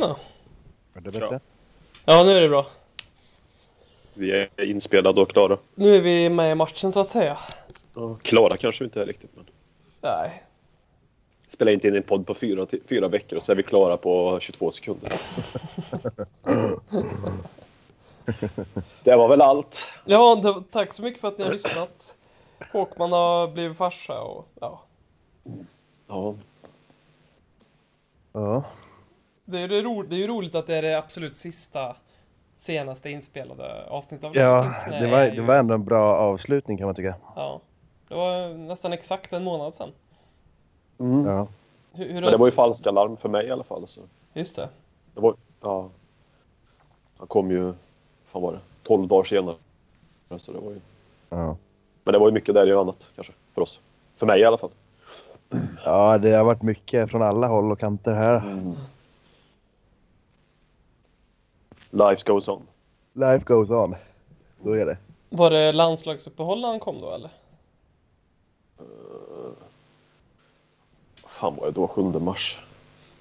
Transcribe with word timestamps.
Tjena! 0.00 0.16
Är 0.94 1.00
det 1.00 1.10
bättre? 1.10 1.40
Ja, 2.04 2.22
nu 2.24 2.32
är 2.32 2.40
det 2.40 2.48
bra. 2.48 2.66
Vi 4.14 4.30
är 4.32 4.64
inspelade 4.64 5.20
och 5.20 5.30
klara. 5.30 5.58
Nu 5.74 5.96
är 5.96 6.00
vi 6.00 6.28
med 6.28 6.52
i 6.52 6.54
matchen 6.54 6.92
så 6.92 7.00
att 7.00 7.08
säga. 7.08 7.38
Ja, 7.94 8.16
klara 8.22 8.56
kanske 8.56 8.84
vi 8.84 8.86
inte 8.86 9.02
är 9.02 9.06
riktigt 9.06 9.30
men. 9.36 9.44
Nej. 10.00 10.42
Spelar 11.48 11.72
inte 11.72 11.88
in 11.88 11.96
en 11.96 12.02
podd 12.02 12.26
på 12.26 12.34
fyra, 12.34 12.66
fyra 12.88 13.08
veckor 13.08 13.38
och 13.38 13.44
så 13.44 13.52
är 13.52 13.56
vi 13.56 13.62
klara 13.62 13.96
på 13.96 14.40
22 14.40 14.70
sekunder. 14.70 15.12
det 19.04 19.16
var 19.16 19.28
väl 19.28 19.40
allt. 19.40 19.92
Ja, 20.04 20.36
det, 20.36 20.62
tack 20.70 20.92
så 20.92 21.02
mycket 21.02 21.20
för 21.20 21.28
att 21.28 21.38
ni 21.38 21.44
har 21.44 21.52
lyssnat. 21.52 22.16
Håkman 22.72 23.12
har 23.12 23.48
blivit 23.48 23.76
farsa 23.76 24.20
och 24.20 24.48
ja. 24.60 24.82
Ja, 26.08 26.34
Ja. 28.32 28.64
Det 29.48 29.58
är, 29.58 29.82
ro, 29.82 30.02
det 30.02 30.16
är 30.16 30.18
ju 30.20 30.26
roligt 30.26 30.54
att 30.54 30.66
det 30.66 30.76
är 30.76 30.82
det 30.82 30.98
absolut 30.98 31.36
sista 31.36 31.96
senaste 32.56 33.10
inspelade 33.10 33.86
avsnittet 33.88 34.24
av 34.24 34.36
Ja, 34.36 34.72
det 35.00 35.06
var, 35.06 35.24
det 35.36 35.42
var 35.42 35.56
ändå 35.56 35.74
en 35.74 35.84
bra 35.84 36.16
avslutning 36.16 36.78
kan 36.78 36.86
man 36.86 36.94
tycka. 36.94 37.14
Ja. 37.36 37.60
Det 38.08 38.14
var 38.14 38.54
nästan 38.54 38.92
exakt 38.92 39.32
en 39.32 39.44
månad 39.44 39.74
sedan. 39.74 39.92
mm. 40.98 41.26
Ja. 41.26 41.46
Hur, 41.92 42.04
hur 42.12 42.20
men 42.20 42.30
det 42.30 42.36
var 42.36 42.46
ju 42.46 42.52
falska 42.52 42.90
larm 42.90 43.16
för 43.16 43.28
mig 43.28 43.46
i 43.46 43.50
alla 43.50 43.64
fall. 43.64 43.86
Så. 43.86 44.00
Just 44.32 44.56
det. 44.56 44.68
Det 45.14 45.20
var, 45.20 45.34
ja. 45.60 45.88
Han 47.18 47.26
kom 47.26 47.50
ju, 47.50 47.72
fan 48.26 48.42
var 48.42 48.52
det, 48.52 48.58
12 48.82 49.08
dagar 49.08 49.24
senare. 49.24 49.56
Så 50.36 50.52
det 50.52 50.58
var 50.58 50.70
ju, 50.70 50.80
Ja. 51.28 51.56
men 52.04 52.12
det 52.12 52.18
var 52.18 52.28
ju 52.28 52.34
mycket 52.34 52.54
där 52.54 52.66
i 52.68 52.72
annat 52.72 53.12
kanske, 53.14 53.32
för 53.54 53.62
oss. 53.62 53.80
För 54.16 54.26
mig 54.26 54.40
i 54.40 54.44
alla 54.44 54.58
fall. 54.58 54.70
ja, 55.84 56.18
det 56.18 56.30
har 56.30 56.44
varit 56.44 56.62
mycket 56.62 57.10
från 57.10 57.22
alla 57.22 57.46
håll 57.46 57.72
och 57.72 57.78
kanter 57.80 58.12
här. 58.14 58.62
Life 61.96 62.22
goes 62.26 62.48
on. 62.48 62.62
Life 63.12 63.44
goes 63.44 63.70
on. 63.70 63.94
Så 64.62 64.72
är 64.72 64.86
det. 64.86 64.96
Var 65.28 65.50
det 65.50 65.72
landslagsuppehåll 65.72 66.64
han 66.64 66.80
kom 66.80 67.00
då 67.00 67.10
eller? 67.10 67.30
Vad 71.22 71.30
fan 71.30 71.56
var 71.56 71.66
det 71.66 71.72
då? 71.72 71.88
7 71.88 72.02
mars? 72.02 72.58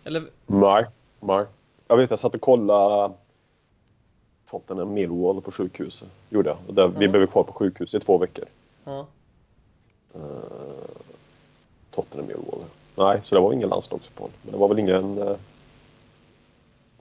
Eller 0.04 0.24
Nej. 0.48 0.86
Nej. 1.20 1.46
Jag 1.88 1.98
vet, 1.98 2.10
jag 2.10 2.20
satt 2.20 2.36
och 2.36 2.42
kollade 2.42 3.14
Tottenham 4.50 4.94
Millwall 4.94 5.42
på 5.42 5.52
sjukhuset. 5.52 6.10
Gjorde 6.30 6.50
jag. 6.50 6.58
Och 6.68 6.74
där, 6.74 6.88
Vi 6.88 7.06
Ja. 7.06 7.12
blev 7.12 7.28
kvar 7.28 7.44
på 7.44 7.54
sjukhuset 7.54 8.04
i 8.04 8.06
två 8.06 8.18
veckor. 8.18 8.46
ja. 8.84 9.06
Tottenham 11.92 12.28
Millwall. 12.28 12.60
Nej, 12.96 13.20
så 13.24 13.36
det 13.36 13.42
var 13.42 13.54
ingen 13.54 13.70
landslagsuppehåll. 13.70 14.32
Men 14.42 14.52
det 14.52 14.58
var 14.58 14.68
väl 14.68 14.80
ingen... 14.80 15.18
Eh... 15.18 15.36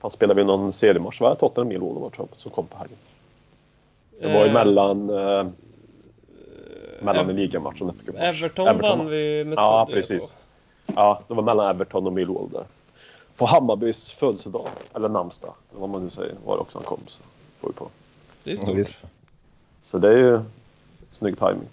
Han 0.01 0.11
spelade 0.11 0.41
vi 0.41 0.47
någon 0.47 0.73
seriematch? 0.73 1.21
Va? 1.21 1.35
Tottenham 1.35 1.67
Millwall 1.67 1.99
var 2.01 2.09
tror 2.09 2.27
jag, 2.31 2.39
som 2.41 2.51
kom 2.51 2.67
på 2.67 2.77
helgen. 2.77 2.97
Så 4.19 4.25
det 4.27 4.33
var 4.33 4.41
ju 4.41 4.47
Eh, 4.47 4.53
mellan... 4.53 5.09
Eh... 5.09 5.47
Mellan 7.01 7.25
Ev- 7.25 7.29
en 7.29 7.35
ligamatch 7.35 7.81
och 7.81 7.89
en 7.89 7.95
FA-match. 7.95 8.21
Everton, 8.21 8.79
vann 8.81 9.07
vi 9.07 9.43
med 9.45 9.57
Ja, 9.57 9.85
2-3 9.89 9.93
precis. 9.93 10.35
Ja, 10.95 11.21
det 11.27 11.33
var 11.33 11.43
mellan 11.43 11.69
Everton 11.69 12.07
och 12.07 12.13
Millwall 12.13 12.49
där. 12.51 12.63
På 13.37 13.45
Hammarbys 13.45 14.11
födelsedag, 14.11 14.65
eller 14.95 15.09
namnsdag, 15.09 15.53
eller 15.71 15.81
vad 15.81 15.89
man 15.89 16.03
nu 16.03 16.09
säger, 16.09 16.35
var 16.45 16.55
det 16.55 16.61
också 16.61 16.77
han 16.77 16.85
kom. 16.85 16.99
Så, 17.07 17.23
får 17.59 17.67
vi 17.67 17.73
på. 17.73 17.87
Det 18.43 18.51
är 18.51 18.55
Ja, 18.55 18.61
stort. 18.85 18.97
så 19.81 19.97
det 19.97 20.09
är 20.09 20.17
ju 20.17 20.39
snygg 21.11 21.37
timing. 21.39 21.67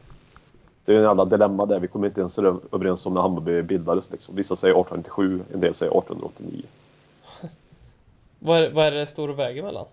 Det 0.84 0.92
är 0.92 0.96
ju 0.96 1.02
en 1.02 1.08
jävla 1.08 1.24
dilemma 1.24 1.66
där. 1.66 1.78
Vi 1.80 1.88
kommer 1.88 2.06
inte 2.06 2.20
ens 2.20 2.38
överens 2.72 3.06
om 3.06 3.14
när 3.14 3.20
Hammarby 3.20 3.62
bildades. 3.62 4.10
Liksom. 4.10 4.36
Vissa 4.36 4.56
säger 4.56 4.74
1897, 4.80 5.40
en 5.54 5.60
del 5.60 5.74
säger 5.74 5.92
1889. 5.98 6.62
Vad 8.44 8.58
är, 8.62 8.70
vad 8.70 8.86
är 8.86 8.90
det 8.90 9.06
står 9.06 9.28
och 9.28 9.38
väger 9.38 9.62
mellan? 9.62 9.86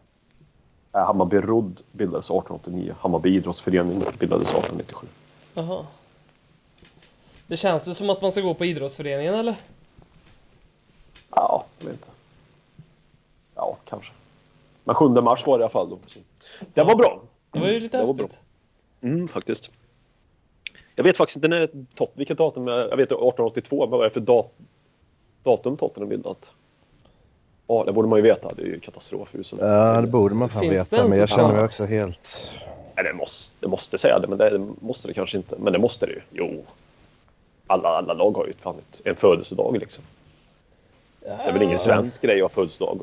Äh, 0.93 1.05
Hammarby 1.05 1.37
Rodd 1.37 1.81
bildades 1.91 2.25
1889. 2.25 2.95
Hammarby 2.99 3.35
idrottsförening 3.35 3.99
bildades 4.19 4.47
1897. 4.49 5.07
Jaha. 5.53 5.85
Det 7.47 7.57
känns 7.57 7.87
ju 7.87 7.93
som 7.93 8.09
att 8.09 8.21
man 8.21 8.31
ska 8.31 8.41
gå 8.41 8.53
på 8.53 8.65
idrottsföreningen 8.65 9.33
eller? 9.35 9.55
Ja, 11.35 11.65
jag 11.79 11.85
vet 11.85 11.93
inte. 11.93 12.07
Ja, 13.55 13.77
kanske. 13.85 14.13
Men 14.83 14.95
7 14.95 15.09
mars 15.09 15.47
var 15.47 15.57
det 15.57 15.61
i 15.61 15.63
alla 15.63 15.71
fall 15.71 15.89
då. 15.89 15.97
Det 16.73 16.83
var 16.83 16.95
bra. 16.95 17.21
Det 17.51 17.59
var 17.59 17.67
ju 17.67 17.79
lite 17.79 17.97
Det 17.97 18.05
var 18.05 18.13
bra. 18.13 18.25
häftigt. 18.25 18.41
Mm, 19.01 19.27
faktiskt. 19.27 19.69
Jag 20.95 21.03
vet 21.03 21.17
faktiskt 21.17 21.35
inte 21.35 21.47
när, 21.47 21.69
tot, 21.95 22.11
vilket 22.13 22.37
datum, 22.37 22.67
jag 22.67 22.81
jag 22.81 22.97
vet 22.97 23.11
1882, 23.11 23.79
men 23.79 23.89
vad 23.89 23.99
är 23.99 24.03
det 24.03 24.13
för 24.13 24.19
dat, 24.19 24.51
datum 25.43 25.77
Tottenham 25.77 26.09
bildat? 26.09 26.51
Ja, 27.71 27.83
det 27.83 27.91
borde 27.91 28.07
man 28.07 28.17
ju 28.19 28.23
veta. 28.23 28.53
Det 28.53 28.61
är 28.61 28.65
ju 28.65 28.79
katastrofhuset. 28.79 29.59
Ja, 29.61 30.01
det 30.01 30.07
borde 30.07 30.35
man 30.35 30.49
fan 30.49 30.61
Finns 30.61 30.87
det 30.87 30.95
veta. 30.95 31.07
Men 31.09 31.19
jag 31.19 31.29
känner 31.29 31.53
mig 31.53 31.63
också 31.63 31.85
helt... 31.85 32.17
Nej, 32.95 33.05
det 33.05 33.13
måste, 33.13 33.55
det 33.59 33.67
måste 33.67 33.97
säga 33.97 34.19
det, 34.19 34.27
men 34.27 34.37
det, 34.37 34.49
det 34.49 34.69
måste 34.79 35.07
det 35.07 35.13
kanske 35.13 35.37
inte. 35.37 35.55
Men 35.59 35.73
det 35.73 35.79
måste 35.79 36.05
det 36.05 36.11
ju. 36.11 36.21
Jo. 36.31 36.63
Alla, 37.67 37.89
alla 37.89 38.13
lag 38.13 38.31
har 38.37 38.47
ju 38.47 38.53
fan 38.53 38.75
ett, 38.77 39.01
en 39.05 39.15
födelsedag 39.15 39.77
liksom. 39.79 40.03
Det 41.19 41.27
är 41.29 41.53
väl 41.53 41.61
ingen 41.61 41.79
svensk 41.79 42.21
grej 42.21 42.41
att 42.41 42.41
ha 42.41 42.49
födelsedag. 42.49 42.99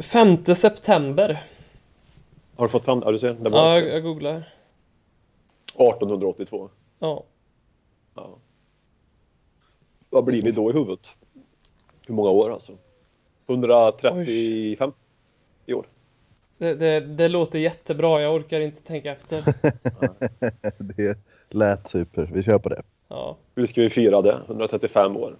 5 0.00 0.44
september. 0.44 1.42
Har 2.56 2.64
du 2.64 2.68
fått 2.68 2.84
fram 2.84 3.02
Ja, 3.04 3.10
du 3.12 3.18
ser. 3.18 3.32
Det 3.32 3.50
Ja, 3.50 3.78
jag, 3.78 3.88
jag 3.88 4.02
googlar. 4.02 4.36
1882. 5.66 6.68
Ja. 6.98 7.22
Ja. 8.14 8.28
Vad 10.10 10.24
blir 10.24 10.42
vi 10.42 10.50
då 10.50 10.70
i 10.70 10.72
huvudet? 10.72 11.14
Hur 12.06 12.14
många 12.14 12.30
år 12.30 12.52
alltså? 12.52 12.72
135 13.48 14.92
i 15.66 15.74
år. 15.74 15.86
Det, 16.58 16.74
det, 16.74 17.00
det 17.00 17.28
låter 17.28 17.58
jättebra, 17.58 18.20
jag 18.22 18.34
orkar 18.34 18.60
inte 18.60 18.82
tänka 18.82 19.12
efter. 19.12 19.44
Det 20.96 21.18
lät 21.50 21.88
super. 21.88 22.30
Vi 22.32 22.42
kör 22.42 22.58
på 22.58 22.68
det. 22.68 22.82
Ja. 23.08 23.36
Hur 23.54 23.66
ska 23.66 23.80
vi 23.80 23.90
fira 23.90 24.22
det? 24.22 24.40
135 24.46 25.16
år. 25.16 25.36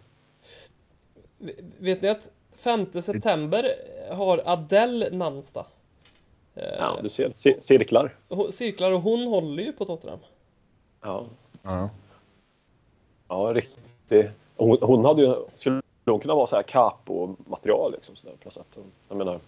Vet 1.78 2.02
ni 2.02 2.08
att 2.08 2.30
5 2.56 2.86
september 2.92 3.70
har 4.10 4.42
Adele 4.44 5.10
namnsdag? 5.10 5.66
Eh, 6.54 6.64
Ja, 6.78 6.98
du 7.02 7.08
ser. 7.08 7.32
C- 7.36 7.56
cirklar. 7.60 8.16
Cirklar 8.50 8.92
och 8.92 9.00
hon 9.00 9.26
håller 9.26 9.62
ju 9.62 9.72
på 9.72 9.84
Tottenham. 9.84 10.18
Ja, 11.02 11.26
Ja. 11.62 11.90
ja 13.28 13.52
riktigt. 13.54 14.26
Hon, 14.56 14.78
hon 14.80 15.04
hade 15.04 15.22
ju, 15.22 15.34
skulle 15.54 15.82
hon 16.12 16.20
kunna 16.20 16.34
vara 16.34 16.46
så 16.46 16.56
här 16.56 16.62
capo-material 16.62 17.92
liksom 17.92 18.16
sådär 18.16 18.34
på 18.42 18.50
sätt? 18.50 18.78
Jag 19.08 19.18
menar, 19.18 19.40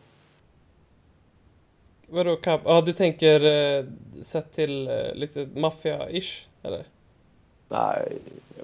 Vadå 2.11 2.37
kap? 2.37 2.61
Ja, 2.65 2.81
du 2.81 2.93
tänker 2.93 3.45
eh, 3.45 3.85
sett 4.23 4.53
till 4.53 4.89
eh, 4.89 5.15
lite 5.15 5.45
maffia-ish, 5.55 6.47
eller? 6.63 6.85
nej, 7.69 8.19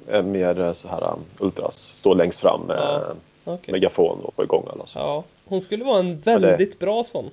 är 0.09 0.23
mer 0.23 0.61
eh, 0.61 0.73
så 0.73 0.89
här 0.89 1.13
um, 1.13 1.25
ultras. 1.39 1.77
Stå 1.77 2.15
längst 2.15 2.41
fram 2.41 2.61
med 2.61 2.77
Ja. 2.77 3.15
Okej. 3.45 3.73
megafon 3.73 4.19
och 4.25 4.35
få 4.35 4.45
igång 4.45 4.67
alla. 4.73 4.87
Så. 4.87 4.99
Ja, 4.99 5.25
hon 5.45 5.61
skulle 5.61 5.85
vara 5.85 5.99
en 5.99 6.19
väldigt 6.19 6.79
bra 6.79 7.05
sån. 7.05 7.31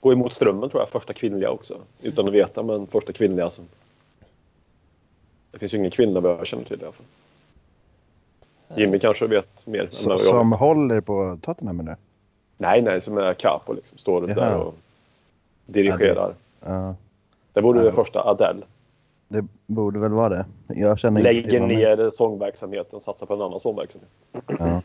Gå 0.00 0.12
emot 0.12 0.32
strömmen 0.32 0.70
tror 0.70 0.82
jag, 0.82 0.88
första 0.88 1.12
kvinnliga 1.12 1.50
också. 1.50 1.78
Utan 2.02 2.28
att 2.28 2.34
veta, 2.34 2.62
men 2.62 2.86
första 2.86 3.12
kvinnliga 3.12 3.50
som... 3.50 3.64
Det 5.50 5.58
finns 5.58 5.74
ju 5.74 5.78
ingen 5.78 5.90
kvinna 5.90 6.20
vad 6.20 6.32
jag 6.38 6.46
känner 6.46 6.64
till 6.64 6.80
i 6.80 6.84
alla 6.84 6.92
fall. 6.92 7.06
Jimmy 8.76 8.98
kanske 8.98 9.26
vet 9.26 9.66
mer 9.66 9.88
Så, 9.92 10.18
som 10.18 10.52
håller 10.52 11.00
på 11.00 11.38
Tottenham 11.42 11.76
nu? 11.76 11.96
Nej, 12.56 12.82
nej, 12.82 13.00
som 13.00 13.18
är 13.18 13.34
capo 13.34 13.72
liksom. 13.72 13.98
Står 13.98 14.28
Jaha. 14.30 14.34
där 14.40 14.56
och 14.58 14.74
dirigerar. 15.66 16.34
Ja. 16.66 16.94
Det 17.52 17.60
vore 17.60 17.78
Ja. 17.78 17.84
det 17.84 17.92
första 17.92 18.24
Adele. 18.24 18.62
Det 19.28 19.44
borde 19.66 19.98
väl 19.98 20.12
vara 20.12 20.28
det. 20.28 20.44
Jag 20.66 20.98
känner 20.98 21.22
Lägger 21.22 21.60
ner 21.60 22.10
sångverksamheten 22.10 22.96
och 22.96 23.02
satsar 23.02 23.26
på 23.26 23.34
en 23.34 23.42
annan 23.42 23.60
sångverksamhet. 23.60 24.10
Ja. 24.58 24.82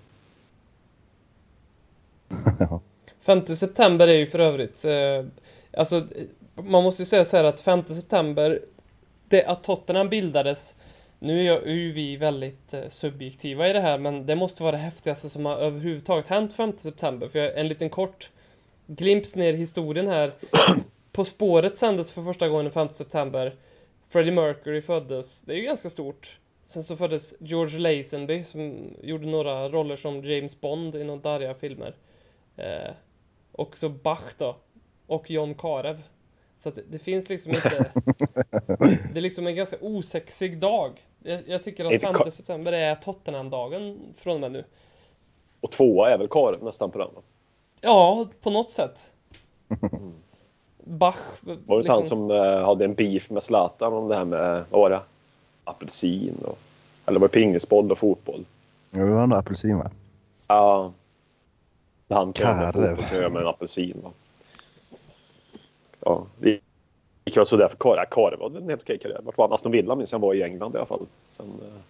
Ja. 2.60 2.80
5 3.22 3.46
september 3.46 4.08
är 4.08 4.14
ju 4.18 4.26
för 4.28 4.40
övrigt, 4.40 4.86
eh, 4.86 5.26
alltså 5.78 6.04
man 6.56 6.84
måste 6.84 7.02
ju 7.02 7.06
säga 7.06 7.26
så 7.26 7.38
här 7.38 7.44
att 7.44 7.62
5 7.62 7.84
september, 7.84 8.60
det 9.30 9.46
att 9.46 9.64
Tottenham 9.64 10.10
bildades, 10.10 10.76
nu 11.20 11.40
är 11.40 11.44
jag- 11.44 11.68
ju 11.70 11.92
vi 11.92 12.16
väldigt 12.18 12.74
eh, 12.74 12.88
subjektiva 12.88 13.70
i 13.70 13.74
det 13.74 13.80
här, 13.82 13.98
men 13.98 14.26
det 14.26 14.36
måste 14.36 14.64
vara 14.64 14.72
det 14.72 14.78
häftigaste 14.78 15.30
som 15.30 15.46
har 15.46 15.58
överhuvudtaget 15.58 16.28
hänt 16.28 16.54
5 16.54 16.78
september. 16.78 17.28
För 17.28 17.40
jag, 17.40 17.60
en 17.60 17.68
liten 17.68 17.90
kort 17.90 18.30
glimps 18.88 19.36
ner 19.36 19.54
i 19.54 19.58
historien 19.58 20.08
här. 20.08 20.34
På 21.12 21.26
spåret 21.26 21.78
sändes 21.78 22.12
för 22.12 22.22
första 22.24 22.48
gången 22.50 22.66
den 22.66 22.74
5 22.74 22.90
september. 22.90 23.56
Freddie 24.10 24.32
Mercury 24.32 24.82
föddes, 24.82 25.42
det 25.42 25.54
är 25.54 25.58
ju 25.58 25.64
ganska 25.64 25.90
stort. 25.90 26.40
Sen 26.66 26.84
så 26.84 26.96
föddes 26.98 27.34
George 27.40 27.80
Lazenby 27.80 28.44
som 28.44 28.90
gjorde 29.04 29.28
några 29.28 29.70
roller 29.70 29.96
som 29.96 30.24
James 30.24 30.62
Bond 30.62 30.96
i 30.96 31.04
några 31.04 31.22
darriga 31.22 31.54
filmer. 31.54 31.96
Eh, 32.58 32.92
och 33.52 33.78
så 33.78 33.90
Bach 33.90 34.34
då. 34.38 34.56
Och 35.08 35.32
John 35.32 35.54
Karev. 35.56 36.02
Så 36.58 36.70
att 36.70 36.76
det, 36.76 36.82
det 36.90 36.98
finns 37.00 37.30
liksom 37.30 37.52
inte... 37.52 37.86
det 39.14 39.18
är 39.20 39.22
liksom 39.22 39.48
en 39.48 39.56
ganska 39.56 39.78
osexig 39.82 40.60
dag. 40.60 40.92
Jag, 41.24 41.42
jag 41.48 41.64
tycker 41.64 41.86
att 41.86 41.92
Inte 41.94 42.06
5 42.08 42.16
Ka- 42.16 42.30
september 42.30 42.72
är 42.74 42.96
Tottenham-dagen 42.96 44.00
från 44.18 44.34
och 44.34 44.40
med 44.42 44.52
nu. 44.52 44.64
Och 45.62 45.72
tvåa 45.72 46.10
är 46.12 46.18
väl 46.18 46.28
Karev 46.28 46.64
nästan 46.64 46.92
på 46.92 46.98
den 46.98 47.08
va? 47.16 47.22
Ja, 47.82 48.28
på 48.42 48.50
något 48.50 48.72
sätt. 48.72 49.12
Bach. 50.84 51.16
Var 51.42 51.56
det 51.78 51.84
liksom- 51.84 51.94
han 51.96 52.04
som 52.06 52.32
eh, 52.32 52.66
hade 52.66 52.86
en 52.86 52.94
beef 52.94 53.30
med 53.30 53.44
Zlatan 53.44 53.94
om 53.94 54.08
det 54.08 54.16
här 54.16 54.26
med, 54.26 54.64
vad 54.70 54.82
var 54.82 54.90
det? 54.90 55.00
Apelsin 55.64 56.36
och... 56.46 56.58
Eller 57.06 57.20
var 57.20 57.28
det 57.28 57.32
pingisboll 57.34 57.92
och 57.92 57.98
fotboll? 57.98 58.46
Ja, 58.92 59.00
det 59.00 59.06
var 59.12 59.28
nog 59.28 59.38
apelsin 59.40 59.78
va? 59.78 59.92
Ja. 60.48 60.92
Han 62.10 62.34
kan 62.34 62.48
göra 62.48 62.56
med 62.66 62.74
Karev. 62.74 62.88
fotboll, 62.90 63.06
kan 63.10 63.18
göra 63.18 63.30
med 63.30 63.42
en 63.42 63.48
apelsin 63.48 64.02
va? 64.04 64.10
Ja, 66.08 66.24
det 66.38 66.60
gick 67.26 67.38
väl 67.38 67.46
sådär 67.46 67.68
för 67.68 67.78
Karev. 67.78 68.06
Karev 68.12 68.40
var 68.40 68.58
en 68.58 68.70
helt 68.70 68.82
okej 68.82 68.98
karriär. 68.98 69.20
Vart 69.24 69.38
var 69.38 69.48
han? 69.48 69.54
Aston 69.54 69.72
Villa 69.72 69.96
minns 69.96 70.12
jag 70.12 70.20
var 70.20 70.34
i 70.34 70.44
England 70.44 70.76
i 70.76 70.78
alla 70.78 70.86
fall. 70.86 71.06
Sen, 71.32 71.46
eh, 71.46 71.82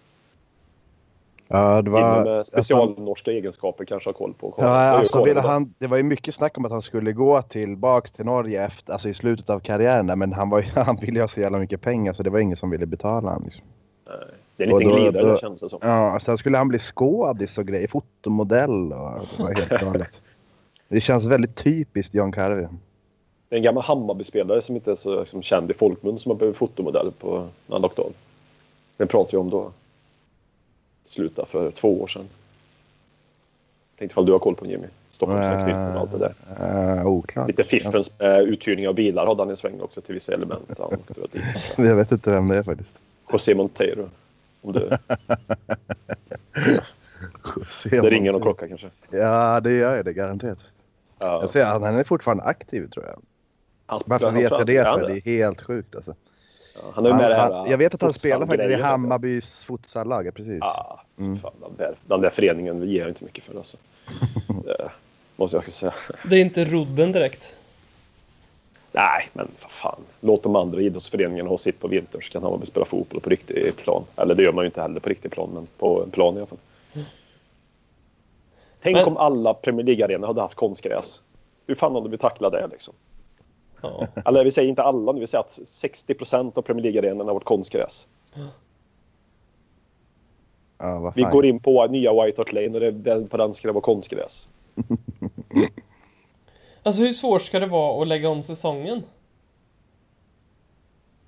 Ja, 1.50 1.82
det 1.82 1.90
Var, 1.90 2.24
med 2.24 2.46
specialnorska 2.46 3.30
egenskaper 3.30 3.84
kanske 3.84 4.08
har 4.08 4.12
koll 4.14 4.34
på. 4.34 4.54
Ja, 4.56 4.64
Det 4.64 4.70
alltså, 4.70 5.24
då. 5.24 5.40
han, 5.40 5.74
det 5.78 5.86
var 5.86 5.96
ju 5.96 6.02
mycket 6.02 6.34
snack 6.34 6.58
om 6.58 6.64
att 6.64 6.70
han 6.72 6.82
skulle 6.82 7.12
gå 7.12 7.42
tillbaks 7.42 8.12
till 8.12 8.24
Norge 8.24 8.64
efter, 8.64 8.92
alltså 8.92 9.08
i 9.08 9.14
slutet 9.14 9.50
av 9.50 9.60
karriären 9.60 10.18
men 10.18 10.32
han, 10.32 10.50
var, 10.50 10.62
han 10.74 10.96
ville 10.96 11.20
ha 11.20 11.28
så 11.28 11.40
jävla 11.40 11.58
mycket 11.58 11.80
pengar 11.80 12.12
så 12.12 12.22
det 12.22 12.30
var 12.30 12.38
ingen 12.38 12.56
som 12.56 12.70
ville 12.70 12.86
betala 12.86 13.28
honom. 13.30 13.42
Liksom. 13.44 13.64
Det 14.56 14.64
är 14.64 14.68
en 14.68 14.78
liten 14.78 14.92
glidare 14.96 15.22
då- 15.24 15.32
det 15.32 15.38
känns 15.40 15.60
det 15.60 15.68
som. 15.68 15.78
Ja, 15.82 16.20
sen 16.20 16.38
skulle 16.38 16.58
han 16.58 16.68
bli 16.68 16.78
skådis 16.78 17.58
och 17.58 17.66
grejer, 17.66 17.88
fotomodell 17.88 18.92
och 18.92 19.20
det 19.36 19.42
var 19.42 19.54
helt 19.54 19.68
galet. 19.82 20.20
Det 20.88 21.00
känns 21.00 21.24
väldigt 21.26 21.56
typiskt 21.56 22.14
John 22.14 22.32
Carvey. 22.32 22.66
Det 23.48 23.54
är 23.54 23.56
en 23.56 23.62
gammal 23.62 23.82
Hammarby-spelare 23.82 24.62
som 24.62 24.76
inte 24.76 24.90
är 24.90 24.94
så 24.94 25.20
liksom, 25.20 25.42
känd 25.42 25.70
i 25.70 25.74
folkmun 25.74 26.18
som 26.18 26.30
har 26.30 26.36
blivit 26.36 26.56
fotomodell 26.56 27.12
på 27.18 27.48
åkte 27.68 28.02
av. 28.02 28.12
Den 28.96 29.08
pratade 29.08 29.36
jag 29.36 29.40
om 29.40 29.50
då. 29.50 29.72
Sluta 31.04 31.46
för 31.46 31.70
två 31.70 32.02
år 32.02 32.06
sedan. 32.06 32.28
Tänkte 33.98 34.12
ifall 34.12 34.26
du 34.26 34.32
har 34.32 34.38
koll 34.38 34.54
på 34.54 34.66
Jimmy. 34.66 34.86
Stockholmsanknytning 35.10 35.74
och 35.74 36.00
allt 36.00 36.12
det 36.12 36.18
där. 36.18 36.34
Uh, 36.96 37.06
oklart. 37.06 37.48
Lite 37.48 37.64
fiffens 37.64 38.20
eh, 38.20 38.38
uthyrning 38.38 38.88
av 38.88 38.94
bilar 38.94 39.26
hade 39.26 39.42
han 39.42 39.50
en 39.50 39.56
sväng 39.56 39.80
också 39.80 40.00
till 40.00 40.14
vissa 40.14 40.34
element. 40.34 40.78
Han. 40.78 40.98
Jag 41.86 41.96
vet 41.96 42.12
inte 42.12 42.30
vem 42.30 42.48
det 42.48 42.56
är 42.56 42.62
faktiskt. 42.62 42.94
José 43.32 43.54
Monteiro. 43.54 44.08
Om 44.62 44.72
du, 44.72 44.98
det 47.90 48.10
ringer 48.10 48.32
någon 48.32 48.42
klocka 48.42 48.68
kanske. 48.68 48.90
Ja, 49.12 49.60
det 49.60 49.72
gör 49.72 50.02
det 50.02 50.12
garanterat. 50.12 50.58
Ja. 51.18 51.40
Jag 51.40 51.50
ser, 51.50 51.64
han 51.64 51.84
är 51.84 52.04
fortfarande 52.04 52.44
aktiv 52.44 52.88
tror 52.90 53.06
jag. 53.06 53.20
Han, 53.88 54.00
Varför 54.06 54.30
vet 54.30 54.42
jag 54.50 54.60
att- 54.60 54.66
det? 54.66 54.84
För 54.84 55.06
det 55.08 55.16
är 55.16 55.38
helt 55.38 55.60
sjukt 55.62 55.94
alltså. 55.96 56.14
Ja, 56.74 56.80
han 56.94 57.04
är 57.06 57.08
ju 57.08 57.12
Han, 57.12 57.22
med 57.22 57.30
det 57.30 57.36
här, 57.36 57.66
jag 57.70 57.78
vet 57.78 57.94
att 57.94 58.00
han 58.02 58.12
spelar 58.12 58.46
faktiskt 58.46 58.70
i. 58.70 58.74
Hammarbys 58.82 59.64
futsallag, 59.64 60.26
ja, 60.26 60.30
precis. 60.30 60.62
Ah, 60.62 61.00
Mm. 61.18 61.36
fan, 61.36 61.52
den, 61.60 61.70
där, 61.76 61.94
den 62.06 62.20
där 62.20 62.30
föreningen 62.30 62.88
ger 62.88 63.00
jag 63.00 63.08
inte 63.08 63.24
mycket 63.24 63.44
för 63.44 63.56
alltså. 63.58 63.76
Det 64.64 64.90
måste 65.36 65.56
jag 65.56 65.60
också 65.60 65.70
säga. 65.70 65.94
Det 66.30 66.36
är 66.36 66.40
inte 66.40 66.64
rodden 66.64 67.12
direkt. 67.12 67.54
Nej, 68.92 69.28
men 69.32 69.48
vad 69.62 69.70
fan. 69.70 70.00
Låt 70.20 70.42
de 70.42 70.56
andra 70.56 70.80
idrottsföreningarna 70.80 71.48
ha 71.48 71.58
sitt 71.58 71.80
på 71.80 71.88
vintern 71.88 72.22
så 72.22 72.32
kan 72.32 72.42
Hammarby 72.42 72.66
spela 72.66 72.86
fotboll 72.86 73.20
på 73.20 73.30
riktig 73.30 73.76
plan. 73.76 74.04
Eller 74.16 74.34
det 74.34 74.42
gör 74.42 74.52
man 74.52 74.64
ju 74.64 74.66
inte 74.66 74.82
heller 74.82 75.00
på 75.00 75.08
riktig 75.08 75.30
plan, 75.30 75.50
men 75.54 75.66
på 75.78 76.02
en 76.02 76.10
plan 76.10 76.34
i 76.34 76.38
alla 76.38 76.46
fall. 76.46 76.58
Tänk 78.82 78.96
Men- 78.96 79.06
om 79.06 79.16
alla 79.16 79.54
Premier 79.54 79.86
League-arenor 79.86 80.26
hade 80.26 80.40
haft 80.40 80.54
konstgräs. 80.54 81.20
Hur 81.66 81.74
fan 81.74 81.94
hade 81.94 82.08
vi 82.08 82.18
tacklat 82.18 82.52
det 82.52 82.66
liksom? 82.72 82.94
Ja. 83.82 84.06
Eller 84.24 84.44
vi 84.44 84.50
säger 84.50 84.68
inte 84.68 84.82
alla, 84.82 85.12
nu, 85.12 85.20
vi 85.20 85.26
säger 85.26 85.44
att 85.44 85.58
60 85.64 86.14
procent 86.14 86.58
av 86.58 86.62
Premier 86.62 86.82
League-arenorna 86.82 87.24
har 87.24 87.34
varit 87.34 87.44
konstgräs. 87.44 88.06
Ja, 90.78 90.98
vad 90.98 91.14
Vi 91.14 91.22
går 91.22 91.46
in 91.46 91.60
på 91.60 91.86
nya 91.86 92.24
White 92.24 92.40
Hart 92.40 92.52
Lane 92.52 92.68
och 92.68 92.80
det, 92.80 92.90
det, 92.90 93.28
på 93.28 93.36
den 93.36 93.54
ska 93.54 93.68
det 93.68 93.72
vara 93.72 93.82
konstgräs. 93.82 94.48
Alltså 96.82 97.02
hur 97.02 97.12
svårt 97.12 97.42
ska 97.42 97.60
det 97.60 97.66
vara 97.66 98.02
att 98.02 98.08
lägga 98.08 98.28
om 98.28 98.42
säsongen? 98.42 99.02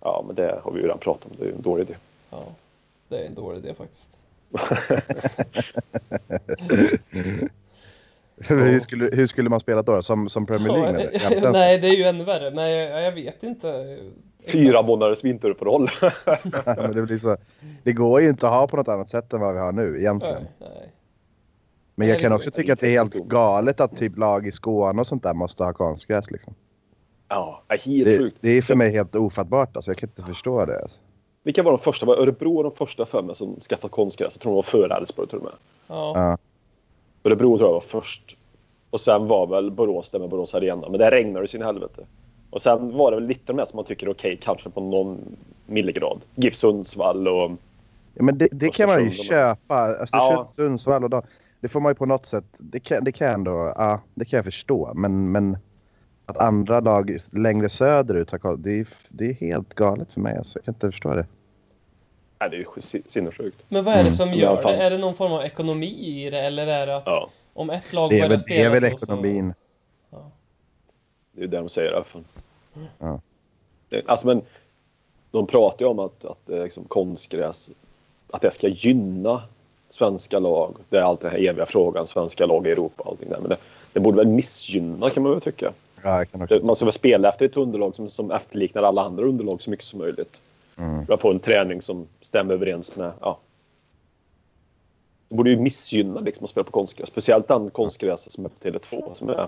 Ja, 0.00 0.24
men 0.26 0.36
det 0.36 0.60
har 0.64 0.72
vi 0.72 0.78
ju 0.78 0.82
redan 0.82 0.98
pratat 0.98 1.30
om. 1.30 1.36
Det 1.38 1.44
är 1.44 1.46
ju 1.46 1.54
en 1.54 1.62
dålig 1.62 1.82
idé. 1.82 1.94
Ja, 2.30 2.42
det 3.08 3.16
är 3.16 3.26
en 3.26 3.34
dålig 3.34 3.58
idé 3.58 3.74
faktiskt. 3.74 4.24
hur, 8.40 8.80
skulle, 8.80 9.10
hur 9.12 9.26
skulle 9.26 9.50
man 9.50 9.60
spela 9.60 9.82
då? 9.82 10.02
Som, 10.02 10.28
som 10.28 10.46
Premier 10.46 10.72
League? 10.72 11.10
Ja? 11.40 11.50
Nej, 11.52 11.78
det 11.78 11.88
är 11.88 11.96
ju 11.96 12.04
ännu 12.04 12.24
värre. 12.24 12.50
Men 12.50 12.70
jag, 12.70 13.02
jag 13.02 13.12
vet 13.12 13.42
inte. 13.42 13.98
Fyra 14.52 14.82
månaders 14.82 15.24
vinteruppehåll. 15.24 15.88
Det, 16.94 17.36
det 17.82 17.92
går 17.92 18.20
ju 18.20 18.28
inte 18.28 18.46
att 18.46 18.52
ha 18.52 18.66
på 18.66 18.76
något 18.76 18.88
annat 18.88 19.10
sätt 19.10 19.32
än 19.32 19.40
vad 19.40 19.54
vi 19.54 19.60
har 19.60 19.72
nu 19.72 19.98
egentligen. 20.00 20.42
Nej, 20.42 20.70
nej. 20.70 20.92
Men 21.94 22.08
jag 22.08 22.14
Nej, 22.14 22.22
kan 22.22 22.32
också 22.32 22.50
tycka 22.50 22.72
att 22.72 22.80
det 22.80 22.86
är 22.86 22.90
helt 22.90 23.14
galet 23.14 23.80
att 23.80 23.96
typ 23.98 24.18
lag 24.18 24.46
i 24.46 24.52
Skåne 24.52 25.00
och 25.00 25.06
sånt 25.06 25.22
där 25.22 25.34
måste 25.34 25.64
ha 25.64 25.72
konstgräs. 25.72 26.30
Liksom. 26.30 26.54
ja, 27.28 27.62
helt 27.68 28.04
Det, 28.10 28.18
sjukt. 28.18 28.36
det 28.40 28.50
är 28.50 28.62
för 28.62 28.74
mig 28.74 28.90
helt 28.90 29.14
ofattbart. 29.14 29.76
Alltså. 29.76 29.90
Jag 29.90 29.96
kan 29.98 30.08
inte 30.08 30.22
förstå 30.22 30.64
det. 30.64 30.82
Alltså. 30.82 30.96
Vilka 31.42 31.62
var 31.62 31.70
de 31.70 31.78
första? 31.78 32.06
Var 32.06 32.16
Örebro 32.16 32.62
de 32.62 32.72
första 32.72 33.06
för 33.06 33.22
mig 33.22 33.34
som 33.34 33.60
skaffade 33.60 33.90
konstgräs? 33.92 34.32
Jag 34.34 34.40
tror 34.42 34.52
de 34.52 34.56
var 34.56 34.62
före 34.62 34.94
Elfsborg 34.94 35.28
till 35.28 35.38
och 35.38 35.44
med. 35.44 35.52
Ja. 35.86 36.38
Örebro 37.24 37.58
tror 37.58 37.68
jag 37.68 37.74
var 37.74 37.80
först. 37.80 38.36
Och 38.90 39.00
sen 39.00 39.26
var 39.26 39.46
väl 39.46 39.70
Borås 39.70 40.10
där 40.10 40.18
med 40.18 40.28
Borås 40.28 40.54
Arena. 40.54 40.88
Men 40.88 40.98
det 40.98 41.10
regnade 41.10 41.48
sin 41.48 41.62
helvete. 41.62 42.06
Och 42.50 42.62
sen 42.62 42.96
var 42.96 43.10
det 43.10 43.16
väl 43.16 43.26
lite 43.26 43.52
mer 43.52 43.64
som 43.64 43.76
man 43.76 43.84
tycker 43.84 44.06
är 44.06 44.10
okej, 44.10 44.38
kanske 44.42 44.70
på 44.70 44.80
någon 44.80 45.36
milligrad. 45.66 46.20
GIF 46.34 46.54
Sundsvall 46.54 47.28
och... 47.28 47.50
Ja, 48.14 48.22
men 48.22 48.38
det, 48.38 48.48
det 48.52 48.68
kan 48.68 48.88
man 48.88 49.04
ju 49.04 49.10
köpa. 49.10 49.74
Alltså, 49.76 50.16
ja. 50.16 50.50
Sundsvall 50.56 51.04
och 51.04 51.10
då, 51.10 51.22
det 51.60 51.68
får 51.68 51.80
man 51.80 51.90
ju 51.90 51.94
på 51.94 52.06
något 52.06 52.26
sätt. 52.26 52.44
Det 52.58 52.80
kan, 52.80 53.04
det 53.04 53.12
kan 53.12 53.26
jag 53.26 53.34
ändå, 53.34 53.72
ja, 53.76 54.00
det 54.14 54.24
kan 54.24 54.36
jag 54.36 54.44
förstå. 54.44 54.92
Men, 54.94 55.32
men 55.32 55.58
att 56.26 56.36
andra 56.36 56.80
lag 56.80 57.16
längre 57.32 57.68
söderut 57.68 58.30
har 58.30 58.38
koll, 58.38 58.62
det 58.62 58.80
är, 58.80 58.88
det 59.08 59.28
är 59.28 59.34
helt 59.34 59.74
galet 59.74 60.12
för 60.12 60.20
mig. 60.20 60.36
Alltså. 60.36 60.58
Jag 60.58 60.64
kan 60.64 60.74
inte 60.74 60.90
förstå 60.90 61.14
det. 61.14 61.26
Nej, 62.40 62.50
det 62.50 62.56
är 62.56 62.58
ju 62.58 62.66
si- 62.82 63.02
sinnessjukt. 63.06 63.64
Men 63.68 63.84
vad 63.84 63.94
är 63.94 63.98
det 64.04 64.10
som 64.10 64.28
alla 64.28 64.36
gör 64.38 64.62
det? 64.62 64.74
Är 64.76 64.90
det 64.90 64.98
någon 64.98 65.14
form 65.14 65.32
av 65.32 65.42
ekonomi 65.42 65.86
i 66.26 66.30
det? 66.30 66.40
Eller 66.40 66.66
är 66.66 66.86
det 66.86 66.96
att 66.96 67.02
Ja, 67.06 67.30
om 67.54 67.70
ett 67.70 67.92
lag 67.92 68.10
Det 68.10 68.14
börjar 68.14 68.28
väl, 68.28 68.38
det 68.38 68.44
spela 68.44 68.64
är 68.76 68.80
väl 68.80 68.80
så, 68.80 68.98
så... 68.98 69.04
ekonomin. 69.04 69.54
det 71.32 71.42
är 71.42 71.46
det 71.46 71.56
de 71.56 71.68
säger 71.68 71.90
i 71.90 71.94
alla 71.94 72.04
fall. 72.04 72.24
Ja. 72.98 73.20
Det- 73.88 74.02
Alltså, 74.08 74.26
men 74.26 74.42
de 75.30 75.46
pratar 75.46 75.84
ju 75.84 75.90
om 75.90 75.98
att, 75.98 76.24
att 76.24 76.38
det 76.46 76.62
liksom 76.64 76.84
konstgräs, 76.84 77.70
att 78.30 78.42
det 78.42 78.50
ska 78.50 78.68
gynna 78.68 79.42
svenska 79.90 80.38
lag. 80.38 80.76
Det 80.88 80.96
är 80.96 81.02
alltid 81.02 81.30
den 81.30 81.40
här 81.40 81.48
eviga 81.48 81.66
frågan, 81.66 82.06
svenska 82.06 82.46
lag 82.46 82.66
i 82.66 82.70
Europa 82.70 83.02
och 83.02 83.10
allting 83.10 83.28
där. 83.28 83.40
Men 83.40 83.48
det, 83.48 83.56
det 83.92 84.00
borde 84.00 84.16
väl 84.16 84.26
missgynna 84.26 85.10
kan 85.10 85.22
man 85.22 85.32
väl 85.32 85.40
tycka. 85.40 85.72
Ja, 86.02 86.18
jag 86.18 86.30
kan 86.30 86.42
också. 86.42 86.58
Det- 86.58 86.64
Man 86.64 86.76
ska 86.76 86.84
väl 86.84 86.92
spela 86.92 87.28
efter 87.28 87.46
ett 87.46 87.56
underlag 87.56 87.94
som, 87.94 88.08
som 88.08 88.30
efterliknar 88.30 88.82
alla 88.82 89.02
andra 89.02 89.24
underlag 89.24 89.62
så 89.62 89.70
mycket 89.70 89.84
som 89.86 89.98
möjligt. 89.98 90.40
Mm. 90.80 91.06
För 91.06 91.14
att 91.14 91.20
få 91.20 91.30
en 91.30 91.40
träning 91.40 91.82
som 91.82 92.06
stämmer 92.20 92.54
överens 92.54 92.96
med... 92.96 93.12
Ja. 93.20 93.38
Det 95.28 95.36
borde 95.36 95.50
ju 95.50 95.56
missgynna 95.56 96.20
liksom 96.20 96.44
att 96.44 96.50
spela 96.50 96.64
på 96.64 96.70
konstgräs. 96.70 97.08
Speciellt 97.08 97.48
den 97.48 97.70
konstgräset 97.70 98.32
som 98.32 98.44
är 98.44 98.48
på 98.48 98.68
Tele2 98.68 99.14
som, 99.14 99.28
är, 99.28 99.46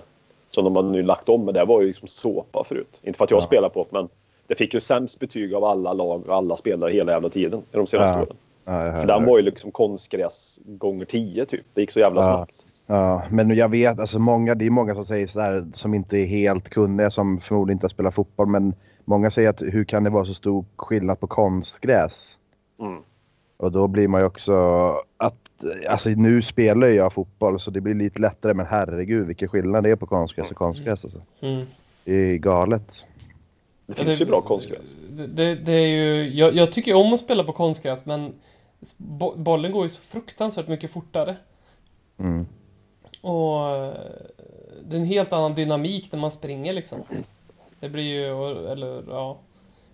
som 0.51 0.63
de 0.63 0.75
har 0.75 0.83
nu 0.83 1.03
lagt 1.03 1.29
om. 1.29 1.45
Men 1.45 1.53
det 1.53 1.65
var 1.65 1.81
ju 1.81 1.87
liksom 1.87 2.07
såpa 2.07 2.63
förut. 2.63 3.01
Inte 3.03 3.17
för 3.17 3.23
att 3.25 3.31
jag 3.31 3.37
Ja. 3.37 3.41
spelar 3.45 3.69
på 3.69 3.85
men 3.91 4.09
det 4.47 4.55
fick 4.55 4.73
ju 4.73 4.79
sämst 4.81 5.19
betyg 5.19 5.53
av 5.53 5.63
alla 5.63 5.93
lag 5.93 6.29
och 6.29 6.35
alla 6.35 6.55
spelare 6.55 6.91
hela 6.91 7.11
jävla 7.11 7.29
tiden 7.29 7.59
i 7.59 7.77
de 7.77 7.87
senaste 7.87 8.17
Ja. 8.17 8.23
åren. 8.23 8.35
Ja, 8.65 8.99
För 8.99 9.07
den 9.07 9.25
var 9.25 9.37
ju 9.37 9.43
liksom 9.43 9.71
konstgräs 9.71 10.59
gånger 10.65 11.05
tio 11.05 11.45
typ. 11.45 11.65
Det 11.73 11.81
gick 11.81 11.91
så 11.91 11.99
jävla 11.99 12.23
snabbt. 12.23 12.65
Ja, 12.85 13.21
men 13.31 13.55
jag 13.55 13.69
vet, 13.69 13.99
alltså 13.99 14.19
många, 14.19 14.55
det 14.55 14.65
är 14.65 14.69
många 14.69 14.95
som 14.95 15.05
säger 15.05 15.27
sådär 15.27 15.65
som 15.73 15.93
inte 15.93 16.17
är 16.17 16.25
helt 16.25 16.69
kunniga 16.69 17.11
som 17.11 17.41
förmodligen 17.41 17.75
inte 17.75 17.83
har 17.83 17.89
spelat 17.89 18.13
fotboll. 18.15 18.47
Men 18.47 18.73
många 19.05 19.31
säger 19.31 19.49
att 19.49 19.61
hur 19.61 19.83
kan 19.83 20.03
det 20.03 20.09
vara 20.09 20.25
så 20.25 20.33
stor 20.33 20.65
skillnad 20.75 21.19
på 21.19 21.27
konstgräs? 21.27 22.37
Mm. 22.79 23.01
Och 23.57 23.71
då 23.71 23.87
blir 23.87 24.07
man 24.07 24.21
ju 24.21 24.27
också 24.27 24.53
att, 25.17 25.35
alltså 25.89 26.09
nu 26.09 26.41
spelar 26.41 26.87
ju 26.87 26.93
jag 26.93 27.13
fotboll 27.13 27.59
så 27.59 27.71
det 27.71 27.81
blir 27.81 27.93
lite 27.93 28.21
lättare 28.21 28.53
men 28.53 28.65
herregud 28.65 29.27
vilken 29.27 29.47
skillnad 29.47 29.83
det 29.83 29.89
är 29.89 29.95
på 29.95 30.05
konstgräs 30.05 30.51
och 30.51 30.57
konstgräs 30.57 31.03
alltså. 31.03 31.21
Mm. 31.41 31.65
Det 32.03 32.13
är 32.13 32.37
galet. 32.37 33.05
Det 33.85 33.97
Ja, 33.97 34.05
finns 34.05 34.21
ju 34.21 34.25
bra 34.25 34.41
konstgräs. 34.41 34.95
Det, 35.09 35.27
det, 35.27 35.55
det 35.55 35.73
är 35.73 35.87
ju... 35.87 36.33
Jag, 36.33 36.53
jag 36.53 36.71
tycker 36.71 36.93
om 36.93 37.13
att 37.13 37.19
spela 37.19 37.43
på 37.43 37.51
konstgräs 37.51 38.05
men 38.05 38.33
bo, 38.97 39.35
bollen 39.35 39.71
går 39.71 39.83
ju 39.83 39.89
så 39.89 40.01
fruktansvärt 40.01 40.67
mycket 40.67 40.91
fortare. 40.91 41.35
Mm. 42.17 42.45
Och 43.21 43.69
eh, 43.69 43.93
det 44.85 44.95
är 44.95 44.99
en 44.99 45.05
helt 45.05 45.33
annan 45.33 45.53
dynamik 45.53 46.11
när 46.11 46.19
man 46.19 46.31
springer 46.31 46.73
liksom. 46.73 46.99
Det 47.83 47.89
blir 47.89 48.03
ju, 48.03 48.25
eller 48.71 49.03
ja. 49.09 49.37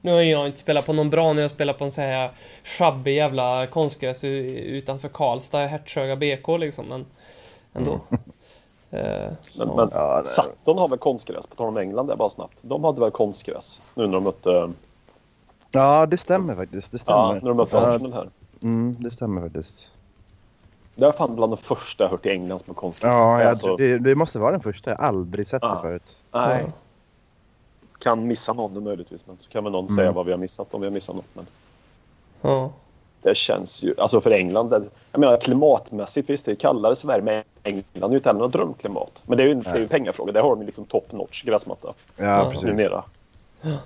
Nu 0.02 0.12
har 0.12 0.22
jag 0.22 0.48
inte 0.48 0.60
spelat 0.60 0.86
på 0.86 0.94
någon 0.94 1.10
bra 1.10 1.34
när 1.34 1.42
jag 1.42 1.52
spelar 1.52 1.74
på 1.74 1.84
en 1.84 1.92
sån 1.92 2.04
här 2.04 2.32
sjabbig 2.64 3.16
jävla 3.16 3.68
konstgräs 3.68 4.24
utanför 4.24 5.10
Karlstad, 5.10 5.66
Hertsöga 5.68 6.16
BK 6.16 6.48
liksom, 6.60 6.86
men 6.86 7.06
ändå. 7.74 8.00
Eh, 8.92 9.32
Men, 9.58 9.68
ja. 9.68 9.76
men 9.76 9.90
Ja, 9.94 10.22
Sutton 10.26 10.78
har 10.78 10.88
väl 10.88 11.00
konstgräs, 11.00 11.48
på 11.48 11.56
tal 11.56 11.68
om 11.68 11.78
England 11.78 12.08
där 12.08 12.16
bara 12.16 12.30
snabbt. 12.30 12.58
De 12.62 12.84
hade 12.84 13.00
väl 13.00 13.12
konstgräs 13.12 13.82
nu 13.96 14.06
när 14.08 14.14
de 14.14 14.24
mötte, 14.24 14.72
Ja 15.72 16.06
det 16.06 16.18
stämmer 16.18 16.56
faktiskt. 16.56 16.92
Det 16.92 17.00
stämmer. 17.00 17.20
ja, 17.20 17.34
när 17.34 17.48
de 17.50 17.58
mötte 17.58 17.78
ja, 17.78 17.88
Arsenal 17.88 18.14
här. 18.14 18.30
mm, 18.64 18.96
det 19.00 19.12
stämmer 19.12 19.42
faktiskt. 19.42 19.88
Det 20.96 21.06
är 21.06 21.12
fan 21.12 21.36
bland 21.36 21.52
de 21.52 21.58
första 21.58 22.04
jag 22.04 22.12
hört 22.12 22.26
i 22.26 22.30
England 22.30 22.60
som 22.60 22.66
har 22.68 22.82
konstgräs. 22.82 23.10
Ja, 23.12 23.40
jag, 23.42 23.50
Alltså, 23.50 23.76
det, 23.76 23.98
det 24.00 24.16
måste 24.16 24.40
vara 24.40 24.52
den 24.52 24.62
första. 24.62 24.90
Jag 24.90 24.98
har 24.98 25.06
aldrig 25.06 25.48
sett 25.48 25.60
Ja. 25.64 25.74
det 25.76 25.82
förut. 25.82 26.16
nej. 26.34 26.66
Kan 28.00 28.28
missa 28.28 28.54
någon 28.54 28.74
nu 28.74 28.80
möjligtvis, 28.80 29.28
men 29.28 29.38
så 29.38 29.50
kan 29.50 29.64
väl 29.64 29.74
någon 29.74 29.86
Mm. 29.86 29.96
säga 29.96 30.12
vad 30.12 30.26
vi 30.26 30.32
har 30.32 30.38
missat 30.40 30.74
om 30.74 30.82
vi 30.82 30.88
har 30.88 30.92
missat 30.94 31.16
något. 31.16 31.26
Men 31.34 31.46
Ja. 32.42 32.72
det 33.22 33.36
känns 33.38 33.84
ju, 33.84 33.96
alltså 33.98 34.22
för 34.22 34.32
England, 34.32 34.70
det, 34.70 34.84
jag 35.12 35.20
menar 35.20 35.38
klimatmässigt, 35.38 36.30
visst 36.30 36.46
det 36.46 36.52
är 36.52 36.56
kallare 36.56 36.96
Sverige, 36.96 37.22
men 37.24 37.44
England 37.64 38.10
är 38.10 38.10
ju 38.10 38.16
inte 38.18 38.30
heller 38.30 38.40
något 38.40 38.52
drömklimat. 38.52 39.24
Men 39.28 39.38
det 39.38 39.44
är 39.44 39.48
ju, 39.48 39.54
det 39.54 39.70
är 39.70 39.78
ju 39.78 39.88
pengafråga, 39.88 40.32
där 40.32 40.42
har 40.42 40.50
de 40.50 40.60
ju 40.60 40.66
liksom 40.66 40.86
top 40.86 41.12
notch 41.12 41.44
gräsmatta 41.44 41.92
Ja, 42.18 42.50
precis. 42.52 42.68
numera. 42.68 43.04
Ja. 43.62 43.78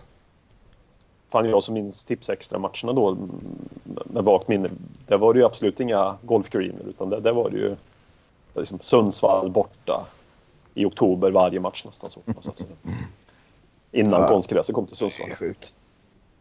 Fan, 1.30 1.50
jag 1.50 1.64
som 1.64 1.74
minns 1.74 2.04
tips 2.06 2.30
extra 2.30 2.60
matcherna 2.60 2.94
då 2.94 3.10
mm, 3.10 3.30
med 4.06 4.24
vagt 4.24 4.48
minne. 4.48 4.70
Där 5.08 5.18
var 5.18 5.34
det 5.34 5.40
ju 5.40 5.46
absolut 5.46 5.80
inga 5.80 6.18
golfgreener 6.22 6.84
utan 6.90 7.10
där, 7.10 7.20
där 7.20 7.34
var 7.34 7.50
det 7.50 7.58
ju 7.58 7.76
liksom 8.56 8.80
Sundsvall 8.82 9.50
borta 9.52 10.06
i 10.74 10.86
oktober 10.86 11.32
varje 11.32 11.60
match 11.60 11.86
nästan. 11.86 12.10
Så, 12.10 12.20
så, 12.42 12.50
att 12.50 12.58
säga. 12.58 12.70
Innan 13.94 14.22
Ja. 14.22 14.28
konstgräset 14.28 14.76
kom 14.76 14.86
till 14.86 14.92
Det 14.94 14.98
Sundsvall. 14.98 15.32
är 15.32 15.36
sjukt. 15.36 15.74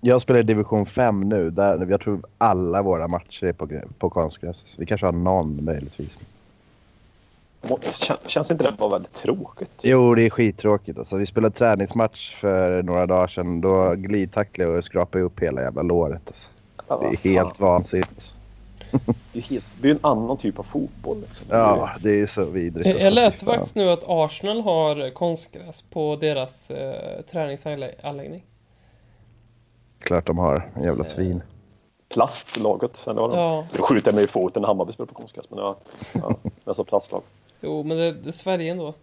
Jag 0.01 0.23
spelar 0.23 0.41
i 0.41 0.43
division 0.43 0.87
5 0.87 1.21
nu. 1.29 1.51
Där, 1.51 1.87
jag 1.91 2.01
tror 2.01 2.21
alla 2.39 2.83
våra 2.83 3.09
matcher 3.09 3.45
är 3.47 3.53
på, 3.53 3.69
på 3.99 4.11
konstgräs. 4.11 4.75
Vi 4.79 4.87
kanske 4.87 5.07
har 5.07 5.13
någon 5.13 5.65
möjligtvis. 5.65 6.19
Kän- 7.63 8.29
Känns 8.29 8.51
inte 8.51 8.65
det 8.65 8.77
bara 8.79 8.91
väldigt 8.91 9.13
tråkigt? 9.13 9.81
Jo, 9.83 10.15
det 10.15 10.23
är 10.23 10.31
skittråkigt. 10.31 10.99
Alltså, 10.99 11.17
vi 11.17 11.27
spelade 11.27 11.55
träningsmatch 11.55 12.37
för 12.41 12.83
några 12.83 13.07
dagar 13.07 13.27
sedan. 13.29 13.61
Då 13.61 13.95
glidtacklade 13.95 14.71
jag 14.71 14.79
och 14.79 14.85
skrapade 14.85 15.25
upp 15.25 15.41
hela 15.41 15.63
jävla 15.63 15.83
låret. 15.83 16.23
Alltså. 16.27 16.49
Ja, 16.89 16.99
Det 17.23 17.29
är 17.29 17.33
helt 17.35 17.61
vansinnigt. 17.61 18.35
Det 19.33 19.39
är, 19.39 19.43
helt, 19.43 19.65
det 19.81 19.89
är 19.89 19.93
ju 19.93 19.93
en 19.93 20.07
annan 20.07 20.37
typ 20.37 20.59
av 20.59 20.63
fotboll. 20.63 21.21
Liksom. 21.21 21.47
Ja, 21.51 21.91
det 22.03 22.21
är 22.21 22.27
så 22.27 22.45
vidrigt. 22.45 22.87
Jag, 22.87 22.93
alltså. 22.93 23.05
jag 23.05 23.13
läste 23.15 23.45
faktiskt 23.45 23.75
nu 23.77 23.91
att 23.91 24.05
Arsenal 24.07 24.61
har 24.61 25.11
konstgräs 25.11 25.83
på 25.83 26.17
deras 26.17 26.71
eh, 26.71 27.23
träningsanläggning. 27.23 28.45
Klart 29.99 30.27
de 30.27 30.39
har. 30.39 30.71
En 30.77 30.83
jävla 30.85 31.05
svin. 31.05 31.43
Plastlaget. 32.09 32.97
Sen 32.97 33.19
har 33.19 33.29
de. 33.29 33.39
Ja, 33.39 33.65
skjuter 33.89 34.09
jag 34.09 34.15
mig 34.15 34.25
i 34.25 34.29
foten 34.29 34.61
när 34.63 34.67
Hammarby 34.67 34.93
spelar 34.93 35.07
på 35.07 35.15
konstgräs. 35.15 35.51
Men 35.51 35.59
ja, 35.59 35.77
ja, 36.13 36.35
det 36.65 36.71
är 36.71 36.75
så 36.75 36.85
plastlag. 36.85 37.23
jo 37.61 37.83
men 37.83 37.97
det, 37.97 38.13
det 38.13 38.29
är 38.29 38.33
Sverige 38.33 38.71
ändå. 38.73 38.95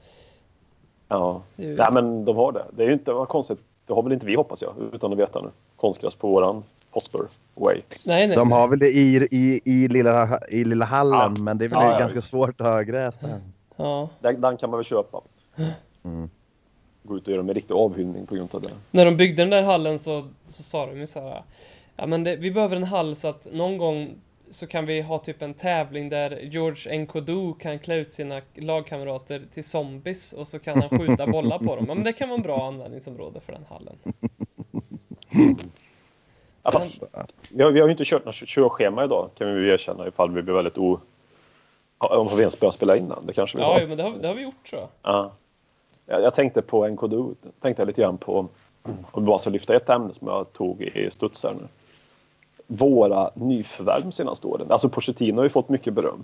Ja. 1.08 1.42
Ju- 1.56 1.76
Nej, 1.76 1.88
men 1.92 2.26
de 2.26 2.36
har 2.38 2.52
det. 2.52 2.66
Det 2.72 2.84
är 2.84 2.88
ju 2.88 2.94
inte 2.94 3.12
vad 3.12 3.28
konstigt. 3.28 3.60
Det 3.86 3.94
har 3.94 4.04
väl 4.04 4.12
inte 4.14 4.26
vi 4.26 4.36
hoppas 4.36 4.62
jag, 4.62 4.74
utan 4.94 5.12
att 5.14 5.20
veta 5.20 5.42
nu. 5.42 5.50
Konstgräs 5.76 6.16
på 6.16 6.28
våran 6.28 6.64
Hotspur 6.92 7.28
Way. 7.56 7.82
Nej, 8.06 8.28
nej. 8.28 8.36
De 8.38 8.50
nej. 8.50 8.58
har 8.60 8.68
väl 8.68 8.80
det 8.80 8.90
i, 8.90 9.28
i, 9.32 9.62
i, 9.66 9.88
lilla, 9.88 10.40
i 10.50 10.64
lilla 10.64 10.86
hallen, 10.86 11.34
Ja. 11.38 11.44
men 11.44 11.58
det 11.58 11.66
är 11.66 11.70
väl 11.70 11.80
Ja, 11.84 12.00
ganska 12.00 12.16
visst. 12.20 12.28
svårt 12.30 12.62
att 12.62 12.68
ha 12.68 12.82
gräs 12.82 13.18
där. 13.18 13.42
Ja. 13.76 14.10
Den, 14.20 14.42
den 14.42 14.58
kan 14.58 14.70
man 14.70 14.78
väl 14.78 14.86
köpa. 14.86 15.22
Mm. 16.04 16.30
Gå 17.04 17.18
ut 17.18 17.24
och 17.28 17.32
göra 17.34 17.42
en 17.42 17.54
riktig 17.54 17.74
avhyllning 17.74 18.26
på 18.26 18.36
grund 18.36 18.56
av 18.56 18.62
det. 18.62 18.70
När 18.92 19.06
de 19.06 19.18
byggde 19.18 19.42
den 19.42 19.50
där 19.50 19.64
hallen 19.64 20.00
så, 20.00 20.28
så 20.46 20.64
sa 20.64 20.86
de 20.86 21.00
ju 21.00 21.08
så 21.08 21.20
här. 21.22 21.44
Ja 21.96 22.06
men 22.06 22.24
det, 22.24 22.36
vi 22.36 22.52
behöver 22.52 22.76
en 22.76 22.84
hall 22.84 23.16
så 23.16 23.28
att 23.28 23.48
någon 23.54 23.78
gång 23.78 24.16
så 24.52 24.68
kan 24.68 24.86
vi 24.86 25.02
ha 25.02 25.18
typ 25.20 25.42
en 25.42 25.54
tävling 25.54 26.10
där 26.10 26.40
George 26.44 26.98
Nkodu 27.00 27.54
kan 27.60 27.80
klä 27.80 27.96
ut 27.96 28.12
sina 28.12 28.42
lagkamrater 28.56 29.42
till 29.54 29.64
zombies 29.64 30.34
och 30.34 30.48
så 30.48 30.60
kan 30.60 30.82
han 30.82 31.00
skjuta 31.00 31.28
bollar 31.28 31.58
på 31.60 31.76
dem. 31.76 31.86
Ja, 31.88 31.94
men 31.96 32.04
det 32.04 32.14
kan 32.14 32.30
vara 32.30 32.38
en 32.38 32.44
bra 32.44 32.68
användningsområde 32.68 33.40
för 33.40 33.52
den 33.54 33.66
hallen. 33.70 33.96
Ja, 36.64 36.72
fast, 36.72 36.96
vi, 37.50 37.64
har, 37.64 37.72
vi 37.72 37.80
har 37.80 37.88
ju 37.88 37.92
inte 37.92 38.06
kört 38.06 38.26
något 38.26 38.36
körschema 38.36 39.04
idag 39.04 39.30
kan 39.38 39.54
vi 39.56 39.62
ju 39.62 39.74
erkänna 39.74 40.08
ifall 40.08 40.32
vi 40.32 40.42
blir 40.42 40.54
väldigt 40.54 40.78
o... 40.78 41.00
Ja, 42.00 42.18
Om 42.18 42.28
vi 42.28 42.40
ens 42.40 42.60
börjar 42.60 42.72
spela 42.72 42.98
innan. 42.98 43.26
Det 43.26 43.34
kanske 43.34 43.58
vi 43.58 43.64
Ja, 43.64 43.74
har. 43.74 43.82
jo, 43.82 43.88
men 43.88 43.98
det 43.98 44.04
har, 44.04 44.12
det 44.12 44.28
har 44.28 44.36
vi 44.36 44.42
gjort 44.44 44.70
tror 44.70 44.82
jag. 44.82 44.90
Ja. 45.02 45.32
Jag, 46.06 46.22
jag 46.22 46.34
tänkte 46.34 46.62
på 46.62 46.88
NKDU. 46.88 47.34
Tänkte 47.62 47.82
jag 47.82 47.88
lite 47.88 48.02
grann 48.02 48.18
på, 48.18 48.48
om 49.12 49.24
vi 49.24 49.28
bara 49.28 49.40
ska 49.40 49.50
lyfta 49.50 49.76
ett 49.76 49.90
ämne 49.90 50.14
som 50.14 50.28
jag 50.28 50.54
tog 50.54 50.82
i 50.82 51.12
studs 51.12 51.44
här 51.44 51.54
nu. 51.54 51.68
Våra 52.68 53.32
nyförvärv 53.34 54.02
de 54.04 54.12
senaste 54.12 54.48
åren. 54.48 54.72
Alltså 54.72 54.90
Pochettino 54.90 55.38
har 55.38 55.44
ju 55.44 55.50
fått 55.50 55.70
mycket 55.70 55.94
beröm. 55.94 56.24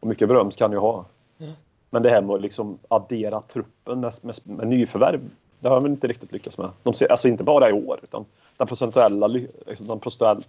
Och 0.00 0.08
mycket 0.08 0.28
beröm 0.28 0.50
ska 0.50 0.64
han 0.64 0.72
ju 0.72 0.78
ha. 0.78 1.04
Mm. 1.40 1.52
Men 1.90 2.02
det 2.02 2.10
här 2.10 2.20
med 2.20 2.34
att 2.34 2.40
liksom 2.42 2.78
addera 2.88 3.40
truppen 3.40 4.00
med, 4.00 4.14
med, 4.22 4.36
med 4.44 4.68
nyförvärv. 4.68 5.20
Det 5.60 5.68
har 5.68 5.76
han 5.76 5.82
väl 5.82 5.92
inte 5.92 6.06
riktigt 6.06 6.32
lyckats 6.32 6.58
med. 6.58 6.70
De 6.82 6.94
ser, 6.94 7.10
alltså 7.10 7.28
inte 7.28 7.44
bara 7.44 7.70
i 7.70 7.72
år 7.72 8.00
utan 8.02 8.24
den 8.58 8.66
procentuella, 8.66 9.26
liksom, 9.26 9.86
den 9.86 10.00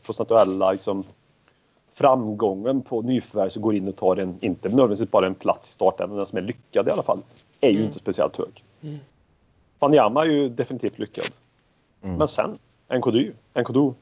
procentuella, 0.03 0.71
liksom, 0.71 1.03
framgången 1.93 2.81
på 2.81 3.01
nyförvärv 3.01 3.49
som 3.49 3.61
går 3.61 3.75
in 3.75 3.87
och 3.87 3.95
tar 3.95 4.15
en, 4.17 4.37
inte 4.41 4.69
nödvändigtvis 4.69 5.11
bara 5.11 5.27
en 5.27 5.35
plats 5.35 5.69
i 5.69 5.71
starten, 5.71 6.09
men 6.09 6.17
den 6.17 6.25
som 6.25 6.37
är 6.37 6.41
lyckad 6.41 6.87
i 6.87 6.91
alla 6.91 7.03
fall, 7.03 7.19
är 7.61 7.69
ju 7.69 7.75
Mm. 7.75 7.85
inte 7.85 7.99
speciellt 7.99 8.37
hög. 8.37 8.63
Mm. 8.81 8.97
Wanyama 9.79 10.21
är 10.25 10.29
ju 10.29 10.49
definitivt 10.49 10.99
lyckad. 10.99 11.25
Mm. 12.03 12.15
Men 12.17 12.27
sen, 12.27 12.57
Nkodu, 12.93 13.33
Nkodu, 13.55 13.93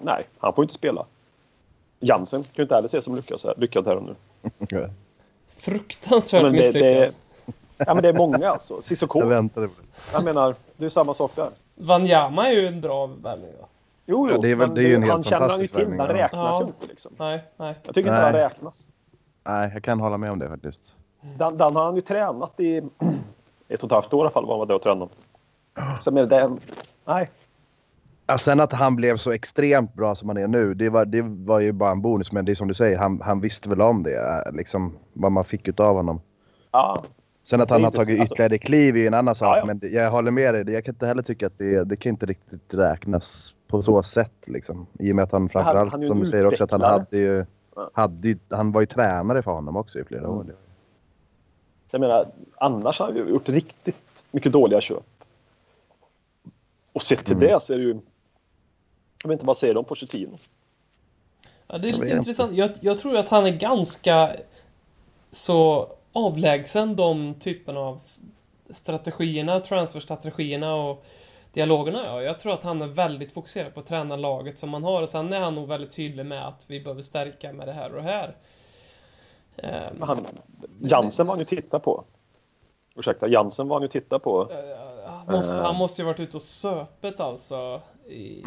nej, 0.00 0.24
han 0.38 0.54
får 0.54 0.64
inte 0.64 0.74
spela. 0.74 1.06
Jansen 2.00 2.42
kan 2.42 2.50
ju 2.54 2.62
inte 2.62 2.74
heller 2.74 2.86
ses 2.88 3.04
som 3.04 3.16
lyckad, 3.16 3.40
så 3.40 3.48
här, 3.48 3.54
lyckad 3.58 3.86
här 3.86 3.96
och 3.96 4.02
nu. 4.02 4.14
Fruktansvärt 5.48 6.52
misslyckad. 6.52 6.82
det, 6.82 7.12
ja, 7.76 7.94
men 7.94 8.02
det 8.02 8.08
är 8.08 8.14
många 8.14 8.48
alltså. 8.50 8.82
Cissoko, 8.82 9.18
Jag 9.18 9.26
väntade 9.26 9.68
på 9.68 9.74
det. 9.80 10.12
jag 10.12 10.24
menar, 10.24 10.54
det 10.76 10.84
är 10.86 10.90
samma 10.90 11.14
sak 11.14 11.32
där. 11.36 11.50
Wanyama 11.80 12.46
är 12.48 12.52
ju 12.52 12.66
en 12.66 12.80
bra 12.80 13.06
värvning 13.06 13.50
då. 13.60 13.66
Jo, 14.06 14.28
Ja, 14.28 14.32
jo, 14.36 14.42
det 14.42 14.48
är 14.50 14.54
väl- 14.54 14.66
men 14.68 14.74
det 14.74 14.80
är 14.82 14.88
ju 14.88 14.94
en 14.94 15.02
helt 15.02 15.12
han 15.12 15.24
känner 15.24 15.48
han 15.48 15.60
ju 15.60 15.66
till, 15.66 15.94
ja. 15.98 16.08
räknas 16.08 16.32
Ja. 16.32 16.60
ju 16.60 16.66
inte 16.66 16.86
liksom. 16.86 17.12
Nej, 17.18 17.44
nej. 17.56 17.74
Jag 17.84 17.94
tycker 17.94 18.10
inte 18.10 18.22
Nej. 18.22 18.32
den 18.32 18.42
räknas. 18.42 18.88
Nej, 19.44 19.70
jag 19.74 19.82
kan 19.84 20.00
hålla 20.00 20.18
med 20.18 20.30
om 20.32 20.38
det 20.38 20.48
faktiskt. 20.48 20.92
Den, 21.38 21.56
den 21.56 21.76
har 21.76 21.84
han 21.84 21.94
ju 21.94 22.00
tränat 22.00 22.60
i 22.60 22.76
ett 23.68 23.82
och 23.82 23.88
ett 23.88 23.92
halvt 23.92 24.12
år 24.12 24.18
i 24.18 24.22
alla 24.22 24.30
fall 24.30 24.44
var 24.46 24.52
han 24.52 24.58
var 24.58 24.66
där 24.66 24.74
och 24.74 24.82
tränade. 24.82 25.10
Så 26.00 26.10
men 26.10 26.28
det, 26.28 26.50
nej, 27.04 27.28
Ja, 28.30 28.38
sen 28.38 28.60
att 28.60 28.72
han 28.72 28.96
blev 28.96 29.16
så 29.16 29.30
extremt 29.30 29.94
bra 29.94 30.14
som 30.14 30.28
han 30.28 30.36
är 30.38 30.46
nu, 30.46 30.74
det 30.74 30.88
var, 30.88 31.04
det 31.04 31.22
var 31.22 31.60
ju 31.60 31.72
bara 31.72 31.90
en 31.90 32.02
bonus. 32.02 32.32
Men 32.32 32.44
det 32.44 32.52
är 32.52 32.54
som 32.54 32.68
du 32.68 32.74
säger, 32.74 32.98
han, 32.98 33.20
han 33.24 33.40
visste 33.40 33.68
väl 33.68 33.80
om 33.80 34.02
det. 34.02 34.16
eh, 34.46 34.52
Liksom, 34.52 34.96
vad 35.12 35.32
man 35.32 35.44
fick 35.44 35.68
utav 35.68 35.96
honom. 35.96 36.20
ja, 36.72 37.02
Sen 37.50 37.60
att 37.60 37.70
han 37.70 37.84
har 37.84 37.90
tagit 37.90 38.06
så- 38.16 38.20
alltså- 38.20 38.34
ytterligare 38.34 38.58
kliv 38.58 38.96
är 38.96 39.00
ju 39.00 39.06
en 39.06 39.14
annan 39.14 39.34
sak. 39.34 39.56
Ja, 39.56 39.58
ja. 39.58 39.64
Men 39.64 39.92
jag 39.92 40.10
håller 40.10 40.30
med 40.30 40.54
dig. 40.54 40.74
Jag 40.74 40.84
kan 40.84 40.94
inte 40.94 41.06
heller 41.06 41.22
tycka 41.22 41.46
att 41.46 41.58
det, 41.58 41.84
det 41.84 41.96
kan 41.96 42.10
inte 42.10 42.26
riktigt 42.26 42.74
räknas 42.74 43.54
på 43.66 43.82
så 43.82 44.02
sätt. 44.02 44.32
Liksom. 44.46 44.86
I 44.98 45.12
och 45.12 45.16
med 45.16 45.22
att 45.22 45.32
han 45.32 45.48
framförallt, 45.48 45.90
han 45.92 46.02
ju 46.02 46.08
som 46.08 46.20
du 46.20 46.30
säger 46.30 46.46
också, 46.46 46.64
att 46.64 46.70
han 46.70 46.80
hade 46.80 47.18
ju... 47.18 47.44
Hade, 47.92 48.28
ju- 48.28 48.38
han 48.48 48.72
var 48.72 48.80
ju 48.80 48.86
tränare 48.86 49.42
för 49.42 49.50
honom 49.50 49.76
också 49.76 49.98
i 49.98 50.04
flera 50.04 50.28
år. 50.28 50.42
Mm. 50.42 50.56
Så 51.90 51.94
jag 51.94 52.00
menar, 52.00 52.26
annars 52.56 52.98
har 52.98 53.06
han 53.06 53.16
ju 53.16 53.28
gjort 53.28 53.48
riktigt 53.48 54.24
mycket 54.30 54.52
dåliga 54.52 54.80
köp. 54.80 55.04
Och 56.94 57.02
sett 57.02 57.24
till 57.24 57.36
Mm. 57.36 57.48
det 57.48 57.62
så 57.62 57.72
är 57.72 57.76
det 57.76 57.82
ju... 57.84 57.98
Jag 59.22 59.28
vet 59.28 59.32
inte 59.36 59.46
vad 59.46 59.56
säger 59.56 59.74
de 59.74 59.78
om 59.78 59.84
Pochettino? 59.84 60.38
Ja, 61.66 61.78
det 61.78 61.88
är 61.88 61.90
Jag 61.92 62.00
lite 62.00 62.06
vet 62.14 62.18
intressant. 62.18 62.52
Jag, 62.52 62.70
jag 62.80 62.98
tror 62.98 63.16
att 63.16 63.28
han 63.28 63.46
är 63.46 63.50
ganska 63.56 64.30
så 65.30 65.88
avlägsen 66.18 66.96
de 66.96 67.34
typerna 67.34 67.80
av 67.80 68.00
strategierna, 68.70 69.60
transferstrategierna 69.60 70.74
och 70.74 71.04
dialogerna. 71.52 72.02
Ja. 72.06 72.22
Jag 72.22 72.38
tror 72.38 72.52
att 72.52 72.62
han 72.62 72.82
är 72.82 72.86
väldigt 72.86 73.32
fokuserad 73.32 73.74
på 73.74 73.80
att 73.80 73.86
träna 73.86 74.16
laget 74.16 74.58
som 74.58 74.70
man 74.70 74.84
har 74.84 75.02
och 75.02 75.08
sen 75.08 75.32
är 75.32 75.40
han 75.40 75.54
nog 75.54 75.68
väldigt 75.68 75.92
tydlig 75.92 76.26
med 76.26 76.48
att 76.48 76.64
vi 76.66 76.80
behöver 76.80 77.02
stärka 77.02 77.52
med 77.52 77.68
det 77.68 77.72
här 77.72 77.90
och 77.90 77.96
det 77.96 78.08
här. 78.08 78.36
Ehm, 79.56 79.96
Han, 80.00 80.18
Jansen 80.80 81.26
var 81.26 81.32
han 81.34 81.38
ju 81.38 81.44
titta 81.44 81.78
på. 81.78 82.04
Ursäkta, 82.96 83.28
Jansen 83.28 83.68
var 83.68 83.76
han 83.76 83.82
ju 83.82 83.88
titta 83.88 84.18
på. 84.18 84.50
eh, 84.52 85.10
han, 85.26 85.36
måste, 85.36 85.52
han 85.52 85.76
måste 85.76 86.02
ju 86.02 86.06
varit 86.06 86.20
ute 86.20 86.36
och 86.36 86.42
söpet 86.42 87.20
alltså. 87.20 87.80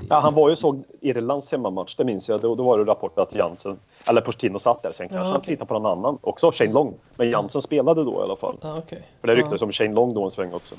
Ja, 0.10 0.20
han 0.20 0.34
var 0.34 0.50
ju 0.50 0.56
såg 0.56 0.84
Irlands 1.02 1.52
hemmamatch, 1.52 1.96
det 1.96 2.06
minns 2.06 2.30
jag. 2.30 2.42
Då, 2.42 2.56
då 2.56 2.64
var 2.64 2.78
det 2.78 2.84
rapport 2.86 3.20
att 3.20 3.36
Jansen, 3.36 3.80
eller 4.10 4.22
Pochettino 4.22 4.60
satt 4.60 4.84
där. 4.84 4.92
Sen 4.92 5.08
kanske 5.10 5.28
han 5.28 5.38
okej. 5.38 5.46
tittade 5.54 5.68
på 5.68 5.80
någon 5.80 5.98
annan. 6.00 6.18
Också 6.22 6.52
Shane 6.54 6.72
Long. 6.72 6.94
Men 7.18 7.30
Jansen 7.30 7.62
spelade 7.62 8.04
då 8.04 8.12
i 8.12 8.24
alla 8.24 8.36
fall. 8.36 8.58
Ja, 8.62 8.76
okej. 8.78 9.02
För 9.22 9.28
det 9.28 9.36
ryktades 9.36 9.62
om 9.62 9.72
Shane 9.72 9.94
Long 9.94 10.14
då 10.14 10.24
en 10.26 10.32
sväng 10.32 10.54
också. 10.54 10.76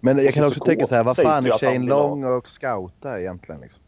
Men 0.00 0.18
jag 0.24 0.34
kan 0.34 0.46
också 0.46 0.60
tänka 0.64 0.86
så 0.86 0.94
här, 0.94 1.04
vad 1.04 1.16
fan 1.16 1.46
är 1.46 1.50
han 1.50 1.58
Shane. 1.58 1.78
Long 1.86 2.24
och 2.24 2.48
scouta 2.48 3.20
egentligen? 3.20 3.60
Liksom? 3.60 3.80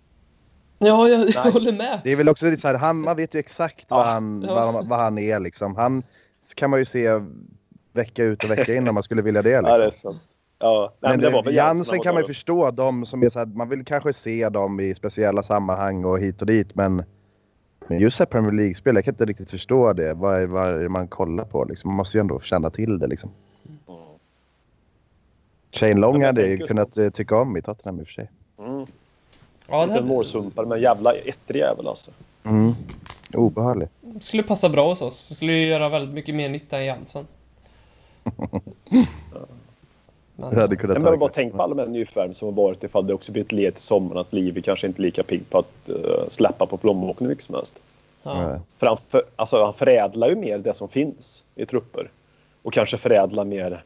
Ja, 0.79 1.09
jag, 1.09 1.29
jag 1.29 1.53
håller 1.53 1.73
med. 1.73 2.01
Det 2.05 2.13
är 2.13 2.17
väl 2.17 2.29
också 2.29 2.47
lite 2.47 2.61
så 2.63 2.69
här, 2.69 2.75
han, 2.75 3.01
man 3.01 3.17
vet 3.17 3.35
ju 3.35 3.39
exakt 3.39 3.85
vad, 3.91 4.01
Ja. 4.07 4.11
han, 4.11 4.45
Ja. 4.49 4.73
vad, 4.73 4.87
vad 4.89 4.99
han 4.99 5.19
är 5.19 5.41
liksom. 5.41 5.77
Han 5.77 6.03
kan 6.55 6.71
man 6.71 6.79
ju 6.79 6.85
se 6.85 7.09
vecka 7.93 8.23
ut 8.25 8.45
och 8.45 8.51
vecka 8.51 8.75
in 8.75 8.89
om 8.89 8.95
man 8.95 9.03
skulle 9.03 9.23
vilja 9.23 9.43
det. 9.43 9.51
Ja, 9.51 9.61
Liksom. 9.61 9.79
det 9.79 9.85
är 9.87 9.91
sant. 9.91 10.36
Ja, 10.59 10.93
nej, 11.01 11.11
men 11.11 11.21
det 11.21 11.31
var 11.31 11.43
det, 11.43 11.47
väl 11.47 11.55
Jansen 11.55 12.01
kan 12.01 12.15
man 12.15 12.23
ju 12.23 12.27
förstå. 12.27 12.71
De 12.71 13.07
som 13.07 13.23
är 13.23 13.31
så 13.31 13.39
här, 13.39 13.47
man 13.47 13.69
vill 13.69 13.85
kanske 13.85 14.13
se 14.13 14.49
dem 14.49 14.81
i 14.81 14.95
speciella 14.95 15.43
sammanhang 15.43 16.05
och 16.05 16.19
hit 16.21 16.41
och 16.41 16.47
dit. 16.47 16.75
Men, 16.75 17.05
men 17.89 17.99
just 17.99 18.19
här 18.19 18.27
Premier 18.27 18.53
League-spel, 18.53 18.95
jag 18.95 19.05
kan 19.05 19.15
inte 19.15 19.25
riktigt 19.25 19.51
förstå 19.51 19.93
det. 19.93 20.15
Vad 20.15 20.43
är, 20.43 20.47
vad 20.47 20.69
är 20.69 20.79
det 20.79 20.89
man 20.89 21.09
kollar 21.09 21.45
på? 21.45 21.65
Liksom. 21.65 21.91
Man 21.91 21.97
måste 21.97 22.19
ju 22.19 22.21
ändå 22.21 22.41
känna 22.41 22.71
till 22.71 22.99
det. 22.99 23.07
Liksom. 23.07 23.31
Mm. 23.89 24.01
Shane 25.73 25.95
Long 25.95 26.19
men 26.19 26.27
hade 26.27 26.47
ju 26.47 26.67
kunnat 26.67 26.97
eh, 26.97 27.11
tycka 27.11 27.37
om 27.37 27.57
i 27.57 27.63
Tottenham 27.63 28.01
i 28.01 28.03
och 28.03 28.07
för 28.07 28.15
sig. 28.15 28.31
Mm. 28.59 28.87
Ja, 29.69 29.77
det 29.77 29.83
en 29.83 29.91
hade, 29.91 30.07
målsumpare, 30.07 30.67
men 30.67 30.81
jävla 30.81 31.13
ettrig 31.13 31.61
jävel 31.61 31.89
alltså. 31.89 32.11
Mm. 32.45 32.75
Obehagligt. 33.35 33.91
Skulle 34.21 34.43
passa 34.43 34.69
bra 34.69 34.89
hos 34.89 35.03
oss. 35.03 35.35
Skulle 35.37 35.53
ju 35.53 35.67
göra 35.67 35.89
väldigt 35.89 36.15
mycket 36.15 36.35
mer 36.35 36.49
nytta 36.49 36.79
än 36.79 36.85
Jansson. 36.85 37.27
Men, 40.37 40.55
Det 40.55 40.61
hade 40.61 40.77
kunnat 40.77 41.03
Men 41.03 41.19
bara 41.19 41.31
tänk 41.35 41.53
på 41.53 41.63
alla 41.63 41.75
de 41.75 41.93
nyförvärv 41.93 42.33
som 42.33 42.49
har 42.49 42.53
varit 42.65 42.85
ifall 42.85 43.07
det 43.07 43.15
också 43.15 43.33
blir 43.33 43.43
ett 43.43 43.53
led 43.53 43.75
till 43.75 43.83
sommaren 43.83 44.21
att 44.21 44.33
Livi 44.33 44.63
kanske 44.63 44.87
inte 44.87 45.01
är 45.01 45.03
lika 45.03 45.23
pigg 45.23 45.51
på 45.51 45.59
att 45.59 45.89
uh, 45.89 46.29
släppa 46.29 46.67
på 46.67 46.77
plånboken 46.77 47.27
hur 47.27 47.29
mycket 47.29 47.45
som 47.45 47.55
helst. 47.55 47.81
ja. 48.23 48.61
För 48.79 48.87
han, 48.87 48.97
för, 48.97 49.23
alltså, 49.37 49.65
han 49.65 49.75
förädlar 49.75 50.29
ju 50.29 50.37
mer 50.37 50.59
det 50.59 50.75
som 50.75 50.89
finns 50.89 51.45
i 51.55 51.67
trupper. 51.67 52.11
Och 52.63 52.73
kanske 52.73 52.97
förädlar 52.97 53.45
mer 53.45 53.83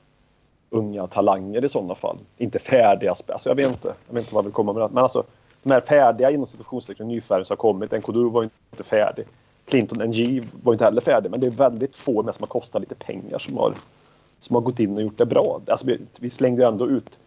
unga 0.71 1.07
talanger 1.07 1.65
i 1.65 1.69
sådana 1.69 1.95
fall. 1.95 2.19
Inte 2.39 2.59
färdiga 2.59 3.11
alltså, 3.11 3.49
jag 3.49 3.57
vet 3.57 3.69
inte. 3.69 3.95
Jag 4.09 4.15
vet 4.15 4.23
inte 4.23 4.35
vad 4.35 4.45
vi 4.45 4.51
kommer 4.51 4.73
med 4.73 4.83
det. 4.83 4.89
Men 4.89 5.03
alltså 5.03 5.25
de 5.63 5.73
här 5.73 5.81
färdiga 5.81 6.31
inom 6.31 6.47
situationstecken 6.47 7.09
nyfärgade 7.09 7.45
som 7.45 7.55
har 7.55 7.59
kommit. 7.59 7.93
Nkodu 7.93 8.31
var 8.31 8.43
ju 8.43 8.49
inte 8.73 8.85
färdig. 8.85 9.25
Clinton 9.65 10.09
NG 10.09 10.43
var 10.63 10.73
inte 10.73 10.85
heller 10.85 11.01
färdig. 11.01 11.31
Men 11.31 11.41
det 11.41 11.47
är 11.47 11.51
väldigt 11.51 11.97
få 11.97 12.23
med 12.23 12.35
som 12.35 12.43
har 12.43 12.49
kostat 12.49 12.83
lite 12.83 12.95
pengar 12.95 13.39
som 13.39 13.57
har, 13.57 13.75
som 14.41 14.55
har 14.55 14.61
gått 14.63 14.81
in 14.81 14.97
och 14.97 15.03
gjort 15.03 15.19
det 15.19 15.27
bra. 15.27 15.61
Alltså, 15.67 15.87
vi, 15.87 15.99
vi 16.21 16.31
slängde 16.31 16.63
ju 16.63 16.69
ändå 16.69 16.89
ut 16.89 17.19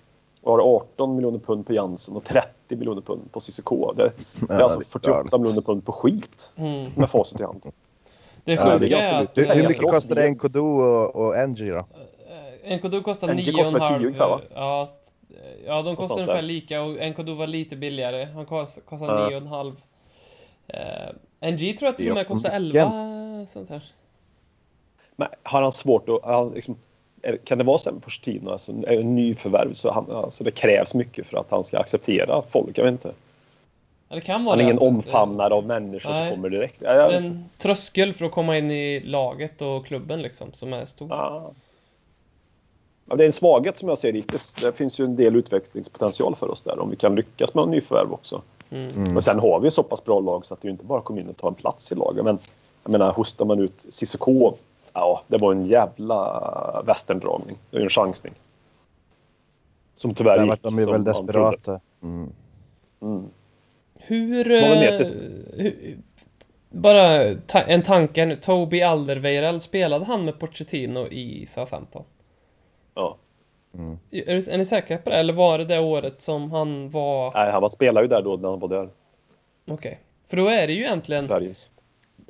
har 0.45 0.59
18 0.75 1.15
miljoner 1.15 1.39
pund 1.39 1.67
på 1.67 1.73
Jansen 1.73 2.15
och 2.15 2.23
30 2.23 2.75
miljoner 2.75 3.01
pund 3.01 3.31
på 3.31 3.39
CCK. 3.39 3.69
Det, 3.95 4.11
det 4.47 4.53
är 4.53 4.59
alltså 4.59 4.79
det 4.79 4.83
är 4.85 4.89
48 4.89 5.17
galet. 5.23 5.41
miljoner 5.41 5.61
pund 5.61 5.85
på 5.85 5.91
skit 5.91 6.53
Mm. 6.55 6.91
med 6.95 7.09
facit 7.09 7.39
i 7.39 7.43
hand. 7.43 7.61
Det 8.43 8.53
Ja, 8.53 8.65
det 8.65 8.71
är 8.71 8.79
sjuka 8.79 8.95
ganska 8.95 9.17
att... 9.17 9.37
Hur, 9.37 9.45
hur 9.55 9.67
mycket 9.67 10.09
det- 10.15 10.29
Nkodu 10.29 10.59
och, 10.59 11.15
och 11.15 11.49
NG 11.49 11.69
då? 11.71 11.85
Nkodu 12.75 13.01
kostar 13.01 13.33
NG 13.33 13.51
kostar 13.53 13.79
väl 13.79 13.87
10 13.87 13.95
ungefär, 14.07 14.27
va? 14.29 14.39
9,5. 14.43 14.51
Ja, 14.55 14.91
ja, 15.65 15.81
de 15.81 15.95
kostar 15.95 16.15
Någonstans 16.15 16.21
ungefär 16.21 16.35
där. 16.35 16.41
lika 16.41 16.81
och 16.81 17.09
Nkodu 17.09 17.33
var 17.33 17.47
lite 17.47 17.75
billigare. 17.75 18.25
Han 18.25 18.45
kost, 18.45 18.85
kostar 18.85 19.31
Ja. 19.31 19.39
9,5. 19.39 19.73
Eh, 20.67 21.51
NG 21.51 21.77
tror 21.77 21.87
jag 21.87 21.97
till 21.97 22.09
och 22.09 22.15
med 22.15 22.25
Det 22.25 22.27
är 22.27 22.33
kostar 22.33 22.59
mycket. 22.59 22.83
11 22.83 23.45
sånt 23.47 23.69
här. 23.69 23.83
Men 25.15 25.27
har 25.43 25.61
han 25.61 25.71
svårt 25.71 26.09
att... 26.09 26.19
Han 26.23 26.49
liksom, 26.49 26.75
kan 27.43 27.57
det 27.57 27.63
vara 27.63 27.77
så 27.77 27.91
med 27.91 28.03
Pochettino, 28.03 28.49
alltså 28.51 28.71
en, 28.87 29.15
nyförvärv, 29.15 29.73
så 29.73 29.91
han, 29.91 30.11
alltså 30.11 30.43
det 30.43 30.51
krävs 30.51 30.93
mycket 30.93 31.27
för 31.27 31.37
att 31.37 31.47
han 31.49 31.63
ska 31.63 31.79
acceptera 31.79 32.41
folk? 32.49 32.77
Jag 32.77 32.83
vet 32.83 32.91
inte. 32.91 33.13
Ja, 34.09 34.15
det 34.15 34.21
kan 34.21 34.43
vara 34.45 34.55
Han 34.55 34.59
är 34.59 34.63
ingen 34.63 34.79
omfamnare 34.79 35.53
av 35.53 35.65
människor 35.65 36.11
Nej. 36.11 36.19
som 36.19 36.35
kommer 36.35 36.49
direkt. 36.49 36.81
Ja, 36.81 37.11
en 37.11 37.49
tröskel 37.57 38.13
för 38.13 38.25
att 38.25 38.31
komma 38.31 38.57
in 38.57 38.71
i 38.71 38.99
laget 38.99 39.61
och 39.61 39.85
klubben 39.85 40.21
liksom, 40.21 40.53
som 40.53 40.73
är 40.73 40.85
stor. 40.85 41.07
Ja. 41.11 41.51
Ja, 43.05 43.15
det 43.15 43.23
är 43.23 43.25
en 43.25 43.31
svaghet 43.31 43.77
som 43.77 43.89
jag 43.89 43.97
ser 43.97 44.13
hittills. 44.13 44.53
Det 44.53 44.77
finns 44.77 44.99
ju 44.99 45.05
en 45.05 45.15
del 45.15 45.35
utvecklingspotential 45.35 46.35
för 46.35 46.51
oss 46.51 46.61
där 46.61 46.79
om 46.79 46.89
vi 46.89 46.95
kan 46.95 47.15
lyckas 47.15 47.53
med 47.53 47.63
en 47.63 47.71
nyförvärv 47.71 48.13
också. 48.13 48.41
Mm. 48.69 48.89
Mm. 48.89 49.13
Men 49.13 49.21
sen 49.21 49.39
har 49.39 49.59
vi 49.59 49.71
så 49.71 49.83
pass 49.83 50.05
bra 50.05 50.19
lag 50.19 50.45
så 50.45 50.53
att 50.53 50.61
det 50.61 50.69
inte 50.69 50.85
bara 50.85 51.01
kommer 51.01 51.21
in 51.21 51.29
och 51.29 51.37
ta 51.37 51.47
en 51.47 51.53
plats 51.53 51.91
i 51.91 51.95
laget. 51.95 52.25
Men 52.25 52.39
jag 52.83 52.91
menar, 52.91 53.13
hostar 53.13 53.45
man 53.45 53.59
ut 53.59 53.85
Cissoko, 53.89 54.53
ja, 54.93 55.23
det 55.27 55.37
var 55.37 55.51
en 55.51 55.65
jävla 55.65 56.83
västerndragning. 56.85 57.57
Det 57.71 57.77
ju 57.77 57.83
en 57.83 57.89
chansning. 57.89 58.33
Som 59.95 60.13
tyvärr 60.13 60.37
Där 60.37 60.45
gick 60.45 60.61
de 60.61 60.77
är 60.77 60.81
som 60.81 60.91
väl 60.91 61.03
desperata. 61.03 61.79
Mm. 62.01 62.31
Mm. 63.01 63.29
Hur... 63.95 64.51
Eh, 64.51 64.63
hur 65.53 65.73
bara 66.69 67.35
ta 67.47 67.59
en 67.59 67.81
tanke 67.81 68.25
nu. 68.25 68.35
Toby 68.35 68.81
Alderweireld, 68.81 69.61
spelade 69.61 70.05
han 70.05 70.25
med 70.25 70.39
Pochettino 70.39 71.07
i 71.07 71.45
Southampton? 71.45 72.03
Ja. 72.93 73.17
Mm. 73.73 73.99
Är, 74.11 74.49
är 74.49 74.57
ni 74.57 74.65
säkra 74.65 74.97
på 74.97 75.09
det? 75.09 75.15
Eller 75.15 75.33
var 75.33 75.57
det 75.57 75.65
det 75.65 75.79
året 75.79 76.21
som 76.21 76.51
han 76.51 76.89
var... 76.89 77.31
Nej, 77.33 77.51
han 77.51 77.61
var, 77.61 77.69
spelade 77.69 78.05
ju 78.05 78.09
där 78.09 78.21
då 78.21 78.35
när 78.37 78.49
han 78.49 78.59
var 78.59 78.67
där. 78.67 78.89
Okej. 79.67 79.99
För 80.27 80.37
då 80.37 80.47
är 80.47 80.67
det 80.67 80.73
ju 80.73 80.81
egentligen 80.81 81.27
Bergis. 81.27 81.69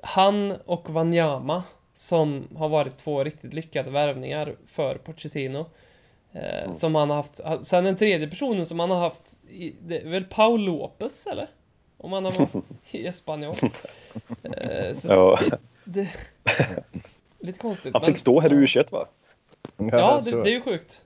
han 0.01 0.53
och 0.65 0.89
Wanyama 0.89 1.63
som 1.93 2.47
har 2.55 2.69
varit 2.69 2.97
två 2.97 3.23
riktigt 3.23 3.53
lyckade 3.53 3.89
värvningar 3.91 4.55
för 4.67 4.95
Pochettino. 4.95 5.65
Eh, 6.31 6.71
Som 6.71 6.95
han 6.95 7.09
har 7.09 7.17
haft. 7.17 7.39
Sen 7.65 7.83
den 7.83 7.95
tredje 7.95 8.27
personen 8.27 8.65
som 8.65 8.79
han 8.79 8.91
har 8.91 8.99
haft, 8.99 9.37
i, 9.49 9.75
det 9.81 9.99
är 9.99 10.09
väl 10.09 10.23
Paul 10.25 10.61
Lopez 10.61 11.27
eller? 11.27 11.47
Om 11.97 12.13
han 12.13 12.25
har 12.25 12.31
varit 12.31 12.53
i 12.91 13.07
Espanyol. 13.07 13.55
Eh, 14.43 14.95
Ja. 15.03 15.39
det, 15.83 16.09
lite 17.39 17.59
konstigt. 17.59 17.93
Han 17.93 18.01
men- 18.01 18.05
fick 18.07 18.17
stå 18.17 18.39
här 18.39 18.53
i 18.53 18.55
U21 18.55 18.91
va? 18.91 19.07
Ja, 19.77 20.21
det, 20.25 20.31
det 20.43 20.49
är 20.49 20.53
ju 20.53 20.61
sjukt. 20.61 21.01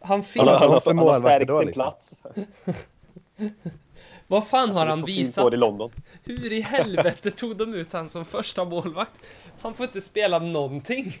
Han 0.00 0.22
finns. 0.22 0.48
Han 0.48 0.48
har, 0.70 0.82
han 0.84 0.98
har, 0.98 1.10
han 1.14 1.22
har 1.22 1.28
stärkt 1.30 1.50
sin 1.56 1.66
liksom? 1.66 1.72
plats. 1.72 2.22
Vad 4.26 4.46
fan 4.46 4.70
har 4.70 4.86
han 4.86 5.04
visat? 5.04 5.52
i 5.52 5.56
London. 5.56 5.90
Hur 6.24 6.52
i 6.52 6.60
helvete 6.60 7.30
tog 7.30 7.56
de 7.56 7.74
ut 7.74 7.92
han 7.92 8.08
som 8.08 8.24
första 8.24 8.64
målvakt? 8.64 9.12
Han 9.60 9.74
får 9.74 9.86
inte 9.86 10.00
spela 10.00 10.38
någonting. 10.38 11.12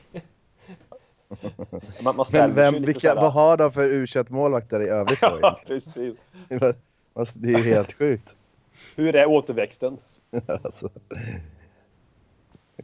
Man, 2.00 2.16
man 2.16 2.26
Men 2.32 2.54
vem, 2.54 2.82
vilka, 2.82 3.14
vad 3.14 3.32
har 3.32 3.56
de 3.56 3.72
för 3.72 3.82
u 3.82 4.06
målvakter 4.28 4.82
i 4.82 4.88
övrigt 4.88 5.20
då? 5.20 5.38
Ja, 5.42 5.60
precis. 5.66 5.94
Det 7.34 7.52
är 7.54 7.58
ju 7.58 7.74
helt 7.74 7.98
sjukt. 7.98 8.36
Hur 8.96 9.16
är 9.16 9.26
återväxten? 9.26 9.98
Alltså. 10.62 10.90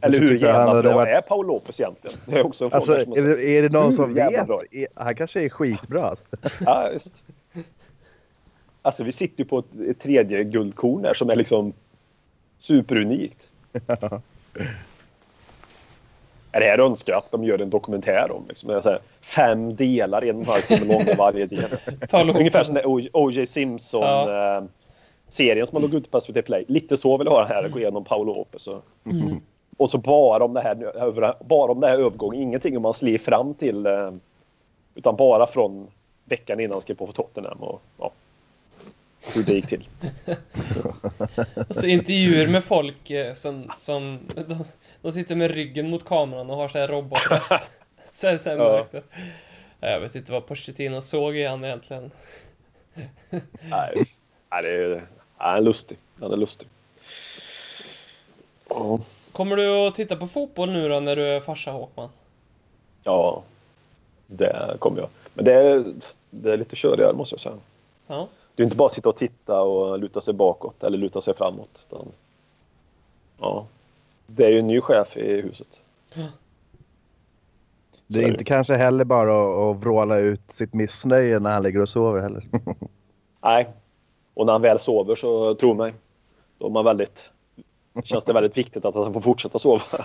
Eller 0.01 0.19
hur 0.19 0.37
jävla 0.37 0.81
bra 0.81 0.95
varit- 0.95 1.17
är 1.17 1.21
Paul 1.21 1.47
Lopez 1.47 1.79
egentligen? 1.79 2.17
Det 2.25 2.39
är 2.39 2.45
också 2.45 2.65
en 2.65 2.71
fråga. 2.71 2.77
Alltså, 2.99 3.15
som 3.15 3.23
är 3.31 3.35
det, 3.37 3.43
är 3.49 3.61
det 3.63 3.69
någon 3.69 3.85
Hur 3.85 3.91
som 3.91 4.13
vet? 4.13 4.47
bra? 4.47 4.61
Är- 4.71 4.87
Han 4.95 5.15
kanske 5.15 5.41
är 5.41 5.49
skitbra. 5.49 6.15
Ja, 6.65 6.89
just. 6.93 7.23
Alltså 8.81 9.03
vi 9.03 9.11
sitter 9.11 9.39
ju 9.43 9.45
på 9.45 9.59
ett, 9.59 9.79
ett 9.89 9.99
tredje 9.99 10.43
guldkorn 10.43 11.01
där 11.01 11.13
som 11.13 11.29
är 11.29 11.35
liksom 11.35 11.73
superunikt. 12.57 13.51
Är 16.55 16.59
det 16.59 16.65
här 16.65 16.79
önskar 16.79 17.13
att 17.17 17.31
de 17.31 17.43
gör 17.43 17.61
en 17.61 17.69
dokumentär 17.69 18.31
om? 18.31 18.45
Liksom, 18.47 18.69
det 18.69 18.75
är 18.75 18.81
så 18.81 18.89
här, 18.89 18.99
fem 19.21 19.75
delar, 19.75 20.21
en 20.23 20.35
och 20.35 20.41
en 20.41 20.47
halv 20.47 20.61
timme 20.61 20.93
långa 20.93 21.13
varje 21.17 21.45
del. 21.45 21.65
Ungefär 22.35 22.63
som 22.63 22.75
den 22.75 22.85
O.J. 23.13 23.45
Simpson 23.45 24.01
Ja. 24.01 24.57
eh, 24.57 25.65
som 25.65 25.69
man 25.75 25.81
låg 25.81 25.93
ut 25.93 26.11
på 26.11 26.21
SVT 26.21 26.45
Play. 26.45 26.65
Lite 26.67 26.97
så 26.97 27.17
vill 27.17 27.25
jag 27.27 27.31
ha 27.33 27.41
det 27.47 27.53
här, 27.53 27.67
gå 27.69 27.79
igenom 27.79 28.03
Paolo 28.03 28.33
Lopez. 28.35 28.67
Och, 28.67 28.83
Mm. 29.05 29.41
och 29.77 29.91
så 29.91 29.97
bara 29.97 30.43
om 30.45 30.53
det 30.53 30.61
här, 30.61 31.43
bara 31.43 31.71
om 31.71 31.79
det 31.79 31.87
här 31.87 31.97
övergången. 31.97 32.41
Ingenting 32.41 32.77
om 32.77 32.83
man 32.83 32.93
slir 32.93 33.17
fram 33.17 33.53
till. 33.53 33.85
Eh, 33.85 34.11
utan 34.95 35.15
bara 35.15 35.47
från 35.47 35.87
veckan 36.25 36.59
innan 36.59 36.71
han 36.71 36.81
skrev 36.81 36.95
på 36.95 37.05
för 37.07 37.13
Tottenham. 37.13 37.57
Och, 37.59 37.81
ja, 37.99 38.11
hur 39.35 39.43
det 39.43 39.53
gick 39.53 39.67
till. 39.67 39.87
Alltså 41.55 41.87
intervjuer 41.87 42.47
med 42.47 42.63
folk 42.63 43.09
eh, 43.09 43.33
som, 43.33 43.63
som 43.79 44.19
de, 44.47 44.63
de 45.03 45.11
sitter 45.11 45.35
med 45.35 45.51
ryggen 45.51 45.89
mot 45.89 46.05
kameran 46.05 46.49
och 46.49 46.55
har 46.55 46.67
så 46.67 46.77
här 46.77 46.87
robotröst. 46.87 47.69
Sen, 48.05 48.39
sen 48.39 48.59
Ja. 48.59 48.87
Jag 49.79 49.99
vet 49.99 50.15
inte 50.15 50.31
vad 50.31 50.45
Pochettino 50.45 51.01
såg 51.01 51.37
i 51.37 51.45
han 51.45 51.63
egentligen. 51.63 52.11
Nej, 53.69 54.05
nej, 54.49 54.63
det 54.63 54.69
är, 54.69 55.07
han 55.37 55.57
är 55.57 55.61
lustig. 55.61 55.97
Han 56.19 56.31
är 56.31 56.37
lustig. 56.37 56.67
Ja. 58.69 58.99
Kommer 59.31 59.55
du 59.55 59.69
att 59.69 59.95
titta 59.95 60.15
på 60.15 60.27
fotboll 60.27 60.71
nu 60.71 60.89
då 60.89 60.99
när 60.99 61.15
du 61.15 61.27
är 61.27 61.39
farsa 61.39 61.71
Håkman? 61.71 62.09
Ja, 63.03 63.43
det 64.27 64.77
kommer 64.79 64.99
jag. 64.99 65.09
Men 65.33 65.45
det 65.45 65.53
är, 65.53 65.85
det 66.29 66.53
är 66.53 66.57
lite 66.57 66.75
körigare 66.75 67.13
måste 67.13 67.33
jag 67.33 67.39
säga. 67.39 67.57
Ja. 68.07 68.27
Det 68.55 68.63
är 68.63 68.65
inte 68.65 68.77
bara 68.77 68.85
att 68.85 68.93
sitta 68.93 69.09
och 69.09 69.17
titta 69.17 69.61
och 69.61 69.99
luta 69.99 70.21
sig 70.21 70.33
bakåt 70.33 70.83
eller 70.83 70.97
luta 70.97 71.21
sig 71.21 71.35
framåt. 71.35 71.87
Utan, 71.89 72.07
ja, 73.39 73.65
det 74.27 74.45
är 74.45 74.49
ju 74.49 74.59
en 74.59 74.67
ny 74.67 74.81
chef 74.81 75.17
i 75.17 75.41
huset. 75.41 75.81
Det 78.07 78.23
är 78.23 78.27
inte 78.27 78.43
kanske 78.43 78.75
heller 78.75 79.03
bara 79.03 79.31
att, 79.43 79.75
att 79.75 79.81
vråla 79.81 80.17
ut 80.17 80.41
sitt 80.51 80.73
missnöje 80.73 81.39
när 81.39 81.51
han 81.51 81.63
ligger 81.63 81.81
och 81.81 81.89
sover 81.89 82.21
heller. 82.21 82.43
Nej, 83.41 83.67
och 84.33 84.45
när 84.45 84.53
han 84.53 84.61
väl 84.61 84.79
sover 84.79 85.15
så 85.15 85.55
tro 85.55 85.73
mig, 85.73 85.93
då 86.57 86.65
är 86.65 86.69
man 86.69 86.85
väldigt, 86.85 87.29
känns 88.03 88.25
det 88.25 88.33
väldigt 88.33 88.57
viktigt 88.57 88.85
att 88.85 88.95
han 88.95 89.13
får 89.13 89.21
fortsätta 89.21 89.59
sova. 89.59 89.81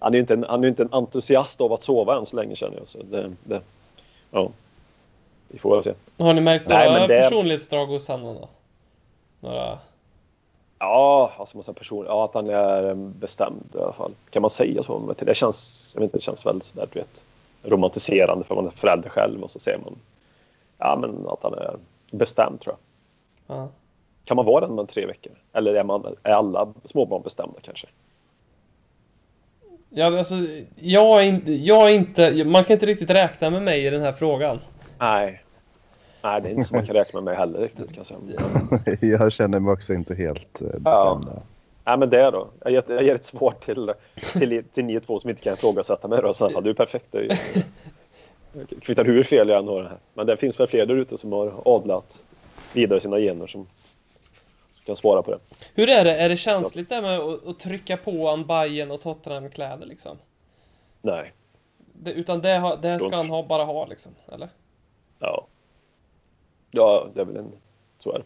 Han 0.00 0.12
är 0.12 0.16
ju 0.16 0.20
inte 0.20 0.34
en, 0.34 0.44
han 0.48 0.60
är 0.60 0.64
ju 0.64 0.68
inte 0.68 0.82
en 0.82 0.92
entusiast 0.92 1.60
av 1.60 1.72
att 1.72 1.82
sova 1.82 2.16
än 2.18 2.26
så 2.26 2.36
länge 2.36 2.54
känner 2.54 2.76
jag. 2.76 2.88
Så 2.88 3.02
det, 3.02 3.32
det, 3.44 3.60
ja, 4.30 4.50
vi 5.48 5.58
får 5.58 5.74
väl 5.74 5.82
se. 5.84 5.94
Har 6.18 6.34
ni 6.34 6.40
märkt 6.40 6.68
Nej, 6.68 6.86
några 6.88 7.00
men 7.00 7.08
det- 7.08 7.22
personlighetsdrag 7.22 7.86
hos 7.86 8.08
honom 8.08 8.36
då? 8.40 8.48
Några... 9.48 9.78
Ja, 10.78 11.32
alltså 11.38 11.56
man 11.56 11.64
säger 11.64 11.78
person, 11.78 12.04
ja, 12.08 12.24
att 12.24 12.34
han 12.34 12.50
är 12.50 12.88
eh, 12.88 12.94
bestämd 12.94 13.74
i 13.74 13.78
alla 13.78 13.92
fall. 13.92 14.12
Kan 14.30 14.42
man 14.42 14.50
säga 14.50 14.82
så? 14.82 14.98
Men 14.98 15.14
Det 15.18 15.34
känns, 15.34 15.92
jag 15.94 16.00
vet 16.00 16.06
inte, 16.06 16.18
det 16.18 16.22
känns 16.22 16.46
väldigt 16.46 16.64
sådär, 16.64 16.88
du 16.92 16.98
vet, 16.98 17.24
romantiserande 17.62 18.44
för 18.44 18.54
man 18.54 18.66
är 18.66 18.70
förälder 18.70 19.08
själv 19.08 19.42
och 19.42 19.50
så 19.50 19.58
ser 19.58 19.78
man 19.84 19.96
ja, 20.78 20.98
men 21.00 21.28
att 21.28 21.42
han 21.42 21.54
är 21.54 21.76
bestämd 22.10 22.60
tror 22.60 22.76
jag. 23.46 23.56
Ja. 23.56 23.68
Kan 24.24 24.36
man 24.36 24.46
vara 24.46 24.66
den 24.66 24.74
med 24.74 24.88
tre 24.88 25.06
veckor? 25.06 25.32
Eller 25.52 25.74
är, 25.74 25.84
man, 25.84 26.16
är 26.22 26.32
alla 26.32 26.72
småbarn 26.84 27.22
bestämda 27.22 27.58
kanske? 27.62 27.86
Ja, 29.90 30.18
alltså, 30.18 30.34
jag 30.76 31.22
är, 31.22 31.26
inte, 31.26 31.52
jag 31.52 31.90
är 31.90 31.94
inte... 31.94 32.44
Man 32.44 32.64
kan 32.64 32.74
inte 32.74 32.86
riktigt 32.86 33.10
räkna 33.10 33.50
med 33.50 33.62
mig 33.62 33.86
i 33.86 33.90
den 33.90 34.00
här 34.00 34.12
frågan. 34.12 34.58
Nej. 34.98 35.42
Nej, 36.28 36.40
det 36.40 36.48
är 36.48 36.50
inte 36.50 36.64
som 36.68 36.76
man 36.76 36.86
kan 36.86 36.94
räkna 36.96 37.20
med 37.20 37.24
mig 37.24 37.36
heller 37.36 37.58
riktigt 37.60 37.92
kan 37.92 37.96
jag 37.96 38.06
säga. 38.06 38.96
jag 39.18 39.32
känner 39.32 39.58
mig 39.60 39.72
också 39.72 39.94
inte 39.94 40.14
helt 40.14 40.60
eh, 40.62 40.68
Ja. 40.84 41.14
bestämd. 41.20 41.40
Nej, 41.84 41.98
men 41.98 42.10
det 42.10 42.30
då. 42.30 42.48
Jag 42.64 42.72
ger, 42.72 42.82
jag 42.88 43.02
ger 43.02 43.14
ett 43.14 43.24
svar 43.24 43.54
till, 43.60 43.92
till, 44.32 44.64
till 44.72 44.84
ni 44.84 45.00
två 45.00 45.20
som 45.20 45.30
inte 45.30 45.42
kan 45.42 45.52
ifrågasätta 45.52 46.08
mig. 46.08 46.22
Då. 46.22 46.32
Så, 46.32 46.50
ja, 46.54 46.60
du 46.60 46.70
är 46.70 46.74
perfekt. 46.74 47.14
Ju- 47.14 47.28
Kvittar 48.80 49.04
hur 49.04 49.22
fel 49.22 49.48
jag 49.48 49.58
än 49.58 49.68
har 49.68 49.82
det 49.82 49.88
här. 49.88 49.98
Men 50.14 50.26
det 50.26 50.36
finns 50.36 50.60
väl 50.60 50.66
fler 50.66 50.86
där 50.86 50.94
ute 50.94 51.18
som 51.18 51.32
har 51.32 51.52
adlat 51.64 52.28
vidare 52.72 53.00
sina 53.00 53.18
gener 53.18 53.46
som 53.46 53.66
kan 54.84 54.96
svara 54.96 55.22
på 55.22 55.30
det. 55.30 55.38
Hur 55.74 55.88
är 55.88 56.04
det? 56.04 56.16
Är 56.16 56.28
det 56.28 56.36
känsligt 56.36 56.88
där 56.88 57.02
med 57.02 57.18
att, 57.20 57.46
att 57.46 57.58
trycka 57.58 57.96
på 57.96 58.28
en 58.28 58.46
Bayern 58.46 58.90
och 58.90 59.00
Tottenham-kläder 59.00 59.86
liksom? 59.86 60.18
Nej. 61.02 61.32
Det, 61.92 62.12
utan 62.12 62.40
det, 62.40 62.78
det 62.82 62.92
ska 62.92 63.16
han 63.16 63.30
ha, 63.30 63.42
bara 63.46 63.64
ha 63.64 63.86
liksom, 63.86 64.12
eller? 64.32 64.48
Ja. 65.18 65.46
Ja, 66.70 67.08
det 67.14 67.20
är 67.20 67.24
väl 67.24 67.36
en... 67.36 67.52
Så 67.98 68.12
är 68.12 68.18
det. 68.18 68.24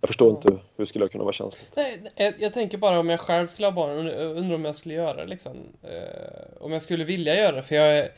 Jag 0.00 0.08
förstår 0.08 0.30
inte 0.30 0.58
hur 0.76 0.84
skulle 0.84 1.04
jag 1.04 1.12
kunna 1.12 1.24
vara 1.24 1.32
känsligt. 1.32 1.72
Nej, 1.76 2.12
jag, 2.16 2.34
jag 2.38 2.52
tänker 2.52 2.78
bara 2.78 3.00
om 3.00 3.08
jag 3.08 3.20
själv 3.20 3.46
skulle 3.46 3.66
ha 3.66 3.72
barn, 3.72 3.90
und- 3.90 4.36
undrar 4.36 4.54
om 4.54 4.64
jag 4.64 4.74
skulle 4.74 4.94
göra 4.94 5.14
det 5.14 5.26
liksom. 5.26 5.52
Eh, 5.82 6.60
om 6.60 6.72
jag 6.72 6.82
skulle 6.82 7.04
vilja 7.04 7.34
göra 7.34 7.56
det, 7.56 7.62
för 7.62 7.74
jag 7.74 7.98
är... 7.98 8.12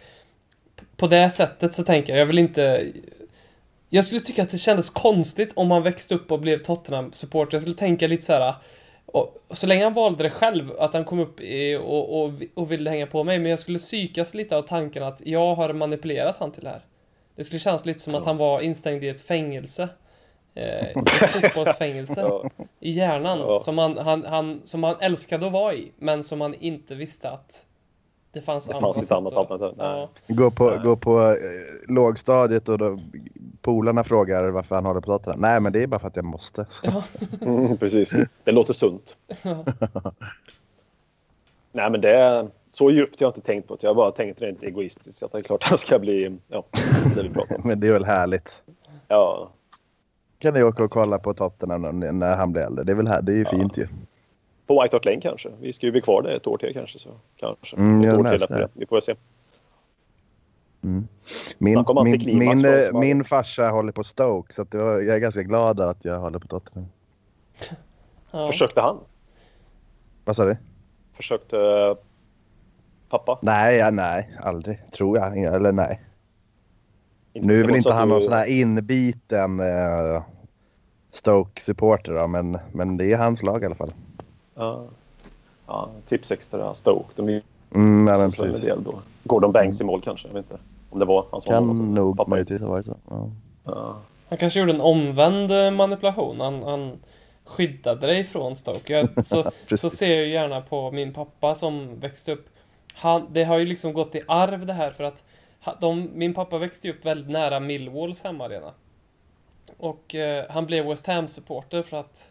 På 0.97 1.07
det 1.07 1.31
sättet 1.31 1.75
så 1.75 1.85
tänker 1.85 2.13
jag, 2.13 2.21
jag 2.21 2.27
vill 2.27 2.39
inte... 2.39 2.93
Jag 3.89 4.05
skulle 4.05 4.21
tycka 4.21 4.43
att 4.43 4.51
det 4.51 4.59
kändes 4.59 4.91
konstigt 4.91 5.53
om 5.57 5.71
han 5.71 5.83
växte 5.83 6.15
upp 6.15 6.33
och 6.33 6.41
blev 6.41 6.59
Tottenham-supporter. 6.59 7.55
Jag 7.55 7.63
skulle 7.63 7.77
tänka 7.77 8.07
lite 8.07 8.23
så 8.23 8.33
här. 8.33 8.55
Och, 9.07 9.45
och 9.49 9.59
så 9.59 9.67
länge 9.67 9.85
han 9.85 9.95
valde 9.95 10.23
det 10.23 10.31
själv, 10.31 10.73
att 10.79 10.95
han 10.95 11.05
kom 11.05 11.19
upp 11.19 11.41
i, 11.41 11.77
och, 11.77 12.23
och, 12.23 12.33
och 12.55 12.73
ville 12.73 12.91
hänga 12.91 13.07
på 13.07 13.25
mig, 13.25 13.39
men 13.39 13.51
jag 13.51 13.59
skulle 13.59 13.79
psykas 13.79 14.35
lite 14.35 14.57
av 14.57 14.63
tanken 14.63 15.03
att 15.03 15.27
jag 15.27 15.55
har 15.55 15.73
manipulerat 15.73 16.37
han 16.37 16.53
till 16.53 16.65
det 16.65 16.71
här. 16.71 16.83
Det 17.37 17.45
skulle 17.45 17.59
kännas 17.61 17.87
lite 17.87 18.01
som 18.01 18.15
att 18.15 18.25
han 18.25 18.37
var 18.37 18.61
instängd 18.61 19.05
i 19.05 19.09
ett 19.09 19.21
fängelse. 19.21 19.89
Eh, 20.55 20.65
ett 20.89 21.11
fotbollsfängelse 21.43 22.21
Ja, 22.21 22.51
i 22.81 22.91
hjärnan 22.91 23.39
Ja. 23.39 23.59
som, 23.65 23.79
han, 23.79 23.99
han, 23.99 24.25
han, 24.25 24.61
som 24.65 24.83
han 24.85 24.97
älskade 25.01 25.47
att 25.47 25.53
vara 25.53 25.75
i, 25.75 25.93
men 25.99 26.23
som 26.25 26.41
han 26.41 26.55
inte 26.55 26.95
visste 26.95 27.31
att 27.31 27.65
det 28.33 28.41
fanns 28.41 28.67
det 28.67 28.75
andra 28.75 28.93
fanns 28.93 29.11
annat 29.13 29.33
att- 29.33 29.39
alternativ. 29.51 29.77
Ja. 29.79 30.09
Gå 30.27 30.51
på, 30.51 30.71
Nej. 30.71 30.79
gå 30.85 30.97
på 30.97 31.31
eh, 31.31 31.37
lågstadiet 31.89 32.69
och 32.69 32.79
då 32.79 32.99
polarna 33.63 34.05
frågar 34.05 34.45
varför 34.49 34.75
han 34.75 34.85
håller 34.85 35.01
på 35.01 35.07
Tottenham. 35.19 35.41
Nej, 35.41 35.61
men 35.61 35.73
det 35.73 35.83
är 35.83 35.87
bara 35.87 36.01
för 36.01 36.09
att 36.09 36.17
jag 36.17 36.25
måste. 36.25 36.67
Mm, 37.41 37.77
precis. 37.77 38.15
Det 38.45 38.53
låter 38.53 38.73
sunt. 38.73 39.17
Nej, 41.73 41.91
men 41.91 42.01
det 42.01 42.11
är 42.17 42.49
så 42.75 42.91
djupt 42.91 43.21
har 43.21 43.25
jag 43.27 43.31
inte 43.31 43.41
tänkt 43.41 43.69
på 43.69 43.75
det. 43.75 43.83
Jag 43.83 43.91
har 43.91 43.95
bara 43.95 44.11
tänkt 44.11 44.43
rent 44.43 44.63
egoistiskt 44.63 45.23
att 45.23 45.33
det 45.33 45.39
är 45.39 45.43
klart 45.43 45.63
han 45.65 45.79
ska 45.79 45.99
bli... 45.99 46.37
Ja, 46.49 46.65
det 47.17 47.31
pratar 47.31 47.55
om. 47.59 47.63
Men 47.69 47.81
det 47.81 47.87
är 47.89 47.93
väl 47.93 48.05
härligt. 48.05 48.63
Ja, 49.09 49.51
Kan 50.39 50.55
ni 50.55 50.63
åka 50.63 50.85
och 50.85 50.91
kolla 50.91 51.19
på 51.19 51.35
Tottenham 51.35 52.01
när- 52.01 52.37
han 52.37 52.53
blir 52.53 52.63
äldre? 52.63 52.85
Det 52.85 52.93
är 52.93 52.97
väl 52.97 53.09
här, 53.09 53.23
det 53.23 53.33
är 53.33 53.37
ju 53.37 53.43
Ja. 53.43 53.51
fint 53.51 53.77
ju. 53.77 53.89
på 54.67 54.83
White 54.83 54.97
Hart 54.97 55.05
Lane 55.05 55.21
kanske. 55.21 55.49
Vi 55.61 55.73
ska 55.73 55.87
ju 55.87 55.93
bli 55.93 56.01
kvar 56.01 56.23
där 56.23 56.31
ett 56.31 56.47
år 56.47 56.59
till 56.59 56.73
kanske. 56.75 56.99
Så 56.99 57.11
kanske. 57.37 57.77
Mm, 57.77 58.09
ett 58.11 58.19
år 58.19 58.25
till 58.25 58.43
efter 58.43 58.59
det. 58.59 58.69
Vi 58.73 58.87
får 58.87 59.01
se. 59.01 59.15
Mm. 60.83 61.09
Min, 61.59 61.85
min, 62.05 62.39
min, 62.39 62.65
eh, 62.65 62.93
min 63.01 63.25
farsa 63.25 63.69
håller 63.69 63.93
på 63.93 64.05
Stoke 64.05 64.53
så 64.55 64.67
jag 64.71 65.09
är 65.09 65.19
ganska 65.19 65.43
glad 65.43 65.81
att 65.81 66.05
jag 66.05 66.19
håller 66.21 66.39
på 66.39 66.47
Tottenham. 66.49 66.89
Ja. 68.31 68.51
Försökte 68.53 68.81
han? 68.81 68.99
Vad 70.25 70.37
sa 70.37 70.45
du? 70.45 70.57
Försökte 71.13 71.57
pappa? 73.09 73.39
Nej, 73.43 73.77
ja, 73.77 73.91
nej, 73.91 74.31
aldrig. 74.43 74.81
Tror 74.93 75.19
jag. 75.19 75.39
Eller 75.39 75.73
nej. 75.73 76.01
Inte- 77.33 77.49
Nu 77.49 77.61
är 77.61 77.65
väl 77.67 77.77
inte 77.77 77.93
han 77.93 78.09
du- 78.09 78.15
någon 78.15 78.23
sån 78.23 78.33
här 78.33 78.47
inbiten 78.47 79.61
eh, 79.61 80.23
Stoke-supporter 81.13 82.27
men, 82.27 82.59
men 82.73 82.97
det 82.97 83.13
är 83.13 83.17
hans 83.17 83.43
lag 83.43 83.63
i 83.63 83.67
alla 83.67 83.75
fall. 83.75 83.89
Ja. 84.55 84.85
ja, 85.67 85.91
tips 86.09 86.33
extra 86.33 86.75
Stoke. 86.75 87.09
De 87.17 87.29
är 87.29 87.33
ju 87.33 87.43
Mm, 87.75 88.07
ja, 88.07 88.19
men 88.43 88.61
del 88.61 88.85
då. 88.85 88.95
Gordon 89.25 89.53
Banks 89.53 89.81
i 89.81 89.85
mål 89.85 90.01
kanske. 90.01 90.29
Jag 90.29 90.35
vet 90.35 90.45
inte 90.51 90.63
om 90.91 90.99
det 90.99 91.05
var 91.05 91.27
han 91.31 91.41
som 91.41 91.51
Kan 91.53 91.67
var 91.67 91.75
nog 91.75 92.17
pappa. 92.17 92.31
möjligtvis 92.31 92.61
ha 92.61 92.69
varit 92.69 92.87
så. 92.87 92.97
Ja. 93.11 93.31
Ja. 93.65 93.97
Han 94.29 94.39
kanske 94.39 94.61
gjorde 94.61 94.73
en 94.73 94.81
omvänd 94.81 95.51
eh, 95.51 95.71
manipulation. 95.71 96.41
Han, 96.41 96.63
han 96.63 96.93
skyddade 97.45 98.07
dig 98.07 98.25
från 98.25 98.57
Stoke. 98.57 98.93
Jag, 99.15 99.27
så, 99.27 99.51
så 99.79 99.91
ser 99.91 100.15
jag 100.15 100.25
ju 100.25 100.33
gärna 100.33 100.61
på 100.61 100.91
min 100.91 101.13
pappa 101.13 101.55
som 101.55 102.01
växte 102.01 102.33
upp. 102.33 102.47
Han, 102.95 103.29
det 103.33 103.45
har 103.45 103.59
ju 103.59 103.65
liksom 103.65 103.93
gått 103.93 104.15
i 104.15 104.21
arv 104.29 104.67
det 104.67 104.73
här 104.73 104.91
för 104.91 105.05
att 105.05 105.25
de, 105.81 106.11
min 106.15 106.35
pappa 106.35 106.59
växte 106.59 106.91
upp 106.91 107.05
väldigt 107.05 107.33
nära 107.33 107.61
Millwalls 107.61 108.23
hemmaarena. 108.23 108.73
Och 109.77 110.15
eh, 110.15 110.45
han 110.51 110.67
blev 110.67 110.87
West 110.87 111.07
Ham-supporter 111.07 111.83
för 111.83 111.97
att 111.97 112.31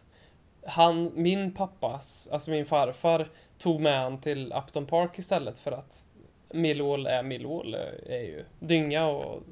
han, 0.65 1.12
min 1.13 1.54
pappas, 1.54 2.30
alltså 2.32 2.52
min 2.52 2.65
farfar, 2.65 3.28
tog 3.58 3.82
med 3.82 3.99
han 3.99 4.21
till 4.21 4.54
Upton 4.54 4.86
Park 4.86 5.19
istället 5.19 5.60
för 5.60 5.71
att 5.71 6.08
Millwall 6.49 7.08
är 7.08 7.23
Millwall, 7.23 7.73
eh, 7.73 8.13
är 8.15 8.21
ju 8.21 8.45
dynga 8.60 9.06
och 9.06 9.43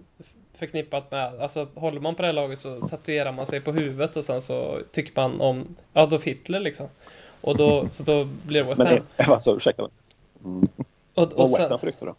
förknippat 0.54 1.12
med, 1.12 1.42
alltså 1.42 1.68
håller 1.76 2.00
man 2.00 2.16
på 2.16 2.22
det 2.22 2.28
här 2.28 2.34
laget 2.34 2.60
så 2.60 2.88
tatuerar 2.88 3.32
man 3.32 3.46
sig 3.46 3.62
på 3.62 3.72
huvudet 3.72 4.18
och 4.18 4.24
sen 4.24 4.42
så 4.42 4.80
tycker 4.92 5.14
man 5.16 5.42
om 5.42 5.76
Adolf 5.94 6.24
Hitler 6.24 6.60
liksom. 6.60 6.88
Och 7.42 7.58
då, 7.58 7.90
så 7.90 8.04
då 8.04 8.26
blir 8.26 8.64
det 8.64 8.70
West 8.70 8.78
Men 8.78 8.88
Ham. 8.88 9.06
det, 9.18 9.24
alltså, 9.24 9.56
ursäkta 9.56 9.82
mig. 9.82 9.92
Och, 11.16 11.34
och 11.34 11.50
West 11.50 11.56
sen, 11.68 11.78
rykte 11.78 12.06
då? 12.06 12.16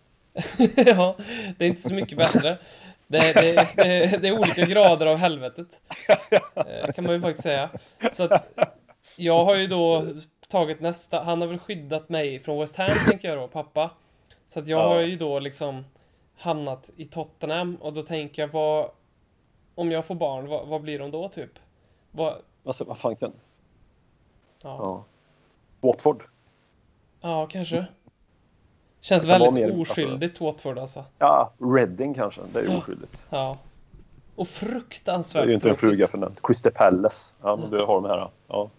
ja, 0.87 1.17
det 1.59 1.65
är 1.65 1.69
inte 1.69 1.81
så 1.83 1.95
mycket 1.95 2.19
bättre. 2.19 2.59
Det, 3.07 3.19
det, 3.33 3.69
det, 3.77 4.23
det 4.23 4.29
är 4.29 4.39
olika 4.39 4.65
grader 4.67 5.07
av 5.07 5.17
helvetet. 5.17 5.81
Eh, 6.55 6.93
Kan 6.93 7.05
man 7.05 7.15
ju 7.15 7.21
faktiskt 7.21 7.43
säga. 7.43 7.71
Så 8.13 8.25
att 8.25 8.49
jag 9.17 9.45
har 9.45 9.55
ju 9.55 9.67
då 9.67 10.07
tagit 10.49 10.81
nästa, 10.81 11.23
han 11.23 11.41
har 11.41 11.49
väl 11.49 11.59
skyddat 11.59 12.09
mig 12.09 12.41
från 12.41 12.61
West 12.61 12.77
Ham 12.77 12.91
tänker 13.09 13.29
jag 13.29 13.39
då, 13.39 13.49
pappa. 13.49 13.91
Så 14.47 14.59
att 14.61 14.67
jag 14.67 14.81
Ja. 14.81 14.89
har 14.89 15.01
ju 15.01 15.17
då 15.17 15.39
liksom 15.39 15.85
hamnat 16.37 16.91
i 16.97 17.07
Tottenham 17.07 17.77
och 17.77 17.93
då 17.93 18.03
tänker 18.03 18.43
jag 18.43 18.49
vad, 18.49 18.91
om 19.75 19.91
jag 19.93 20.05
får 20.07 20.15
barn, 20.15 20.49
vad, 20.49 20.67
vad 20.69 20.81
blir 20.83 20.99
de 20.99 21.11
då 21.11 21.29
typ? 21.29 21.51
Vad, 22.11 22.35
Alltså, 22.65 22.85
vad 22.85 22.99
fan 22.99 23.17
kan... 23.17 23.33
ja, 24.63 24.77
Ja. 24.81 25.05
Watford? 25.89 26.23
ja, 27.21 27.47
kanske. 27.47 27.87
Känns 29.05 29.23
Det 29.23 29.29
väldigt 29.29 29.53
mer- 29.55 29.81
oskyldigt 29.81 30.41
Watford 30.41 30.79
alltså. 30.79 31.05
Ja, 31.19 31.53
Reading 31.59 32.15
kanske. 32.15 32.41
Det 32.53 32.59
är 32.59 32.63
ju 32.65 32.71
Ja. 32.73 32.79
oskyldigt. 32.79 33.17
Ja. 33.31 33.59
Och 34.37 34.47
Det 34.47 34.53
fruktansvärt 34.53 35.43
är 35.43 35.47
ju 35.49 35.53
inte 35.55 35.71
en 35.71 35.77
fluga 35.77 36.07
för 36.07 36.19
den. 36.19 36.37
Crystal 36.43 36.73
Palace. 36.73 37.33
Ja, 37.43 37.57
men 37.57 37.71
du 37.71 37.79
har 37.85 37.95
de 37.95 38.05
här. 38.05 38.31
Ja. 38.49 38.71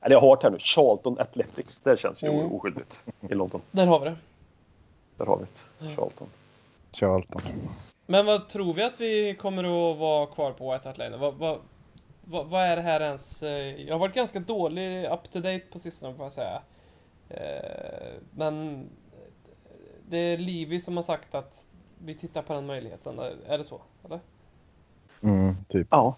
Eller 0.00 0.16
jag 0.16 0.20
har 0.20 0.36
det 0.36 0.42
här 0.42 0.50
nu. 0.50 0.58
Charlton 0.58 1.18
Athletics. 1.18 1.80
Det 1.80 1.98
känns 2.00 2.22
ju 2.22 2.28
Mm. 2.28 2.52
oskyldigt 2.52 3.00
i 3.30 3.34
London. 3.34 3.60
Där 3.70 3.86
har 3.86 3.98
vi 4.00 4.04
det. 4.04 4.16
Där 5.16 5.26
har 5.26 5.36
vi 5.38 5.44
det. 5.78 5.94
Charlton. 5.94 6.28
Charlton. 6.92 7.40
Men 8.06 8.26
vad 8.26 8.48
tror 8.48 8.74
vi 8.74 8.82
att 8.82 9.00
vi 9.00 9.34
kommer 9.34 9.64
att 9.92 9.98
vara 9.98 10.26
kvar 10.26 10.52
på 10.52 10.72
White 10.72 10.88
Hart 10.88 10.98
Lane? 10.98 11.16
Vad, 11.16 11.34
vad, 11.34 11.58
vad, 12.24 12.46
vad 12.46 12.62
är 12.62 12.76
det 12.76 12.82
här 12.82 13.00
ens? 13.00 13.42
eh, 13.42 13.50
Jag 13.80 13.94
har 13.94 13.98
varit 13.98 14.14
ganska 14.14 14.40
dålig 14.40 15.04
up 15.04 15.30
to 15.32 15.38
date 15.40 15.62
på 15.72 15.78
sistone 15.78 16.14
får 16.14 16.24
jag 16.24 16.32
säga. 16.32 16.62
Eh, 17.34 18.12
Men 18.36 18.86
det 20.08 20.16
är 20.18 20.36
Livi 20.38 20.80
som 20.80 20.96
har 20.96 21.02
sagt 21.02 21.34
att 21.34 21.66
vi 22.04 22.14
tittar 22.14 22.42
på 22.42 22.52
den 22.52 22.66
möjligheten. 22.66 23.18
Är 23.46 23.58
det 23.58 23.64
så? 23.64 23.80
Eller? 24.04 24.20
Mm, 25.22 25.54
typ. 25.68 25.86
Ja. 25.90 26.14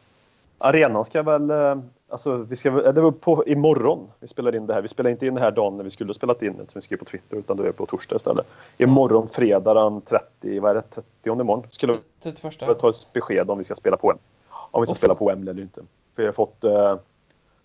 Arenan 0.58 1.04
ska 1.04 1.22
väl... 1.22 1.50
eh, 1.50 1.78
Alltså, 2.08 2.36
vi 2.36 2.56
ska, 2.56 2.70
väl- 2.70 2.94
det 2.94 3.00
var 3.00 3.10
på 3.12 3.44
imorgon 3.46 4.10
vi 4.20 4.28
spelar 4.28 4.54
in 4.56 4.66
det 4.66 4.74
här. 4.74 4.82
Vi 4.82 4.88
spelar 4.88 5.10
inte 5.10 5.26
in 5.26 5.34
det 5.34 5.40
här 5.40 5.50
dagen 5.50 5.76
när 5.76 5.84
vi 5.84 5.90
skulle 5.90 6.08
ha 6.08 6.14
spelat 6.14 6.42
in 6.42 6.52
det 6.56 6.70
som 6.70 6.78
vi 6.78 6.80
skrev 6.80 6.96
på 6.96 7.04
Twitter 7.04 7.36
utan 7.36 7.56
det 7.56 7.68
är 7.68 7.72
på 7.72 7.86
torsdag 7.86 8.16
istället. 8.16 8.46
Imorgon 8.78 9.28
fredag 9.28 9.74
den 9.74 10.00
30, 10.00 10.60
vad 10.60 10.70
är 10.70 10.74
det, 10.74 10.82
30 10.82 11.40
imorgon 11.40 11.66
skulle 11.70 11.98
31? 12.22 12.62
vi 12.62 12.74
ta 12.74 12.90
ett 12.90 13.12
besked 13.12 13.50
om 13.50 13.58
vi 13.58 13.64
ska 13.64 13.74
spela 13.74 13.96
på 13.96 14.06
Wembley. 14.08 14.24
Om 14.50 14.80
vi 14.82 14.86
ska 14.86 14.92
Och- 14.92 14.96
spela 14.96 15.14
på 15.14 15.26
Wembley 15.28 15.52
eller 15.52 15.62
inte. 15.62 15.80
För 16.14 16.22
vi 16.22 16.26
har 16.26 16.32
fått 16.32 16.64
eh, 16.64 16.96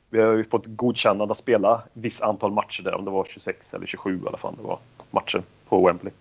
vi 0.09 0.21
har 0.21 0.33
ju 0.33 0.43
fått 0.43 0.65
godkännande 0.65 1.31
att 1.31 1.37
spela 1.37 1.81
viss 1.93 2.21
antal 2.21 2.51
matcher 2.51 2.83
där. 2.83 2.95
Om 2.95 3.05
det 3.05 3.11
var 3.11 3.25
26 3.25 3.73
eller 3.73 3.85
27 3.85 4.21
i 4.23 4.27
alla 4.27 4.37
fall. 4.37 4.55
Det 4.57 4.63
var 4.63 4.79
matcher 5.11 5.43
på 5.69 5.87
Wembley. 5.87 6.13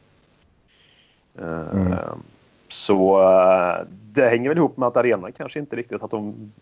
Mm. 1.39 1.95
Så 2.69 3.23
eh, 3.23 3.87
det 3.91 4.29
hänger 4.29 4.49
väl 4.49 4.59
ihop 4.59 4.77
med 4.77 4.87
att 4.87 4.97
arenan 4.97 5.33
kanske 5.33 5.59
inte 5.59 5.77
riktigt 5.77 6.03
att 6.03 6.11
de... 6.11 6.53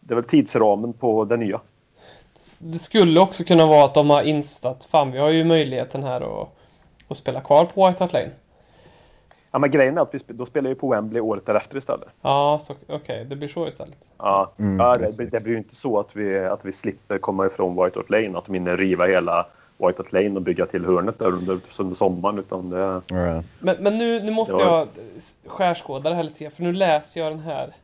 Det 0.00 0.14
är 0.14 0.16
väl 0.16 0.24
tidsramen 0.24 0.92
på 0.92 1.24
det 1.24 1.36
nya. 1.36 1.60
Det 2.58 2.78
skulle 2.78 3.20
också 3.20 3.44
kunna 3.44 3.66
vara 3.66 3.84
att 3.84 3.94
de 3.94 4.10
har 4.10 4.22
instat, 4.22 4.84
fan 4.84 5.12
vi 5.12 5.18
har 5.18 5.30
ju 5.30 5.44
möjligheten 5.44 6.02
här 6.02 6.42
att, 6.42 6.48
att 7.08 7.16
spela 7.16 7.40
kvar 7.40 7.64
på 7.64 7.86
White 7.86 8.04
Hart 8.04 8.12
Lane. 8.12 8.30
Ja, 9.50 9.58
men 9.58 9.70
grejen 9.70 9.98
är 9.98 10.02
att 10.02 10.14
vi 10.14 10.18
då 10.26 10.46
spelar 10.46 10.68
vi 10.68 10.74
på 10.74 10.88
Wembley 10.90 11.20
året 11.20 11.46
därefter 11.46 11.76
istället. 11.76 12.08
Ja, 12.22 12.58
så 12.62 12.74
okej, 12.88 13.24
det 13.24 13.36
blir 13.36 13.48
så 13.48 13.68
istället. 13.68 14.10
Ja, 14.18 14.52
Mm, 14.58 14.80
ja 14.80 14.96
det, 14.96 15.26
det 15.26 15.40
blir 15.40 15.52
ju 15.52 15.58
inte 15.58 15.74
så 15.74 16.00
att 16.00 16.16
vi, 16.16 16.38
att 16.38 16.64
vi 16.64 16.72
slipper 16.72 17.18
komma 17.18 17.46
ifrån 17.46 17.84
White 17.84 17.98
Hart 17.98 18.10
Lane. 18.10 18.38
Att 18.38 18.44
de 18.46 18.54
hinner 18.54 18.76
riva 18.76 19.06
hela 19.06 19.46
White 19.78 19.94
Hart 20.02 20.12
Lane 20.12 20.30
och 20.36 20.42
bygga 20.42 20.66
till 20.66 20.84
hörnet 20.84 21.18
där 21.18 21.26
under, 21.26 21.58
under 21.78 21.94
sommaren. 21.94 22.38
Utan 22.38 22.70
det, 22.70 23.02
Ja. 23.08 23.42
Men, 23.58 23.76
men 23.80 23.98
nu, 23.98 24.20
nu 24.20 24.30
måste 24.32 24.56
Det 24.56 24.64
var- 24.64 24.78
jag 24.78 24.88
skärskåda 25.46 26.10
det 26.10 26.16
här 26.16 26.22
lite 26.22 26.50
för 26.50 26.62
nu 26.62 26.72
läser 26.72 27.20
jag 27.20 27.32
den 27.32 27.38
här. 27.40 27.74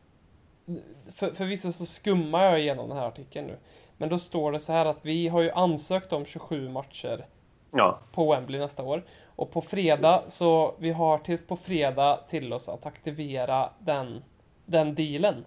för, 1.13 1.27
förvisso 1.27 1.71
så 1.71 1.85
skummar 1.85 2.43
jag 2.43 2.59
igenom 2.59 2.89
den 2.89 2.97
här 2.97 3.07
artikeln 3.07 3.47
nu. 3.47 3.55
Men 3.97 4.09
då 4.09 4.19
står 4.19 4.51
det 4.51 4.59
så 4.59 4.73
här 4.73 4.85
att 4.85 4.99
vi 5.05 5.27
har 5.27 5.41
ju 5.41 5.51
ansökt 5.51 6.13
om 6.13 6.25
27 6.25 6.69
matcher 6.69 7.25
Ja, 7.71 7.99
på 8.11 8.31
Wembley 8.31 8.59
nästa 8.59 8.83
år. 8.83 9.03
Och 9.35 9.51
på 9.51 9.61
fredag, 9.61 10.21
så 10.27 10.75
vi 10.79 10.91
har 10.91 11.17
tills 11.17 11.47
på 11.47 11.55
fredag 11.55 12.19
till 12.27 12.53
oss 12.53 12.69
att 12.69 12.85
aktivera 12.85 13.69
den, 13.79 14.23
den 14.65 14.95
dealen. 14.95 15.45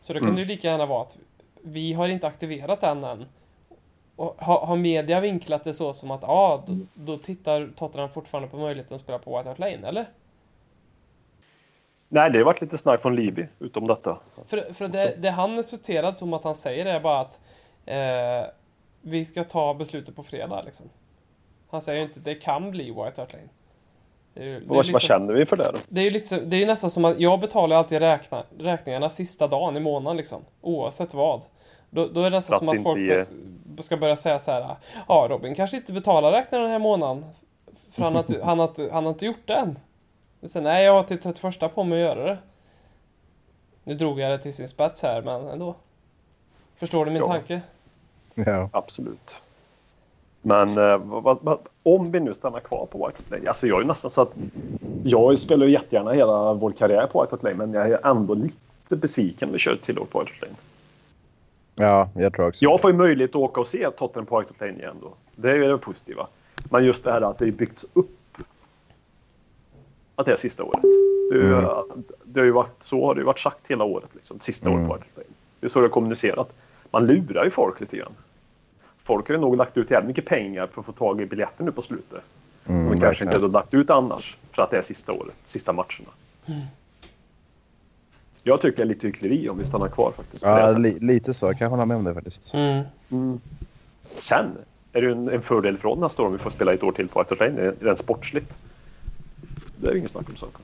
Så 0.00 0.12
då 0.12 0.18
kan 0.18 0.28
Mm. 0.28 0.36
det 0.36 0.42
ju 0.42 0.48
lika 0.48 0.68
gärna 0.68 0.86
vara 0.86 1.02
att 1.02 1.16
vi 1.62 1.92
har 1.92 2.08
inte 2.08 2.26
aktiverat 2.26 2.80
den 2.80 3.04
än. 3.04 3.26
Och 4.16 4.34
har, 4.38 4.66
har 4.66 4.76
media 4.76 5.20
vinklat 5.20 5.64
det 5.64 5.72
så 5.74 5.92
som 5.92 6.10
att 6.10 6.22
ja, 6.22 6.28
ah, 6.28 6.62
då, 6.66 6.78
då 6.94 7.18
tittar 7.18 7.70
Tottenham 7.76 8.08
fortfarande 8.10 8.48
på 8.48 8.56
möjligheten 8.56 8.94
att 8.94 9.00
spela 9.00 9.18
på 9.18 9.36
White 9.36 9.48
Hart 9.48 9.58
Lane, 9.58 9.88
eller? 9.88 10.06
Nej, 12.08 12.30
det 12.30 12.38
har 12.38 12.44
varit 12.44 12.60
lite 12.60 12.78
snack 12.78 13.02
från 13.02 13.16
Livi 13.16 13.48
utom 13.58 13.86
detta. 13.86 14.18
För, 14.46 14.72
för 14.72 14.88
det, 14.88 15.14
det 15.18 15.30
han 15.30 15.58
är 15.58 15.62
citerad 15.62 16.16
som 16.16 16.32
att 16.32 16.44
han 16.44 16.54
säger 16.54 16.86
är 16.86 17.00
bara 17.00 17.20
att 17.20 17.40
eh, 17.86 18.50
vi 19.00 19.24
ska 19.24 19.44
ta 19.44 19.74
beslutet 19.74 20.16
på 20.16 20.22
fredag 20.22 20.62
liksom. 20.62 20.88
Han 21.76 21.82
säger 21.82 21.98
ju 21.98 22.04
inte 22.06 22.20
det 22.20 22.34
kan 22.34 22.70
bli 22.70 22.84
White 22.84 23.20
Hart 23.20 23.32
Lane. 23.32 23.44
Det 24.34 24.40
är 24.40 24.44
ju- 24.44 24.50
det 24.60 24.64
är 24.64 24.68
Vad, 24.68 24.76
vad 24.76 24.86
liksom- 24.86 25.00
känner 25.00 25.34
vi 25.34 25.46
för 25.46 25.56
det 25.56 25.64
då? 25.72 25.78
Det 25.88 26.00
är 26.00 26.04
ju 26.04 26.10
liksom, 26.10 26.40
det 26.50 26.62
är 26.62 26.66
nästan 26.66 26.90
som 26.90 27.04
att 27.04 27.20
jag 27.20 27.40
betalar 27.40 27.76
alltid 27.76 27.98
räkna, 27.98 28.42
räkningarna 28.58 29.10
sista 29.10 29.46
dagen 29.48 29.76
i 29.76 29.80
månaden 29.80 30.16
liksom. 30.16 30.42
Oavsett 30.60 31.14
vad. 31.14 31.40
Då, 31.90 32.06
då 32.06 32.20
är 32.20 32.30
det 32.30 32.36
nästan 32.36 32.58
som 32.58 32.68
att 32.68 32.82
folk 32.82 32.98
bes- 32.98 33.82
ska 33.82 33.96
börja 33.96 34.16
säga 34.16 34.38
så 34.38 34.50
här. 34.50 34.76
Ja, 35.08 35.26
Robin 35.30 35.54
kanske 35.54 35.76
inte 35.76 35.92
betalar 35.92 36.32
räkningarna 36.32 36.62
den 36.64 36.72
här 36.72 36.78
månaden. 36.78 37.24
För 37.90 38.02
han 38.02 38.12
har 38.14 38.20
inte, 38.20 38.44
han 38.44 38.58
har 38.58 38.90
han 38.92 39.04
har 39.04 39.12
inte 39.12 39.26
gjort 39.26 39.46
det 39.46 39.54
än. 39.54 39.78
Sen, 40.48 40.62
nej, 40.62 40.84
jag 40.84 40.92
har 40.92 41.02
till 41.02 41.18
31 41.18 41.74
på 41.74 41.84
mig 41.84 41.98
att 42.06 42.16
göra 42.16 42.24
det. 42.28 42.38
Nu 43.84 43.94
drog 43.94 44.20
jag 44.20 44.30
det 44.30 44.38
till 44.38 44.54
sin 44.54 44.68
spets 44.68 45.02
här, 45.02 45.22
men 45.22 45.48
ändå. 45.48 45.74
Förstår 46.76 47.04
du 47.04 47.10
min 47.10 47.22
Ja. 47.22 47.26
tanke? 47.32 47.60
Ja. 48.34 48.68
Absolut. 48.72 49.40
Men 50.46 50.78
eh, 50.78 50.98
vad, 50.98 51.22
vad, 51.22 51.38
vad, 51.42 51.58
om 51.82 52.10
vi 52.10 52.20
nu 52.20 52.34
stannar 52.34 52.60
kvar 52.60 52.86
på 52.86 53.06
White 53.06 53.22
Lane. 53.36 53.48
Alltså 53.48 53.66
jag 53.66 53.80
är 53.80 53.84
nästan 53.84 54.10
så 54.10 54.22
att 54.22 54.32
jag 55.04 55.38
spelar 55.38 55.66
ju 55.66 55.72
jättegärna 55.72 56.12
hela 56.12 56.54
vår 56.54 56.72
karriär 56.72 57.06
på 57.06 57.22
White 57.22 57.36
Lane 57.42 57.56
men 57.56 57.72
jag 57.72 57.90
är 57.90 58.06
ändå 58.06 58.34
lite 58.34 58.96
besviken 58.96 59.48
när 59.48 59.52
vi 59.52 59.58
kör 59.58 59.76
till 59.76 59.96
på 59.96 60.18
White 60.20 60.32
Lane. 60.40 60.54
ja, 61.74 62.08
jag 62.14 62.32
tror 62.34 62.48
också 62.48 62.64
Jag 62.64 62.80
får 62.80 62.90
ju 62.90 62.96
möjlighet 62.96 63.30
att 63.30 63.36
åka 63.36 63.60
och 63.60 63.66
se 63.66 63.90
Tottenham 63.90 64.26
på 64.26 64.38
White 64.38 64.52
Lane 64.60 64.72
igen 64.78 64.96
då. 65.02 65.14
Det 65.36 65.50
är 65.50 65.54
ju 65.54 65.68
det 65.68 65.78
positiva. 65.78 66.26
Men 66.70 66.84
just 66.84 67.04
det 67.04 67.12
här 67.12 67.20
att 67.20 67.38
det 67.38 67.50
byggts 67.50 67.86
upp. 67.92 68.38
Att 70.14 70.26
det 70.26 70.32
är 70.32 70.36
sista 70.36 70.64
året. 70.64 70.82
Det, 71.32 71.38
Mm. 71.38 71.64
det 72.24 72.40
har 72.40 72.44
ju 72.44 72.50
varit, 72.52 72.76
så 72.82 73.06
har 73.06 73.14
det 73.14 73.18
ju 73.20 73.24
varit 73.24 73.38
sagt 73.40 73.60
hela 73.68 73.84
året. 73.84 74.08
Liksom, 74.12 74.40
sista 74.40 74.68
Mm. 74.68 74.78
året 74.78 74.88
på 74.88 74.94
White 74.94 75.06
Hart 75.08 75.16
Lane. 75.16 75.28
Det 75.60 75.66
är 75.66 75.70
så 75.70 75.80
det 75.80 75.86
är 75.86 75.90
kommunicerat. 75.90 76.52
Man 76.90 77.06
lurar 77.06 77.44
ju 77.44 77.50
folk 77.50 77.80
lite 77.80 77.96
grann. 77.96 78.12
Folk 79.06 79.28
har 79.28 79.34
ju 79.34 79.40
nog 79.40 79.56
lagt 79.56 79.76
ut 79.76 79.90
jävligt 79.90 80.08
mycket 80.08 80.24
pengar 80.24 80.66
för 80.66 80.80
att 80.80 80.86
få 80.86 80.92
tag 80.92 81.20
i 81.20 81.26
biljetter 81.26 81.64
nu 81.64 81.72
på 81.72 81.82
slutet. 81.82 82.22
Mm, 82.66 82.84
de 82.84 82.88
kanske 82.88 83.06
verkligen. 83.06 83.28
inte 83.28 83.38
hade 83.38 83.52
lagt 83.52 83.74
ut 83.74 83.90
annars. 83.90 84.38
För 84.52 84.62
att 84.62 84.70
det 84.70 84.78
är 84.78 84.82
sista 84.82 85.12
året, 85.12 85.34
sista 85.44 85.72
matcherna. 85.72 86.10
Jag 88.42 88.60
tycker 88.60 88.76
det 88.76 88.82
är 88.82 88.86
lite 88.86 89.06
hyckleri 89.06 89.48
om 89.48 89.58
vi 89.58 89.64
stannar 89.64 89.88
kvar 89.88 90.12
faktiskt. 90.16 90.42
Ja, 90.42 90.78
li, 90.78 90.98
lite 91.00 91.34
så. 91.34 91.46
Jag 91.46 91.58
kan 91.58 91.70
hålla 91.70 91.86
med 91.86 91.96
om 91.96 92.04
det 92.04 92.14
faktiskt. 92.14 92.54
Mm. 92.54 93.40
Sen 94.02 94.46
är 94.92 95.00
det 95.00 95.06
ju 95.06 95.12
en, 95.12 95.28
en 95.28 95.42
fördel 95.42 95.78
från 95.78 96.00
nästa 96.00 96.22
år 96.22 96.26
om 96.26 96.32
vi 96.32 96.38
får 96.38 96.50
spela 96.50 96.74
ett 96.74 96.82
år 96.82 96.92
till 96.92 97.08
på 97.08 97.24
Lane, 97.40 97.72
rent 97.80 97.98
sportsligt. 97.98 98.58
Det 99.76 99.86
är 99.86 99.92
ju 99.92 99.98
ingen 99.98 100.08
snack 100.08 100.28
om 100.28 100.36
saken. 100.36 100.60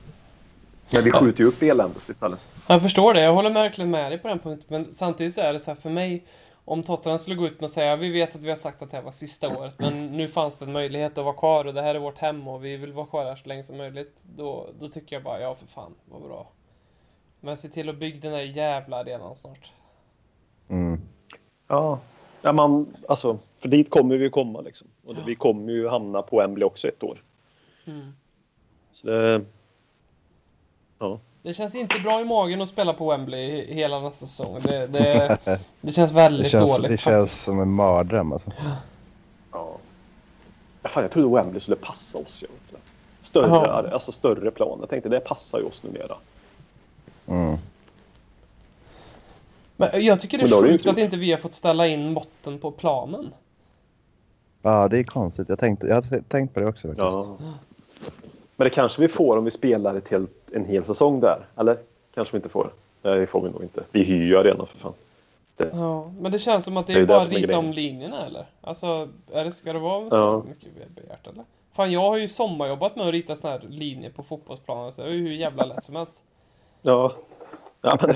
Men 0.93 1.03
vi 1.03 1.11
skjuter 1.11 1.39
ju 1.39 1.47
upp 1.47 1.61
eländet 1.61 2.09
istället. 2.09 2.39
Jag 2.67 2.81
förstår 2.81 3.13
det, 3.13 3.21
jag 3.21 3.33
håller 3.33 3.49
verkligen 3.49 3.91
med 3.91 4.11
dig 4.11 4.19
på 4.19 4.27
den 4.27 4.39
punkten. 4.39 4.65
Men 4.67 4.93
samtidigt 4.93 5.33
så 5.33 5.41
är 5.41 5.53
det 5.53 5.59
så 5.59 5.71
här 5.71 5.75
för 5.75 5.89
mig, 5.89 6.23
om 6.65 6.83
Tottenham 6.83 7.19
skulle 7.19 7.35
gå 7.35 7.47
ut 7.47 7.53
med 7.59 7.63
och 7.63 7.71
säga 7.71 7.95
vi 7.95 8.11
vet 8.11 8.35
att 8.35 8.43
vi 8.43 8.49
har 8.49 8.55
sagt 8.55 8.81
att 8.81 8.91
det 8.91 8.97
här 8.97 9.03
var 9.03 9.11
sista 9.11 9.57
året, 9.57 9.79
men 9.79 10.17
nu 10.17 10.27
fanns 10.27 10.57
det 10.57 10.65
en 10.65 10.71
möjlighet 10.71 11.17
att 11.17 11.25
vara 11.25 11.35
kvar 11.35 11.65
och 11.65 11.73
det 11.73 11.81
här 11.81 11.95
är 11.95 11.99
vårt 11.99 12.17
hem 12.17 12.47
och 12.47 12.65
vi 12.65 12.77
vill 12.77 12.93
vara 12.93 13.05
kvar 13.05 13.25
här 13.25 13.35
så 13.35 13.49
länge 13.49 13.63
som 13.63 13.77
möjligt. 13.77 14.21
Då, 14.35 14.69
då 14.79 14.89
tycker 14.89 15.15
jag 15.15 15.23
bara, 15.23 15.41
ja 15.41 15.55
för 15.55 15.65
fan, 15.65 15.95
vad 16.05 16.21
bra. 16.21 16.47
Men 17.39 17.57
se 17.57 17.69
till 17.69 17.89
att 17.89 17.97
bygga 17.97 18.19
den 18.19 18.33
här 18.33 18.41
jävla 18.41 18.97
arenan 18.97 19.35
snart. 19.35 19.73
Mm. 20.67 21.01
Ja. 21.67 21.99
ja 22.41 22.53
man, 22.53 22.93
alltså, 23.07 23.39
för 23.57 23.69
dit 23.69 23.89
kommer 23.89 24.17
vi 24.17 24.23
ju 24.23 24.29
komma 24.29 24.61
liksom. 24.61 24.87
Och 25.07 25.15
det, 25.15 25.21
vi 25.25 25.35
kommer 25.35 25.73
ju 25.73 25.87
hamna 25.87 26.21
på 26.21 26.37
Wembley 26.37 26.65
också 26.65 26.87
ett 26.87 27.03
år. 27.03 27.23
Mm. 27.85 28.13
Så 28.91 29.07
det... 29.07 29.45
Ja. 30.99 31.19
Det 31.43 31.53
känns 31.53 31.75
inte 31.75 31.99
bra 31.99 32.21
i 32.21 32.25
magen 32.25 32.61
att 32.61 32.69
spela 32.69 32.93
på 32.93 33.09
Wembley 33.11 33.51
he- 33.51 33.73
hela 33.73 33.99
nästa 33.99 34.25
säsong. 34.25 34.57
Det, 34.69 34.87
det, 34.87 35.37
det 35.81 35.91
känns 35.91 36.11
väldigt 36.11 36.43
Det 36.43 36.49
känns, 36.49 36.71
dåligt 36.71 36.89
det 36.91 36.97
känns 36.97 37.23
faktiskt. 37.23 37.43
som 37.43 37.59
en 37.59 37.71
mardröm 37.71 38.33
alltså. 38.33 38.51
ja. 39.51 39.77
ja 40.81 40.89
fan, 40.89 41.03
jag 41.03 41.11
trodde 41.11 41.35
Wembley 41.35 41.59
skulle 41.59 41.75
passa 41.77 42.17
oss. 42.17 42.41
Jag 42.43 42.49
vet 42.49 42.71
inte. 42.71 42.83
Större, 43.21 43.47
Jaha. 43.47 43.89
alltså 43.93 44.11
större 44.11 44.51
plan. 44.51 44.77
Jag 44.79 44.89
tänkte 44.89 45.09
det 45.09 45.19
passar 45.19 45.59
ju 45.59 45.65
oss 45.65 45.83
numera. 45.83 46.15
Mm. 47.27 47.57
Men 49.77 50.05
jag 50.05 50.19
tycker 50.19 50.37
det 50.37 50.43
är 50.43 50.61
sjukt 50.61 50.73
inte 50.73 50.91
att 50.91 50.97
inte 50.97 51.17
vi 51.17 51.31
har 51.31 51.37
fått 51.39 51.53
ställa 51.53 51.87
in 51.87 52.13
måtten 52.13 52.59
på 52.59 52.71
planen. 52.71 53.29
Ja, 54.61 54.87
det 54.87 54.99
är 54.99 55.03
konstigt. 55.03 55.49
Jag, 55.49 55.59
tänkte, 55.59 55.87
jag 55.87 55.95
hade 55.95 56.21
tänkt 56.21 56.53
på 56.53 56.59
det 56.59 56.67
också. 56.67 56.87
Faktiskt. 56.87 56.99
Ja. 56.99 57.37
Men 58.55 58.65
det 58.65 58.69
kanske 58.69 59.01
vi 59.01 59.07
får 59.07 59.37
om 59.37 59.45
vi 59.45 59.51
spelar 59.51 59.95
ett 59.95 60.09
helt, 60.09 60.51
en 60.53 60.65
hel 60.65 60.83
säsong 60.83 61.19
där. 61.19 61.45
Eller? 61.57 61.77
Kanske 62.15 62.31
vi 62.31 62.37
inte 62.37 62.49
får. 62.49 62.73
Nej, 63.01 63.19
det 63.19 63.27
får 63.27 63.41
vi 63.41 63.49
nog 63.49 63.63
inte. 63.63 63.83
Vi 63.91 64.03
hyr 64.03 64.23
ju 64.25 64.37
arenan 64.37 64.67
för 64.67 64.77
fan. 64.79 64.93
Ja, 65.57 66.11
men 66.19 66.31
det 66.31 66.39
känns 66.39 66.65
som 66.65 66.77
att 66.77 66.87
det 66.87 66.93
Det 66.93 66.97
är 66.97 67.01
det 67.01 67.07
bara 67.07 67.21
är 67.21 67.25
rita 67.27 67.39
grejen. 67.39 67.59
om 67.59 67.71
linjerna 67.73 68.25
eller? 68.25 68.45
Alltså, 68.61 69.09
är 69.33 69.45
det, 69.45 69.51
ska 69.51 69.73
det 69.73 69.79
vara 69.79 70.09
så 70.09 70.15
Ja. 70.15 70.43
mycket 70.49 70.95
begärt 70.95 71.27
eller? 71.27 71.43
Fan, 71.73 71.91
jag 71.91 71.99
har 71.99 72.17
ju 72.17 72.27
sommarjobbat 72.27 72.95
med 72.95 73.05
att 73.07 73.11
rita 73.11 73.35
såna 73.35 73.53
här 73.53 73.61
linjer 73.69 74.09
på 74.09 74.23
fotbollsplanen 74.23 74.93
så 74.93 75.01
det 75.01 75.07
är 75.07 75.13
ju 75.13 75.21
hur 75.21 75.35
jävla 75.35 75.65
lätt 75.65 75.83
som 75.83 75.95
helst. 75.95 76.21
Ja. 76.81 77.11
Ja, 77.81 77.97
men, 78.01 78.09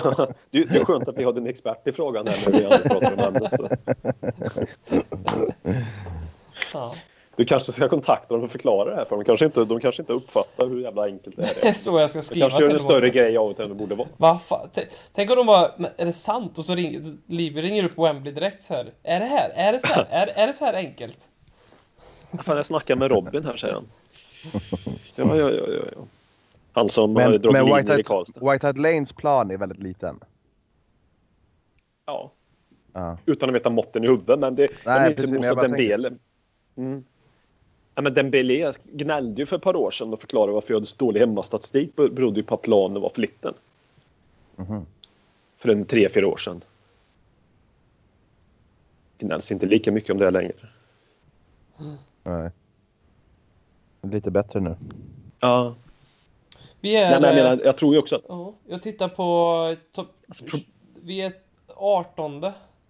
det, 0.51 0.63
det 0.63 0.79
är 0.79 0.85
skönt 0.85 1.07
att 1.07 1.17
vi 1.17 1.23
har 1.23 1.33
en 1.37 1.47
expert 1.47 1.87
i 1.87 1.91
frågan 1.91 2.27
här 2.27 2.51
när 2.51 2.59
vi 2.83 2.89
pratar 2.89 3.13
om 3.13 3.19
ämnet. 3.35 3.55
Så. 3.57 3.67
Ja. 6.73 6.91
Du 7.37 7.45
kanske 7.45 7.71
ska 7.71 7.89
kontakta 7.89 8.33
dem 8.33 8.43
och 8.43 8.51
förklara 8.51 8.89
det 8.89 8.95
här 8.95 9.05
för 9.05 9.15
dem. 9.15 9.25
Kanske 9.25 9.45
inte, 9.45 9.65
de 9.65 9.79
kanske 9.79 10.01
inte 10.01 10.13
uppfattar 10.13 10.67
hur 10.67 10.79
jävla 10.81 11.05
enkelt 11.05 11.35
det 11.35 11.45
här 11.45 11.53
Det 11.61 11.65
är 11.65 11.69
är. 11.69 11.73
så 11.73 11.99
jag 11.99 12.09
ska 12.09 12.19
Det 12.19 12.23
skriva 12.23 12.49
kanske 12.49 12.63
gör 12.63 12.69
en 12.69 12.77
till 12.77 12.87
dem 12.87 12.95
större 12.95 13.09
också. 13.09 13.17
grej 13.19 13.37
av 13.37 13.53
det 13.55 13.63
än 13.63 13.69
det 13.69 13.75
borde 13.75 13.95
vara. 13.95 14.07
Va 14.17 14.39
Tänk 15.13 15.29
om 15.29 15.35
de 15.37 15.45
bara, 15.45 15.71
är 15.97 16.05
det 16.05 16.13
sant? 16.13 16.57
Och 16.57 16.65
så 16.65 16.75
ringer, 16.75 17.01
Liv 17.27 17.57
ringer 17.57 17.83
upp 17.83 17.97
Wembley 17.97 18.33
direkt 18.33 18.61
så 18.61 18.73
här. 18.73 18.91
Är 19.03 19.19
det 19.19 19.25
här? 19.25 19.49
Är 19.55 19.73
det 19.73 19.79
så 19.79 19.87
här? 19.87 20.07
Är, 20.11 20.27
är 20.27 20.47
det 20.47 20.53
så 20.53 20.65
här 20.65 20.73
enkelt? 20.73 21.17
Fan, 22.43 22.55
jag 22.57 22.65
snackar 22.65 22.95
med 22.95 23.11
Robin 23.11 23.45
här 23.45 23.55
säger 23.57 23.73
han. 23.73 23.87
Ja, 25.15 25.35
ja, 25.35 25.51
ja, 25.51 25.65
ja. 25.67 25.83
ja. 25.95 26.01
Han 26.73 26.89
som 26.89 27.15
har 27.15 27.21
Men, 27.23 27.31
dragit 27.31 27.51
men 27.51 27.65
linjer 27.65 27.81
White, 27.83 27.99
i 27.99 28.03
Karlstad. 28.03 28.51
White 28.51 28.67
Hart 28.67 28.77
Lanes 28.77 29.13
plan 29.13 29.51
är 29.51 29.57
väldigt 29.57 29.79
liten. 29.83 30.19
Ja, 32.05 32.31
Ja. 32.93 33.17
utan 33.25 33.49
att 33.49 33.55
veta 33.55 33.69
måtten 33.69 34.03
i 34.03 34.07
huvudet. 34.07 34.39
Men 34.39 34.55
det 34.55 34.69
Nej, 34.85 34.95
är 34.99 35.09
lite 35.09 35.21
precis, 35.21 35.31
men 35.39 35.43
jag 35.43 35.55
bara 35.55 35.67
Dembele. 35.67 36.11
Mm. 36.77 37.03
Ja, 37.97 38.01
men 38.01 38.13
Dembele 38.13 38.73
gnällde 38.83 39.41
ju 39.41 39.45
för 39.45 39.55
ett 39.55 39.61
par 39.61 39.75
år 39.75 39.91
sedan 39.91 40.13
och 40.13 40.19
förklarade 40.19 40.53
varför 40.53 40.73
jag 40.73 40.75
hade 40.75 40.85
så 40.85 40.95
dålig 40.97 41.19
hemmastatistik. 41.19 41.91
Det 41.95 42.09
berodde 42.09 42.39
ju 42.39 42.43
på 42.43 42.55
att 42.55 42.61
planen 42.61 43.01
var 43.01 43.09
för 43.09 43.21
liten. 43.21 43.53
Mhm. 44.55 44.85
För 45.57 45.69
en 45.69 45.85
tre, 45.85 46.09
fyra 46.09 46.27
år 46.27 46.37
sedan. 46.37 46.63
Gnälls 49.17 49.51
inte 49.51 49.65
lika 49.65 49.91
mycket 49.91 50.09
om 50.09 50.17
det 50.17 50.31
längre. 50.31 50.53
Nej. 52.23 52.51
Lite 54.01 54.31
bättre 54.31 54.59
nu. 54.59 54.75
Ja. 55.39 55.75
Vi 56.79 56.95
är... 56.95 57.09
Nej, 57.09 57.21
men 57.21 57.37
jag, 57.37 57.43
menar, 57.43 57.65
jag 57.65 57.77
tror 57.77 57.93
ju 57.93 57.99
också 57.99 58.15
att... 58.15 58.25
Ja, 58.27 58.53
jag 58.67 58.81
tittar 58.81 59.09
på 59.09 59.75
topp... 59.91 60.07
Alltså, 60.27 60.45
Vi 60.93 61.21
är 61.21 61.33
18 61.75 62.45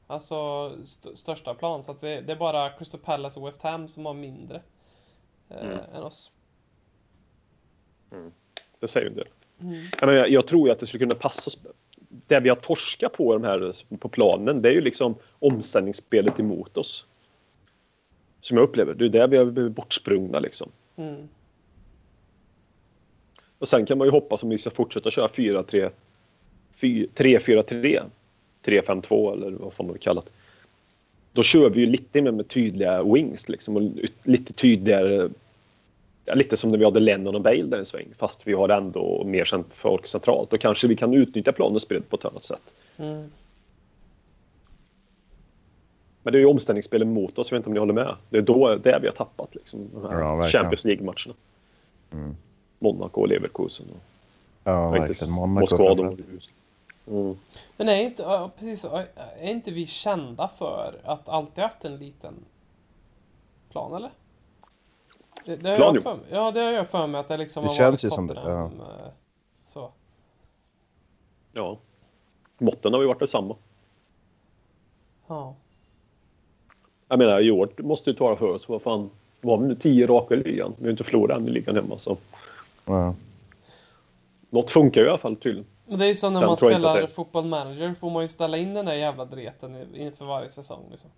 Alltså 0.08 0.72
st 0.84 1.16
största 1.16 1.54
plan. 1.54 1.84
Så 1.84 1.92
att 1.92 2.04
vi, 2.04 2.22
det 2.22 2.32
är 2.32 2.38
bara 2.38 2.70
Crystal 2.70 3.00
Palace 3.00 3.40
och 3.40 3.48
West 3.48 3.62
Ham 3.62 3.88
som 3.88 4.06
har 4.06 4.14
mindre. 4.14 4.62
Eh, 5.50 5.66
Mm. 5.66 5.80
än 5.94 6.04
oss. 6.04 6.32
Det 8.80 8.88
säger 8.88 9.06
ju 9.06 9.10
en 9.10 9.16
del. 9.18 9.28
Mm. 9.62 10.16
Jag, 10.16 10.30
jag, 10.30 10.48
tror 10.48 10.72
att 10.72 10.80
det 10.80 10.88
skulle 10.88 11.00
kunna 11.00 11.16
passa 11.16 11.48
oss. 11.48 11.58
Det 12.28 12.40
vi 12.40 12.50
har 12.50 12.56
torskat 12.56 13.14
på 13.14 13.34
de 13.34 13.44
här 13.44 13.74
på 13.98 14.10
planen, 14.10 14.62
det 14.62 14.70
är 14.70 14.74
ju 14.74 14.82
liksom 14.82 15.16
omställningsspelet 15.40 16.40
emot 16.40 16.78
oss. 16.78 17.06
Som 18.42 18.58
jag 18.58 18.64
upplever. 18.64 18.94
Det 18.94 19.06
är 19.06 19.10
där 19.10 19.28
vi 19.28 19.38
har 19.38 19.46
blivit 19.46 19.76
bortsprungna 19.76 20.40
liksom. 20.40 20.72
Mm. 20.96 21.28
Och 23.60 23.68
sen 23.68 23.86
kan 23.86 23.98
man 23.98 24.08
ju 24.08 24.12
hoppas 24.12 24.44
om 24.44 24.50
vi 24.50 24.58
ska 24.58 24.70
fortsätta 24.70 25.12
köra 25.12 25.28
4-3, 25.28 25.92
3-4-3, 26.80 28.04
3-5-2 28.64 29.34
eller 29.34 29.52
vad 29.52 29.74
fan 29.74 29.86
man 29.86 29.94
vill 29.94 30.02
kalla 30.02 30.22
det. 30.22 30.32
Då 31.38 31.44
kör 31.44 31.70
vi 31.70 31.80
ju 31.80 31.86
lite 31.86 32.22
mer 32.22 32.32
med 32.32 32.48
tydliga 32.48 33.04
wings 33.04 33.50
liksom 33.50 33.78
och 33.78 33.82
lite 34.24 34.54
tydligare 34.54 35.30
ja, 36.26 36.34
lite 36.34 36.58
som 36.58 36.72
när 36.72 36.78
vi 36.78 36.86
hade 36.86 37.00
Lennon 37.00 37.36
och 37.36 37.42
Bale 37.42 37.64
där 37.64 37.78
en 37.78 37.86
sväng, 37.86 38.08
fast 38.18 38.48
vi 38.48 38.54
har 38.54 38.70
ändå 38.70 39.24
mer 39.26 39.64
folk 39.70 40.08
centralt. 40.08 40.50
Då 40.50 40.58
kanske 40.58 40.88
vi 40.88 40.96
kan 40.96 41.14
utnyttja 41.14 41.52
planens 41.52 41.88
bredd 41.88 42.10
på 42.10 42.16
ett 42.16 42.26
annat 42.26 42.44
sätt. 42.44 42.74
Mm. 42.98 43.30
Men 46.24 46.34
det 46.34 46.38
är 46.38 46.40
ju 46.40 46.46
omställningsspelen 46.46 47.14
mot 47.14 47.40
oss, 47.40 47.52
jag 47.52 47.58
vet 47.58 47.60
inte 47.60 47.70
om 47.70 47.74
ni 47.74 47.80
håller 47.80 47.94
med. 47.94 48.16
Det 48.30 48.38
är 48.38 48.42
då 48.42 48.76
det 48.76 49.00
vi 49.02 49.08
har 49.08 49.14
tappat, 49.14 49.56
liksom, 49.56 49.90
de 49.94 50.06
här 50.06 50.20
Ja. 50.20 50.44
Champions 50.44 50.86
League-matcherna. 50.86 51.34
Mm. 52.12 52.36
Monaco 52.80 53.22
och 53.22 53.28
Leverkusen. 53.28 53.86
Och, 53.90 54.02
Ja, 54.64 54.90
och 54.90 54.98
inte 54.98 55.08
verkligen. 55.08 55.34
Monaco 55.34 55.60
Moskva. 55.60 55.96
De, 55.96 56.18
framförallt. 56.18 56.50
Mm. 57.08 57.38
Men 57.78 57.90
är 57.90 58.02
inte, 58.02 58.24
ja, 58.24 58.52
precis 58.58 58.86
är 58.86 59.50
inte 59.52 59.72
vi 59.72 59.86
kända 59.86 60.48
för 60.58 61.02
att 61.04 61.30
alltid 61.30 61.64
haft 61.64 61.86
en 61.86 61.98
liten 61.98 62.34
plan 63.72 63.94
eller? 63.94 64.12
Det, 65.46 65.56
det 65.56 65.70
har 65.70 65.76
Plan, 65.76 65.94
jag 65.96 66.04
för. 66.04 66.20
Ja, 66.32 66.52
det 66.52 66.60
har 66.62 66.72
jag 66.72 66.88
för 66.90 67.08
mig 67.08 67.20
att 67.22 67.28
det 67.28 67.38
liksom 67.38 67.64
Det 67.64 67.70
har 67.70 67.76
känns 67.76 67.92
varit 67.92 68.04
ju 68.04 68.10
som- 68.10 68.28
Tottenham. 68.28 68.82
eh, 68.82 69.08
Så. 69.68 69.92
Ja. 71.54 71.78
Måtten 72.58 72.94
har 72.94 73.02
ju 73.02 73.08
varit 73.08 73.20
detsamma. 73.20 73.56
Ja. 75.28 75.56
Jag 77.08 77.20
menar, 77.20 77.40
i 77.42 77.52
år 77.52 77.70
måste 77.78 78.10
ju 78.10 78.16
ta 78.16 78.30
det 78.30 78.38
för 78.38 78.56
oss. 78.56 78.70
Vad 78.70 78.82
fan, 78.82 79.10
var 79.42 79.58
vi 79.58 79.68
nu 79.68 79.76
tio 79.76 80.08
raka 80.08 80.36
i 80.36 80.38
ligan? 80.44 80.74
Vi 80.78 80.84
har 80.84 80.92
inte 80.92 81.04
förlorat 81.04 81.38
än 81.38 81.48
i 81.48 81.52
ligan 81.52 81.76
hemma. 81.76 81.98
Så. 81.98 82.18
Ja. 82.86 83.14
Något 84.50 84.70
funkar 84.70 85.02
ju 85.02 85.08
i 85.08 85.10
alla 85.10 85.18
fall 85.18 85.36
tydligen. 85.36 85.66
Men 85.88 86.00
det 86.00 86.06
är 86.06 86.08
ju 86.08 86.16
som 86.16 86.34
när 86.34 86.40
Sen 86.40 86.48
man 86.48 86.58
spelar 86.58 87.02
det- 87.02 87.08
fotboll 87.08 87.46
manager 87.46 87.94
får 88.00 88.10
man 88.10 88.22
ju 88.22 88.28
ställa 88.28 88.58
in 88.58 88.74
den 88.74 88.86
där 88.86 88.94
jävla 88.94 89.26
dreten 89.26 89.96
inför 89.96 90.26
varje 90.26 90.50
säsong. 90.50 90.84
Liksom. 90.92 91.10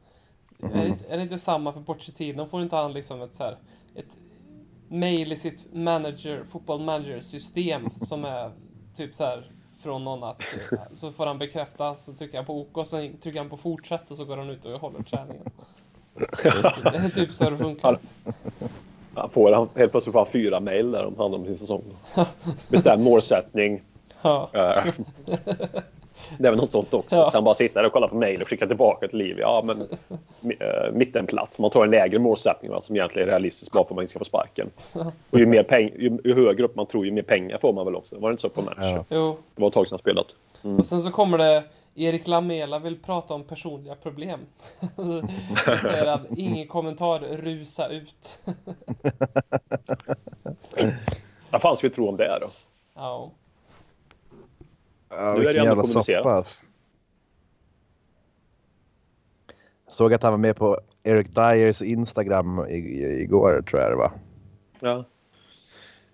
Mhm. 0.58 0.72
Är, 0.74 0.82
det, 0.84 0.88
inte- 0.88 1.08
är 1.10 1.18
det 1.18 1.24
inte 1.24 1.38
samma 1.38 1.74
för 1.74 1.82
Pochettino? 1.82 2.46
Får 2.46 2.62
inte 2.62 2.76
han 2.76 2.94
liksom 2.94 3.22
ett 3.22 3.34
så 3.36 3.44
här, 3.44 3.58
ett 3.96 4.18
mail 4.88 5.32
i 5.32 5.36
sitt 5.38 5.74
manager, 5.74 6.44
fotboll 6.52 6.82
manager 6.82 7.22
system 7.22 7.90
som 8.02 8.26
är 8.26 8.52
typ 8.96 9.16
så 9.16 9.24
här 9.24 9.52
från 9.84 10.04
någon 10.04 10.24
att 10.24 10.44
så 10.94 11.12
får 11.12 11.26
han 11.26 11.38
bekräfta 11.38 11.96
så 11.96 12.14
trycker 12.14 12.38
han 12.38 12.46
på 12.46 12.60
OK 12.62 12.78
och 12.78 12.88
sen 12.88 13.18
trycker 13.18 13.40
han 13.40 13.50
på 13.50 13.58
fortsätt 13.58 14.12
och 14.12 14.18
så 14.18 14.26
går 14.26 14.38
han 14.38 14.50
ut 14.50 14.66
och 14.66 14.72
håller 14.82 15.00
träningen. 15.02 15.44
Är 16.84 17.02
det 17.04 17.10
typ 17.10 17.32
så 17.32 17.50
det 17.50 17.58
funkar? 17.58 18.00
Han 19.16 19.30
får, 19.30 19.78
helt 19.80 19.92
plötsligt 19.92 20.14
får 20.14 20.20
han 20.20 20.26
fyra 20.28 20.60
mejl 20.60 20.92
där 20.92 21.06
om 21.06 21.18
hand 21.18 21.36
om 21.36 21.46
sin 21.46 21.58
säsong. 21.58 21.84
Bestämd 22.70 23.04
målsättning. 23.04 23.82
Ja. 24.22 24.50
Eh, 24.54 24.94
det 26.38 26.48
är 26.48 26.52
väl 26.52 26.58
något 26.58 26.72
sånt 26.72 26.94
också. 26.94 27.16
Ja. 27.16 27.30
Sen 27.32 27.44
bara 27.44 27.56
sitta 27.56 27.80
där 27.80 27.88
och 27.88 27.94
kolla 27.94 28.08
på 28.08 28.16
mejl 28.16 28.42
och 28.42 28.48
skicka 28.48 28.68
tillbaka 28.68 29.08
till 29.08 29.18
Liv. 29.18 29.38
Ja, 29.40 29.64
men 29.66 29.82
uh, 29.82 30.92
mittenplats. 30.94 31.60
Man 31.60 31.72
tar 31.72 31.84
en 31.84 31.92
lägre 31.92 32.20
målsättning 32.20 32.72
va, 32.72 32.82
som 32.82 32.96
egentligen 32.96 33.28
är 33.28 33.32
realistisk 33.32 33.72
bara 33.72 33.84
för 33.84 33.90
att 33.92 33.96
man 33.96 34.04
inte 34.04 34.10
ska 34.10 34.20
få 34.20 34.26
sparken. 34.26 34.70
Och 35.30 35.40
ju, 35.40 35.46
mer 35.46 35.64
peng, 35.64 35.92
ju, 35.96 36.18
ju 36.24 36.34
högre 36.34 36.64
upp 36.64 36.76
man 36.76 36.86
tror, 36.86 37.06
ju 37.06 37.12
mer 37.12 37.22
pengar 37.22 37.58
får 37.58 37.74
man 37.74 37.86
väl 37.86 37.96
också. 37.96 38.20
Var 38.20 38.30
det 38.30 38.34
inte 38.34 38.42
så 38.42 38.50
på 38.50 38.62
manager? 38.62 39.04
Ja. 39.10 39.36
Det 39.56 39.62
var 39.62 39.68
ett 39.68 39.74
tag 39.74 39.88
sedan 39.88 39.94
jag 39.94 40.00
spelat. 40.00 40.28
Och 40.78 40.86
sen 40.86 41.02
så 41.02 41.12
kommer 41.12 41.38
det 41.38 41.64
Erik 41.96 42.28
Lamela 42.28 42.80
vill 42.80 43.02
prata 43.02 43.34
om 43.34 43.44
personliga 43.44 43.96
problem. 43.96 44.40
Jag 45.66 45.80
säger 45.80 46.06
att 46.06 46.22
ingen 46.38 46.68
kommentar, 46.68 47.20
rusa 47.20 47.88
ut. 47.88 48.40
Vad 51.50 51.62
fan 51.62 51.78
ska 51.78 51.88
vi 51.88 51.94
tro 51.94 52.10
om 52.10 52.18
det 52.18 52.26
är 52.26 52.40
då? 52.40 52.50
Ja. 52.96 53.32
Ja, 55.10 55.34
Nu 55.34 55.48
är 55.48 55.54
det 55.54 55.60
ändå 55.60 55.82
kommunicerat. 55.82 56.24
soppa. 56.24 56.36
alltså. 56.36 56.58
Jag 59.86 59.94
såg 59.94 60.14
att 60.14 60.24
han 60.24 60.34
var 60.34 60.38
med 60.38 60.56
på 60.56 60.80
Eric 61.04 61.28
Dyers 61.36 61.82
Instagram 61.82 62.66
igår 62.70 63.62
tror 63.62 63.82
jag 63.82 63.92
det 63.92 63.96
var. 63.96 64.12
Ja. 64.80 65.06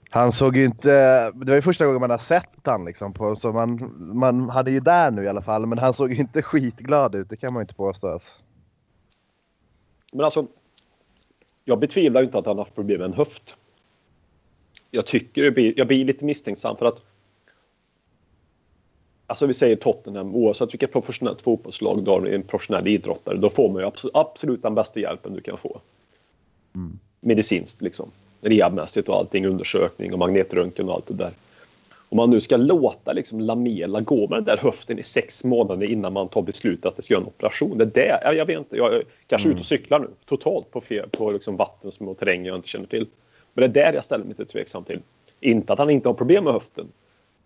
Han 0.09 0.31
såg 0.31 0.57
ju 0.57 0.65
inte, 0.65 0.91
det 1.31 1.45
var 1.45 1.55
ju 1.55 1.61
första 1.61 1.85
gången 1.85 2.01
man 2.01 2.09
har 2.09 2.17
sett 2.17 2.49
han 2.63 2.85
liksom 2.85 3.13
på, 3.13 3.35
så 3.35 3.51
man, 3.51 3.93
man 4.17 4.49
hade 4.49 4.71
ju 4.71 4.79
där 4.79 5.11
nu 5.11 5.23
i 5.23 5.27
alla 5.27 5.41
fall, 5.41 5.65
men 5.65 5.77
han 5.77 5.93
såg 5.93 6.13
ju 6.13 6.17
inte 6.17 6.41
skitglad 6.41 7.15
ut, 7.15 7.29
det 7.29 7.37
kan 7.37 7.53
man 7.53 7.61
ju 7.61 7.63
inte 7.63 7.75
påstå. 7.75 8.07
Alltså. 8.07 8.31
Men 10.13 10.25
alltså, 10.25 10.47
jag 11.65 11.79
betvivlar 11.79 12.21
ju 12.21 12.25
inte 12.25 12.37
att 12.37 12.45
han 12.45 12.57
har 12.57 12.63
haft 12.63 12.75
problem 12.75 12.99
med 12.99 13.05
en 13.05 13.13
höft. 13.13 13.55
Jag 14.91 15.05
tycker 15.05 15.43
det 15.43 15.51
blir, 15.51 15.73
jag 15.77 15.87
blir 15.87 16.05
lite 16.05 16.25
misstänksam 16.25 16.77
för 16.77 16.85
att 16.85 17.01
Alltså 19.27 19.45
vi 19.47 19.53
säger 19.53 19.75
Tottenham, 19.75 20.35
oavsett 20.35 20.73
vilket 20.73 20.91
professionellt 20.91 21.41
fotbollslag 21.41 22.03
du 22.03 22.11
har 22.11 22.25
en 22.25 22.43
professionell 22.43 22.87
idrottare, 22.87 23.37
då 23.37 23.49
får 23.49 23.69
man 23.69 23.81
ju 23.81 23.87
absolut, 23.87 24.15
absolut 24.15 24.61
den 24.61 24.75
bästa 24.75 24.99
hjälpen 24.99 25.33
du 25.33 25.41
kan 25.41 25.57
få. 25.57 25.81
Mm. 26.75 26.99
Medicinskt 27.19 27.81
liksom. 27.81 28.11
Rehabmässigt 28.41 29.09
och 29.09 29.15
allting, 29.15 29.45
undersökning 29.45 30.13
och 30.13 30.19
magnetröntgen 30.19 30.89
och 30.89 30.95
allt 30.95 31.07
det 31.07 31.13
där. 31.13 31.31
Om 32.09 32.17
man 32.17 32.29
nu 32.29 32.41
ska 32.41 32.57
låta 32.57 33.13
liksom 33.13 33.39
Lamela 33.39 34.01
gå 34.01 34.27
med 34.27 34.37
den 34.37 34.43
där 34.43 34.57
höften 34.57 34.99
i 34.99 35.03
sex 35.03 35.43
månader 35.43 35.89
innan 35.89 36.13
man 36.13 36.27
tar 36.27 36.41
beslutet 36.41 36.85
att 36.85 36.95
det 36.95 37.01
ska 37.03 37.13
göra 37.13 37.21
en 37.21 37.27
operation. 37.27 37.77
Det 37.77 37.83
är 37.83 38.21
det, 38.23 38.35
jag, 38.37 38.45
vet 38.45 38.57
inte, 38.57 38.77
jag 38.77 38.93
är 38.93 39.03
kanske 39.27 39.47
Mm. 39.47 39.55
ute 39.55 39.61
och 39.61 39.65
cyklar 39.65 39.99
nu 39.99 40.07
totalt 40.25 40.71
på, 40.71 40.81
fel, 40.81 41.09
på 41.09 41.31
liksom 41.31 41.57
vatten 41.57 41.91
som 41.91 42.07
och 42.07 42.17
terräng 42.17 42.45
jag 42.45 42.55
inte 42.55 42.67
känner 42.67 42.87
till. 42.87 43.07
Men 43.53 43.61
det 43.61 43.81
är 43.81 43.85
där 43.85 43.93
jag 43.93 44.05
ställer 44.05 44.23
mig 44.23 44.35
lite 44.37 44.51
tveksam 44.51 44.83
till. 44.83 44.99
Inte 45.39 45.73
att 45.73 45.79
han 45.79 45.89
inte 45.89 46.09
har 46.09 46.13
problem 46.13 46.43
med 46.43 46.53
höften, 46.53 46.87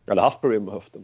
eller 0.07 0.21
haft 0.21 0.41
problem 0.41 0.63
med 0.63 0.73
höften, 0.73 1.01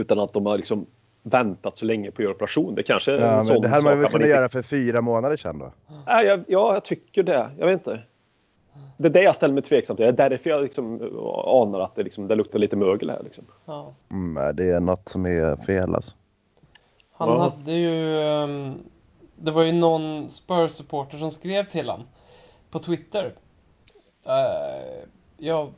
utan 0.00 0.18
att 0.20 0.32
de 0.32 0.46
har 0.46 0.56
liksom 0.56 0.86
väntat 1.22 1.78
så 1.78 1.84
länge 1.84 2.10
på 2.10 2.14
att 2.22 2.24
göra 2.24 2.34
operation. 2.34 2.74
Det 2.74 2.82
kanske 2.82 3.12
är 3.12 3.18
en 3.18 3.22
Ja, 3.24 3.40
sån 3.40 3.52
men 3.54 3.62
det 3.62 3.68
hade 3.68 3.84
man 3.84 3.98
väl 4.00 4.06
kunnat 4.06 4.20
inte 4.20 4.28
göra 4.28 4.48
för 4.48 4.62
fyra 4.62 5.00
månader 5.00 5.36
sedan 5.36 5.58
då? 5.58 5.72
Nej, 6.06 6.26
jag, 6.26 6.44
ja, 6.48 6.74
jag 6.74 6.84
tycker 6.84 7.22
det. 7.22 7.50
Jag 7.58 7.66
vet 7.66 7.72
inte. 7.74 8.00
Det 8.96 9.08
är 9.08 9.12
det 9.12 9.22
jag 9.22 9.36
ställer 9.36 9.54
mig 9.54 9.62
tveksam 9.62 9.96
till. 9.96 10.02
Det 10.04 10.08
är 10.24 10.30
därför 10.30 10.50
jag 10.50 10.62
liksom 10.62 10.94
anar 11.46 11.80
att 11.80 11.94
det, 11.94 12.02
liksom, 12.02 12.28
det 12.28 12.34
luktar 12.34 12.58
lite 12.58 12.76
mögel 12.76 13.10
här. 13.10 13.22
Liksom. 13.22 13.44
ja. 13.64 13.92
Mm, 14.10 14.34
nej, 14.34 14.54
det 14.54 14.70
är 14.70 14.80
något 14.80 15.08
som 15.08 15.26
är 15.26 15.56
fel 15.56 15.94
alltså. 15.94 16.12
Han 17.12 17.28
Ja. 17.28 17.38
hade 17.38 17.72
ju... 17.72 18.20
ehm, 18.22 18.74
det 19.36 19.50
var 19.50 19.62
ju 19.62 19.72
någon 19.72 20.30
Spurs-supporter 20.30 21.16
som 21.18 21.30
skrev 21.30 21.64
till 21.64 21.88
honom 21.90 22.06
på 22.70 22.78
Twitter. 22.78 23.32
Eh, 24.26 25.04
jag 25.38 25.72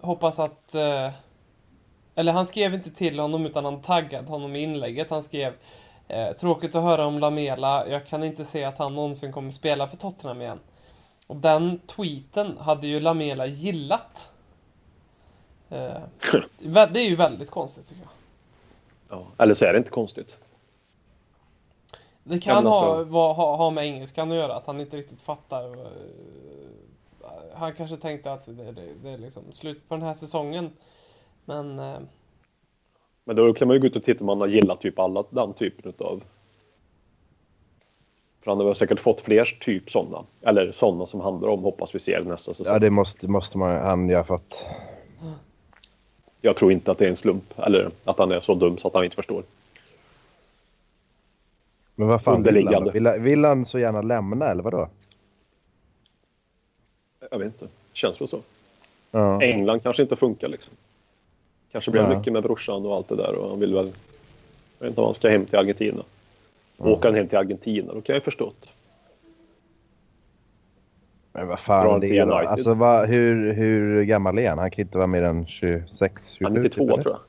hoppas 0.00 0.38
att... 0.38 0.74
eller 2.18 2.32
han 2.32 2.46
skrev 2.46 2.74
inte 2.74 2.90
till 2.90 3.18
honom 3.18 3.46
utan 3.46 3.64
han 3.64 3.80
taggade 3.80 4.28
honom 4.28 4.56
i 4.56 4.62
inlägget. 4.62 5.10
Han 5.10 5.22
skrev 5.22 5.54
eh, 6.08 6.32
Tråkigt 6.32 6.74
att 6.74 6.82
höra 6.82 7.06
om 7.06 7.18
Lamela. 7.18 7.88
Jag 7.88 8.06
kan 8.06 8.24
inte 8.24 8.44
se 8.44 8.64
att 8.64 8.78
han 8.78 8.94
någonsin 8.94 9.32
kommer 9.32 9.50
spela 9.50 9.86
för 9.88 9.96
Tottenham 9.96 10.40
igen. 10.42 10.58
Och 11.26 11.36
den 11.36 11.78
tweeten 11.86 12.58
hade 12.58 12.86
ju 12.86 13.00
Lamela 13.00 13.46
gillat. 13.46 14.30
Eh, 15.68 15.92
det 16.62 17.00
är 17.00 17.08
ju 17.08 17.16
väldigt 17.16 17.50
konstigt 17.50 17.88
tycker 17.88 18.02
jag. 18.02 18.10
Ja. 19.18 19.26
Eller 19.38 19.54
så 19.54 19.64
är 19.64 19.72
det 19.72 19.78
inte 19.78 19.90
konstigt. 19.90 20.36
Det 22.22 22.38
kan 22.38 22.66
ha, 22.66 22.96
alltså- 22.96 23.04
va, 23.04 23.32
ha, 23.32 23.56
ha 23.56 23.70
med 23.70 23.84
engelskan 23.84 24.30
att 24.30 24.36
göra, 24.36 24.54
att 24.54 24.66
han 24.66 24.80
inte 24.80 24.96
riktigt 24.96 25.20
fattar. 25.20 25.64
eh, 25.72 25.90
Han 27.54 27.74
kanske 27.74 27.96
tänkte 27.96 28.32
att 28.32 28.46
det, 28.46 28.72
det, 28.72 28.88
det 29.02 29.10
är 29.10 29.18
liksom 29.18 29.42
slut 29.52 29.88
på 29.88 29.94
den 29.94 30.04
här 30.04 30.14
säsongen. 30.14 30.70
Men 31.48 31.78
eh, 31.78 31.98
Men 33.24 33.36
då 33.36 33.54
kan 33.54 33.68
man 33.68 33.74
ju 33.74 33.80
gå 33.80 33.86
ut 33.86 33.96
och 33.96 34.04
titta 34.04 34.20
om 34.20 34.26
man 34.26 34.40
har 34.40 34.48
gillat 34.48 34.80
typ 34.80 34.98
alla 34.98 35.24
den 35.30 35.52
typen 35.54 35.92
av. 35.98 36.22
För 38.40 38.50
han 38.50 38.60
har 38.60 38.74
säkert 38.74 39.00
fått 39.00 39.20
fler 39.20 39.44
typ 39.60 39.90
sådana. 39.90 40.24
Eller 40.42 40.72
sådana 40.72 41.06
som 41.06 41.20
handlar 41.20 41.48
om 41.48 41.62
hoppas 41.62 41.94
vi 41.94 41.98
ser 41.98 42.22
nästa 42.24 42.54
säsong. 42.54 42.72
Ja, 42.74 42.78
det 42.78 42.90
måste, 42.90 43.28
måste 43.28 43.58
man, 43.58 43.76
han 43.76 44.08
ju 44.08 44.16
ha 44.16 44.24
fått. 44.24 44.64
Jag 46.40 46.56
tror 46.56 46.72
inte 46.72 46.90
att 46.90 46.98
det 46.98 47.04
är 47.04 47.08
en 47.08 47.16
slump. 47.16 47.58
Eller 47.58 47.90
att 48.04 48.18
han 48.18 48.32
är 48.32 48.40
så 48.40 48.54
dum 48.54 48.78
så 48.78 48.88
att 48.88 48.94
han 48.94 49.04
inte 49.04 49.16
förstår. 49.16 49.42
Men 51.94 52.08
vad 52.08 52.22
fan 52.22 52.42
vill 52.42 52.68
han, 52.74 52.92
vill, 52.92 53.06
han- 53.06 53.22
vill 53.22 53.44
han 53.44 53.66
så 53.66 53.78
gärna 53.78 54.02
lämna 54.02 54.46
eller 54.46 54.62
vadå? 54.62 54.88
Jag 57.30 57.38
vet 57.38 57.46
inte. 57.46 57.68
Känns 57.92 58.20
väl 58.20 58.28
så. 58.28 58.40
Ja. 59.10 59.42
England 59.42 59.80
kanske 59.82 60.02
inte 60.02 60.16
funkar 60.16 60.48
liksom. 60.48 60.74
Kanske 61.72 61.90
det 61.90 61.98
Ja. 61.98 62.18
mycket 62.18 62.32
med 62.32 62.42
brorsan 62.42 62.86
och 62.86 62.94
allt 62.94 63.08
det 63.08 63.16
där 63.16 63.34
och 63.34 63.50
han 63.50 63.60
vill 63.60 63.74
väl... 63.74 63.86
Jag 64.78 64.84
vet 64.84 64.88
inte 64.88 65.00
om 65.00 65.04
han 65.04 65.14
ska 65.14 65.28
hem 65.28 65.46
till 65.46 65.58
Argentina. 65.58 66.02
Ja. 66.76 66.84
Åker 66.84 67.08
han 67.08 67.14
hem 67.14 67.28
till 67.28 67.38
Argentina, 67.38 67.94
då 67.94 68.00
kan 68.00 68.14
jag 68.14 68.24
förstått. 68.24 68.72
Men 71.32 71.46
vad 71.46 71.58
Drar 71.58 71.62
fan 71.62 72.00
det 72.00 72.06
till? 72.06 72.20
United? 72.20 72.46
Alltså 72.48 72.72
vad, 72.72 73.08
hur, 73.08 73.52
hur 73.52 74.04
gammal 74.04 74.38
är 74.38 74.48
han? 74.48 74.58
Han 74.58 74.70
kan 74.70 74.80
inte 74.82 74.96
vara 74.98 75.06
mer 75.06 75.22
än 75.22 75.46
26, 75.46 76.30
27 76.30 76.44
Han 76.44 76.56
är 76.56 76.62
92 76.62 76.96
typ, 76.96 77.02
tror 77.02 77.14
jag. 77.14 77.20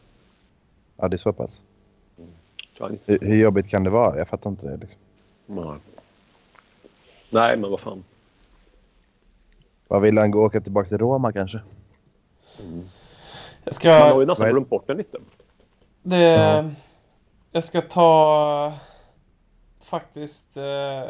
Ja, 0.98 1.08
det 1.08 1.16
är 1.16 1.18
så 1.18 1.34
pass. 1.34 1.60
är 2.80 2.84
Hur, 2.84 2.90
92. 2.90 3.26
hur 3.26 3.36
jobbigt 3.38 3.68
kan 3.70 3.84
det 3.84 3.90
vara? 3.90 4.18
Jag 4.18 4.28
fattar 4.28 4.50
inte 4.50 4.68
det 4.68 4.78
liksom. 4.78 5.00
Nej. 5.46 5.76
Nej, 7.30 7.58
men 7.58 7.72
vad 7.72 7.80
fan. 7.80 8.04
Vad 9.88 10.02
vill 10.02 10.18
han 10.18 10.32
gå 10.32 10.46
åka 10.46 10.62
tillbaka 10.62 10.90
till 10.90 10.98
Roma 10.98 11.32
kanske? 11.32 11.60
Jag 13.84 13.94
Man 13.94 14.02
har 14.02 14.10
ska... 14.10 14.20
ju 14.20 14.26
nästan 14.26 14.48
är- 14.48 14.52
glömt 14.52 14.70
bort 14.70 14.88
den 14.88 14.98
lite. 14.98 15.18
Det, 16.04 16.74
Jag 17.52 17.64
ska 17.64 17.82
ta 17.82 18.74
faktiskt 19.84 20.58
eh, 20.58 21.04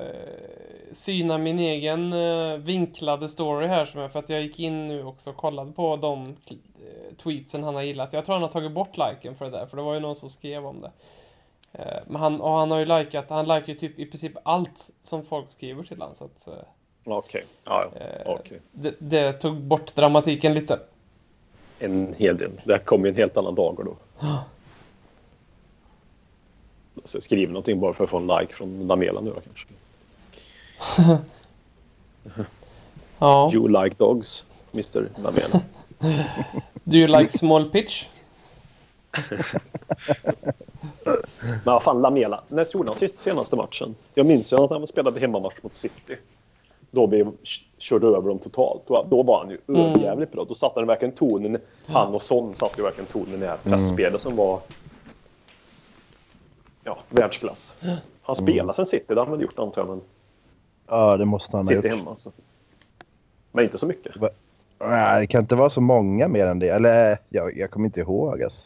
syna 0.92 1.38
min 1.38 1.60
egen 1.60 2.14
eh, 2.14 2.58
vinklade 2.58 3.28
story 3.28 3.68
här 3.68 3.86
som 3.86 4.02
jag, 4.02 4.12
för 4.12 4.20
att 4.20 4.30
jag 4.30 4.42
gick 4.42 4.60
in 4.60 4.88
nu 4.88 5.04
också 5.06 5.30
och 5.30 5.36
kollade 5.36 5.72
på 5.72 5.96
de 5.96 6.36
eh, 6.50 7.16
tweetsen 7.24 7.64
han 7.64 7.76
har 7.76 7.82
gillat. 7.82 8.14
Jag 8.14 8.26
tror 8.26 8.34
han 8.36 8.42
har 8.44 8.50
tagit 8.50 8.72
bort 8.72 8.98
liken 8.98 9.36
för 9.36 9.46
det 9.46 9.52
där, 9.52 9.66
för 9.66 9.78
det 9.78 9.84
var 9.84 9.94
ju 9.94 10.00
någon 10.00 10.16
som 10.16 10.30
skrev 10.30 10.66
om 10.66 10.82
det. 10.82 10.92
Eh, 11.74 12.00
men 12.08 12.22
han, 12.22 12.42
och 12.42 12.52
han 12.52 12.72
har 12.72 12.80
ju 12.80 12.86
likat, 12.86 13.30
han 13.30 13.48
likar 13.48 13.68
ju 13.68 13.76
typ 13.76 14.00
i 14.00 14.06
princip 14.06 14.34
allt 14.44 14.90
som 15.02 15.26
folk 15.26 15.52
skriver 15.52 15.84
till 15.84 16.00
honom. 16.02 16.16
Så 16.16 16.24
att, 16.26 16.48
eh, 16.48 16.54
Okej. 17.06 17.46
Ja, 17.66 17.86
ja. 17.96 18.00
Eh, 18.02 18.22
Okej. 18.40 18.60
det, 18.72 18.96
det 19.00 19.34
tog 19.34 19.58
bort 19.62 19.96
dramatiken 19.96 20.54
lite. 20.54 20.80
En 21.80 22.14
hel 22.18 22.38
del. 22.38 22.52
Det 22.64 22.80
kommer 22.80 23.06
ju 23.06 23.10
en 23.10 23.18
helt 23.18 23.38
annan 23.38 23.56
dagar 23.56 23.84
då. 23.84 23.96
Så 27.06 27.22
skriv 27.22 27.50
någonting 27.50 27.80
bara 27.80 27.94
för 27.94 28.04
att 28.04 28.10
få 28.10 28.18
en 28.18 28.28
like 28.28 28.54
från 28.54 28.88
Lamela 28.88 29.22
nu 29.22 29.34
då 29.36 29.42
kanske. 29.42 29.68
Ja. 33.22 33.52
You 33.54 33.84
like 33.84 33.96
dogs, 33.98 34.46
Mr 34.74 35.10
Lamela. 35.16 35.62
Do 36.84 36.98
you 36.98 37.08
like 37.08 37.38
small 37.38 37.70
pitch? 37.70 38.06
Men 41.42 41.60
vad 41.64 41.84
fan, 41.84 42.02
Lamela. 42.02 42.44
När 42.48 42.68
gjorde 42.74 42.90
han 42.90 42.98
sist 42.98 43.20
senaste 43.20 43.56
matchen? 43.56 43.96
Jag 44.14 44.26
minns 44.26 44.54
ju 44.54 44.58
att 44.58 44.70
han 44.70 44.88
spelade 44.88 45.20
hemmamatch 45.20 45.56
mot 45.62 45.76
City. 45.76 46.16
Då 46.92 47.08
vi 47.08 47.26
körde 47.78 48.08
över 48.08 48.30
dem 48.30 48.40
totalt. 48.40 48.82
Då, 48.88 49.06
då 49.10 49.24
var 49.24 49.40
han 49.40 49.50
ju 49.50 49.58
Mm. 49.68 49.82
överjävligt 49.82 50.32
bra. 50.32 50.46
Då 50.48 50.54
satte 50.56 50.80
han 50.80 50.88
verkligen 50.88 51.16
tonen. 51.16 51.58
Han 51.86 52.16
och 52.16 52.22
Son 52.22 52.56
satte 52.56 52.74
ju 52.78 52.84
verkligen 52.84 53.06
tonen 53.08 53.34
i 53.34 53.38
det 53.38 53.48
här 53.48 53.58
pressspelet 53.64 54.22
som 54.22 54.36
var 54.36 54.60
ja, 56.84 56.98
världsklass. 57.10 57.74
Han 58.22 58.36
spelar 58.36 58.74
sen 58.74 58.86
City, 58.86 59.06
det 59.08 59.16
har 59.16 59.26
han 59.26 59.32
väl 59.32 59.42
gjort 59.42 59.60
antar 59.60 59.82
jag. 59.82 59.90
Men 59.90 60.02
Ja, 60.88 61.18
det 61.18 61.26
måste 61.26 61.58
han 61.58 61.68
ha 61.68 61.74
gjort. 61.74 61.86
hemma. 61.86 62.16
Så. 62.16 62.32
Men 63.52 63.64
inte 63.64 63.78
så 63.78 63.86
mycket. 63.86 64.16
Nej, 64.80 65.22
det 65.22 65.28
kan 65.28 65.42
inte 65.42 65.56
vara 65.56 65.70
så 65.70 65.82
många 65.82 66.28
mer 66.28 66.46
än 66.46 66.60
det. 66.60 66.70
Eller 66.70 67.18
jag, 67.30 67.58
jag 67.58 67.72
kommer 67.72 67.86
inte 67.86 68.00
ihåg. 68.00 68.44
Alltså. 68.44 68.66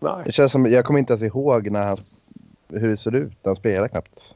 Nej. 0.00 0.22
Det 0.24 0.32
känns 0.32 0.52
som, 0.52 0.66
jag 0.66 0.84
kommer 0.84 0.98
inte 1.00 1.12
ens 1.12 1.22
ihåg 1.22 1.70
när 1.70 1.82
han, 1.86 1.96
hur 2.68 2.88
det 2.88 2.96
ser 2.96 3.14
ut 3.14 3.32
när 3.42 3.48
han 3.50 3.56
spelar 3.56 3.88
knappt. 3.88 4.34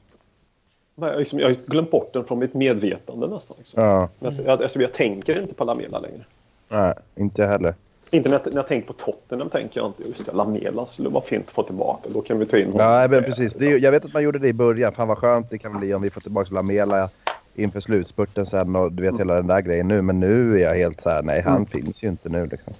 Jag, 0.94 1.18
liksom, 1.18 1.38
jag 1.40 1.48
har 1.48 1.56
glömt 1.66 1.90
bort 1.90 2.12
den 2.12 2.24
från 2.24 2.38
mitt 2.38 2.54
medvetande 2.54 3.26
nästan. 3.26 3.56
Liksom. 3.58 3.82
Ja, 3.82 4.08
Men 4.18 4.34
Jag, 4.44 4.62
alltså, 4.62 4.80
jag 4.80 4.92
tänker 4.92 5.40
inte 5.40 5.54
på 5.54 5.64
Lamela 5.64 5.98
längre. 5.98 6.24
nej, 6.68 6.94
inte 7.16 7.46
heller. 7.46 7.74
Inte 8.12 8.28
när 8.28 8.36
jag, 8.44 8.46
när 8.46 8.58
jag 8.58 8.68
tänker 8.68 8.86
på 8.86 8.92
Tottenham 8.92 9.50
tänker 9.50 9.80
jag 9.80 9.88
inte 9.88 10.02
just 10.02 10.26
det, 10.26 10.32
Lamela 10.32 10.86
skulle 10.86 11.08
vara 11.08 11.24
fint 11.24 11.44
att 11.46 11.50
få 11.50 11.62
tillbaka. 11.62 12.08
Då 12.14 12.20
kan 12.22 12.38
vi 12.38 12.46
ta 12.46 12.58
in 12.58 12.72
honom. 12.72 12.86
Nej, 12.86 13.08
men 13.08 13.22
precis. 13.22 13.54
Det, 13.54 13.66
jag 13.66 13.90
vet 13.92 14.04
att 14.04 14.12
man 14.12 14.22
gjorde 14.22 14.38
det 14.38 14.48
i 14.48 14.52
början. 14.52 14.92
Fan 14.94 15.08
vad 15.08 15.18
skönt 15.18 15.50
det 15.50 15.58
kan 15.58 15.80
bli 15.80 15.94
om 15.94 16.02
vi 16.02 16.10
får 16.10 16.20
tillbaka 16.20 16.54
Lamela 16.54 17.08
inför 17.54 17.80
slutspurten 17.80 18.46
sen 18.46 18.76
och 18.76 18.92
du 18.92 19.02
vet 19.02 19.20
hela 19.20 19.34
den 19.34 19.46
där 19.46 19.60
grejen 19.60 19.88
nu. 19.88 20.02
Men 20.02 20.20
nu 20.20 20.54
är 20.54 20.62
jag 20.62 20.74
helt 20.74 21.00
så 21.00 21.10
här, 21.10 21.22
nej 21.22 21.40
han 21.40 21.66
finns 21.66 22.02
ju 22.02 22.08
inte 22.08 22.28
nu 22.28 22.46
liksom. 22.46 22.72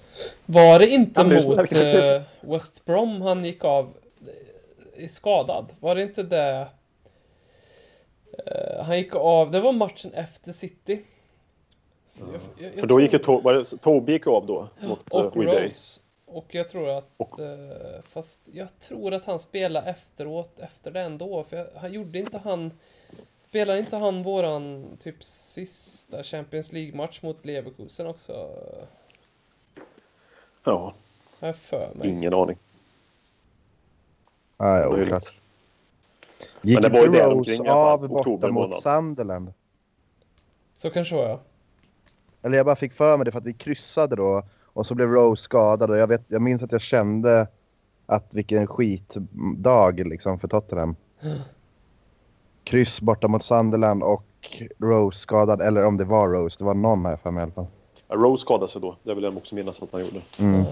Var 0.46 0.78
det 0.78 0.86
inte 0.86 1.20
Ja, 1.20 1.26
men 1.26 1.36
det- 1.42 1.46
mot 1.48 1.72
eh, 1.72 2.50
West 2.52 2.84
Brom 2.84 3.22
han 3.22 3.44
gick 3.44 3.64
av 3.64 3.88
eh, 4.96 5.08
skadad? 5.08 5.66
Var 5.80 5.94
det 5.94 6.02
inte 6.02 6.22
det? 6.22 6.66
Eh, 8.46 8.84
han 8.84 8.98
gick 8.98 9.14
av, 9.14 9.50
det 9.50 9.60
var 9.60 9.72
matchen 9.72 10.12
efter 10.14 10.52
City. 10.52 11.04
Så 12.06 12.24
jag- 12.32 12.40
jag- 12.64 12.72
jag 12.74 12.80
För 12.80 12.86
då 12.86 13.00
gick 13.00 13.12
ju 13.12 13.18
Toby 13.78 14.12
gick 14.12 14.26
av 14.26 14.46
då 14.46 14.68
mot 14.80 15.14
uh, 15.14 15.20
och 15.20 15.42
Weday. 15.42 15.66
Rose. 15.66 16.00
Och 16.26 16.54
jag 16.54 16.68
tror 16.68 16.98
att, 16.98 17.38
eh, 17.38 18.02
fast 18.02 18.48
jag 18.52 18.78
tror 18.78 19.14
att 19.14 19.24
han 19.24 19.38
spelade 19.38 19.90
efteråt, 19.90 20.60
efter 20.60 20.90
det 20.90 21.00
ändå. 21.00 21.44
För 21.44 21.56
jag, 21.56 21.66
han 21.80 21.92
gjorde 21.92 22.18
inte 22.18 22.38
han, 22.44 22.72
spelade 23.38 23.78
inte 23.78 23.96
han 23.96 24.22
våran 24.22 24.86
typ 25.02 25.24
sista 25.24 26.22
Champions 26.22 26.72
League-match 26.72 27.22
mot 27.22 27.44
Leverkusen 27.44 28.06
också? 28.06 28.50
Ja, 30.64 30.94
jag 31.40 31.56
för 31.56 31.94
mig. 31.94 32.08
ingen 32.08 32.34
aning. 32.34 32.56
Nej, 34.58 34.88
Möjligt. 34.88 35.06
oklart. 35.06 35.36
Gick 36.64 36.80
Men 36.80 36.82
det 36.82 36.98
var 36.98 37.06
ju 37.06 37.06
Rose 37.06 37.26
omkring 37.26 37.64
i 37.64 37.68
alla 37.68 37.80
fall, 37.80 37.88
av 37.88 38.08
borta 38.08 38.14
oktober 38.20 38.50
mot 38.50 38.68
månad. 38.68 38.82
Sunderland? 38.82 39.52
Så 40.76 40.90
kanske 40.90 41.14
var 41.14 41.28
jag. 41.28 41.38
Eller 42.42 42.56
jag 42.56 42.66
bara 42.66 42.76
fick 42.76 42.92
för 42.92 43.16
mig 43.16 43.24
det 43.24 43.32
för 43.32 43.38
att 43.38 43.46
vi 43.46 43.52
kryssade 43.52 44.16
då 44.16 44.42
och 44.64 44.86
så 44.86 44.94
blev 44.94 45.08
Rose 45.08 45.42
skadad 45.42 45.90
och 45.90 45.96
jag, 45.96 46.06
vet, 46.06 46.24
jag 46.28 46.42
minns 46.42 46.62
att 46.62 46.72
jag 46.72 46.80
kände 46.80 47.46
att 48.06 48.26
vilken 48.30 48.66
skitdag 48.66 50.06
liksom 50.08 50.38
för 50.38 50.48
Tottenham. 50.48 50.96
Kryss 52.64 53.00
borta 53.00 53.28
mot 53.28 53.44
Sunderland 53.44 54.02
och 54.02 54.24
Rose 54.78 55.18
skadad, 55.18 55.60
eller 55.60 55.84
om 55.84 55.96
det 55.96 56.04
var 56.04 56.28
Rose, 56.28 56.58
det 56.58 56.64
var 56.64 56.74
någon 56.74 57.06
här 57.06 57.16
för 57.16 57.30
mig 57.30 57.40
i 57.40 57.42
alla 57.42 57.52
fall. 57.52 57.66
Ja, 58.08 58.14
Rose 58.14 58.40
skadade 58.40 58.68
sig 58.68 58.80
då. 58.80 58.96
Det 59.02 59.14
vill 59.14 59.24
jag 59.24 59.36
också 59.36 59.54
minnas 59.54 59.82
att 59.82 59.92
han 59.92 60.00
gjorde. 60.00 60.20
Mm. 60.38 60.64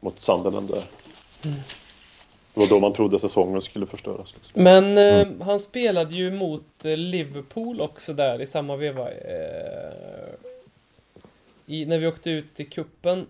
Mot 0.00 0.20
Sunderland 0.20 0.68
där. 0.68 0.84
Det 2.58 2.64
var 2.64 2.68
då 2.68 2.80
man 2.80 2.92
trodde 2.92 3.18
säsongen 3.18 3.62
skulle 3.62 3.86
förstöras. 3.86 4.34
Liksom. 4.34 4.62
Men 4.62 4.98
eh, 4.98 5.26
han 5.40 5.60
spelade 5.60 6.14
ju 6.14 6.30
mot 6.30 6.84
eh, 6.84 6.96
Liverpool 6.96 7.80
också 7.80 8.12
där 8.12 8.42
i 8.42 8.46
samma 8.46 8.76
veva. 8.76 9.10
Eh, 9.10 10.28
i, 11.66 11.86
när 11.86 11.98
vi 11.98 12.06
åkte 12.06 12.30
ut 12.30 12.60
i 12.60 12.64
kuppen. 12.64 13.26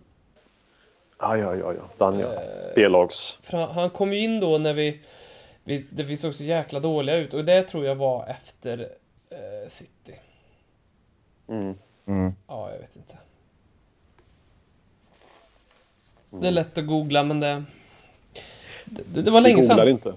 Ja, 1.19 1.37
ja, 1.37 1.57
ja, 1.57 1.75
ja. 1.75 1.83
Dan, 1.99 2.19
ja. 2.19 2.35
Eh, 2.35 2.41
B-lags. 2.75 3.39
Han, 3.45 3.71
han 3.71 3.91
kom 3.91 4.13
ju 4.13 4.19
in 4.19 4.41
då 4.41 4.59
när 4.59 4.75
vi, 4.75 5.01
vi, 5.65 5.87
det, 5.91 6.03
vi 6.03 6.17
såg 6.17 6.35
så 6.35 6.45
jäkla 6.45 6.81
dåliga 6.81 7.17
ut 7.17 7.35
och 7.35 7.45
det 7.45 7.63
tror 7.63 7.85
jag 7.87 7.95
var 7.95 8.27
efter 8.27 8.89
eh, 9.31 9.69
City. 9.69 10.19
Mm. 11.49 11.75
Mm. 12.07 12.33
Ja, 12.47 12.71
jag 12.73 12.79
vet 12.79 12.97
inte. 12.97 13.19
Det 16.31 16.47
är 16.47 16.53
lätt 16.53 16.79
att 16.79 16.87
googla 16.87 17.23
men 17.23 17.41
det... 17.41 17.65
Det, 18.91 19.03
det, 19.15 19.23
det 19.23 19.31
var 19.31 19.41
länge 19.41 19.55
Vi 19.55 19.61
googlar 19.61 19.77
sedan. 19.77 19.89
inte. 19.89 20.13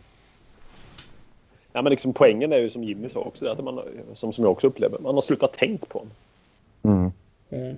Ja, 1.73 1.81
men 1.81 1.89
liksom, 1.91 2.13
poängen 2.13 2.53
är 2.53 2.57
ju 2.57 2.69
som 2.69 2.83
Jimmy 2.83 3.09
sa 3.09 3.19
också, 3.19 3.45
det 3.45 3.51
att 3.51 3.63
man, 3.63 3.79
som, 4.13 4.33
som 4.33 4.43
jag 4.43 4.51
också 4.51 4.67
upplever, 4.67 4.99
man 4.99 5.13
har 5.15 5.21
slutat 5.21 5.53
tänkt 5.53 5.89
på 5.89 5.99
honom. 5.99 6.13
Mm. 6.83 7.11
Mm. 7.49 7.75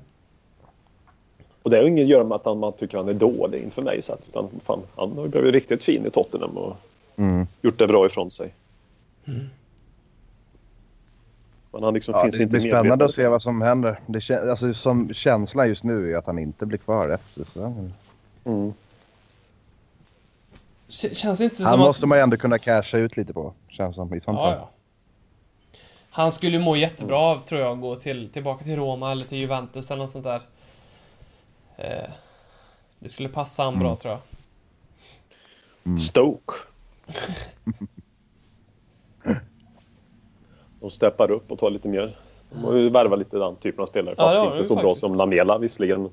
Och 1.63 1.69
det 1.69 1.77
har 1.77 1.83
ju 1.83 1.89
inget 1.89 2.03
att 2.03 2.09
göra 2.09 2.23
med 2.23 2.35
att 2.35 2.45
han, 2.45 2.59
man 2.59 2.73
tycker 2.73 2.97
han 2.97 3.09
är 3.09 3.13
dålig, 3.13 3.63
inte 3.63 3.75
för 3.75 3.81
mig 3.81 4.01
sett, 4.01 4.19
utan 4.27 4.49
fan, 4.63 4.79
han 4.95 5.11
har 5.11 5.23
ju 5.23 5.29
blivit 5.29 5.53
riktigt 5.53 5.83
fin 5.83 6.05
i 6.05 6.09
Tottenham 6.09 6.57
och 6.57 6.75
Mm. 7.15 7.47
gjort 7.61 7.79
det 7.79 7.87
bra 7.87 8.05
ifrån 8.05 8.31
sig. 8.31 8.53
Mm. 9.25 9.39
Men 11.71 11.83
han 11.83 11.93
liksom 11.93 12.13
Ja, 12.13 12.21
finns 12.23 12.37
det 12.37 12.43
inte 12.43 12.59
blir 12.59 12.71
spännande 12.71 13.05
att 13.05 13.13
se 13.13 13.27
vad 13.27 13.41
som 13.41 13.61
händer. 13.61 13.99
Det 14.07 14.29
alltså, 14.31 14.73
som 14.73 15.13
känslan 15.13 15.67
just 15.67 15.83
nu 15.83 16.13
är 16.13 16.17
att 16.17 16.25
han 16.25 16.39
inte 16.39 16.65
blir 16.65 16.77
kvar 16.77 17.09
efter 17.09 17.43
säsongen. 17.43 17.93
Mm. 18.43 18.73
Känns 20.89 21.41
inte 21.41 21.63
Han 21.63 21.71
som 21.71 21.79
måste 21.79 22.05
att... 22.05 22.09
man 22.09 22.17
ju 22.17 22.21
ändå 22.21 22.37
kunna 22.37 22.59
casha 22.59 22.97
ut 22.97 23.17
lite 23.17 23.33
på. 23.33 23.53
Känns 23.69 23.95
som 23.95 24.13
i 24.13 24.21
sånt 24.21 24.37
Ja, 24.37 24.55
ja. 24.55 24.69
Han 26.09 26.31
skulle 26.31 26.59
må 26.59 26.75
jättebra 26.75 27.17
av, 27.19 27.45
tror 27.45 27.61
jag, 27.61 27.71
att 27.71 27.81
gå 27.81 27.95
till, 27.95 28.29
tillbaka 28.29 28.63
till 28.63 28.75
Roma 28.75 29.11
eller 29.11 29.25
till 29.25 29.37
Juventus 29.37 29.91
eller 29.91 30.01
något 30.01 30.09
sånt 30.11 30.23
där. 30.23 30.41
Eh, 31.77 32.09
det 32.99 33.09
skulle 33.09 33.29
passa 33.29 33.63
han 33.63 33.79
bra, 33.79 33.87
Mm. 33.87 33.97
tror 33.99 34.11
jag. 34.13 34.21
Mm. 35.85 35.97
Stoke. 35.97 36.53
De 40.79 40.91
steppar 40.91 41.31
upp 41.31 41.51
och 41.51 41.59
tar 41.59 41.69
lite 41.69 41.87
mer. 41.87 42.17
De 42.49 42.63
har 42.63 42.73
ju 42.73 42.89
värvat 42.89 43.19
lite 43.19 43.37
den 43.37 43.55
typen 43.55 43.81
av 43.81 43.85
spelare. 43.85 44.15
Ja, 44.17 44.23
Fast 44.23 44.37
har 44.37 44.51
inte 44.51 44.63
så 44.67 44.75
bra 44.75 44.83
faktiskt. 44.83 45.01
som 45.01 45.15
Lamela 45.15 45.57
visserligen. 45.57 46.09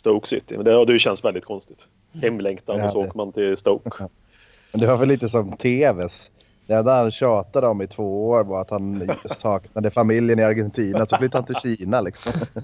Stoke 0.00 0.28
City. 0.28 0.56
Men 0.56 0.64
det, 0.64 0.84
det 0.84 0.98
känns 0.98 1.24
väldigt 1.24 1.44
konstigt. 1.44 1.86
Hemlängtan 2.12 2.78
Ja, 2.78 2.84
och 2.86 2.92
så 2.92 3.02
det- 3.02 3.08
åker 3.08 3.16
man 3.16 3.32
till 3.32 3.56
Stoke. 3.56 3.90
Men 4.72 4.80
det 4.80 4.86
var 4.86 4.96
väl 4.96 5.08
lite 5.08 5.28
som 5.28 5.52
TVs. 5.56 6.30
Det 6.66 6.74
enda 6.74 6.94
han 6.96 7.10
tjatade 7.10 7.66
om 7.66 7.82
i 7.82 7.86
två 7.86 8.28
år 8.30 8.44
var 8.44 8.60
att 8.60 8.70
han 8.70 9.10
saknade 9.38 9.90
familjen 9.90 10.38
i 10.38 10.42
Argentina. 10.42 11.06
Så 11.06 11.16
flyttade 11.16 11.44
han 11.46 11.62
till 11.62 11.76
Kina 11.76 12.00
liksom. 12.00 12.32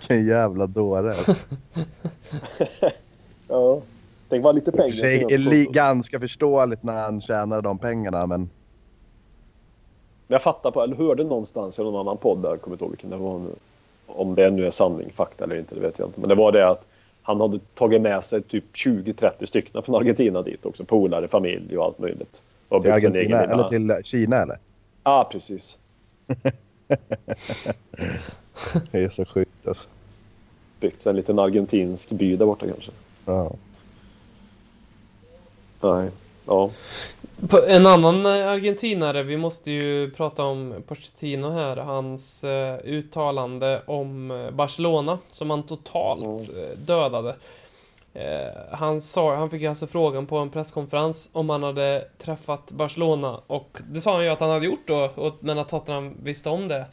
Vilken 0.00 0.26
jävla 0.26 0.66
dåre. 0.66 1.14
Ja. 3.48 3.80
Tänk 4.28 4.44
vad 4.44 4.54
lite 4.54 4.72
pengar. 4.72 4.90
för 4.90 4.96
sig 4.96 5.22
är 5.34 5.38
li- 5.38 5.66
ganska 5.70 6.20
förståeligt 6.20 6.82
när 6.82 7.02
han 7.02 7.20
tjänar 7.20 7.62
de 7.62 7.78
pengarna 7.78 8.26
men 8.26 8.50
Jag 10.28 10.42
fattar 10.42 10.70
på, 10.70 10.82
eller 10.82 10.96
hörde 10.96 11.24
någonstans 11.24 11.78
i 11.78 11.82
någon 11.82 11.96
annan 12.00 12.16
podd, 12.16 12.42
där, 12.42 12.48
jag 12.48 12.60
kommer 12.60 12.74
inte 12.74 12.84
ihåg 12.84 12.90
vilken 12.90 13.10
det 13.10 13.16
var 13.16 13.38
nu. 13.38 13.50
Om 14.06 14.34
det 14.34 14.50
nu 14.50 14.66
är 14.66 14.70
sanning, 14.70 15.12
fakta 15.12 15.44
eller 15.44 15.56
inte, 15.56 15.74
det 15.74 15.80
vet 15.80 15.98
jag 15.98 16.08
inte. 16.08 16.20
Men 16.20 16.28
det 16.28 16.34
var 16.34 16.52
det 16.52 16.68
att 16.68 16.86
han 17.22 17.40
hade 17.40 17.58
tagit 17.74 18.00
med 18.00 18.24
sig 18.24 18.42
typ 18.42 18.64
20-30 18.74 19.46
stycken 19.46 19.82
från 19.82 19.94
Argentina 19.94 20.42
dit 20.42 20.66
också. 20.66 20.84
Polare, 20.84 21.28
familj 21.28 21.78
och 21.78 21.84
allt 21.84 21.98
möjligt. 21.98 22.42
Och 22.68 22.82
till 22.82 22.92
Argentina 22.92 23.44
egen 23.44 23.50
eller 23.50 23.68
till 23.68 24.04
Kina 24.04 24.42
eller? 24.42 24.58
Ja, 25.04 25.28
precis. 25.32 25.78
Det 28.90 29.04
är 29.04 29.08
så 29.08 29.24
sjukt 29.24 29.68
alltså. 29.68 29.88
Byggt 30.80 31.00
sig 31.00 31.10
en 31.10 31.16
liten 31.16 31.38
argentinsk 31.38 32.10
by 32.10 32.36
där 32.36 32.46
borta 32.46 32.66
kanske. 32.66 32.90
Ja. 33.24 33.52
Nej. 35.80 36.10
Ja. 36.46 36.70
En 37.68 37.86
annan 37.86 38.26
eh, 38.26 38.48
argentinare, 38.48 39.22
vi 39.22 39.36
måste 39.36 39.70
ju 39.70 40.10
prata 40.10 40.44
om 40.44 40.74
Pochettino 40.86 41.50
här, 41.50 41.76
hans 41.76 42.44
eh, 42.44 42.78
uttalande 42.84 43.82
om 43.86 44.30
eh, 44.30 44.50
Barcelona 44.50 45.18
som 45.28 45.50
han 45.50 45.62
totalt 45.62 46.48
eh, 46.48 46.78
dödade. 46.78 47.36
Eh, 48.14 48.60
han, 48.70 49.00
sa, 49.00 49.34
han 49.34 49.50
fick 49.50 49.62
ju 49.62 49.68
alltså 49.68 49.86
frågan 49.86 50.26
på 50.26 50.38
en 50.38 50.50
presskonferens 50.50 51.30
om 51.32 51.50
han 51.50 51.62
hade 51.62 52.04
träffat 52.18 52.72
Barcelona 52.72 53.40
och 53.46 53.78
det 53.90 54.00
sa 54.00 54.14
han 54.14 54.24
ju 54.24 54.30
att 54.30 54.40
han 54.40 54.50
hade 54.50 54.66
gjort 54.66 54.86
då, 54.88 55.10
och, 55.14 55.34
men 55.40 55.58
att 55.58 55.68
Tottenham 55.68 56.14
visste 56.22 56.50
om 56.50 56.68
det. 56.68 56.84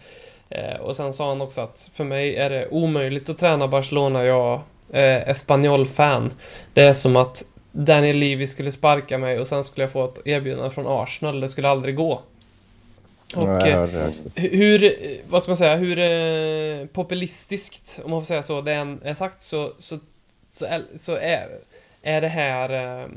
Eh, 0.50 0.82
och 0.82 0.96
sen 0.96 1.14
sa 1.14 1.30
han 1.30 1.42
också 1.42 1.62
att 1.62 1.90
för 1.94 2.04
mig 2.04 2.36
är 2.36 2.50
det 2.50 2.70
omöjligt 2.70 3.30
att 3.30 3.38
träna 3.38 3.68
Barcelona, 3.68 4.24
jag 4.24 4.62
är 4.92 5.30
Espanyol-fan. 5.30 6.32
Det 6.74 6.82
är 6.82 6.94
som 6.94 7.16
att 7.16 7.44
Daniel 7.72 8.18
Levy 8.18 8.48
skulle 8.48 8.72
sparka 8.72 9.18
mig 9.18 9.40
och 9.40 9.48
sen 9.48 9.64
skulle 9.64 9.84
jag 9.84 9.92
få 9.92 10.06
ett 10.06 10.28
erbjudande 10.28 10.70
från 10.70 10.88
Arsenal. 10.88 11.40
Det 11.40 11.50
skulle 11.50 11.70
aldrig 11.70 11.96
gå. 11.96 12.22
Och 13.36 13.48
Ja, 13.48 13.68
eh, 13.68 13.84
också. 13.84 14.12
hur, 14.36 14.96
vad 15.30 15.44
ska 15.44 15.50
man 15.50 15.58
säga, 15.58 15.76
hur 15.76 16.00
eh, 16.00 16.86
populistiskt, 16.88 18.00
om 18.04 18.12
man 18.12 18.22
får 18.22 18.26
säga 18.26 18.44
så, 18.44 18.62
det 18.62 18.74
än 18.74 19.00
är 19.04 19.14
sagt 19.14 19.44
så, 19.44 19.74
så, 19.80 20.00
så, 20.52 20.66
är, 20.66 20.84
så 20.98 21.16
är, 21.16 21.50
är 22.02 22.22
det 22.22 22.28
här 22.28 23.02
eh, 23.02 23.08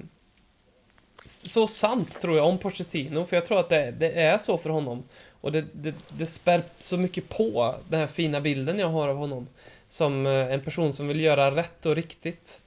så 1.27 1.67
sant 1.67 2.21
tror 2.21 2.37
jag 2.37 2.47
om 2.47 2.59
Pochettino, 2.59 3.25
för 3.25 3.37
jag 3.37 3.47
tror 3.47 3.61
att 3.61 3.69
det, 3.69 3.91
det 3.91 4.11
är 4.11 4.39
så 4.39 4.59
för 4.59 4.71
honom. 4.71 5.03
Och 5.41 5.53
det, 5.53 5.65
det, 5.73 5.95
det 6.09 6.27
spär 6.27 6.63
så 6.79 6.97
mycket 6.97 7.29
på 7.29 7.75
den 7.89 8.01
här 8.01 8.07
fina 8.07 8.41
bilden 8.41 8.79
jag 8.79 8.89
har 8.89 9.09
av 9.09 9.17
honom. 9.17 9.47
Som 9.89 10.27
eh, 10.27 10.53
en 10.53 10.61
person 10.61 10.93
som 10.93 11.09
vill 11.09 11.21
göra 11.21 11.57
rätt 11.57 11.87
och 11.87 11.95
riktigt. 11.97 12.61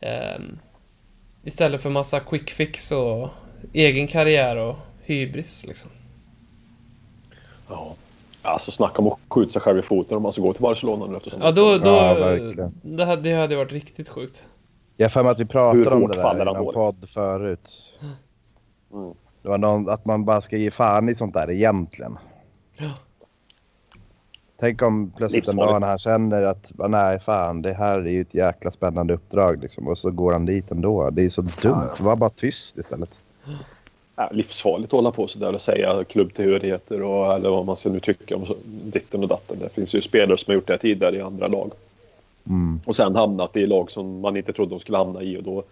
Ehm, 0.00 0.58
istället 1.44 1.82
för 1.82 1.90
massa 1.90 2.20
quick 2.20 2.50
fix 2.50 2.92
och 2.92 3.28
egen 3.72 4.06
karriär 4.06 4.56
och 4.56 4.76
hybris 5.02 5.64
liksom. 5.66 5.90
ja. 7.68 7.94
Alltså 8.44 8.70
snacka 8.70 9.02
om 9.02 9.06
att 9.08 9.18
skjuta 9.28 9.50
sig 9.50 9.62
själv 9.62 9.78
i 9.78 9.82
foten 9.82 10.16
om 10.16 10.22
man 10.22 10.32
ska 10.32 10.42
gå 10.42 10.52
till 10.52 10.62
Barcelona 10.62 11.06
nu 11.06 11.16
eftersom... 11.16 11.40
Ja, 11.42 11.52
då, 11.52 11.78
då, 11.78 11.90
Ja, 11.90 12.14
verkligen. 12.14 12.72
det, 12.82 13.04
hade, 13.04 13.22
det 13.30 13.36
hade 13.36 13.56
varit 13.56 13.72
riktigt 13.72 14.08
sjukt. 14.08 14.44
Jag 14.96 15.04
har 15.04 15.10
för 15.10 15.22
mig 15.22 15.30
att 15.32 15.38
vi 15.38 15.42
Hur 15.42 15.46
pratade 15.48 15.90
om 15.90 16.08
det 16.08 16.44
där 16.44 16.54
i 16.54 16.56
hårt? 16.58 16.74
podd 16.74 17.08
förut. 17.10 17.70
Mm. 18.92 19.14
Det 19.42 19.48
var 19.48 19.58
någon, 19.58 19.88
att 19.88 20.04
man 20.04 20.24
bara 20.24 20.40
ska 20.40 20.56
ge 20.56 20.70
fan 20.70 21.08
i 21.08 21.14
sånt 21.14 21.34
där 21.34 21.50
egentligen. 21.50 22.18
Ja. 22.76 22.90
Tänk 24.62 24.82
om 24.82 25.12
plötsligt 25.16 25.48
en 25.48 25.56
dag 25.56 25.80
när 25.80 25.88
han 25.88 25.98
känner 25.98 26.42
att 26.42 26.72
"Ah, 26.78 26.88
nej 26.88 27.20
fan 27.20 27.62
det 27.62 27.72
här 27.72 27.98
är 27.98 28.10
ju 28.10 28.20
ett 28.20 28.34
jäkla 28.34 28.70
spännande 28.70 29.14
uppdrag 29.14 29.62
liksom. 29.62 29.88
Och 29.88 29.98
så 29.98 30.10
går 30.10 30.32
han 30.32 30.46
dit 30.46 30.70
ändå. 30.70 31.10
Det 31.10 31.24
är 31.24 31.30
så 31.30 31.42
dumt. 31.62 31.90
Var 32.00 32.16
bara 32.16 32.30
tyst 32.30 32.78
istället. 32.78 33.10
Ja, 34.16 34.28
livsfarligt 34.32 34.92
att 34.92 34.96
hålla 34.96 35.10
på 35.10 35.26
sådär 35.26 35.54
och 35.54 35.60
säga 35.60 36.04
klubbtillhörigheter 36.04 37.02
och 37.02 37.34
eller 37.34 37.50
vad 37.50 37.66
man 37.66 37.76
ska 37.76 37.88
nu 37.88 38.00
tycka 38.00 38.36
om 38.36 38.46
så, 38.46 38.56
ditten 38.64 39.22
och 39.22 39.28
datten. 39.28 39.58
Det 39.58 39.68
finns 39.68 39.94
ju 39.94 40.02
spelare 40.02 40.38
som 40.38 40.50
har 40.50 40.54
gjort 40.54 40.66
det 40.66 40.78
tidigare 40.78 41.16
i 41.16 41.20
andra 41.20 41.48
lag. 41.48 41.70
Mm. 42.46 42.80
Och 42.84 42.96
sen 42.96 43.16
hamnat 43.16 43.56
i 43.56 43.66
lag 43.66 43.90
som 43.90 44.20
man 44.20 44.36
inte 44.36 44.52
trodde 44.52 44.70
de 44.70 44.80
skulle 44.80 44.98
hamna 44.98 45.22
i 45.22 45.38
och 45.38 45.42
då, 45.42 45.62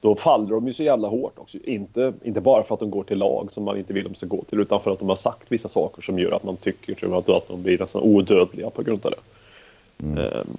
då 0.00 0.16
faller 0.16 0.50
de 0.54 0.66
ju 0.66 0.72
så 0.72 0.82
jävla 0.82 1.08
hårt 1.08 1.38
också. 1.38 1.58
Inte, 1.64 2.12
inte 2.22 2.40
bara 2.40 2.62
för 2.62 2.74
att 2.74 2.80
de 2.80 2.90
går 2.90 3.04
till 3.04 3.18
lag 3.18 3.52
som 3.52 3.64
man 3.64 3.78
inte 3.78 3.92
vill 3.92 4.04
de 4.04 4.14
ska 4.14 4.26
gå 4.26 4.44
till 4.44 4.60
utan 4.60 4.82
för 4.82 4.90
att 4.90 4.98
de 4.98 5.08
har 5.08 5.16
sagt 5.16 5.52
vissa 5.52 5.68
saker 5.68 6.02
som 6.02 6.18
gör 6.18 6.32
att 6.32 6.44
man 6.44 6.56
tycker 6.56 6.94
tror 6.94 7.12
jag, 7.12 7.30
att 7.36 7.48
de 7.48 7.62
blir 7.62 7.78
nästan 7.78 8.02
odödliga 8.02 8.70
på 8.70 8.82
grund 8.82 9.06
av 9.06 9.10
det. 9.10 9.18
Ehm, 10.22 10.56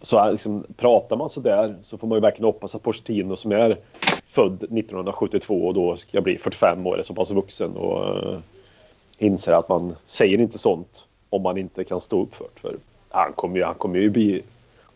så 0.00 0.30
liksom, 0.30 0.64
pratar 0.76 1.16
man 1.16 1.28
så 1.28 1.40
där 1.40 1.74
så 1.82 1.98
får 1.98 2.06
man 2.06 2.16
ju 2.16 2.20
verkligen 2.20 2.44
hoppas 2.44 2.74
att 2.74 2.82
Pochettino 2.82 3.36
som 3.36 3.52
är 3.52 3.78
född 4.28 4.54
1972 4.54 5.66
och 5.66 5.74
då 5.74 5.96
ska 5.96 6.20
bli 6.20 6.38
45 6.38 6.86
år 6.86 6.98
är 6.98 7.02
så 7.02 7.14
pass 7.14 7.30
vuxen 7.30 7.76
och 7.76 8.26
uh, 8.26 8.38
inser 9.18 9.52
att 9.52 9.68
man 9.68 9.96
säger 10.06 10.40
inte 10.40 10.58
sånt 10.58 11.06
om 11.30 11.42
man 11.42 11.58
inte 11.58 11.84
kan 11.84 12.00
stå 12.00 12.22
upp 12.22 12.34
för 12.34 12.44
det. 12.54 12.60
För 12.60 12.76
han 13.08 13.32
kommer 13.32 13.56
ju, 13.56 13.64
han 13.64 13.74
kommer 13.74 13.98
ju 13.98 14.10
bli... 14.10 14.42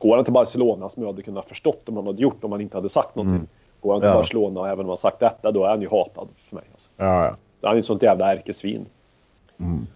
Går 0.02 0.16
han 0.16 0.24
till 0.24 0.34
Barcelona 0.34 0.88
som 0.88 1.02
jag 1.02 1.10
hade 1.12 1.22
kunnat 1.22 1.48
förstått 1.48 1.88
om 1.88 1.96
han 1.96 2.06
hade 2.06 2.22
gjort 2.22 2.44
om 2.44 2.52
han 2.52 2.60
inte 2.60 2.76
hade 2.76 2.88
sagt 2.88 3.16
någonting. 3.16 3.36
Mm. 3.36 3.48
Går 3.80 3.92
han 3.92 4.00
till 4.00 4.08
Ja. 4.08 4.14
Barcelona 4.14 4.60
och 4.60 4.68
även 4.68 4.80
om 4.80 4.88
han 4.88 4.96
sagt 4.96 5.20
detta 5.20 5.52
då 5.52 5.64
är 5.64 5.68
han 5.68 5.82
ju 5.82 5.88
hatad 5.88 6.28
för 6.36 6.56
mig. 6.56 6.64
Alltså. 6.72 6.90
Ja, 6.96 7.24
ja. 7.24 7.36
Han 7.62 7.70
är 7.70 7.74
ju 7.74 7.80
ett 7.80 7.86
sånt 7.86 8.02
jävla 8.02 8.32
ärkesvin. 8.32 8.86
Mm. 9.58 9.86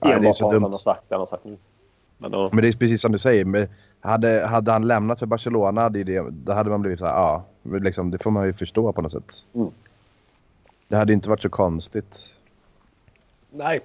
Enbart 0.00 0.38
för 0.38 0.46
att 0.46 0.62
han 0.62 0.70
har 0.70 0.76
sagt 0.76 1.02
det 1.08 1.14
han 1.14 1.20
har 1.20 1.26
sagt 1.26 1.44
nu. 1.44 1.56
Men, 2.18 2.32
ja. 2.32 2.48
Men 2.52 2.62
det 2.62 2.68
är 2.68 2.72
precis 2.72 3.00
som 3.00 3.12
du 3.12 3.18
säger. 3.18 3.44
Men 3.44 3.68
hade, 4.00 4.46
hade 4.46 4.72
han 4.72 4.86
lämnat 4.86 5.18
för 5.18 5.26
Barcelona, 5.26 5.82
är 5.82 5.90
det, 5.90 6.24
då 6.30 6.52
hade 6.52 6.70
man 6.70 6.82
blivit 6.82 6.98
så 6.98 7.06
här, 7.06 7.14
ja. 7.14 7.42
Liksom, 7.62 8.10
det 8.10 8.22
får 8.22 8.30
man 8.30 8.46
ju 8.46 8.52
förstå 8.52 8.92
på 8.92 9.02
något 9.02 9.12
sätt. 9.12 9.44
Mm. 9.54 9.70
Det 10.88 10.96
hade 10.96 11.12
inte 11.12 11.28
varit 11.28 11.42
så 11.42 11.48
konstigt. 11.48 12.30
Nej, 13.50 13.80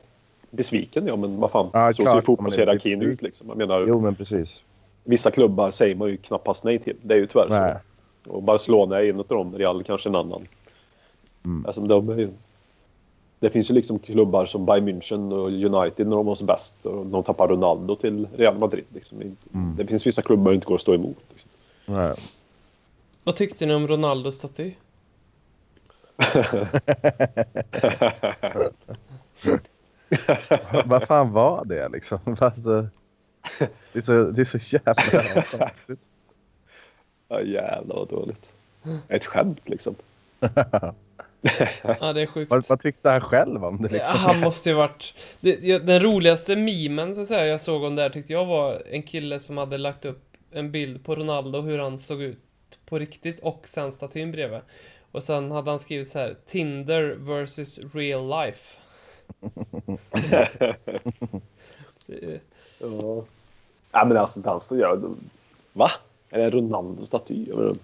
besviken 0.51 1.07
ja, 1.07 1.15
men 1.15 1.39
vad 1.39 1.51
fan. 1.51 1.69
Ja, 1.73 1.93
så 1.93 2.03
klart, 2.03 2.15
ser 2.15 2.21
fotbollshierarkin 2.21 3.01
ut 3.01 3.21
liksom. 3.21 3.47
Jag 3.47 3.57
menar, 3.57 3.85
Jo, 3.87 4.01
men 4.01 4.15
precis. 4.15 4.61
vissa 5.03 5.31
klubbar 5.31 5.71
säger 5.71 5.95
man 5.95 6.09
ju 6.09 6.17
knappast 6.17 6.63
nej 6.63 6.79
till. 6.79 6.95
Det 7.01 7.13
är 7.13 7.17
ju 7.17 7.27
tyvärr 7.27 7.49
Nej. 7.49 7.75
så. 8.25 8.31
Och 8.31 8.43
Barcelona 8.43 8.99
är 8.99 9.09
en 9.09 9.19
av 9.19 9.25
dem, 9.27 9.57
Real 9.57 9.83
kanske 9.83 10.09
en 10.09 10.15
annan. 10.15 10.47
Mm. 11.45 11.65
Alltså, 11.65 11.81
de 11.81 12.09
är 12.09 12.17
ju... 12.17 12.29
Det 13.39 13.49
finns 13.49 13.69
ju 13.69 13.73
liksom 13.73 13.99
klubbar 13.99 14.45
som 14.45 14.65
Bayern 14.65 14.89
München 14.89 15.33
och 15.33 15.47
United 15.47 16.07
när 16.07 16.15
de 16.15 16.25
var 16.25 16.35
som 16.35 16.47
bäst 16.47 16.85
och 16.85 17.05
de 17.05 17.23
tappar 17.23 17.47
Ronaldo 17.47 17.95
till 17.95 18.27
Real 18.35 18.57
Madrid. 18.57 18.85
Liksom. 18.93 19.21
Mm. 19.21 19.37
Det 19.77 19.85
finns 19.85 20.07
vissa 20.07 20.21
klubbar 20.21 20.51
som 20.51 20.55
inte 20.55 20.67
går 20.67 20.75
att 20.75 20.81
stå 20.81 20.93
emot. 20.93 21.17
Liksom. 21.29 21.49
Nej. 21.85 22.13
Vad 23.23 23.35
tyckte 23.35 23.65
ni 23.65 23.73
om 23.73 23.87
Ronaldos 23.87 24.35
staty? 24.35 24.73
Vad 30.85 31.03
fan 31.07 31.31
var 31.31 31.65
det 31.65 31.89
liksom? 31.89 32.19
Alltså, 32.39 32.87
det, 33.93 33.99
är 33.99 34.01
så, 34.01 34.23
det 34.31 34.41
är 34.41 34.45
så 34.45 34.57
jävla 34.57 35.43
konstigt. 35.43 35.99
Ja, 37.29 37.41
jävlar 37.41 37.95
vad 37.95 38.09
dåligt. 38.09 38.53
Ett 39.07 39.25
skämt 39.25 39.61
liksom. 39.69 39.95
Ja, 41.99 42.13
det 42.13 42.21
är 42.21 42.25
sjukt. 42.25 42.51
Vad, 42.51 42.67
vad 42.69 42.79
tyckte 42.79 43.09
han 43.09 43.21
själv 43.21 43.65
om 43.65 43.81
det? 43.81 43.97
Ja, 43.97 44.03
Liksom? 44.11 44.19
han 44.19 44.39
måste 44.39 44.69
ju 44.69 44.75
varit... 44.75 45.13
Det, 45.39 45.77
den 45.79 45.99
roligaste 45.99 46.55
memen 46.55 47.15
så 47.15 47.21
att 47.21 47.27
säga, 47.27 47.45
jag 47.45 47.61
såg 47.61 47.83
om 47.83 47.95
där 47.95 48.09
tyckte 48.09 48.33
jag 48.33 48.45
var 48.45 48.81
en 48.91 49.03
kille 49.03 49.39
som 49.39 49.57
hade 49.57 49.77
lagt 49.77 50.05
upp 50.05 50.23
en 50.51 50.71
bild 50.71 51.05
på 51.05 51.15
Ronaldo, 51.15 51.61
hur 51.61 51.79
han 51.79 51.99
såg 51.99 52.21
ut 52.21 52.39
på 52.85 52.99
riktigt 52.99 53.39
och 53.39 53.67
sen 53.67 53.91
statyn 53.91 54.31
bredvid. 54.31 54.59
Och 55.11 55.23
sen 55.23 55.51
hade 55.51 55.69
han 55.69 55.79
skrivit 55.79 56.07
så 56.07 56.19
här 56.19 56.35
Tinder 56.45 57.15
versus 57.19 57.79
real 57.93 58.29
life. 58.29 58.77
Är- 62.07 62.39
Ja. 62.81 63.23
ja 63.91 64.05
men 64.05 64.17
alltså 64.17 64.39
den 64.39 64.59
står 64.59 64.79
jag... 64.79 65.15
Va? 65.73 65.91
Är 66.29 66.39
det 66.39 66.49
Ronaldo-staty? 66.49 67.45
Jag 67.49 67.57
menar, 67.57 67.75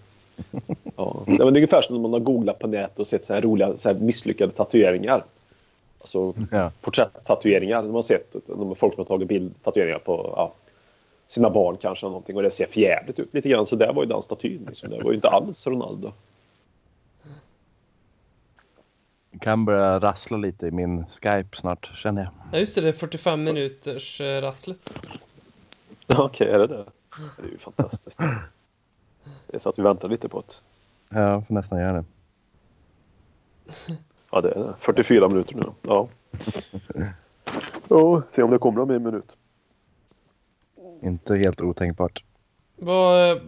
Ja. 0.96 1.24
Det 1.28 1.34
är 1.34 1.42
ungefär 1.42 1.82
som 1.82 1.96
när 1.96 2.02
man 2.02 2.14
har 2.14 2.20
googlat 2.20 2.60
på 2.60 2.68
nätet 2.68 3.00
och 3.00 3.08
sett 3.08 3.26
så 3.26 3.34
här 3.34 3.42
roliga 3.42 3.78
så 3.78 3.90
här 3.90 4.00
misslyckade 4.00 4.52
tatueringar. 4.52 5.24
Alltså 6.00 6.34
Ja. 6.52 6.72
porträtt-tatueringar. 6.82 7.82
Man 7.84 7.92
har 7.96 8.02
sett 8.02 8.36
de 8.48 8.76
folk 8.76 8.94
som 8.94 9.02
har 9.02 9.06
tagit 9.06 9.28
bild 9.28 9.54
tatueringar 9.64 10.00
på 10.00 10.34
ja, 10.36 10.54
sina 11.28 11.50
barn 11.50 11.78
kanske. 11.82 12.06
Någonting, 12.06 12.36
och 12.36 12.44
det 12.44 12.52
ser 12.52 12.66
förjävligt 12.68 13.20
ut 13.20 13.34
lite 13.34 13.50
grann. 13.50 13.66
Så 13.66 13.76
där 13.76 13.94
var 13.94 14.04
ju 14.04 14.10
den 14.10 14.22
statyn. 14.22 14.66
Liksom. 14.68 14.90
Det 14.90 15.04
var 15.04 15.12
ju 15.12 15.16
inte 15.16 15.30
alls 15.30 15.68
Ronaldo. 15.68 16.12
Kan 19.44 19.66
börja 19.66 20.00
rassla 20.00 20.38
lite 20.38 20.68
i 20.68 20.72
min 20.72 21.06
Skype 21.06 21.58
snart 21.58 21.92
känner 21.96 22.22
jag. 22.22 22.32
Ja 22.52 22.60
just 22.60 22.76
det, 22.76 22.82
det 22.82 22.88
är 22.88 22.94
45 22.94 23.44
minuters 23.44 24.22
eh, 24.22 24.42
rasslet. 24.42 25.10
Okej, 26.18 26.48
är 26.48 26.60
det 26.60 26.68
det? 26.68 26.86
Det 27.38 27.48
är 27.48 27.52
ju 27.52 27.58
fantastiskt. 27.58 28.20
Det 29.48 29.56
är 29.56 29.60
så 29.60 29.70
att 29.70 29.80
vi 29.80 29.84
väntar 29.84 30.10
lite 30.10 30.30
på 30.30 30.42
det. 30.42 30.54
Ja, 31.10 31.22
jag 31.22 31.48
får 31.48 31.54
nästan 31.54 31.80
göra 31.80 31.94
det. 31.94 32.06
Ja, 34.32 34.42
det 34.42 34.52
är 34.52 34.60
det. 34.60 34.74
44 34.80 35.30
minuter 35.30 35.56
nu. 35.56 35.64
Ja. 35.82 36.08
Ja, 37.90 38.22
se 38.32 38.44
om 38.44 38.52
det 38.52 38.58
kommer 38.58 38.82
om 38.82 38.92
en 38.92 39.04
minut. 39.04 39.38
Inte 41.02 41.36
helt 41.36 41.62
otänkbart. 41.62 42.24
Vad, 42.76 43.32
eh, 43.32 43.42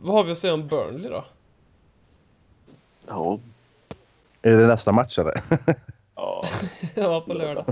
vad 0.00 0.14
har 0.14 0.24
vi 0.24 0.32
att 0.32 0.38
säga 0.38 0.54
om 0.54 0.68
Burnley 0.68 1.10
då? 1.10 1.24
Ja. 3.08 3.38
Är 4.42 4.56
det 4.56 4.66
nästa 4.66 4.92
match 4.92 5.18
eller? 5.18 5.42
ja. 6.14 6.44
ja, 6.94 7.20
på 7.20 7.34
lördag. 7.34 7.64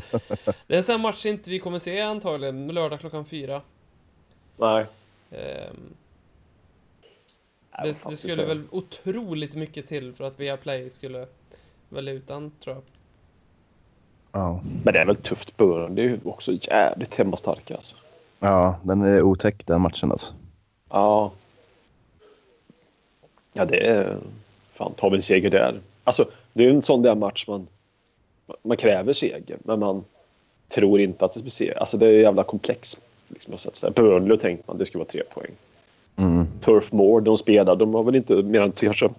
Det 0.67 0.75
är 0.75 0.77
en 0.77 0.83
sån 0.83 0.93
här 0.93 1.03
match 1.03 1.27
inte 1.27 1.51
vi 1.51 1.59
kommer 1.59 1.79
se 1.79 2.01
antagligen, 2.01 2.69
lördag 2.69 3.01
klockan 3.01 3.25
fyra. 3.25 3.63
Nej. 4.57 4.87
Vad 5.31 5.41
det, 7.83 7.99
det 8.11 8.17
skulle 8.17 8.45
väl 8.45 8.63
otroligt 8.71 9.55
mycket 9.55 9.87
till 9.87 10.13
för 10.13 10.25
att 10.25 10.41
Viaplay 10.41 10.91
skulle 10.91 11.27
välja 11.89 12.13
ut 12.13 12.29
den, 12.29 12.53
tror 12.65 12.77
jag. 12.77 12.83
Ja. 14.33 14.61
Men 14.85 14.95
det 14.95 15.01
är 15.01 15.07
väl 15.07 15.17
tufft. 15.17 15.59
Det 15.59 16.03
är 16.03 16.09
ju 16.09 16.21
också 16.25 16.53
jävligt 16.53 17.15
hemmastarka 17.15 17.75
alltså. 17.75 17.97
Ja, 18.39 18.79
den 18.83 19.03
är 19.03 19.23
otäck 19.23 19.67
den 19.67 19.81
matchen 19.81 20.13
alltså. 20.13 20.33
Ja. 20.91 21.33
Ja, 23.53 23.65
det 23.65 23.87
är... 23.87 24.19
Fan, 24.75 24.93
vi 25.11 25.17
en 25.17 25.23
seger 25.23 25.51
där? 25.51 25.81
Alltså, 26.05 26.29
det 26.57 26.65
är 26.65 26.71
en 26.71 26.83
sån 26.83 27.03
där 27.03 27.15
match 27.15 27.45
man... 27.49 27.67
Man 28.63 28.77
kräver 28.77 29.13
seger, 29.13 29.59
men 29.65 29.81
man 29.81 30.05
tror 30.69 31.01
inte 31.01 31.25
att 31.25 31.35
det 31.35 31.41
blir 31.41 31.51
seger. 31.51 31.79
Alltså, 31.79 31.97
det 31.97 32.07
är 32.07 32.13
jävla 32.13 32.45
komplex. 32.45 32.99
Liksom, 33.29 33.55
här. 33.83 33.91
Burnley 33.91 34.39
tänkte 34.39 34.65
man 34.67 34.79
det 34.79 34.87
skulle 34.87 34.99
vara 34.99 35.11
tre 35.11 35.23
poäng. 35.35 35.51
Mm. 36.17 36.47
Turf 36.61 36.93
Moor, 36.93 37.21
de 37.21 37.39
spelar, 37.39 37.77
de 37.77 37.95
har 37.95 38.03
väl 38.03 38.15
inte 38.15 38.35
mer 38.35 38.61
än 38.61 38.73
kanske... 38.73 39.11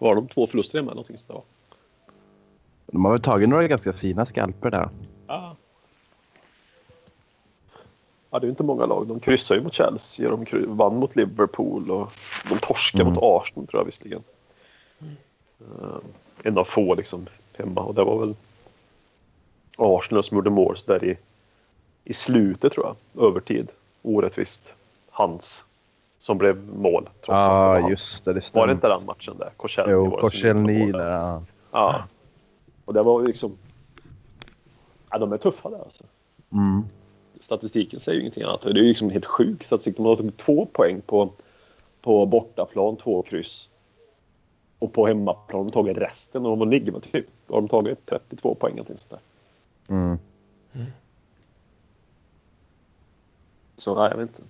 Var 0.00 0.14
de 0.14 0.28
två 0.28 0.46
förluster 0.46 0.78
hemma? 0.78 0.90
Någonting 0.90 1.18
sånt 1.18 1.28
där? 1.28 1.40
De 2.86 3.04
har 3.04 3.12
väl 3.12 3.22
tagit 3.22 3.48
några 3.48 3.68
ganska 3.68 3.92
fina 3.92 4.26
skalper 4.26 4.70
där. 4.70 4.88
Ja. 5.26 5.56
Ja, 8.30 8.38
det 8.38 8.46
är 8.46 8.50
inte 8.50 8.62
många 8.62 8.86
lag. 8.86 9.06
De 9.06 9.20
kryssar 9.20 9.54
ju 9.54 9.60
mot 9.60 9.74
Chelsea, 9.74 10.30
de 10.30 10.76
vann 10.76 10.96
mot 10.96 11.16
Liverpool 11.16 11.90
och 11.90 12.12
de 12.50 12.58
torskade 12.58 13.02
Mm. 13.02 13.14
mot 13.14 13.22
Arsenal 13.22 13.66
tror 13.66 13.80
jag 13.80 13.84
visserligen. 13.84 14.22
Uh, 15.60 15.96
en 16.42 16.58
av 16.58 16.64
få 16.64 16.94
liksom 16.94 17.26
hemma 17.52 17.80
och 17.80 17.94
det 17.94 18.04
var 18.04 18.18
väl 18.18 18.34
Arsenal 19.76 20.24
som 20.24 20.36
gjorde 20.36 20.50
mål 20.50 20.76
så 20.76 20.92
där 20.92 21.04
i, 21.04 21.16
i 22.04 22.12
slutet 22.12 22.72
tror 22.72 22.86
jag. 22.86 23.26
Övertid. 23.26 23.68
Orättvist. 24.02 24.62
Hans 25.10 25.64
som 26.18 26.38
blev 26.38 26.68
mål. 26.68 27.08
Ja, 27.26 27.80
han. 27.80 27.90
just 27.90 28.24
det. 28.24 28.32
Det 28.32 28.54
Var 28.54 28.66
det 28.66 28.72
inte 28.72 28.88
den 28.88 29.04
matchen 29.04 29.38
där? 29.38 29.50
Korselny 29.56 29.92
Jo, 29.92 30.04
var 30.10 30.16
det 30.16 30.20
Korselny 30.20 30.92
där. 30.92 31.10
Ja. 31.10 31.42
Ja. 31.72 32.04
Och 32.84 32.94
det 32.94 33.02
var 33.02 33.22
liksom... 33.22 33.56
Ja, 35.10 35.18
de 35.18 35.32
är 35.32 35.38
tuffa 35.38 35.70
där 35.70 35.78
alltså 35.78 36.04
Mm. 36.52 36.84
statistiken 37.40 38.00
säger 38.00 38.16
ju 38.16 38.20
ingenting 38.20 38.42
annat. 38.42 38.62
Det 38.62 38.68
är 38.68 38.74
ju 38.74 38.82
liksom 38.82 39.10
helt 39.10 39.24
sjuk 39.26 39.64
statistik. 39.64 39.96
De 39.96 40.06
har 40.06 40.16
tagit 40.16 40.36
två 40.36 40.66
poäng 40.66 41.00
på, 41.00 41.30
på 42.00 42.26
bortaplan, 42.26 42.96
två 42.96 43.22
kryss. 43.22 43.68
Och 44.84 44.92
på 44.92 45.06
hemmaplan 45.06 45.58
har 45.58 45.64
de 45.64 45.70
tagit 45.70 45.96
resten 45.96 46.46
och 46.46 46.58
de 46.58 46.70
ligger 46.70 46.92
med 46.92 47.02
typ, 47.12 47.26
har 47.48 47.56
de 47.60 47.68
tagit 47.68 48.06
32 48.06 48.54
poäng 48.54 48.72
eller 48.74 48.84
sånt 48.84 49.10
där. 49.10 49.18
Mm. 49.88 50.18
Så 53.76 53.94
nej, 53.94 54.10
jag 54.10 54.16
vet 54.16 54.28
inte. 54.28 54.42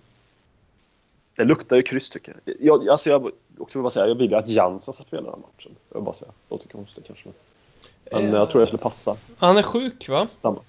Det 1.36 1.44
luktar 1.44 1.76
ju 1.76 1.82
kryss 1.82 2.10
tycker 2.10 2.36
jag. 2.44 2.56
jag 2.60 2.88
alltså 2.88 3.08
jag 3.10 3.30
också 3.58 3.78
vill 3.78 3.82
bara 3.82 3.90
säga, 3.90 4.06
jag 4.06 4.14
vill 4.14 4.30
ju 4.30 4.36
att 4.36 4.48
Jansen 4.48 4.94
ska 4.94 5.02
spela 5.04 5.22
den 5.22 5.30
här 5.30 5.38
matchen. 5.38 5.72
Jag 5.88 5.96
vill 5.96 6.04
bara 6.04 6.14
säga. 6.14 6.30
Det 6.48 6.54
låter 6.54 6.68
konstigt 6.68 7.06
kanske. 7.06 7.28
Men, 8.12 8.24
men 8.24 8.32
jag 8.34 8.50
tror 8.50 8.60
det 8.60 8.66
skulle 8.66 8.82
passa. 8.82 9.16
Han 9.36 9.56
är 9.56 9.62
sjuk 9.62 10.08
va? 10.08 10.28
Samma. 10.42 10.60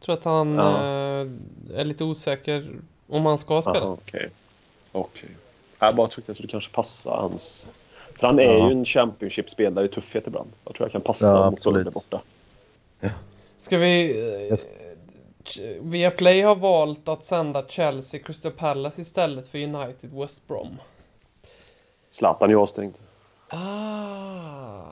Tror 0.00 0.14
att 0.14 0.24
han 0.24 0.54
Ja. 0.54 0.76
eh, 0.76 1.26
är 1.74 1.84
lite 1.84 2.04
osäker 2.04 2.70
om 3.08 3.26
han 3.26 3.38
ska 3.38 3.62
spela. 3.62 3.80
Aha, 3.80 3.92
Okej. 4.06 4.30
Okej. 4.92 5.30
Jag 5.78 5.96
bara 5.96 6.08
tyckte 6.08 6.20
att 6.20 6.26
det 6.26 6.34
skulle 6.34 6.48
kanske 6.48 6.72
passa 6.72 7.10
hans... 7.10 7.68
För 8.20 8.26
han 8.26 8.38
är 8.38 8.42
Ja. 8.44 8.66
ju 8.66 8.72
en 8.72 8.84
Championship-spelare 8.84 9.84
i 9.84 9.88
tuffhet 9.88 10.26
ibland. 10.26 10.50
Jag 10.64 10.74
tror 10.74 10.84
jag 10.84 10.92
kan 10.92 11.00
passa 11.00 11.26
Ja, 11.26 11.50
mot. 11.50 11.62
Burnley 11.64 11.84
borta. 11.92 12.20
Ska 13.58 13.78
vi... 13.78 14.10
Eh, 14.34 14.40
Yes. 14.50 14.68
Ch- 15.44 15.78
Viaplay 15.82 16.40
har 16.42 16.56
valt 16.56 17.08
att 17.08 17.24
sända 17.24 17.64
Chelsea 17.68 18.20
Crystal 18.22 18.52
Palace 18.52 19.00
istället 19.02 19.48
för 19.48 19.58
United 19.58 20.10
West 20.12 20.46
Brom. 20.48 20.76
Zlatan 22.10 22.48
är 22.50 22.54
ju 22.54 22.60
avstängd. 22.60 22.94
Ah. 23.48 23.56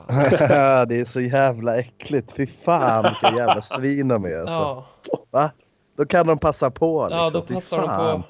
det 0.85 0.95
är 0.99 1.05
så 1.05 1.19
jävla 1.19 1.79
äckligt. 1.79 2.31
Fy 2.37 2.47
fan 2.65 3.03
vilka 3.03 3.37
jävla 3.37 3.61
svin 3.61 4.07
de 4.07 4.25
är. 4.25 4.37
Alltså. 4.37 4.53
Ja, 4.53 4.85
Va? 5.29 5.51
Då 5.97 6.05
kan 6.05 6.27
de 6.27 6.37
passa 6.39 6.71
på. 6.71 7.03
Liksom. 7.03 7.19
ja 7.19 7.29
då 7.29 7.45
Fy 7.47 7.53
passar 7.53 7.77
de 7.77 7.87
på. 7.87 8.21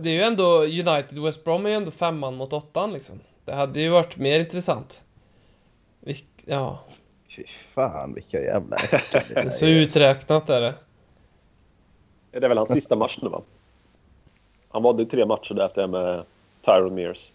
Det 0.00 0.08
är 0.10 0.14
ju 0.14 0.22
ändå 0.22 0.62
United 0.62 1.18
West 1.22 1.44
Brom 1.44 1.66
är 1.66 1.70
ju 1.70 1.76
ändå 1.76 1.90
femman 1.90 2.34
mot 2.34 2.52
åttan 2.52 2.92
liksom. 2.92 3.20
Det 3.44 3.52
hade 3.54 3.80
ju 3.80 3.88
varit 3.88 4.16
mer 4.16 4.40
intressant. 4.40 5.02
Vilk, 6.00 6.26
ja, 6.44 6.78
Fy 7.36 7.44
fan 7.74 8.14
vilka 8.14 8.40
jävla 8.42 8.76
äckliga 8.76 9.50
så 9.50 9.66
uträknat 9.66 10.50
är 10.50 10.60
det. 10.60 10.74
Det 12.30 12.44
är 12.44 12.48
väl 12.48 12.58
hans 12.58 12.72
sista 12.72 12.96
match 12.96 13.18
nu 13.22 13.28
va? 13.28 13.42
Han 14.68 14.82
valde 14.82 15.02
ju 15.02 15.08
tre 15.08 15.26
matcher 15.26 15.54
där 15.54 15.66
efter 15.66 15.86
med 15.86 16.24
Tyron 16.60 16.94
Mears. 16.94 17.32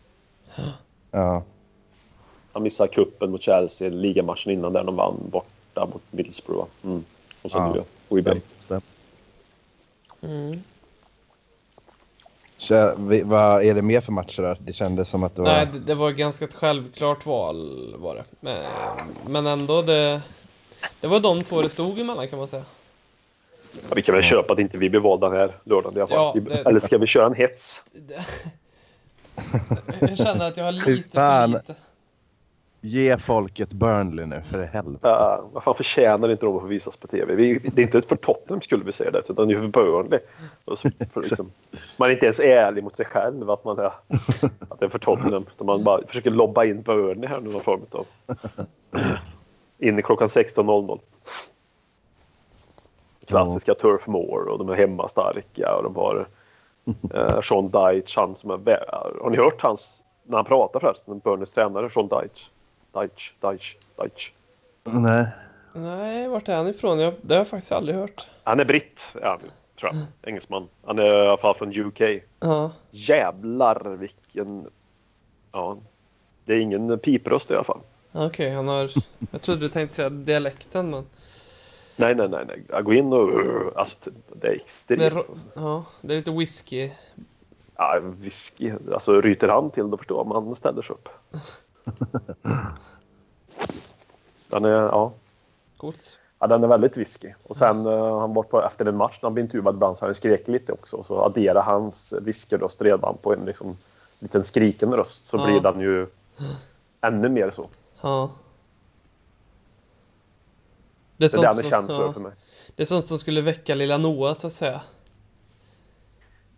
Ja. 1.11 1.43
Han 2.51 2.63
missade 2.63 2.89
kuppen 2.89 3.31
mot 3.31 3.41
Chelsea, 3.41 3.89
ligamatchen 3.89 4.53
innan 4.53 4.73
där 4.73 4.83
de 4.83 4.95
vann 4.95 5.29
borta 5.31 5.85
mot 5.85 6.01
Middlesbrough. 6.11 6.67
Mm. 6.83 7.05
Och 7.41 7.51
så 7.51 7.57
Ja. 7.57 7.73
nu 7.73 7.77
ja, 7.77 8.15
Weebay. 8.15 8.41
Mm. 10.21 10.63
Så, 12.61 12.93
vad 13.23 13.63
är 13.63 13.73
det 13.75 13.81
mer 13.81 14.01
för 14.01 14.11
matcher 14.11 14.41
då? 14.41 14.55
Det 14.59 14.73
kändes 14.73 15.09
som 15.09 15.23
att 15.23 15.35
det 15.35 15.41
var... 15.41 15.49
Nej, 15.49 15.67
det, 15.73 15.79
det 15.79 15.95
var 15.95 16.11
ganska 16.11 16.45
ett 16.45 16.53
självklart 16.53 17.25
val 17.25 17.95
var 17.97 18.15
det. 18.15 18.23
Men, 18.39 18.57
men 19.27 19.47
ändå, 19.47 19.81
det, 19.81 20.21
det 21.01 21.07
var 21.07 21.19
de 21.19 21.43
två 21.43 21.61
det 21.61 21.69
stod 21.69 21.99
emellan 21.99 22.27
kan 22.27 22.39
man 22.39 22.47
säga. 22.47 22.63
Ja, 23.89 23.93
vi 23.95 24.01
kan 24.01 24.15
väl 24.15 24.23
köpa 24.23 24.53
att 24.53 24.59
inte 24.59 24.77
vi 24.77 24.89
blir 24.89 24.99
valda 24.99 25.29
här 25.29 25.51
lördagen 25.63 25.97
i 25.97 25.99
alla 25.99 26.07
fall. 26.07 26.31
Ja, 26.35 26.41
det- 26.55 26.69
Eller 26.69 26.79
ska 26.79 26.97
vi 26.97 27.07
köra 27.07 27.25
en 27.25 27.35
hets? 27.35 27.81
Jag 29.99 30.17
känner 30.17 30.47
att 30.47 30.57
jag 30.57 30.65
har 30.65 30.71
lite 30.71 31.09
för 31.11 31.47
lite. 31.47 31.75
Ge 32.81 33.17
folket 33.17 33.69
Burnley 33.69 34.25
nu 34.25 34.41
för 34.49 34.63
helvete. 34.63 35.07
Uh, 35.07 35.47
vad 35.53 35.63
fan 35.63 35.75
förtjänar 35.75 36.31
inte 36.31 36.45
de 36.45 36.55
att 36.55 36.61
få 36.61 36.67
visas 36.67 36.97
på 36.97 37.07
tv? 37.07 37.35
Vi, 37.35 37.59
det 37.75 37.81
är 37.81 37.83
inte 37.83 38.01
för 38.01 38.15
Tottenham 38.15 38.61
skulle 38.61 38.83
vi 38.85 38.91
säga 38.91 39.11
det, 39.11 39.29
utan 39.29 39.47
det 39.47 39.53
är 39.53 39.61
för 39.61 39.67
Burnley. 39.67 40.19
Och 40.65 40.79
så, 40.79 40.89
för 41.13 41.21
liksom, 41.21 41.51
man 41.97 42.09
är 42.09 42.13
inte 42.13 42.25
ens 42.25 42.39
ärlig 42.39 42.83
mot 42.83 42.95
sig 42.95 43.05
själv 43.05 43.49
att, 43.49 43.65
man 43.65 43.79
är, 43.79 43.85
att 44.69 44.79
det 44.79 44.85
är 44.85 44.89
för 44.89 44.99
Tottenham. 44.99 45.45
Man 45.57 45.83
bara 45.83 46.07
försöker 46.07 46.31
lobba 46.31 46.65
in 46.65 46.81
Burnley 46.81 47.29
här 47.29 47.41
nu 47.41 47.49
någon 47.51 47.61
form 47.61 47.81
av. 47.91 48.05
In 49.77 49.99
i 49.99 50.01
klockan 50.01 50.27
16.00. 50.27 50.99
Klassiska 53.27 53.75
Turf 53.75 54.07
Moor 54.07 54.47
och 54.47 54.57
de 54.59 54.69
är 54.69 54.75
hemmastarka 54.75 55.75
och 55.75 55.83
de 55.83 55.95
har 55.95 56.27
uh, 57.15 57.41
Sean 57.41 57.69
Dyche, 57.69 58.19
han 58.19 58.35
som 58.35 58.51
är... 58.51 58.85
Har 59.21 59.29
ni 59.29 59.37
hört 59.37 59.61
hans, 59.61 60.03
när 60.23 60.37
han 60.37 60.45
pratar 60.45 60.79
förresten, 60.79 61.19
Burnleys 61.19 61.51
tränare, 61.51 61.89
Sean 61.89 62.07
Dyche? 62.07 62.49
Dyche, 62.93 63.31
Dyche, 63.41 63.77
Dyche. 63.97 64.31
Nej. 64.83 65.25
Nej, 65.73 66.27
vart 66.27 66.49
är 66.49 66.55
han 66.55 66.67
ifrån? 66.67 66.99
Jag, 66.99 67.13
det 67.21 67.33
har 67.33 67.39
jag 67.39 67.47
faktiskt 67.47 67.71
aldrig 67.71 67.95
hört. 67.97 68.27
Han 68.43 68.59
är 68.59 68.65
britt, 68.65 69.13
ja, 69.21 69.39
tror 69.79 69.93
jag. 69.95 70.05
Engelsman. 70.29 70.67
Han 70.85 70.99
är 70.99 71.23
i 71.23 71.27
alla 71.27 71.37
fall 71.37 71.55
från 71.55 71.79
UK. 71.79 72.01
Ja, 72.39 72.71
Jävlar 72.91 73.89
vilken... 73.95 74.67
Ja. 75.51 75.77
Det 76.45 76.53
är 76.53 76.59
ingen 76.59 76.99
pipröst 76.99 77.51
i 77.51 77.53
alla 77.55 77.63
fall. 77.63 77.79
okej, 78.11 78.49
han 78.51 78.67
har... 78.67 78.91
Jag 79.31 79.41
trodde 79.41 79.61
du 79.61 79.69
tänkte 79.69 79.95
säga 79.95 80.09
dialekten, 80.09 80.89
men... 80.89 81.05
Nej, 81.95 82.15
nej, 82.15 82.29
nej. 82.29 82.45
nej. 82.47 82.63
Jag 82.69 82.83
går 82.83 82.95
in 82.95 83.13
och... 83.13 83.29
Alltså, 83.75 83.97
det 84.33 84.47
är 84.47 84.51
extremt. 84.55 84.99
Det 84.99 85.05
är, 85.05 85.11
ro- 85.11 85.35
ja, 85.55 85.85
det 86.01 86.13
är 86.13 86.17
lite 86.17 86.31
whisky. 86.31 86.89
Ja, 87.75 87.99
whisky. 88.01 88.73
Alltså, 88.93 89.21
ryter 89.21 89.47
han 89.47 89.71
till 89.71 89.89
då 89.89 89.97
förstår 89.97 90.33
han 90.33 90.55
ställer 90.55 90.81
sig 90.81 90.93
upp. 90.93 91.09
Den 94.51 94.65
är, 94.65 94.69
ja. 94.83 95.11
Coolt. 95.77 96.19
ja, 96.39 96.47
den 96.47 96.63
är 96.63 96.67
väldigt 96.67 96.97
whisky. 96.97 97.33
Och 97.43 97.57
sen 97.57 97.87
uh, 97.87 98.19
han 98.19 98.33
bort 98.33 98.49
på, 98.49 98.61
efter 98.63 98.85
en 98.85 98.97
match 98.97 99.19
när 99.21 99.27
han 99.27 99.33
blev 99.33 99.45
intervjuad 99.45 99.75
ibland 99.75 99.97
så 99.97 100.05
han 100.05 100.15
skrek 100.15 100.47
lite 100.47 100.71
också. 100.71 101.03
Så 101.07 101.21
adderar 101.21 101.61
hans 101.63 102.13
whiskyröst 102.21 102.81
redan 102.81 103.17
på 103.21 103.33
en 103.33 103.45
liksom, 103.45 103.77
liten 104.19 104.43
skriken 104.43 104.93
röst 104.93 105.27
så 105.27 105.37
Ja. 105.37 105.45
blir 105.45 105.59
den 105.61 105.79
ju 105.79 106.07
ännu 107.01 107.29
mer 107.29 107.51
så. 107.51 107.67
Ja. 108.01 108.29
Det 111.17 111.25
är, 111.25 111.29
Det 111.29 111.37
är 111.37 111.41
det 111.41 111.47
han 111.47 111.59
är 111.59 111.63
känd 111.69 111.87
för 111.87 112.05
ja, 112.05 112.13
för 112.13 112.19
mig. 112.21 112.31
det 112.75 112.83
är 112.83 112.87
sånt 112.87 113.05
som 113.05 113.17
skulle 113.19 113.41
väcka 113.41 113.75
lilla 113.75 113.97
Noah, 113.97 114.37
så 114.37 114.47
att 114.47 114.53
säga. 114.53 114.81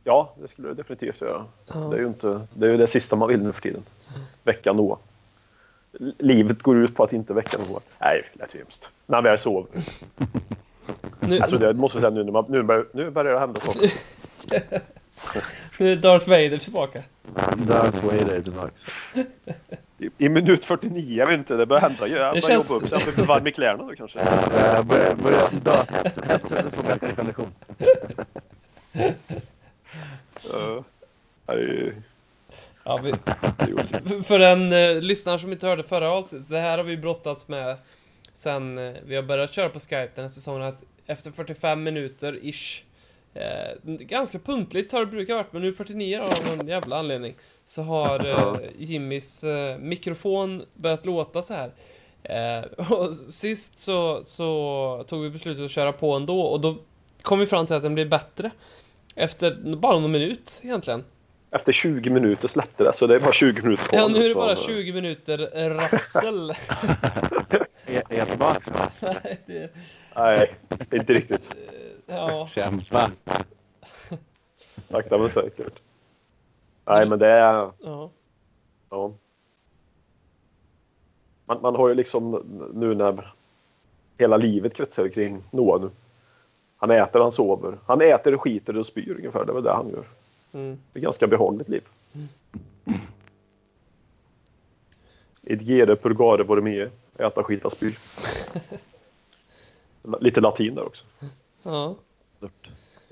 Ja, 0.04 0.34
det 0.42 0.48
skulle 0.48 0.68
det 0.68 0.74
definitivt 0.74 1.22
göra. 1.22 1.46
Ja. 1.74 1.80
Det 1.80 1.96
är 1.96 2.00
ju 2.00 2.08
inte, 2.08 2.48
det, 2.54 2.68
är 2.68 2.72
ju 2.72 2.78
det 2.78 2.88
sista 2.88 3.16
man 3.16 3.28
vill 3.28 3.42
nu 3.42 3.52
för 3.54 3.62
tiden. 3.62 3.84
Väcka 4.44 4.74
Noah. 4.74 4.98
Livet 6.18 6.62
går 6.62 6.78
ut 6.78 6.96
på 6.96 7.04
att 7.04 7.14
inte 7.14 7.34
väcka 7.34 7.58
Noah. 7.58 7.82
Nej, 8.00 8.30
det 8.34 8.40
lät 8.40 8.56
ju 8.56 8.60
hemskt. 8.60 8.90
När 9.06 9.22
väl 9.22 9.40
sover. 9.40 9.70
Nu, 11.20 11.40
Alltså 11.40 11.58
det 11.58 11.74
måste 11.74 11.96
jag 11.98 12.02
säga 12.02 12.10
nu 12.10 12.24
när 12.24 12.32
man, 12.32 12.46
nu, 12.50 12.64
börjar, 12.64 12.86
nu 12.94 13.10
börjar 13.10 13.34
det 13.34 13.40
hända 13.40 13.60
saker. 13.60 13.92
nu 15.80 15.92
är 15.92 15.96
Darth 15.96 16.30
Vader 16.30 16.58
tillbaka. 16.58 17.04
Darth 17.58 18.06
Vader 18.06 18.36
är 18.36 18.42
tillbaka. 18.42 18.72
I, 19.98 20.10
I 20.18 20.30
minut 20.30 20.66
49, 20.66 21.18
jag 21.18 21.28
vet 21.28 21.38
inte, 21.38 21.56
det 21.56 21.66
börjar 21.66 21.82
hända. 21.82 22.08
Jag 22.08 22.18
börjar 22.18 22.42
känns- 22.42 22.70
jobba 22.70 22.84
upp 22.86 22.90
så 22.90 22.96
jag 23.08 23.14
blir 23.16 23.26
varm 23.26 23.48
i 23.48 23.52
kläderna 23.52 23.84
då 23.84 23.96
kanske. 23.96 24.20
Uh, 24.20 24.84
börjar 24.84 25.16
börja 25.16 25.50
Darth 25.64 26.76
få 26.76 26.84
bättre 26.84 27.16
kondition. 27.16 27.48
Uh, 30.54 31.94
Ja, 32.84 33.00
vi, 33.04 33.14
För 34.24 34.40
den 34.40 34.72
eh, 34.72 35.02
lyssnare 35.02 35.40
som 35.40 35.52
inte 35.52 35.68
hörde 35.68 35.84
förra 35.84 36.12
avsnittet, 36.12 36.50
det 36.50 36.60
här 36.60 36.78
har 36.78 36.86
vi 36.86 36.98
brottats 36.98 37.48
med 37.48 37.78
sen 38.34 38.78
eh, 38.78 38.94
vi 39.06 39.16
har 39.16 39.24
börjat 39.24 39.54
köra 39.54 39.70
på 39.70 39.80
Skype 39.80 40.12
den 40.16 40.24
här 40.24 40.30
säsongen, 40.30 40.62
att 40.62 40.84
efter 41.06 41.32
45 41.32 41.84
minuter 41.84 42.40
ish 42.42 42.84
Eh, 43.34 43.78
ganska 43.84 44.40
punktligt 44.40 44.92
har 44.92 45.00
det 45.00 45.06
brukat 45.06 45.36
varit, 45.36 45.54
men 45.54 45.62
nu 45.62 45.74
49 45.74 46.18
av 46.18 46.58
någon 46.58 46.68
jävla 46.68 47.00
anledning 47.00 47.36
så 47.66 47.82
har 47.82 48.26
eh, 48.26 48.60
Jimmys 48.78 49.44
eh, 49.44 49.78
mikrofon 49.78 50.64
börjat 50.74 51.06
låta 51.06 51.42
så 51.42 51.54
här. 51.54 51.72
Eh, 52.24 52.88
och 52.92 53.16
sist 53.16 53.80
så, 53.80 54.22
så 54.26 55.06
tog 55.08 55.22
vi 55.22 55.30
beslutet 55.30 55.66
att 55.66 55.72
köra 55.72 55.94
på 55.94 56.14
ändå 56.14 56.42
och 56.42 56.62
då 56.62 56.78
kom 57.22 57.40
vi 57.40 57.46
fram 57.46 57.66
till 57.66 57.76
att 57.76 57.84
den 57.84 57.94
blev 57.94 58.10
bättre. 58.10 58.52
Efter 59.16 59.76
bara 59.76 60.00
någon 60.00 60.12
minut 60.12 60.62
egentligen. 60.64 61.04
Efter 61.52 61.72
20 61.72 62.10
minuter 62.10 62.48
släppte 62.48 62.84
det, 62.84 62.94
så 62.94 63.08
det 63.08 63.16
är 63.16 63.20
bara 63.20 63.32
20 63.32 63.62
minuter 63.62 63.84
kvar. 63.90 64.00
Ja, 64.00 64.08
nu 64.08 64.24
är 64.26 64.30
det 64.30 64.36
bara 64.36 64.52
eh, 64.52 64.58
20 64.58 64.94
minuter 64.94 65.70
rassel. 65.70 66.54
Jag 68.10 68.28
tillbaka? 68.30 68.92
Nej, 69.02 69.40
det, 69.46 69.72
Nej, 70.16 70.52
inte 70.92 71.14
riktigt. 71.14 71.56
ja. 72.06 72.48
Kämpa. 72.52 73.12
Sakta 74.90 75.18
men 75.18 75.30
säkert. 75.30 75.80
Nej, 76.86 77.06
men 77.06 77.20
det 77.20 77.28
är... 77.28 77.72
ja. 77.82 78.10
Ja. 78.90 79.14
Man, 81.46 81.62
man 81.62 81.76
har 81.76 81.90
ju 81.90 81.96
liksom 81.96 82.44
nu 82.74 82.96
när 82.96 83.34
hela 84.18 84.38
livet 84.38 84.74
kretsar 84.74 85.08
kring 85.08 85.44
Noah 85.52 85.82
nu. 85.82 85.90
Han 86.78 86.92
äter, 86.92 87.20
han 87.20 87.32
sover. 87.32 87.78
Han 87.86 88.02
äter, 88.02 88.38
skiter 88.38 88.78
och 88.78 88.86
spyr 88.86 89.16
ungefär. 89.18 89.46
Det 89.46 89.52
är 89.52 89.54
väl 89.54 89.64
det 89.64 89.74
han 89.74 89.90
gör. 89.90 90.06
Mm. 90.54 90.78
Det 90.94 90.98
är 90.98 91.00
ett 91.00 91.04
ganska 91.04 91.28
behagligt 91.28 91.70
liv. 91.70 91.84
Idgere 95.42 95.96
purgare 95.96 96.44
vormie. 96.44 96.90
Äta, 97.18 97.44
skita, 97.44 97.70
spy. 97.70 97.92
Lite 100.20 100.42
latin 100.42 100.76
där 100.76 100.86
också. 100.86 101.06
ja. 101.64 101.96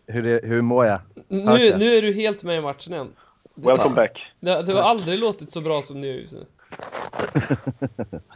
Hur, 0.08 0.26
är, 0.26 0.42
hur 0.48 0.62
mår 0.62 0.86
jag? 0.86 1.00
Nu, 1.28 1.78
nu 1.78 1.98
är 1.98 2.02
du 2.02 2.14
helt 2.14 2.44
med 2.44 2.58
i 2.58 2.62
matchen 2.62 2.94
igen. 2.94 3.14
Welcome 3.56 3.96
back. 3.96 4.32
Det, 4.40 4.62
det 4.64 4.74
har 4.74 4.82
aldrig 4.82 5.20
låtit 5.20 5.52
så 5.52 5.62
bra 5.62 5.82
som 5.82 6.02
nu 6.02 6.22
just 6.22 6.34
nu. 6.34 6.46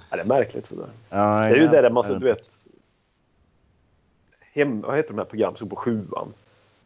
Ja, 0.09 0.15
det 0.17 0.21
är 0.21 0.25
märkligt 0.25 0.67
sådär. 0.67 0.89
Ja, 1.09 1.39
Det 1.39 1.45
är 1.45 1.55
ju 1.55 1.63
ja. 1.63 1.71
det 1.71 1.81
där 1.81 1.89
man 1.89 2.03
så, 2.03 2.13
du 2.13 2.25
vet. 2.25 2.67
Hem, 4.53 4.81
vad 4.81 4.97
heter 4.97 5.09
de 5.09 5.17
här 5.17 5.25
programmen 5.25 5.57
som 5.57 5.69
går 5.69 5.75
på 5.75 5.81
sjuan? 5.81 6.33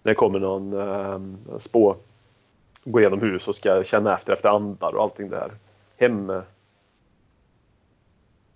När 0.03 0.11
det 0.11 0.15
kommer 0.15 0.39
någon 0.39 0.74
um, 0.74 1.38
spå. 1.59 1.95
Gå 2.92 3.00
igenom 3.00 3.22
hus 3.22 3.48
och 3.48 3.56
ska 3.56 3.84
känna 3.84 4.16
efter 4.16 4.34
efter 4.34 4.50
andar 4.50 4.96
och 4.96 5.04
allting 5.04 5.30
där. 5.30 5.52
Hem. 5.98 6.30
eh, 6.30 6.42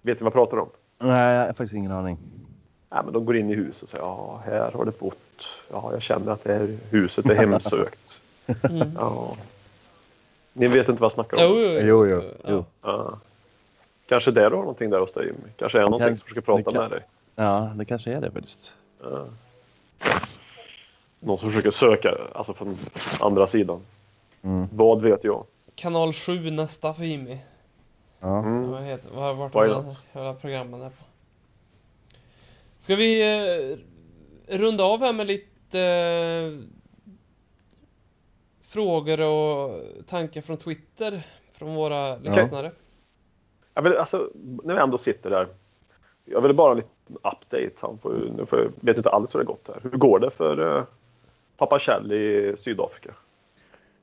Vet 0.01 0.19
ni 0.19 0.23
vad 0.23 0.25
jag 0.25 0.33
pratar 0.33 0.57
om? 0.57 0.69
Nej, 0.99 1.35
jag 1.35 1.41
har 1.45 1.47
faktiskt 1.47 1.73
ingen 1.73 1.91
aning. 1.91 2.17
Ja, 2.89 3.01
men 3.03 3.13
de 3.13 3.25
går 3.25 3.37
in 3.37 3.49
i 3.49 3.55
huset 3.55 3.83
och 3.83 3.89
säger 3.89 4.03
ja, 4.03 4.41
här 4.45 4.71
har 4.71 4.85
det 4.85 4.99
bott. 4.99 5.47
Ja, 5.71 5.89
jag 5.93 6.01
känner 6.01 6.31
att 6.31 6.43
det 6.43 6.53
här 6.53 6.77
huset 6.89 7.25
är 7.25 7.35
hemsökt. 7.35 8.21
Mm. 8.63 8.91
Ja. 8.95 9.33
Ni 10.53 10.67
vet 10.67 10.89
inte 10.89 11.01
vad 11.01 11.05
jag 11.05 11.11
snackar 11.11 11.37
Jo, 11.41 11.47
om? 11.49 11.59
jo, 11.87 12.05
Jo, 12.05 12.07
jo, 12.07 12.31
jo. 12.47 12.65
Ja. 12.81 13.19
Kanske 14.07 14.31
där 14.31 14.49
du 14.49 14.55
har 14.55 14.61
någonting 14.63 14.89
där 14.89 14.99
hos 14.99 15.13
dig 15.13 15.25
Jimmy. 15.25 15.37
Kanske 15.57 15.77
är 15.79 15.83
någonting 15.83 16.07
Kan- 16.07 16.17
som 16.17 16.29
ska 16.29 16.41
prata 16.41 16.57
det 16.57 16.63
kan- 16.63 16.81
med 16.81 16.89
dig. 16.91 17.01
Ja, 17.35 17.71
det 17.75 17.85
kanske 17.85 18.11
är 18.13 18.21
det 18.21 18.31
faktiskt. 18.31 18.71
Ja. 19.03 19.25
Någon 21.19 21.37
som 21.37 21.49
försöker 21.49 21.71
söka, 21.71 22.17
alltså 22.33 22.53
från 22.53 22.75
andra 23.21 23.47
sidan. 23.47 23.81
Mm. 24.43 24.67
Vad 24.71 25.01
vet 25.01 25.23
jag? 25.23 25.45
Kanal 25.75 26.13
7 26.13 26.51
nästa 26.51 26.93
för 26.93 27.03
Jimmy. 27.03 27.37
Ja. 28.19 28.39
Mm. 28.39 28.69
Vad 28.71 28.83
heter, 28.83 29.09
var, 29.09 29.33
vart 29.33 29.55
Why 29.55 29.91
hela 30.11 30.33
programmen 30.33 30.81
är 30.81 30.89
på? 30.89 31.03
Ska 32.75 32.95
vi 32.95 33.21
eh, 33.21 33.77
runda 34.57 34.83
av 34.83 34.99
här 34.99 35.13
med 35.13 35.27
lite 35.27 35.79
eh, 35.79 36.67
frågor 38.61 39.21
och 39.21 39.81
tankar 40.07 40.41
från 40.41 40.57
Twitter 40.57 41.23
från 41.51 41.75
våra 41.75 42.15
lyssnare? 42.15 42.71
Jag 43.73 43.81
vill, 43.81 43.97
alltså, 43.97 44.29
när 44.63 44.73
vi 44.73 44.81
ändå 44.81 44.97
sitter 44.97 45.29
där. 45.29 45.47
Jag 46.25 46.41
vill 46.41 46.55
bara 46.55 46.67
ha 46.67 46.71
en 46.71 46.77
liten 46.77 47.15
update. 47.15 47.71
Han 47.79 47.97
får, 47.97 48.31
nu 48.37 48.45
får, 48.45 48.59
jag 48.59 48.71
vet 48.79 48.97
inte 48.97 49.09
alls 49.09 49.35
hur 49.35 49.39
det 49.39 49.45
gått 49.45 49.67
här. 49.67 49.79
Hur 49.83 49.97
går 49.97 50.19
det 50.19 50.31
för 50.31 50.59
uh, 50.59 50.83
pappa 51.57 51.79
Kjell 51.79 52.11
i 52.11 52.55
Sydafrika? 52.57 53.13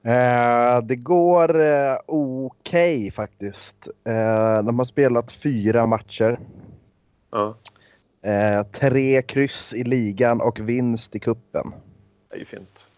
Eh, 0.08 0.82
det 0.82 0.96
går 0.96 1.60
eh, 1.60 1.96
okej 2.06 3.10
faktiskt. 3.10 3.88
Eh, 4.04 4.62
de 4.62 4.78
har 4.78 4.84
spelat 4.84 5.32
fyra 5.32 5.86
matcher. 5.86 6.38
Ja, 7.30 7.54
Eh, 8.22 8.62
tre 8.62 9.22
kryss 9.22 9.72
i 9.74 9.84
ligan 9.84 10.40
och 10.40 10.60
vinst 10.60 11.14
i 11.14 11.18
kuppen. 11.18 11.72
det 12.30 12.34
är 12.34 12.38
ju 12.38 12.44
fint. 12.44 12.88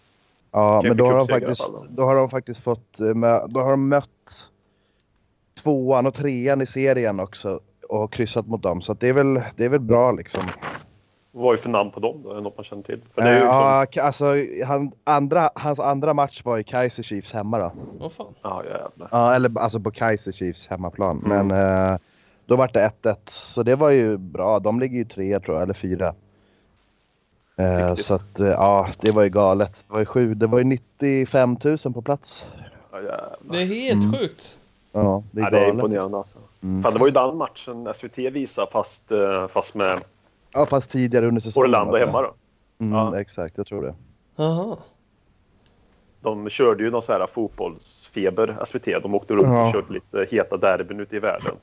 Ja, 0.51 0.81
men 0.85 0.97
då 0.97 1.05
har, 1.07 1.13
de 1.19 1.27
faktiskt, 1.27 1.73
då. 1.91 2.05
har 2.05 2.17
de 2.17 2.31
faktiskt 2.31 2.61
fått... 2.61 3.01
eh, 3.01 3.47
Då 3.49 3.61
har 3.61 3.71
de 3.71 3.89
mött 3.89 4.49
tvåan 5.63 6.07
och 6.07 6.15
trean 6.15 6.61
i 6.61 6.67
serien 6.67 7.21
också 7.21 7.61
och 7.89 8.13
kryssat 8.13 8.47
mot 8.47 8.63
dem. 8.63 8.81
Så 8.81 8.95
det, 8.95 9.09
är 9.09 9.13
väl, 9.13 9.43
det 9.57 9.65
är 9.65 9.69
väl 9.69 9.81
bra 9.81 10.13
liksom. 10.13 10.43
Vad 11.33 11.45
var 11.45 11.53
det 11.53 11.59
för 11.59 11.71
namn 11.71 11.91
på 11.91 12.01
dem 12.01 12.21
då? 12.25 12.31
Är 12.31 12.35
det 12.35 12.41
något 12.41 12.57
man 12.59 12.65
känner 12.65 12.83
till? 12.83 13.01
För 13.15 13.23
det 13.23 13.29
är 13.29 13.35
ju 13.35 13.41
liksom, 13.41 13.57
ja, 13.57 13.85
ka- 13.93 14.01
alltså, 14.01 14.35
han, 14.67 14.93
andra, 15.05 15.51
hans 15.55 15.81
andra 15.81 16.15
match 16.15 16.41
var 16.45 16.59
i 16.59 16.65
Kaiser 16.65 17.03
Chiefs 17.03 17.33
hemma 17.33 17.59
då. 17.59 17.73
Åh 18.01 18.09
fan. 18.11 18.35
Ja, 18.43 18.65
jävlar. 18.65 19.09
Ja, 19.11 19.35
eller 19.35 19.59
alltså 19.59 19.81
på 19.81 19.91
Kaiser 19.91 20.33
Chiefs 20.33 20.67
hemmaplan. 20.67 21.23
Mm. 21.27 21.47
Men 21.49 21.91
eh, 21.93 21.99
då 22.47 22.57
var 22.57 22.71
det 22.73 22.91
1-1. 23.03 23.17
Så 23.27 23.63
det 23.63 23.77
var 23.77 23.91
ju 23.91 24.17
bra. 24.17 24.59
De 24.59 24.81
ligger 24.81 24.97
ju 24.99 25.05
tre 25.05 25.41
tror 25.41 25.57
jag, 25.57 25.63
eller 25.63 25.75
fyra. 25.75 26.15
Eh, 27.57 27.95
så 27.95 28.15
att 28.15 28.41
eh, 28.41 28.47
ja, 28.47 28.89
det 29.01 29.11
var 29.11 29.23
ju 29.23 29.29
galet. 29.29 29.85
Det 29.87 29.93
var 29.93 29.99
ju, 30.01 30.07
sju, 30.07 30.35
det 30.35 30.47
var 30.47 30.59
ju 30.59 30.65
95 30.65 31.57
000 31.65 31.79
på 31.79 32.03
plats. 32.03 32.45
Ja. 32.93 32.99
Det 33.41 33.59
är 33.63 33.67
helt 33.67 34.05
Mm. 34.05 34.19
sjukt. 34.19 34.59
Ja, 34.93 35.23
det 35.31 35.41
är 35.41 35.45
Ja, 35.45 35.51
det 35.51 35.59
är 35.61 35.69
imponerande 35.71 36.17
alltså. 36.17 36.39
Mm. 36.63 36.83
Fan, 36.83 36.93
det 36.93 36.99
var 36.99 37.07
ju 37.07 37.13
den 37.13 37.37
matchen 37.37 37.89
SVT 37.95 38.19
visade 38.19 38.71
fast, 38.71 39.13
eh, 39.13 39.49
fast 39.49 39.75
med 39.75 39.99
Ja, 40.53 40.67
fast 40.67 40.91
tidigare 40.91 41.27
under 41.29 41.41
säsongen. 41.41 41.71
Orlando 41.71 41.93
det. 41.93 42.07
hemma 42.07 42.23
då. 42.23 42.35
Mm, 42.79 42.93
Ja. 42.99 43.21
Exakt, 43.21 43.57
jag 43.59 43.67
tror 43.67 43.83
det. 43.83 43.95
Jaha. 44.37 44.77
De 46.21 46.49
körde 46.49 46.83
ju 46.85 46.91
någon 46.91 47.03
så 47.03 47.13
här 47.13 47.27
fotbollsfeber, 47.27 48.57
SVT. 48.67 48.85
De 49.03 49.15
åkte 49.15 49.35
runt 49.35 49.47
Ja. 49.47 49.67
och 49.67 49.73
körde 49.73 49.93
lite 49.93 50.27
heta 50.37 50.57
derbyn 50.57 51.01
ute 51.01 51.17
i 51.17 51.19
världen. 51.19 51.55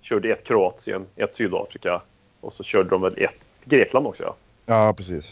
Körde 0.00 0.28
ett 0.32 0.44
Kroatien, 0.44 1.06
ett 1.16 1.34
Sydafrika 1.34 2.00
och 2.40 2.52
så 2.52 2.64
körde 2.64 2.88
de 2.90 3.02
väl 3.02 3.14
ett 3.18 3.34
Grekland 3.64 4.06
också. 4.06 4.22
Ja. 4.22 4.34
Ja, 4.66 4.92
precis. 4.92 5.24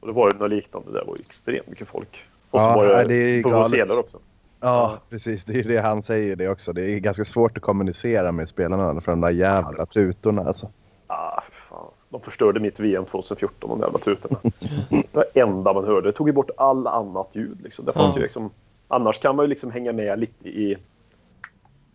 Och 0.00 0.06
det 0.06 0.12
var 0.12 0.32
ju 0.32 0.38
något 0.38 0.50
liknande. 0.50 0.92
Det 0.92 1.04
var 1.06 1.16
ju 1.16 1.22
extremt 1.22 1.66
mycket 1.68 1.88
folk. 1.88 2.24
Och 2.50 2.60
så 2.60 2.66
Ja, 2.66 2.76
var 2.76 2.86
det, 3.04 3.42
det 3.42 3.64
scener 3.68 3.98
också. 3.98 4.18
Ja, 4.60 4.98
precis. 5.10 5.44
Det 5.44 5.52
är 5.52 5.56
ju 5.56 5.62
det 5.62 5.80
han 5.80 6.02
säger 6.02 6.36
det 6.36 6.48
också. 6.48 6.72
Det 6.72 6.82
är 6.82 6.98
ganska 6.98 7.24
svårt 7.24 7.56
att 7.56 7.62
kommunicera 7.62 8.32
med 8.32 8.48
spelarna 8.48 9.00
för 9.00 9.12
de 9.12 9.20
där 9.20 9.30
jävla 9.30 9.86
tutorna 9.86 10.42
alltså. 10.44 10.70
Ah, 11.16 11.42
fan. 11.68 11.86
De 12.08 12.20
förstörde 12.20 12.60
mitt 12.60 12.80
VM 12.80 13.04
2014, 13.04 13.70
de 13.70 13.80
jävla 13.80 13.98
tutorna. 13.98 14.38
det 14.90 15.14
var 15.14 15.24
enda 15.34 15.72
man 15.72 15.84
hörde. 15.84 16.08
Det 16.08 16.12
tog 16.12 16.28
ju 16.28 16.32
bort 16.32 16.50
all 16.56 16.86
annat 16.86 17.28
ljud. 17.32 17.58
Liksom. 17.62 17.84
Det 17.84 17.92
fanns 17.92 18.12
Ja. 18.14 18.18
ju 18.18 18.22
liksom, 18.22 18.50
annars 18.88 19.18
kan 19.18 19.36
man 19.36 19.44
ju 19.44 19.48
liksom 19.48 19.70
hänga 19.70 19.92
med 19.92 20.18
lite 20.20 20.48
i 20.48 20.76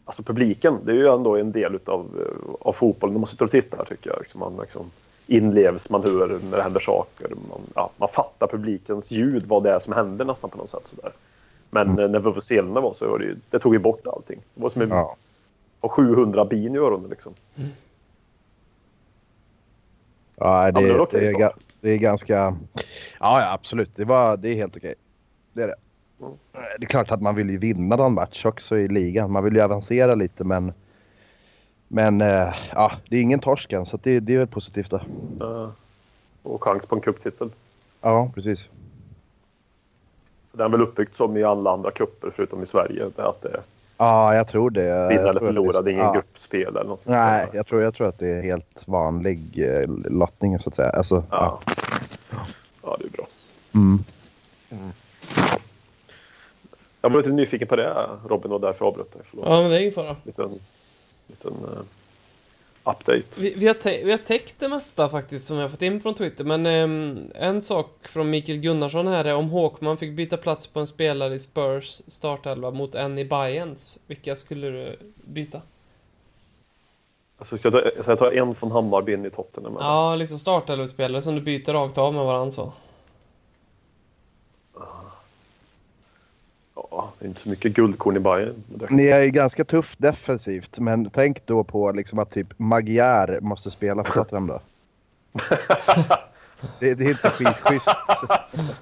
alltså 0.05 0.23
publiken. 0.23 0.77
Det 0.85 0.91
är 0.91 0.95
ju 0.95 1.07
ändå 1.07 1.37
en 1.37 1.51
del 1.51 1.75
utav, 1.75 2.05
eh, 2.19 2.53
av 2.67 2.73
fotbollen 2.73 3.13
när 3.13 3.19
man 3.19 3.27
sitter 3.27 3.45
och 3.45 3.51
tittar 3.51 3.85
tycker 3.85 4.09
jag. 4.09 4.19
Liksom 4.19 4.39
man 4.39 4.57
liksom 4.61 4.91
inlevs, 5.27 5.89
man 5.89 6.03
hör 6.03 6.39
när 6.49 6.57
det 6.57 6.63
händer 6.63 6.79
saker. 6.79 7.27
Man, 7.49 7.59
ja, 7.75 7.89
man 7.97 8.09
fattar 8.09 8.47
publikens 8.47 9.11
ljud, 9.11 9.43
vad 9.47 9.63
det 9.63 9.71
är 9.71 9.79
som 9.79 9.93
händer 9.93 10.25
nästan 10.25 10.49
på 10.49 10.57
något 10.57 10.69
sätt. 10.69 10.85
Sådär. 10.87 11.11
Men 11.69 11.99
eh, 11.99 12.09
när 12.09 12.19
vi 12.19 12.31
på 12.31 12.41
scenerna 12.41 12.81
var 12.81 12.93
så 12.93 13.07
var 13.11 13.19
det, 13.19 13.25
ju, 13.25 13.35
det 13.49 13.59
tog 13.59 13.73
ju 13.73 13.79
bort 13.79 14.07
allting. 14.07 14.39
Det 14.53 14.61
var 14.61 14.69
som 14.69 14.81
att 14.81 14.89
Ja. 14.89 15.15
ha 15.81 15.89
700 15.89 16.45
bin 16.45 16.75
i 16.75 16.77
öronen. 16.77 17.09
Liksom. 17.09 17.33
Ja, 20.39 20.71
det, 20.71 20.81
men 20.81 20.83
det 20.83 21.05
det, 21.11 21.27
är, 21.27 21.51
det 21.81 21.89
är 21.89 21.97
ganska... 21.97 22.35
Ja, 23.19 23.41
ja 23.41 23.53
absolut. 23.53 23.89
Det, 23.95 24.05
var, 24.05 24.37
det 24.37 24.49
är 24.49 24.55
helt 24.55 24.77
okej. 24.77 24.95
Det 25.53 25.63
är 25.63 25.67
det. 25.67 25.75
Mm. 26.21 26.33
Det 26.79 26.85
är 26.85 26.89
klart 26.89 27.11
att 27.11 27.21
man 27.21 27.35
vill 27.35 27.49
ju 27.49 27.57
vinna 27.57 27.95
någon 27.95 28.13
match 28.13 28.45
också 28.45 28.77
i 28.77 28.87
ligan. 28.87 29.31
Man 29.31 29.43
vill 29.43 29.55
ju 29.55 29.61
avancera 29.61 30.15
lite 30.15 30.43
men... 30.43 30.73
Men 31.91 32.21
eh, 32.21 32.53
ja, 32.71 32.91
det 33.09 33.17
är 33.17 33.21
ingen 33.21 33.39
torsk 33.39 33.73
än 33.73 33.85
så 33.85 33.99
det, 34.03 34.19
det 34.19 34.33
är 34.33 34.37
väl 34.37 34.47
positivt 34.47 34.89
då. 34.89 35.01
Eh, 35.41 35.69
och 36.43 36.63
chans 36.63 36.85
på 36.85 36.95
en 36.95 37.01
cuptitel. 37.01 37.49
Ja, 38.01 38.31
precis. 38.35 38.69
Den 40.51 40.65
är 40.65 40.69
väl 40.69 40.81
uppbyggt 40.81 41.15
som 41.15 41.37
i 41.37 41.43
alla 41.43 41.71
andra 41.71 41.91
kupper 41.91 42.31
förutom 42.35 42.63
i 42.63 42.65
Sverige. 42.65 43.09
Att 43.15 43.41
det 43.41 43.61
Ja, 44.01 44.35
jag 44.35 44.47
tror 44.47 44.69
det. 44.69 45.07
vinna 45.09 45.29
eller 45.29 45.39
förlora. 45.39 45.81
Det 45.81 45.89
är 45.89 45.93
ingen 45.93 46.05
ja. 46.05 46.13
gruppspel 46.13 46.67
eller 46.67 46.83
något 46.83 47.01
sånt. 47.01 47.11
Nej, 47.11 47.47
jag 47.53 47.67
tror, 47.67 47.81
jag 47.81 47.93
tror 47.93 48.07
att 48.07 48.19
det 48.19 48.27
är 48.27 48.41
helt 48.41 48.87
vanlig 48.87 49.65
eh, 49.67 49.89
lottning 50.05 50.59
så 50.59 50.69
att 50.69 50.75
säga. 50.75 50.89
Alltså, 50.89 51.23
ja. 51.31 51.59
Ja. 51.65 51.75
ja, 52.83 52.97
det 52.99 53.05
är 53.05 53.09
bra. 53.09 53.27
Mm. 53.75 53.99
Jag 57.01 57.09
var 57.09 57.17
lite 57.17 57.31
nyfiken 57.31 57.67
på 57.67 57.75
det 57.75 58.09
Robin 58.27 58.51
och 58.51 58.61
därför 58.61 58.85
avbröt 58.85 59.09
jag. 59.13 59.25
Förlåt. 59.29 59.45
Ja, 59.47 59.61
men 59.61 59.71
det 59.71 59.77
är 59.77 59.81
ingen 59.81 59.93
fara. 59.93 60.15
Liten, 60.23 60.59
liten, 61.27 61.51
uh, 61.51 61.79
update. 62.83 63.41
Vi, 63.41 63.53
vi, 63.57 63.67
har 63.67 64.03
vi 64.05 64.11
har 64.11 64.17
täckt 64.17 64.59
det 64.59 64.69
mesta 64.69 65.09
faktiskt 65.09 65.45
som 65.45 65.57
jag 65.57 65.71
fått 65.71 65.81
in 65.81 66.01
från 66.01 66.13
Twitter, 66.13 66.43
men 66.43 66.65
ehm, 66.65 67.31
en 67.35 67.61
sak 67.61 68.07
från 68.07 68.29
Mikael 68.29 68.57
Gunnarsson 68.57 69.07
här 69.07 69.25
är 69.25 69.35
om 69.35 69.49
Håkman 69.49 69.97
fick 69.97 70.11
byta 70.11 70.37
plats 70.37 70.67
på 70.67 70.79
en 70.79 70.87
spelare 70.87 71.35
i 71.35 71.39
Spurs 71.39 72.01
startelva 72.07 72.71
mot 72.71 72.95
en 72.95 73.17
i 73.17 73.25
Bayerns, 73.25 73.99
vilka 74.07 74.35
skulle 74.35 74.69
du 74.69 74.99
byta? 75.15 75.61
Alltså, 77.37 77.57
så 77.57 77.67
jag, 77.67 77.73
tar, 77.73 78.03
så 78.03 78.11
jag 78.11 78.19
tar 78.19 78.31
en 78.31 78.55
från 78.55 78.71
Hammarby 78.71 79.13
in 79.13 79.25
i 79.25 79.29
Tottenham. 79.29 79.75
eller? 79.77 79.85
Ja, 79.85 80.15
liksom 80.15 80.39
startelvespelare 80.39 81.21
som 81.21 81.35
du 81.35 81.41
byter 81.41 81.73
rakt 81.73 81.97
av 81.97 82.13
med 82.13 82.25
varandra 82.25 82.51
så. 82.51 82.73
Ja, 86.75 87.08
det 87.19 87.25
är 87.25 87.27
inte 87.27 87.41
så 87.41 87.49
mycket 87.49 87.73
guldkorn 87.73 88.17
i 88.17 88.19
Bayern. 88.19 88.63
Ni 88.89 89.07
är 89.07 89.21
ju 89.21 89.29
ganska 89.29 89.65
tufft 89.65 89.99
defensivt, 89.99 90.79
men 90.79 91.09
tänk 91.09 91.45
då 91.45 91.63
på 91.63 91.91
liksom 91.91 92.19
att 92.19 92.31
typ 92.31 92.47
Magyar 92.57 93.39
måste 93.41 93.71
spela 93.71 94.03
för 94.03 94.13
Tottenham 94.13 94.47
då. 94.47 94.61
det, 96.79 96.93
det 96.95 97.05
är 97.05 97.09
inte 97.09 97.29
skitschysst. 97.29 97.89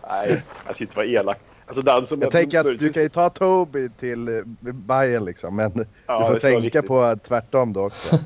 Nej, 0.10 0.42
jag 0.66 0.76
ska 0.76 0.84
inte 0.84 0.98
vara 0.98 1.08
elak. 1.08 1.40
Alltså 1.66 1.82
den 1.82 2.06
som 2.06 2.22
Jag 2.22 2.32
tänker 2.32 2.60
att 2.60 2.80
du 2.80 2.94
kan 2.94 3.04
ju 3.04 3.10
ta 3.10 3.30
Toby 3.30 3.90
till 3.90 4.28
eh, 4.28 4.44
Bayern 4.60 5.26
liksom, 5.26 5.56
men 5.56 5.86
Ja, 6.06 6.30
du 6.30 6.34
får 6.34 6.40
tänka 6.40 6.82
på 6.82 7.16
tvärtom 7.28 7.74
då 7.74 7.86
också. 7.86 8.20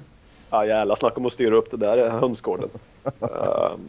Ja 0.50 0.66
jävlar, 0.66 0.96
snacka 0.96 1.16
om 1.16 1.26
att 1.26 1.34
styra 1.34 1.56
upp 1.56 1.72
det 1.72 1.78
där 1.78 2.10
hönsgården. 2.10 2.70
um, 3.04 3.20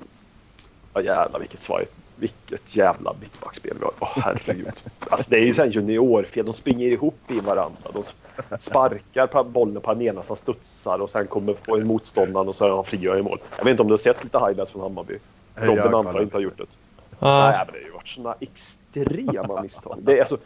ja 0.94 1.00
jävlar 1.02 1.40
vilket 1.40 1.60
svaj. 1.60 1.86
Vilket 2.22 2.76
jävla 2.76 3.14
mittbackspel 3.20 3.76
vi 3.78 3.84
har. 3.84 3.92
Åh 4.00 4.08
herregud. 4.16 4.82
Alltså 5.10 5.30
det 5.30 5.36
är 5.36 5.44
ju 5.44 5.54
såhär 5.54 5.68
juniorfel. 5.68 6.46
De 6.46 6.52
springer 6.52 6.86
ihop 6.86 7.30
i 7.30 7.40
varandra. 7.40 7.90
De 7.92 8.02
sparkar 8.60 9.26
på 9.26 9.44
bollen 9.44 9.82
på 9.82 9.94
den 9.94 10.02
ena 10.02 10.22
som 10.22 10.36
studsar 10.36 10.98
och 10.98 11.10
sen 11.10 11.26
kommer 11.26 11.54
få 11.54 11.76
en 11.76 11.86
motståndaren 11.86 12.48
och 12.48 12.54
så 12.54 12.64
är 12.64 12.70
han 12.70 12.84
fria 12.84 13.18
i 13.18 13.22
mål. 13.22 13.38
Jag 13.58 13.64
vet 13.64 13.70
inte 13.70 13.82
om 13.82 13.88
du 13.88 13.92
har 13.92 13.98
sett 13.98 14.24
lite 14.24 14.38
highlights 14.38 14.70
från 14.72 14.82
Hammarby? 14.82 15.18
Jag 15.54 15.68
Robin 15.68 15.94
antar 15.94 16.22
inte 16.22 16.36
har 16.36 16.42
gjort 16.42 16.58
det. 16.58 16.64
Ja. 17.18 17.50
Nej, 17.50 17.58
men 17.58 17.66
det 17.66 17.78
har 17.78 17.86
ju 17.86 17.92
varit 17.92 18.08
såna 18.08 18.34
extrema 18.40 19.62
misstag. 19.62 19.98
Det 20.02 20.16
är, 20.16 20.20
alltså, 20.20 20.38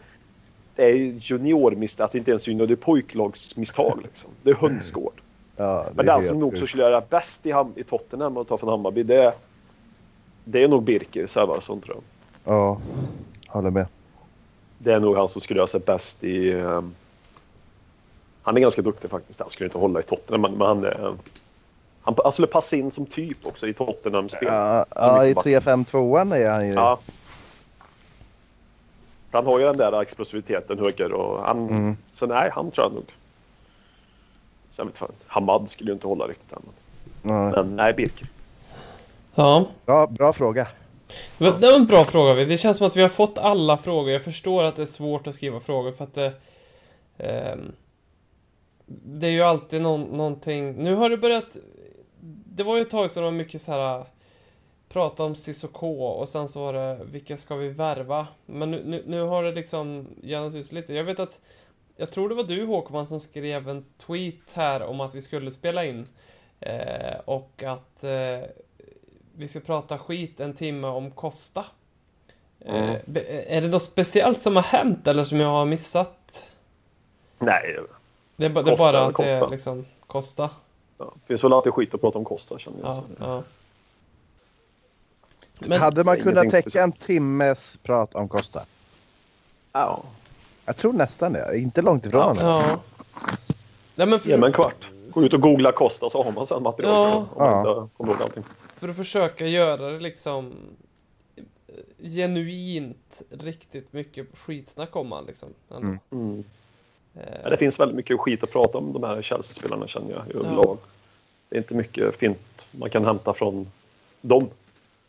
det 0.77 0.85
är 0.85 0.95
ju 0.95 1.19
juniormisstag, 1.21 2.05
alltså 2.05 2.19
inte 2.19 2.31
ens 2.31 2.49
junior, 2.49 2.67
det 2.67 2.75
är 2.75 2.77
pojklagsmisstag. 2.77 4.01
Liksom. 4.03 4.31
Det 4.43 4.51
är 4.51 4.55
hönsgård. 4.55 5.21
Ja, 5.57 5.87
det 5.89 5.97
Men 5.97 6.09
är 6.09 6.13
den 6.13 6.23
som 6.23 6.27
helt 6.27 6.39
nog 6.39 6.59
så 6.59 6.67
skulle 6.67 6.83
göra 6.83 7.01
bäst 7.01 7.47
i, 7.47 7.55
i 7.77 7.85
Tottenham 7.85 8.37
och 8.37 8.49
ta 8.49 8.59
från 8.59 8.71
Hammarby, 8.71 9.03
det, 9.03 9.35
det 10.49 10.63
är 10.63 10.69
nog 10.69 10.83
Birker 10.83 11.27
Sävarsson 11.27 11.81
tror 11.81 11.97
jag. 11.97 12.55
Ja, 12.55 12.81
håller 13.47 13.71
med. 13.71 13.87
Det 14.79 14.93
är 14.93 15.01
nog 15.01 15.17
han 15.17 15.29
som 15.29 15.41
skulle 15.41 15.59
göra 15.59 15.67
sig 15.67 15.81
bäst 15.81 16.25
i... 16.25 16.53
ehm, 16.53 16.95
han 18.43 18.57
är 18.57 18.61
ganska 18.61 18.83
duktig 18.83 19.11
faktiskt. 19.11 19.41
Han 19.41 19.51
skulle 19.51 19.67
inte 19.67 19.79
hålla 19.79 20.01
i 20.01 20.03
Tottenham, 20.03 20.43
men, 20.43 20.53
men 20.59 20.67
han, 20.67 20.85
är, 20.85 21.15
han, 22.03 22.17
han 22.25 22.33
skulle 22.33 22.49
passa 22.49 22.77
in 22.77 22.91
som 22.91 23.07
typ 23.07 23.47
också 23.47 23.67
i 23.67 23.75
Tottenham-spel. 23.75 24.49
Ja, 24.53 24.85
Som 24.93 25.03
ja 25.03 25.25
i 25.25 25.29
mittback. 25.29 25.47
3-5-2an 25.47 26.37
är 26.37 26.51
han 26.51 26.67
ju. 26.67 26.73
Ja. 26.73 26.99
Han 29.31 29.47
har 29.47 29.59
ju 29.59 29.65
den 29.65 29.77
där 29.77 30.03
explosiviteten 30.03 30.79
höger 30.79 31.13
och 31.13 31.43
han... 31.43 31.69
Mm. 31.69 31.97
Så 32.13 32.27
nej, 32.27 32.51
han 32.53 32.71
tror 32.71 32.85
jag 32.87 32.95
nog. 32.95 33.13
Sen 34.71 34.87
vet 34.87 34.99
fan, 34.99 35.13
Hamad 35.27 35.71
skulle 35.71 35.91
ju 35.91 35.95
inte 35.95 36.07
hålla 36.07 36.27
riktigt 36.27 36.53
än. 36.53 36.63
Men 37.23 37.77
nej, 37.77 37.93
Birker. 37.93 38.29
Ja. 39.37 39.67
Bra, 39.87 40.07
bra 40.07 40.33
fråga. 40.33 40.69
Det 41.39 41.51
var, 41.51 41.77
en 41.77 41.87
bra 41.87 42.05
fråga. 42.05 42.45
Det 42.45 42.59
känns 42.59 42.77
som 42.77 42.87
att 42.87 42.97
vi 42.97 43.03
har 43.03 43.09
fått 43.09 43.39
alla 43.39 43.77
frågor. 43.77 44.13
Jag 44.13 44.25
förstår 44.25 44.65
att 44.65 44.77
det 44.77 44.83
är 44.83 44.87
svårt 44.87 45.27
att 45.27 45.35
skriva 45.35 45.61
frågor 45.61 45.93
för 45.93 46.05
att 46.05 46.15
det... 46.15 46.33
ehm, 47.19 47.73
det 48.87 49.27
är 49.27 49.31
ju 49.31 49.43
alltid 49.43 49.83
någon, 49.83 50.03
någonting... 50.03 50.73
Nu 50.73 50.95
har 50.95 51.11
det 51.11 51.17
börjat... 51.17 51.57
Det 52.47 52.63
var 52.63 52.77
ju 52.77 52.83
ett 52.83 52.91
tag 52.91 53.11
sedan 53.11 53.23
det 53.23 53.31
var 53.31 53.37
mycket 53.37 53.63
så 53.63 53.73
här... 53.73 54.05
Prata 54.89 55.25
om 55.25 55.35
Cissoko 55.35 56.03
och 56.03 56.29
sen 56.29 56.49
så 56.49 56.61
var 56.61 56.73
det 56.73 56.99
vilka 57.05 57.37
ska 57.37 57.57
vi 57.57 57.69
värva? 57.69 58.27
Men 58.47 58.71
nu, 58.71 58.83
nu, 58.85 59.03
nu 59.07 59.21
har 59.21 59.43
det 59.43 59.53
liksom 59.53 60.09
jämnat 60.23 60.55
ut 60.55 60.73
lite. 60.73 60.95
Jag 60.95 61.05
vet 61.05 61.21
att... 61.21 61.41
Jag 61.97 62.11
tror 62.11 62.29
det 62.29 62.35
var 62.35 62.45
du 62.45 62.67
Håkman 62.67 63.07
som 63.07 63.21
skrev 63.21 63.69
en 63.69 63.85
tweet 63.99 64.53
här 64.55 64.83
om 64.83 65.01
att 65.01 65.15
vi 65.15 65.21
skulle 65.21 65.51
spela 65.51 65.85
in. 65.85 66.07
Eh, 66.61 67.19
och 67.25 67.63
att 67.63 68.05
eh, 68.05 68.41
vi 69.37 69.49
ska 69.49 69.61
prata 69.61 69.99
skit 69.99 70.41
en 70.41 70.55
timme 70.55 70.87
om 70.89 71.11
Costa. 71.11 71.65
Eh, 72.61 72.75
Mm. 72.85 72.97
be- 73.07 73.45
är 73.49 73.61
det 73.63 73.69
något 73.69 73.83
speciellt 73.83 74.43
som 74.43 74.57
har 74.57 74.63
hänt 74.63 75.07
eller 75.07 75.25
som 75.25 75.41
jag 75.41 75.49
har 75.49 75.65
missat? 75.67 76.45
Nej, 77.39 77.77
Det 78.37 78.45
är, 78.47 78.51
ba- 78.51 78.63
det 78.63 78.73
är 78.73 78.77
bara 78.77 79.05
att 79.07 79.17
det 79.17 79.31
är 79.31 79.49
liksom 79.49 79.87
Costa. 80.07 80.51
ja. 80.99 81.13
det 81.15 81.27
finns 81.27 81.45
väl 81.45 81.53
alltid 81.53 81.73
skit 81.73 81.95
att 81.95 82.01
prata 82.01 82.19
om 82.19 82.25
Costa 82.25 82.59
känner 82.59 82.79
jag. 82.83 82.95
Ja, 82.95 83.03
ja. 83.21 83.43
Men, 85.59 85.81
Hade 85.81 86.05
man 86.05 86.17
kunnat 86.21 86.51
täcka 86.51 86.83
en 86.83 86.93
timmes 86.93 87.79
prat 87.83 88.15
om 88.15 88.29
Costa? 88.29 88.61
Ja. 89.73 90.03
Jag 90.65 90.77
tror 90.77 90.93
nästan 90.93 91.33
det. 91.33 91.59
Inte 91.59 91.83
långt 91.83 92.05
ifrån. 92.07 92.35
Ja. 92.39 92.63
ja. 92.71 92.81
Nej, 93.95 94.07
men 94.07 94.21
för, 94.21 94.29
Ge 94.29 94.37
mig 94.37 94.47
en 94.47 94.53
kvart. 94.53 94.87
Gå 95.21 95.27
ut 95.27 95.35
och 95.35 95.41
googla 95.41 95.73
Costa 95.73 96.11
så 96.11 96.23
har 96.23 96.33
man 96.33 96.47
sen 96.47 96.63
material. 96.63 96.95
Ja. 96.95 97.27
Om 97.35 97.39
man 97.39 97.49
Ja. 97.49 97.83
inte 97.83 97.97
kommer 97.97 98.13
ihåg 98.13 98.23
allting. 98.23 98.43
för 98.77 98.89
att 98.89 98.97
försöka 98.97 99.47
göra 99.47 99.91
det 99.91 100.01
liksom 100.01 100.53
eh, 101.37 101.45
genuint 102.09 103.23
riktigt 103.31 103.93
mycket 103.93 104.27
skitsnack 104.39 104.97
om 104.97 105.13
han 105.13 105.25
liksom. 105.27 105.49
ändå. 105.71 105.87
Mm. 105.87 105.99
Mm. 106.13 106.45
Eh, 107.15 107.23
Ja, 107.43 107.51
det 107.51 107.57
finns 107.57 107.81
väldigt 107.81 107.97
mycket 107.97 108.21
skit 108.21 108.43
att 108.43 108.53
prata 108.53 108.79
om 108.79 108.93
de 108.93 109.03
här 109.03 109.23
Chelsea-spelarna 109.23 109.87
känner 109.87 110.11
jag 110.11 110.23
i 110.29 110.37
överlag. 110.37 110.79
Det 111.49 111.57
är 111.57 111.59
inte 111.59 111.75
mycket 111.75 112.17
fint 112.17 112.69
man 112.71 112.91
kan 112.91 113.05
hämta 113.05 113.35
från 113.35 113.71
dem. 114.21 114.49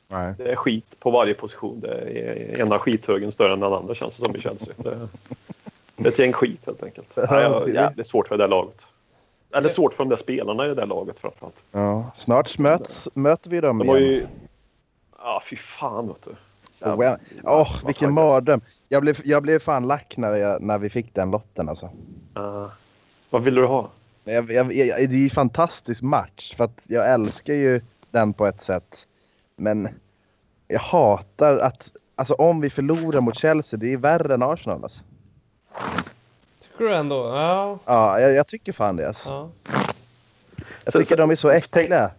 Nej. 0.08 0.34
Det 0.38 0.52
är 0.52 0.56
skit 0.56 0.96
på 1.00 1.12
varje 1.12 1.34
position. 1.34 1.80
Det 1.80 1.88
är 1.98 2.62
ena 2.62 2.80
skithögen 2.80 3.32
större 3.32 3.54
än 3.54 3.60
den 3.60 3.74
andra 3.74 3.96
känns 3.96 4.18
det 4.18 4.26
som 4.26 4.36
i 4.36 4.40
Chelsea. 4.40 4.74
Det, 4.78 5.08
det 5.96 6.08
är 6.10 6.12
ett 6.12 6.20
gäng 6.20 6.34
skit 6.34 6.60
helt 6.66 6.84
enkelt. 6.84 7.16
Nej, 7.16 7.26
jag, 7.42 7.74
jävligt 7.74 8.08
svårt 8.08 8.28
för 8.28 8.38
det 8.38 8.44
där 8.44 8.48
laget. 8.50 8.88
Eller 9.54 9.70
svårt 9.70 9.94
för 9.94 10.04
de 10.04 10.10
där 10.10 10.18
spelarna 10.18 10.66
i 10.66 10.68
det 10.68 10.76
där 10.76 10.86
laget 10.86 11.20
framförallt. 11.20 11.64
Ja. 11.72 12.12
Snart 12.18 12.58
möts, 12.58 13.10
möter 13.14 13.50
vi 13.50 13.62
dem 13.62 13.78
De 13.78 13.90
igen. 13.90 14.02
ju... 14.02 14.28
Ja, 15.18 15.42
fy 15.50 15.56
fan 15.56 16.08
vet 16.08 16.22
du. 16.24 16.36
Åh, 16.82 16.94
oh, 16.94 16.98
vad 17.44 17.86
vilken 17.86 18.14
mardröm. 18.14 18.62
Jag 18.90 19.02
blev, 19.02 19.20
jag 19.24 19.44
blev 19.44 19.60
fan 19.60 19.88
lack 19.88 20.18
när, 20.18 20.36
jag, 20.36 20.62
när 20.62 20.78
vi 20.78 20.90
fick 20.90 21.14
den 21.14 21.32
lotten 21.32 21.70
alltså. 21.70 21.86
Eh, 22.36 22.68
vad 23.30 23.44
vill 23.44 23.56
du 23.56 23.66
ha? 23.66 23.90
Jag, 24.24 24.52
jag, 24.52 24.70
det 24.70 25.04
är 25.04 25.08
ju 25.08 25.24
en 25.24 25.30
fantastisk 25.30 26.02
match 26.02 26.56
för 26.56 26.64
att 26.64 26.82
jag 26.88 27.12
älskar 27.12 27.54
ju 27.54 27.80
den 28.12 28.34
på 28.34 28.46
ett 28.46 28.62
sätt. 28.62 29.08
Men 29.56 29.90
jag 30.68 30.80
hatar 30.80 31.58
att, 31.58 31.92
alltså 32.16 32.34
om 32.34 32.62
vi 32.62 32.70
förlorar 32.70 33.22
mot 33.22 33.38
Chelsea, 33.38 33.80
det 33.80 33.94
är 33.94 33.98
värre 33.98 34.34
än 34.34 34.44
Arsenal 34.44 34.84
alltså. 34.84 35.04
Tycker 36.78 36.90
du 36.90 36.96
ändå? 36.96 37.16
Ja. 37.16 37.80
Ja, 37.86 38.20
jag, 38.20 38.34
jag 38.34 38.48
tycker 38.48 38.74
fan 38.74 38.96
det 38.96 39.08
alltså. 39.08 39.30
ja. 39.30 39.50
Jag 40.84 40.94
Så- 40.94 41.00
tycker 41.00 41.10
så- 41.10 41.16
de 41.16 41.32
är 41.32 41.36
så 41.36 41.50
äckliga. 41.50 42.12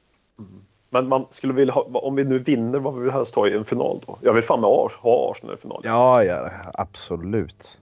Men 0.90 1.08
man 1.08 1.26
skulle 1.30 1.52
vilja 1.52 1.74
ha, 1.74 1.82
om 1.82 2.14
vi 2.16 2.24
nu 2.24 2.38
vinner, 2.38 2.78
vad 2.78 2.94
vill 2.94 3.04
vi 3.04 3.10
helst 3.10 3.34
ha 3.34 3.48
i 3.48 3.52
en 3.56 3.64
final 3.64 4.02
då? 4.06 4.18
Jag 4.22 4.32
vill 4.32 4.42
fan 4.44 4.60
med 4.60 4.70
Ars, 4.70 4.92
ha 4.96 5.30
Arsenal 5.32 5.54
i 5.54 5.58
final. 5.58 5.80
Ja, 5.84 6.24
ja, 6.24 6.50
absolut. 6.74 7.78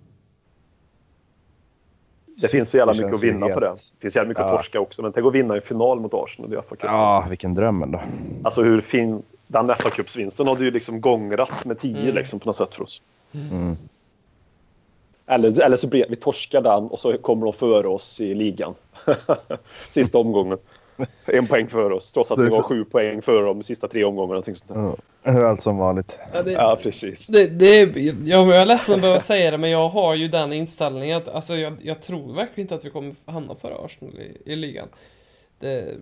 det 2.43 2.49
finns 2.49 2.71
så 2.71 2.77
jävla 2.77 2.93
mycket 2.95 3.15
att 3.15 3.23
vinna 3.23 3.49
på 3.49 3.61
det. 3.61 3.69
Det 3.71 4.01
finns 4.01 4.17
jävla 4.17 4.29
mycket 4.29 4.41
Ja. 4.45 4.51
att 4.51 4.57
torska 4.57 4.81
också. 4.81 5.03
Men 5.03 5.13
tänk 5.13 5.27
att 5.27 5.33
vinna 5.33 5.55
en 5.55 5.63
final 5.63 6.01
mot 6.01 6.15
Arsenal 6.15 6.53
i 6.53 6.57
FA 6.57 6.63
Cup. 6.77 6.81
Ja, 6.83 7.27
vilken 7.29 7.55
dröm 7.55 7.83
ändå. 7.83 8.01
Alltså 8.45 8.63
hur 8.63 8.81
fin... 8.81 9.23
Den 9.47 9.67
fa 9.69 9.91
Cups-vinsten 9.91 10.47
hade 10.49 10.65
ju 10.65 10.71
liksom 10.71 11.01
gångrat 11.01 11.65
med 11.65 11.79
10 11.79 12.01
Mm. 12.03 12.15
liksom 12.15 12.41
på 12.41 12.47
något 12.49 12.57
sätt 12.57 12.75
för 12.75 12.83
oss. 12.83 13.03
Mm. 13.35 13.77
Eller, 15.27 15.61
eller 15.63 15.77
så 15.77 15.89
blir 15.89 16.07
vi 16.09 16.17
torskar 16.17 16.61
den 16.61 16.85
och 16.85 16.99
så 16.99 17.19
kommer 17.19 17.47
de 17.47 17.53
före 17.53 17.89
oss 17.89 18.21
i 18.21 18.35
ligan. 18.35 18.75
Sista 19.91 20.19
omgången. 20.19 20.59
En 21.27 21.47
poäng 21.47 21.67
före 21.67 21.95
oss. 21.95 22.13
Trots 22.13 22.31
att 22.31 22.39
vi 22.39 22.49
var 22.49 22.63
sju 22.63 22.85
poäng 22.85 23.23
före 23.23 23.45
dem 23.45 23.59
de 23.59 23.63
sista 23.63 23.89
tre 23.89 24.05
omgångarna. 24.05 24.43
Ja, 24.69 24.97
hur 25.23 25.45
allt 25.45 25.63
som 25.63 25.77
vanligt. 25.77 26.13
Ja, 26.35 26.43
det, 26.43 26.53
Ja, 26.53 26.79
precis. 26.83 27.27
det, 27.27 27.47
det, 27.47 27.77
jag, 27.77 28.49
jag 28.49 28.57
är 28.57 28.67
ledsen 28.67 28.95
att 28.95 29.01
behöva 29.01 29.21
säga 29.21 29.51
det, 29.51 29.59
men 29.59 29.71
jag 29.71 29.89
har 29.89 30.15
ju 30.15 30.29
den 30.29 30.53
inställningen 30.53 31.17
att 31.17 31.29
alltså, 31.29 31.57
jag, 31.57 31.77
jag 31.83 32.03
tror 32.03 32.35
verkligen 32.35 32.65
inte 32.65 32.75
att 32.75 32.85
vi 32.85 32.91
kommer 32.91 33.15
hamna 33.25 33.55
före 33.55 33.75
Arsenal 33.85 34.15
i, 34.19 34.53
i 34.53 34.57
ligan. 34.57 34.89
Det, 35.61 35.95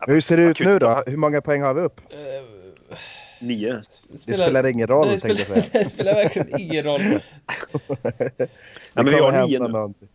Hur 0.00 0.20
ser 0.20 0.36
det 0.36 0.42
ut 0.42 0.60
nu 0.60 0.78
då? 0.78 1.02
Hur 1.06 1.16
många 1.16 1.40
poäng 1.40 1.62
har 1.62 1.74
vi 1.74 1.80
upp? 1.80 2.00
Nio. 3.46 3.80
Det 4.08 4.18
spelar 4.18 4.66
ingen 4.66 4.86
roll, 4.86 5.08
det 5.08 5.18
tänkte 5.18 5.28
jag 5.28 5.46
spelar, 5.46 5.62
säga. 5.62 5.70
det 5.82 5.84
spelar 5.84 6.14
verkligen 6.14 6.60
ingen 6.60 6.84
roll. 6.84 7.02
Det 8.02 8.48
men 8.92 9.06
vi 9.06 9.14
har 9.20 9.46
nio 9.46 9.58
nu. 9.58 9.68
någonting. 9.68 10.08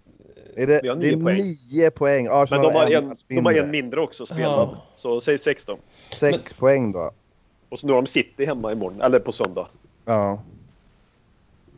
Är 0.56 0.68
det, 0.68 0.80
Vi 0.84 0.88
har 0.90 0.96
det 0.96 1.08
är 1.10 1.16
nio 1.16 1.24
poäng. 1.24 1.56
nio 1.72 1.90
poäng. 1.92 2.28
Arsenal 2.32 2.62
Men 2.64 2.74
de 2.74 2.80
har, 2.80 2.92
en, 2.92 3.08
match 3.08 3.20
de 3.28 3.36
har 3.36 3.42
mindre. 3.42 3.64
en 3.64 3.72
mindre 3.72 4.02
också 4.02 4.26
spelad. 4.26 4.70
Ja. 4.72 4.78
Så 4.96 5.22
säg 5.22 5.38
16. 5.38 5.80
Sex 6.20 6.54
poäng 6.54 6.92
då. 6.92 7.12
Och 7.70 7.80
så 7.80 7.88
nu 7.88 7.94
har 7.94 8.02
de 8.02 8.08
City 8.08 8.46
hemma 8.46 8.72
imorgon. 8.72 9.02
Eller 9.02 9.20
på 9.20 9.32
söndag. 9.32 9.68
Ja. 10.06 10.42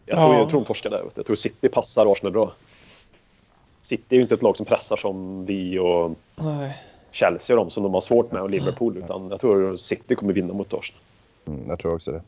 Jag 0.06 0.18
tror, 0.20 0.34
Ja. 0.34 0.40
jag 0.40 0.50
tror 0.50 0.60
de 0.60 0.66
torskar 0.66 0.90
där. 0.90 1.04
Jag 1.16 1.26
tror 1.26 1.36
City 1.36 1.70
passar 1.70 2.12
Arsenal 2.12 2.32
bra. 2.34 2.54
City 3.82 4.06
är 4.10 4.16
ju 4.16 4.22
inte 4.22 4.34
ett 4.36 4.42
lag 4.42 4.58
som 4.58 4.66
pressar 4.66 4.96
som 4.96 5.46
vi 5.46 5.80
och... 5.80 6.12
Nej. 6.36 6.78
Chelsea 7.12 7.56
och 7.58 7.66
de 7.66 7.70
som 7.70 7.84
de 7.84 7.94
har 7.94 8.02
svårt 8.02 8.32
med 8.32 8.42
och 8.42 8.50
Liverpool. 8.50 8.98
Utan 8.98 9.30
jag 9.30 9.40
tror 9.42 9.76
City 9.76 10.16
kommer 10.16 10.34
vinna 10.34 10.54
mot 10.54 10.74
Arsenal. 10.74 11.02
Mm, 11.46 11.70
jag 11.70 11.80
tror 11.80 11.96
också 11.96 12.12
det. 12.12 12.22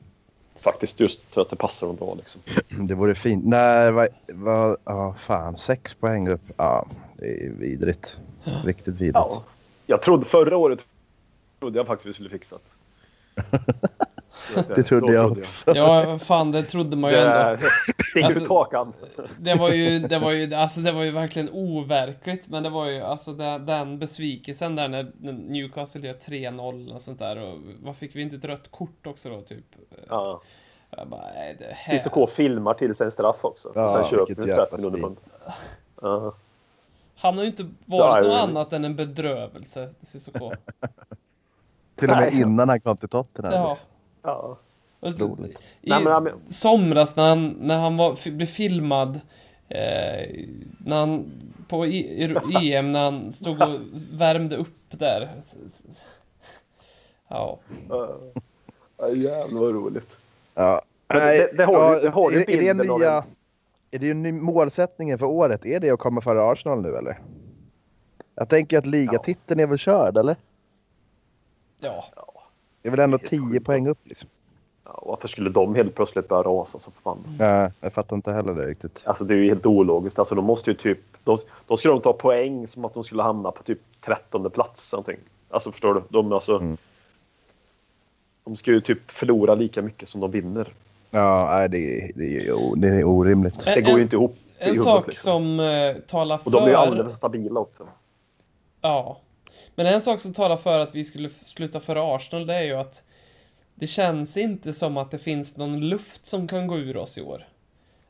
Faktiskt 0.55 0.99
just 0.99 1.34
för 1.34 1.41
att 1.41 1.49
det 1.49 1.55
passar 1.55 1.88
dem 1.88 1.95
bra 1.95 2.16
liksom. 2.16 2.41
Det 2.88 2.95
vore 2.95 3.16
fint. 3.16 3.45
Nej, 3.45 3.91
vad... 3.91 4.07
vad 4.28 4.78
ja, 4.86 5.16
fan. 5.20 5.57
Sex 5.57 5.93
poäng 5.93 6.30
upp. 6.30 6.41
Ja, 6.57 6.88
det 7.18 7.45
är 7.45 7.49
vidrigt. 7.49 8.18
Riktigt 8.66 8.93
vidrigt. 8.93 9.14
Ja. 9.14 9.43
Jag 9.86 10.01
trodde 10.01 10.26
förra 10.26 10.57
året 10.57 10.86
trodde 11.59 11.80
jag 11.80 11.88
faktiskt 11.88 12.07
vi 12.07 12.14
skulle 12.14 12.30
fixat. 12.30 12.64
Det 14.76 14.84
trodde 14.84 15.14
jag 15.14 15.32
också. 15.32 15.76
Ja, 15.76 16.20
fan 16.20 16.52
det 16.52 16.64
trodde 16.64 16.96
man 16.96 17.12
ju 17.12 17.18
ändå. 17.18 17.58
Alltså-. 18.24 18.94
Det 19.38 19.56
var 19.56 19.70
ju, 19.70 20.00
det 20.00 20.20
var 20.20 20.32
ju, 20.32 20.54
alltså 20.54 20.80
det 20.80 20.91
var 20.91 21.04
ju 21.04 21.12
verkligen 21.12 21.50
overkligt. 21.52 22.48
Men 22.50 22.64
det 22.64 22.70
var 22.70 22.86
ju 22.86 23.02
alltså 23.02 23.34
den, 23.34 23.66
den 23.66 24.00
besvikelsen 24.00 24.76
där 24.76 24.88
när, 24.88 25.12
Newcastle 25.32 26.08
gör 26.08 26.14
3-0 26.14 26.94
och 26.94 27.02
sånt 27.02 27.20
där. 27.20 27.41
Och 27.41 27.58
vad 27.84 27.96
fick 27.96 28.16
vi 28.16 28.22
inte 28.22 28.36
ett 28.36 28.46
rött 28.46 28.72
kort 28.72 29.08
också 29.08 29.30
då 29.30 29.41
typ? 29.41 29.66
Ja. 30.10 30.41
Jag 30.98 31.08
bara, 31.08 31.22
nej, 31.36 31.56
det 31.60 31.74
här. 31.74 31.98
Cissoko 31.98 32.28
filmar 32.28 32.74
till 32.74 32.96
sig 32.96 33.06
en 33.06 33.12
straff 33.12 33.46
också. 33.46 33.72
Ja, 33.76 33.86
och 33.86 33.91
sen 33.91 34.04
köper 34.04 34.36
vi 34.36 34.48
jävla 34.48 34.66
30 34.66 34.76
minuter 34.78 34.98
svin. 35.08 35.16
på 35.16 35.22
Ja. 36.02 36.34
Han 37.16 37.36
har 37.36 37.44
ju 37.44 37.50
inte 37.50 37.64
Ja, 37.86 37.98
varit 37.98 38.28
något 38.28 38.39
annat 38.39 38.74
än 38.74 38.86
en 38.86 38.96
bedrövelse, 38.96 39.89
Cissoko. 40.02 40.52
Till 41.96 42.10
och 42.10 42.18
med 42.18 42.34
Nej. 42.34 42.41
innan 42.41 42.70
han 42.70 42.80
kom 42.80 42.98
till 42.98 43.10
Tottenham. 43.10 43.54
Ja. 43.54 43.78
Ja. 44.24 44.57
Och 44.99 45.13
så- 45.13 45.28
Roligt. 45.28 45.57
I 45.82 45.89
Nej, 45.89 46.03
men, 46.03 46.24
men, 46.24 46.34
somras 46.49 47.15
när 47.15 47.30
han, 47.30 47.47
när 47.59 47.80
han 47.80 47.97
var, 47.97 48.32
blev 48.32 48.45
filmad 48.45 49.15
eh, 49.69 50.30
när 50.86 50.95
han, 50.99 51.32
på 51.67 51.86
I, 51.86 51.97
i- 52.24 52.74
EM 52.74 52.91
när 52.91 53.03
han 53.03 53.32
stod 53.32 53.61
och 53.61 53.80
värmde 54.11 54.55
upp 54.57 54.78
där. 54.91 55.30
Ja. 57.28 57.59
ja, 58.97 59.09
jävlar 59.09 59.59
vad 59.61 59.74
roligt. 59.74 60.17
Ja. 60.53 60.82
Men 61.07 61.17
det- 61.17 61.24
Nej, 61.26 61.39
det- 61.39 61.57
det 61.57 61.65
har 61.65 61.95
du- 61.95 62.01
det 62.01 62.09
har 62.09 62.32
du 62.32 62.41
är, 62.41 62.49
är 62.49 62.74
det 62.74 62.91
av 62.91 62.99
nya... 62.99 63.24
Är 63.91 63.99
det 63.99 64.11
en 64.11 64.24
ny 64.24 64.32
målsättningen 64.32 65.19
för 65.19 65.26
året? 65.26 65.65
Är 65.65 65.80
det 65.80 65.89
att 65.91 65.99
komma 65.99 66.21
före 66.21 66.51
Arsenal 66.51 66.82
nu 66.82 66.95
eller? 66.97 67.19
Jag 68.36 68.49
tänker 68.49 68.78
att 68.78 68.86
ligatiteln 68.86 69.59
är 69.59 69.67
väl 69.67 69.78
körd 69.78 70.17
eller? 70.17 70.36
Ja. 71.80 72.03
Det 72.84 72.89
är 72.89 72.91
väl 72.91 72.99
ändå 72.99 73.17
Helt 73.17 73.29
10 73.29 73.39
sjukt. 73.39 73.65
poäng 73.65 73.88
upp 73.88 73.97
liksom. 74.03 74.29
Ja, 74.86 75.03
varför 75.05 75.27
skulle 75.27 75.49
de 75.49 75.75
helt 75.75 75.95
plötsligt 75.95 76.27
börja 76.27 76.43
rasa 76.43 76.79
så 76.79 76.91
förbannat? 76.91 77.25
Ja, 77.39 77.71
jag 77.81 77.93
fattar 77.93 78.15
inte 78.15 78.31
heller 78.31 78.53
det 78.53 78.65
riktigt. 78.65 79.01
Alltså 79.03 79.23
det 79.23 79.34
är 79.34 79.38
ju 79.38 79.47
helt 79.49 79.65
ologiskt. 79.65 80.19
Alltså 80.19 80.36
de 80.36 80.45
måste 80.45 80.69
ju 80.71 80.75
typ... 80.77 80.99
De, 81.23 81.38
då 81.67 81.77
skulle 81.77 81.93
de 81.93 82.01
ta 82.01 82.13
poäng 82.13 82.67
som 82.67 82.86
att 82.86 82.93
de 82.93 83.03
skulle 83.03 83.23
hamna 83.23 83.51
på 83.51 83.63
typ 83.63 83.79
13 84.05 84.51
plats. 84.51 84.93
Någonting. 84.93 85.17
Alltså 85.49 85.71
förstår 85.71 85.93
du? 85.93 86.01
De, 86.09 86.34
alltså, 86.34 86.55
Mm. 86.57 86.77
de 88.43 88.55
ska 88.55 88.71
ju 88.71 88.81
typ 88.81 89.11
förlora 89.11 89.55
lika 89.55 89.81
mycket 89.81 90.09
som 90.09 90.21
de 90.21 90.31
vinner. 90.31 90.73
Ja, 91.11 91.47
nej, 91.51 91.69
det, 91.69 91.77
är- 92.01 92.11
det, 92.15 92.53
det 92.75 92.88
är 92.88 93.03
orimligt. 93.03 93.65
Det 93.65 93.71
En- 93.75 93.84
går 93.84 93.95
ju 93.97 94.03
inte 94.03 94.15
ihop. 94.15 94.36
En 94.57 94.79
sak 94.79 95.07
liksom. 95.07 95.31
som 95.31 95.59
eh, 95.59 95.95
talar 96.07 96.38
för... 96.38 96.45
Och 96.45 96.51
de 96.51 96.63
är 96.63 96.67
ju 96.67 96.75
alldeles 96.75 97.05
för 97.05 97.17
stabila 97.17 97.59
också. 97.59 97.84
Ja. 98.81 99.17
Men 99.76 99.86
en 99.86 100.01
sak 100.01 100.20
som 100.20 100.34
talar 100.34 100.58
för 100.58 100.80
att 100.80 100.95
vi 100.95 101.04
skulle 101.04 101.30
sluta 101.30 101.80
före 101.80 102.16
Arsenal, 102.16 102.45
det 102.45 102.54
är 102.54 102.64
ju 102.64 102.74
att 102.74 103.04
det 103.76 103.88
känns 103.88 104.38
inte 104.38 104.74
som 104.74 104.97
att 104.97 105.12
det 105.12 105.20
finns 105.20 105.58
någon 105.58 105.89
luft 105.89 106.26
som 106.26 106.47
kan 106.47 106.68
gå 106.68 106.78
ur 106.78 106.97
oss 106.97 107.18
i 107.18 107.22
år. 107.22 107.47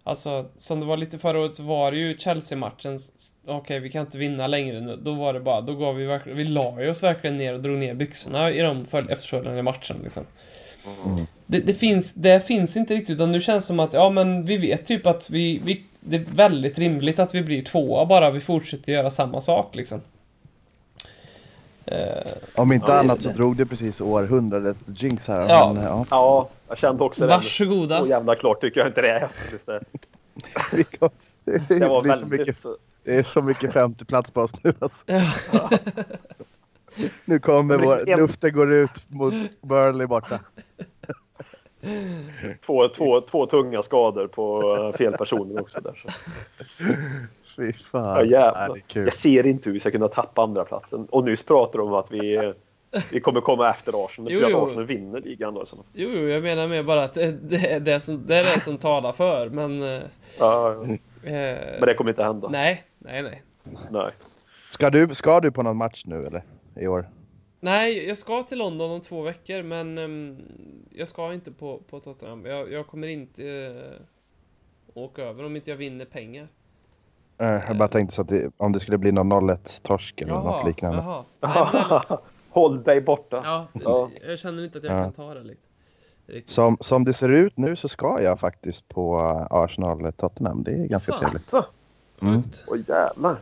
Alltså, 0.06 0.46
som 0.58 0.80
det 0.80 0.86
var 0.86 0.98
lite 0.98 1.20
förra 1.20 1.40
året 1.40 1.56
så 1.56 1.64
var 1.64 1.92
det 1.92 1.98
ju 1.98 2.18
Chelsea-matchen, 2.18 3.00
okej 3.48 3.80
vi 3.80 3.90
kan 3.90 4.02
inte 4.02 4.18
vinna 4.18 4.48
längre 4.48 4.82
nu. 4.82 4.96
Då 4.96 5.14
var 5.14 5.34
det 5.34 5.40
bara, 5.40 5.62
då 5.62 5.76
gav 5.76 5.96
vi 5.96 6.06
verkligen, 6.06 6.38
vi 6.38 6.44
la 6.44 6.82
ju 6.82 6.90
oss 6.90 7.04
verkligen 7.04 7.38
ner 7.38 7.54
och 7.54 7.60
drog 7.60 7.78
ner 7.78 7.94
byxorna 7.94 8.52
i 8.52 8.60
de 8.60 8.86
följ- 8.86 9.12
efterföljande 9.12 9.64
matcherna 9.64 10.00
liksom. 10.04 10.26
Det, 11.46 11.60
det, 11.60 11.74
finns, 11.74 12.14
det 12.14 12.48
finns 12.48 12.78
inte 12.78 12.94
riktigt, 12.94 13.16
utan 13.16 13.32
nu 13.32 13.42
känns 13.42 13.64
det 13.64 13.68
som 13.68 13.80
att, 13.80 13.94
ja 13.94 14.10
men 14.10 14.46
vi 14.46 14.58
vet 14.58 14.86
typ 14.86 15.08
att 15.08 15.30
vi, 15.30 15.62
vi, 15.66 15.84
det 16.00 16.16
är 16.16 16.26
väldigt 16.36 16.78
rimligt 16.78 17.20
att 17.20 17.36
vi 17.36 17.42
blir 17.42 17.62
tvåa 17.62 18.06
bara 18.06 18.32
vi 18.32 18.40
fortsätter 18.40 18.92
göra 18.92 19.10
samma 19.10 19.42
sak 19.42 19.76
liksom. 19.76 20.02
Eh, 21.86 21.98
Om 22.56 22.72
inte 22.72 22.86
Ja, 22.88 22.94
det- 22.94 23.00
annat 23.00 23.22
så 23.22 23.30
drog 23.30 23.56
det 23.58 23.66
precis 23.66 24.02
århundradets 24.02 24.80
jinx 24.88 25.28
här. 25.28 25.46
Ja. 25.50 25.74
Men, 25.76 25.84
ja. 25.84 26.06
Ja, 26.10 26.50
jag 26.68 26.78
kände 26.78 27.04
också 27.04 27.22
det. 27.22 27.28
Varsågoda. 27.28 28.00
Så 28.02 28.08
jävla 28.08 28.36
klart 28.36 28.62
tycker 28.62 28.80
jag 28.80 28.90
inte 28.90 29.02
det 29.02 29.10
är. 29.12 29.30
Just 29.52 29.66
det. 29.66 29.80
Det, 31.46 31.80
Det 31.80 31.88
var 31.88 32.02
blir 32.02 32.14
så 32.14 32.26
väldigt... 32.26 32.48
mycket, 32.48 32.64
det 33.04 33.16
är 33.18 33.24
så 33.24 33.42
mycket 33.42 33.74
femteplats 33.74 34.32
på 34.32 34.42
oss 34.42 34.52
nu. 34.64 34.74
Alltså. 34.80 35.04
Nu 37.26 37.40
kommer 37.40 37.78
vår, 37.78 37.96
liksom 37.96 38.14
en- 38.14 38.20
luften 38.20 38.54
går 38.54 38.74
ut 38.74 38.92
mot 39.08 39.34
Burnley 39.62 40.08
borta. 40.08 40.40
två, 42.66 42.88
två, 42.88 43.22
två 43.22 43.46
tunga 43.46 43.84
skador 43.84 44.28
på 44.28 44.76
eh, 44.80 44.98
fel 44.98 45.14
personer 45.14 45.62
också. 45.62 45.82
Där, 45.82 46.02
så. 46.06 46.84
Fy 47.56 47.66
Ja, 47.68 47.74
fan. 47.92 48.28
Nej, 48.28 48.34
är 48.34 48.80
kul. 48.88 49.06
Jag 49.06 49.14
ser 49.14 49.46
inte 49.46 49.70
hur 49.70 49.74
vi 49.74 49.80
ska 49.80 49.92
kunna 49.92 50.08
tappa 50.08 50.42
andra 50.44 50.66
platsen. 50.66 51.06
Och 51.06 51.24
nyss 51.24 51.44
pratar 51.44 51.80
de 51.80 51.88
om 51.88 51.94
att 51.94 52.12
vi, 52.12 52.54
vi 53.12 53.20
kommer 53.20 53.42
komma 53.42 53.70
efter 53.70 54.06
Arsenal. 54.06 54.32
Jo, 54.34 54.40
tror 54.40 54.50
att 54.58 54.68
Arsenal 54.68 54.86
vinner 54.86 55.22
ligan 55.22 55.54
då. 55.54 55.66
Så. 55.66 55.78
Jo, 55.94 56.10
jo, 56.10 56.28
jag 56.28 56.44
menar 56.44 56.68
med 56.68 56.86
bara 56.86 57.04
att 57.04 57.14
det, 57.14 57.32
det, 57.32 57.72
är 57.72 57.80
det, 57.80 58.00
som, 58.00 58.26
det 58.28 58.36
är 58.36 58.44
det 58.56 58.60
som 58.60 58.78
talar 58.78 59.12
för, 59.12 59.50
men... 59.50 59.82
eh, 59.84 60.02
Ja, 60.40 60.74
ja. 60.74 60.84
Eh, 61.30 61.80
Men 61.80 61.82
det 61.88 61.94
kommer 61.94 62.12
inte 62.12 62.24
hända. 62.24 62.50
Nej, 62.50 62.84
nej, 63.00 63.22
nej. 63.24 63.44
Nej. 63.92 64.12
Ska 64.72 64.90
du, 64.90 65.16
ska 65.16 65.40
du 65.40 65.52
på 65.52 65.64
någon 65.64 65.78
match 65.78 66.04
nu 66.06 66.24
eller? 66.24 66.44
I 66.76 66.88
år? 66.88 67.10
Nej, 67.60 68.08
jag 68.08 68.18
ska 68.18 68.44
till 68.44 68.58
London 68.58 68.92
om 68.92 69.02
två 69.02 69.22
veckor, 69.22 69.64
men 69.64 69.98
ehm, 69.98 70.38
jag 70.90 71.08
ska 71.08 71.34
inte 71.34 71.52
på, 71.52 71.78
på 71.90 72.00
Tottenham. 72.00 72.46
Jag, 72.46 72.72
jag 72.72 72.88
kommer 72.88 73.08
inte 73.08 73.48
eh, 73.76 73.92
åka 74.94 75.24
över 75.24 75.44
om 75.46 75.56
inte 75.56 75.70
jag 75.70 75.78
vinner 75.78 76.06
pengar. 76.06 76.48
Eh, 77.38 77.48
Jag 77.68 77.78
bara 77.78 77.88
tänkte 77.88 78.16
så 78.16 78.22
att 78.22 78.28
det, 78.28 78.52
om 78.58 78.72
det 78.72 78.80
skulle 78.80 78.98
bli 78.98 79.12
någon 79.12 79.32
0-1 79.34 79.82
torsk 79.84 80.22
eller 80.22 80.34
något 80.34 80.66
liknande. 80.68 80.98
jaha. 80.98 81.24
Nej. 82.10 82.18
Håll 82.50 82.84
dig 82.84 83.02
borta. 83.02 83.42
Ja, 83.44 83.66
Ja. 83.84 84.10
jag 84.28 84.40
känner 84.40 84.64
inte 84.64 84.78
att 84.78 84.84
jag 84.84 84.98
Ja. 85.00 85.04
kan 85.04 85.12
ta 85.14 85.34
det 85.34 85.44
lite. 85.44 85.62
Riktigt. 86.28 86.54
Som, 86.54 86.78
som 86.82 87.04
det 87.04 87.14
ser 87.14 87.30
ut 87.30 87.58
nu 87.58 87.76
så 87.76 87.90
ska 87.90 88.22
jag 88.22 88.40
faktiskt 88.40 88.90
på 88.90 89.20
eh, 89.20 89.56
Arsenal-Tottenham. 89.58 90.64
Det 90.64 90.72
är 90.72 90.88
ganska 90.88 91.12
Fan. 91.12 91.20
trevligt. 91.22 91.36
Asså, 91.54 91.66
Mm. 92.22 92.42
Åh 92.68 92.78
jävlar. 92.88 93.36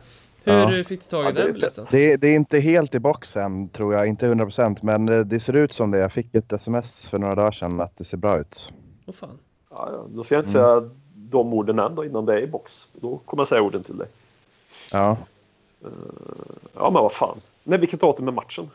Hur 0.44 0.52
Ja. 0.78 0.84
fick 0.84 1.00
du 1.00 1.06
tag 1.10 1.22
i 1.24 1.26
Ja, 1.26 1.32
den 1.44 1.52
biljetten? 1.52 1.86
Det, 1.90 2.16
det 2.16 2.28
är 2.28 2.34
inte 2.36 2.58
helt 2.58 2.94
i 2.94 2.98
boxen 2.98 3.68
tror 3.68 3.94
jag, 3.94 4.06
inte 4.06 4.26
100% 4.26 4.78
men 4.82 5.08
eh, 5.08 5.20
det 5.20 5.40
ser 5.40 5.52
ut 5.52 5.72
som 5.74 5.90
det. 5.90 5.98
Jag 5.98 6.12
fick 6.12 6.34
ett 6.34 6.52
sms 6.52 7.08
för 7.08 7.18
några 7.18 7.34
dagar 7.34 7.52
sedan 7.52 7.80
att 7.80 7.96
det 7.96 8.04
ser 8.04 8.16
bra 8.16 8.38
ut. 8.38 8.68
Åh 9.06 9.14
fan. 9.14 9.38
Ja. 9.70 10.06
Då 10.08 10.24
ska 10.24 10.34
jag 10.34 10.42
inte 10.42 10.52
säga 10.52 10.90
de 11.32 11.52
orden 11.52 11.78
än 11.78 11.94
då, 11.94 12.04
innan 12.04 12.26
det 12.26 12.34
är 12.34 12.40
i 12.40 12.46
box. 12.46 12.86
Då 13.02 13.18
kommer 13.24 13.40
jag 13.40 13.48
säga 13.48 13.62
orden 13.62 13.82
till 13.82 13.96
dig. 13.98 14.08
Ja. 14.92 15.16
Ja, 16.74 16.90
men 16.90 17.02
vad 17.02 17.12
fan. 17.12 17.36
Nej, 17.64 17.78
vilket 17.78 18.00
datum 18.00 18.28
är 18.28 18.32
matchen? 18.32 18.70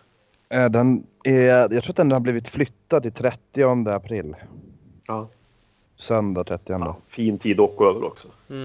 Eh, 0.50 0.66
Den 0.70 1.04
är, 1.24 1.74
jag 1.74 1.84
tror 1.84 1.90
att 1.90 1.96
den 1.96 2.12
har 2.12 2.20
blivit 2.20 2.48
flyttad 2.48 3.04
till 3.04 3.12
30 3.12 3.90
april. 3.90 4.36
Ja. 5.08 5.28
Söndag 5.96 6.44
30. 6.44 6.64
ja 6.68 6.80
Ja, 6.80 6.96
fin 7.08 7.38
tid 7.38 7.60
att 7.60 7.70
åka 7.70 7.86
över 7.86 8.04
också. 8.04 8.28
Mm. 8.50 8.64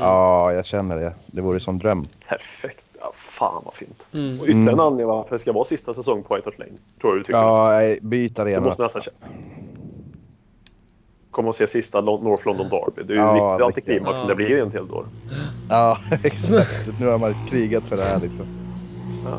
jag 0.56 0.64
känner 0.66 0.96
det. 0.96 1.14
Det 1.26 1.40
vore 1.40 1.60
som 1.60 1.78
dröm. 1.78 2.04
Perfekt. 2.28 2.84
Ja, 3.00 3.12
fan 3.14 3.62
vad 3.64 3.74
fint. 3.74 4.02
Mm. 4.12 4.26
Och 4.26 4.32
ytterligare 4.32 4.72
en 4.72 4.80
anledning 4.80 5.06
varför 5.06 5.30
det 5.36 5.38
ska 5.38 5.52
vara 5.52 5.64
sista 5.64 5.94
säsong 5.94 6.22
på 6.22 6.34
White 6.34 6.44
Hart 6.48 6.58
Lane. 6.58 6.72
Tror 7.00 7.12
jag 7.12 7.20
du 7.20 7.24
tycker. 7.24 7.38
Ja, 7.38 7.96
byt 8.00 8.38
arena. 8.38 8.60
måste 8.60 8.82
nästan 8.82 9.02
Kommer 11.32 11.50
att 11.50 11.56
se 11.56 11.66
sista 11.66 12.00
North 12.00 12.46
London 12.46 12.68
Derby. 12.68 13.02
Det 13.02 13.12
är 13.12 13.16
ju 13.16 13.22
Ja, 13.22 13.32
viktigt 13.66 13.76
riktigt. 13.76 14.08
antiklimax. 14.08 14.20
Ja. 14.22 14.28
Det 14.28 14.34
blir 14.34 14.62
en 14.62 14.70
till 14.70 14.86
då. 14.88 15.04
Ja, 15.68 15.98
exakt. 16.24 16.88
Nu 17.00 17.06
har 17.06 17.18
man 17.18 17.34
krigat 17.50 17.84
för 17.84 17.96
det 17.96 18.02
här 18.04 18.20
liksom. 18.20 18.46
Ja. 19.24 19.38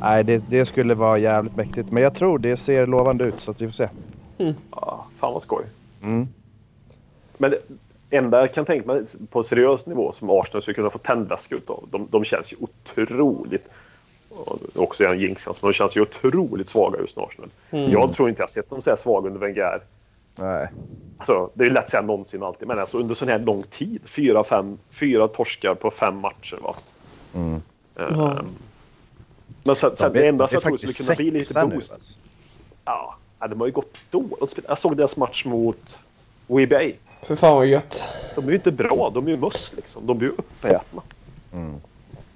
Nej, 0.00 0.24
det, 0.24 0.42
det 0.50 0.66
skulle 0.66 0.94
vara 0.94 1.18
jävligt 1.18 1.56
mäktigt. 1.56 1.90
Men 1.92 2.02
jag 2.02 2.14
tror 2.14 2.38
det 2.38 2.56
ser 2.56 2.86
lovande 2.86 3.24
ut 3.24 3.34
så 3.40 3.50
att 3.50 3.60
vi 3.60 3.66
får 3.66 3.72
se. 3.72 3.88
ja, 4.70 5.06
fan 5.18 5.32
vad 5.32 5.42
skoj. 5.42 5.64
Mm. 6.02 6.28
Men 7.38 7.50
det 7.50 7.58
enda 8.10 8.40
jag 8.40 8.54
kan 8.54 8.64
tänka 8.64 8.86
mig 8.86 9.02
på 9.30 9.42
seriös 9.42 9.86
nivå 9.86 10.12
som 10.12 10.30
Arsenal 10.30 10.62
skulle 10.62 10.74
kunna 10.74 10.90
få 10.90 10.98
tändväska 10.98 11.54
utav. 11.54 11.84
De, 11.90 12.08
de 12.10 12.24
känns 12.24 12.52
ju 12.52 12.56
otroligt 12.60 13.68
och 14.46 14.82
också 14.82 15.04
en 15.04 15.20
jinx, 15.20 15.46
men 15.46 15.54
de 15.62 15.72
känns 15.72 15.96
ju 15.96 16.00
otroligt 16.00 16.68
svaga 16.68 16.98
just 17.00 17.16
nu 17.16 17.22
Arsenal. 17.22 17.50
Mm. 17.70 17.90
Jag 17.90 18.12
tror 18.12 18.28
inte 18.28 18.42
jag 18.42 18.50
sett 18.50 18.70
dem 18.70 18.82
så 18.82 18.90
här 18.90 18.96
svaga 18.96 19.26
under 19.26 19.40
Wenger. 19.40 19.80
Nej. 20.36 20.68
Alltså, 21.18 21.50
det 21.54 21.64
är 21.64 21.68
ju 21.68 21.72
lätt 21.74 21.84
att 21.84 21.90
säga 21.90 22.02
någonsin 22.02 22.42
och 22.42 22.48
alltid, 22.48 22.68
men 22.68 22.78
alltså 22.78 22.98
under 22.98 23.14
sån 23.14 23.28
här 23.28 23.38
lång 23.38 23.62
tid. 23.62 24.00
Fyra, 24.04 24.44
fem, 24.44 24.78
fyra 24.90 25.28
torskar 25.28 25.74
på 25.74 25.90
fem 25.90 26.16
matcher. 26.20 26.58
Va? 26.62 26.74
Mm. 27.34 27.54
Ehm, 27.54 27.62
Ja. 27.96 28.42
Men 29.66 29.76
sen, 29.76 29.96
sen, 29.96 30.12
det 30.12 30.28
enda 30.28 30.48
som 30.48 30.54
jag 30.56 30.62
tror 30.62 30.76
skulle 30.76 30.92
kunna 30.92 31.14
bli 31.16 31.30
lite 31.30 31.44
sexa 31.44 31.66
nu, 31.66 31.74
boost. 31.74 31.92
alltså. 31.92 32.14
Ja, 32.84 33.14
ja, 33.40 33.46
de 33.46 33.60
har 33.60 33.66
ju 33.66 33.72
gått 33.72 33.94
dåligt. 34.10 34.58
Jag 34.68 34.78
såg 34.78 34.96
deras 34.96 35.16
match 35.16 35.44
mot 35.44 35.98
WBA. 36.46 36.90
För 37.22 37.36
fan 37.36 37.54
vad 37.56 37.66
gött. 37.66 38.04
De 38.34 38.44
är 38.44 38.48
ju 38.48 38.54
inte 38.56 38.70
bra, 38.70 39.10
de 39.14 39.26
är 39.26 39.30
ju 39.30 39.36
möss 39.36 39.72
liksom. 39.76 40.06
De 40.06 40.18
blir 40.18 40.28
ju 40.28 40.34
uppätna. 40.34 41.02
Mm. 41.52 41.74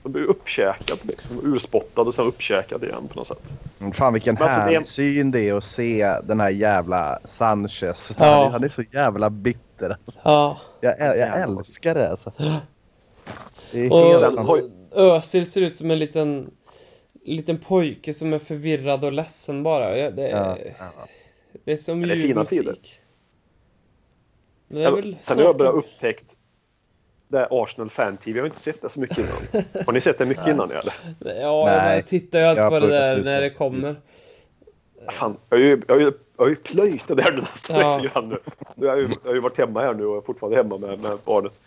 De 0.03 0.13
blir 0.13 0.23
uppkäkade 0.25 1.01
liksom. 1.05 1.55
Urspottade 1.55 2.09
och 2.09 2.15
sen 2.15 2.27
uppkäkade 2.27 2.87
igen 2.87 3.09
på 3.09 3.15
något 3.19 3.27
sätt. 3.27 3.43
Mm, 3.81 3.93
Fan 3.93 4.13
vilken 4.13 4.35
Men 4.35 4.43
alltså, 4.43 4.59
det 4.59 4.65
är- 4.65 4.71
härlig 4.73 4.89
syn 4.89 5.31
det 5.31 5.41
är 5.49 5.55
att 5.55 5.65
se 5.65 6.17
den 6.25 6.41
här 6.41 6.51
jävla 6.51 7.19
Sanchez. 7.29 8.15
Ja. 8.19 8.25
Han, 8.25 8.47
är, 8.47 8.51
han 8.51 8.65
är 8.65 8.69
så 8.69 8.83
jävla 8.93 9.31
bitter. 9.31 9.91
Alltså. 9.91 10.21
Ja. 10.25 10.59
Jag, 10.81 11.01
jag 11.01 11.43
älskar 11.43 11.95
det 11.95 12.11
alltså. 12.11 12.33
Det 13.73 13.87
är 13.87 13.93
Och 13.93 13.99
helt 13.99 14.19
sen 14.21 14.39
har 14.39 14.57
ju- 14.57 14.71
Özil 14.91 15.51
ser 15.51 15.61
ut 15.63 15.77
som 15.77 15.91
en 15.91 15.99
liten, 15.99 16.51
liten 17.25 17.59
pojke 17.59 18.15
som 18.15 18.33
är 18.33 18.39
förvirrad 18.39 19.05
och 19.05 19.13
ledsen 19.13 19.63
bara. 19.63 19.97
Ja, 19.99 20.11
det, 20.11 20.29
är, 20.29 20.37
Ja, 20.47 20.57
ja. 20.79 20.85
det 21.65 21.73
är 21.73 21.77
som 21.77 22.01
det 22.01 22.13
är 22.13 22.17
ljuv 22.17 22.37
musik. 22.37 22.59
tider. 22.59 22.77
Det 24.69 24.85
är 24.85 24.91
väl 24.93 25.17
Sen 25.21 25.37
har 25.39 25.45
jag 25.45 25.57
börjat 25.57 25.75
upptäckt 25.75 26.38
det 27.29 27.39
är 27.39 27.63
Arsenal 27.63 27.91
fan-tv. 27.91 28.39
Jag 28.39 28.43
har 28.43 28.47
inte 28.47 28.59
sett 28.61 28.83
det 28.83 28.89
så 28.89 29.01
mycket 29.01 29.19
innan. 29.19 29.65
Har 29.87 29.93
ni 29.93 30.01
sett 30.01 30.19
det 30.19 30.27
mycket 30.27 30.47
innan 30.47 30.71
eller? 30.71 30.95
Ja, 31.41 31.65
Nej. 31.67 31.97
jag 31.97 32.07
tittar 32.07 32.39
ju 32.39 32.45
alltid 32.45 32.63
Jag 32.65 32.71
på 32.73 32.79
det 32.81 32.87
där 32.87 33.23
när 33.25 33.41
det 33.41 33.51
kommer. 33.51 33.97
Fan, 35.13 35.37
jag 35.49 35.59
har 35.59 35.65
ju, 35.65 35.83
jag 35.89 35.95
har 35.95 36.01
ju, 36.01 36.13
jag 36.37 36.45
har 36.45 36.49
ju 36.49 36.55
plöjt 36.57 37.09
det 37.09 37.15
där 37.15 37.33
nu 37.33 37.41
nästan 37.41 37.81
Ja. 37.81 37.97
lite 37.99 38.09
grann 38.15 38.29
nu. 38.29 38.39
Jag, 38.77 38.89
har 38.91 38.97
ju, 38.97 39.09
jag 39.23 39.31
har 39.31 39.35
ju 39.35 39.41
varit 39.41 39.59
hemma 39.59 39.81
här 39.81 39.95
nu 39.95 40.07
och 40.07 40.17
är 40.17 40.21
fortfarande 40.21 40.57
hemma 40.57 40.79
med, 40.79 41.01
med 41.03 41.19
barnet. 41.25 41.61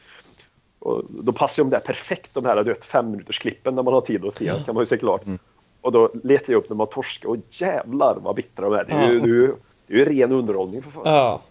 Och 0.80 1.04
då 1.10 1.32
passar 1.32 1.64
ju 1.64 1.70
de 1.70 1.76
där 1.76 1.84
perfekt, 1.84 2.34
de 2.34 2.46
här 2.46 2.56
du 2.56 2.64
vet, 2.64 2.86
fem 2.86 3.12
minuters 3.12 3.40
klippen 3.40 3.76
när 3.76 3.84
man 3.84 3.94
har 3.94 4.02
tid 4.02 4.26
att 4.26 4.34
se. 4.34 4.52
kan 4.66 4.76
man 4.76 4.82
ju 4.82 4.86
se 4.86 4.98
klart. 4.98 5.26
Mm. 5.26 5.40
Och 5.82 5.92
då 5.92 6.10
letar 6.24 6.54
jag 6.54 6.60
upp 6.64 6.70
när 6.70 6.78
man 6.78 6.88
torskar 6.88 7.30
och 7.30 7.38
jävlar 7.50 8.18
vad 8.22 8.36
bittra 8.36 8.70
de 8.70 8.74
är. 8.74 8.84
Det 8.84 8.92
är 8.94 9.08
ju, 9.10 9.16
Ja. 9.16 9.22
det 9.24 9.30
är 9.30 9.34
ju, 9.34 9.56
det 9.88 9.94
är 9.94 9.98
ju 9.98 10.06
ren 10.06 10.32
underhållning 10.32 10.82
för 10.84 10.92
fan. 10.92 11.04
Ja. 11.14 11.42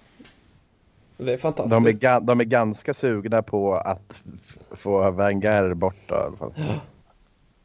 Det 1.21 1.33
är 1.33 1.39
fantastiskt. 1.39 1.85
De 1.85 1.87
är, 1.87 1.93
ga- 1.93 2.21
de 2.21 2.41
är 2.41 2.45
ganska 2.45 2.95
sugna 2.95 3.43
på 3.43 3.75
att 3.75 4.23
få 4.71 5.11
Wenger 5.11 5.75
borta 5.75 6.14
i 6.14 6.27
alla 6.27 6.37
fall. 6.37 6.53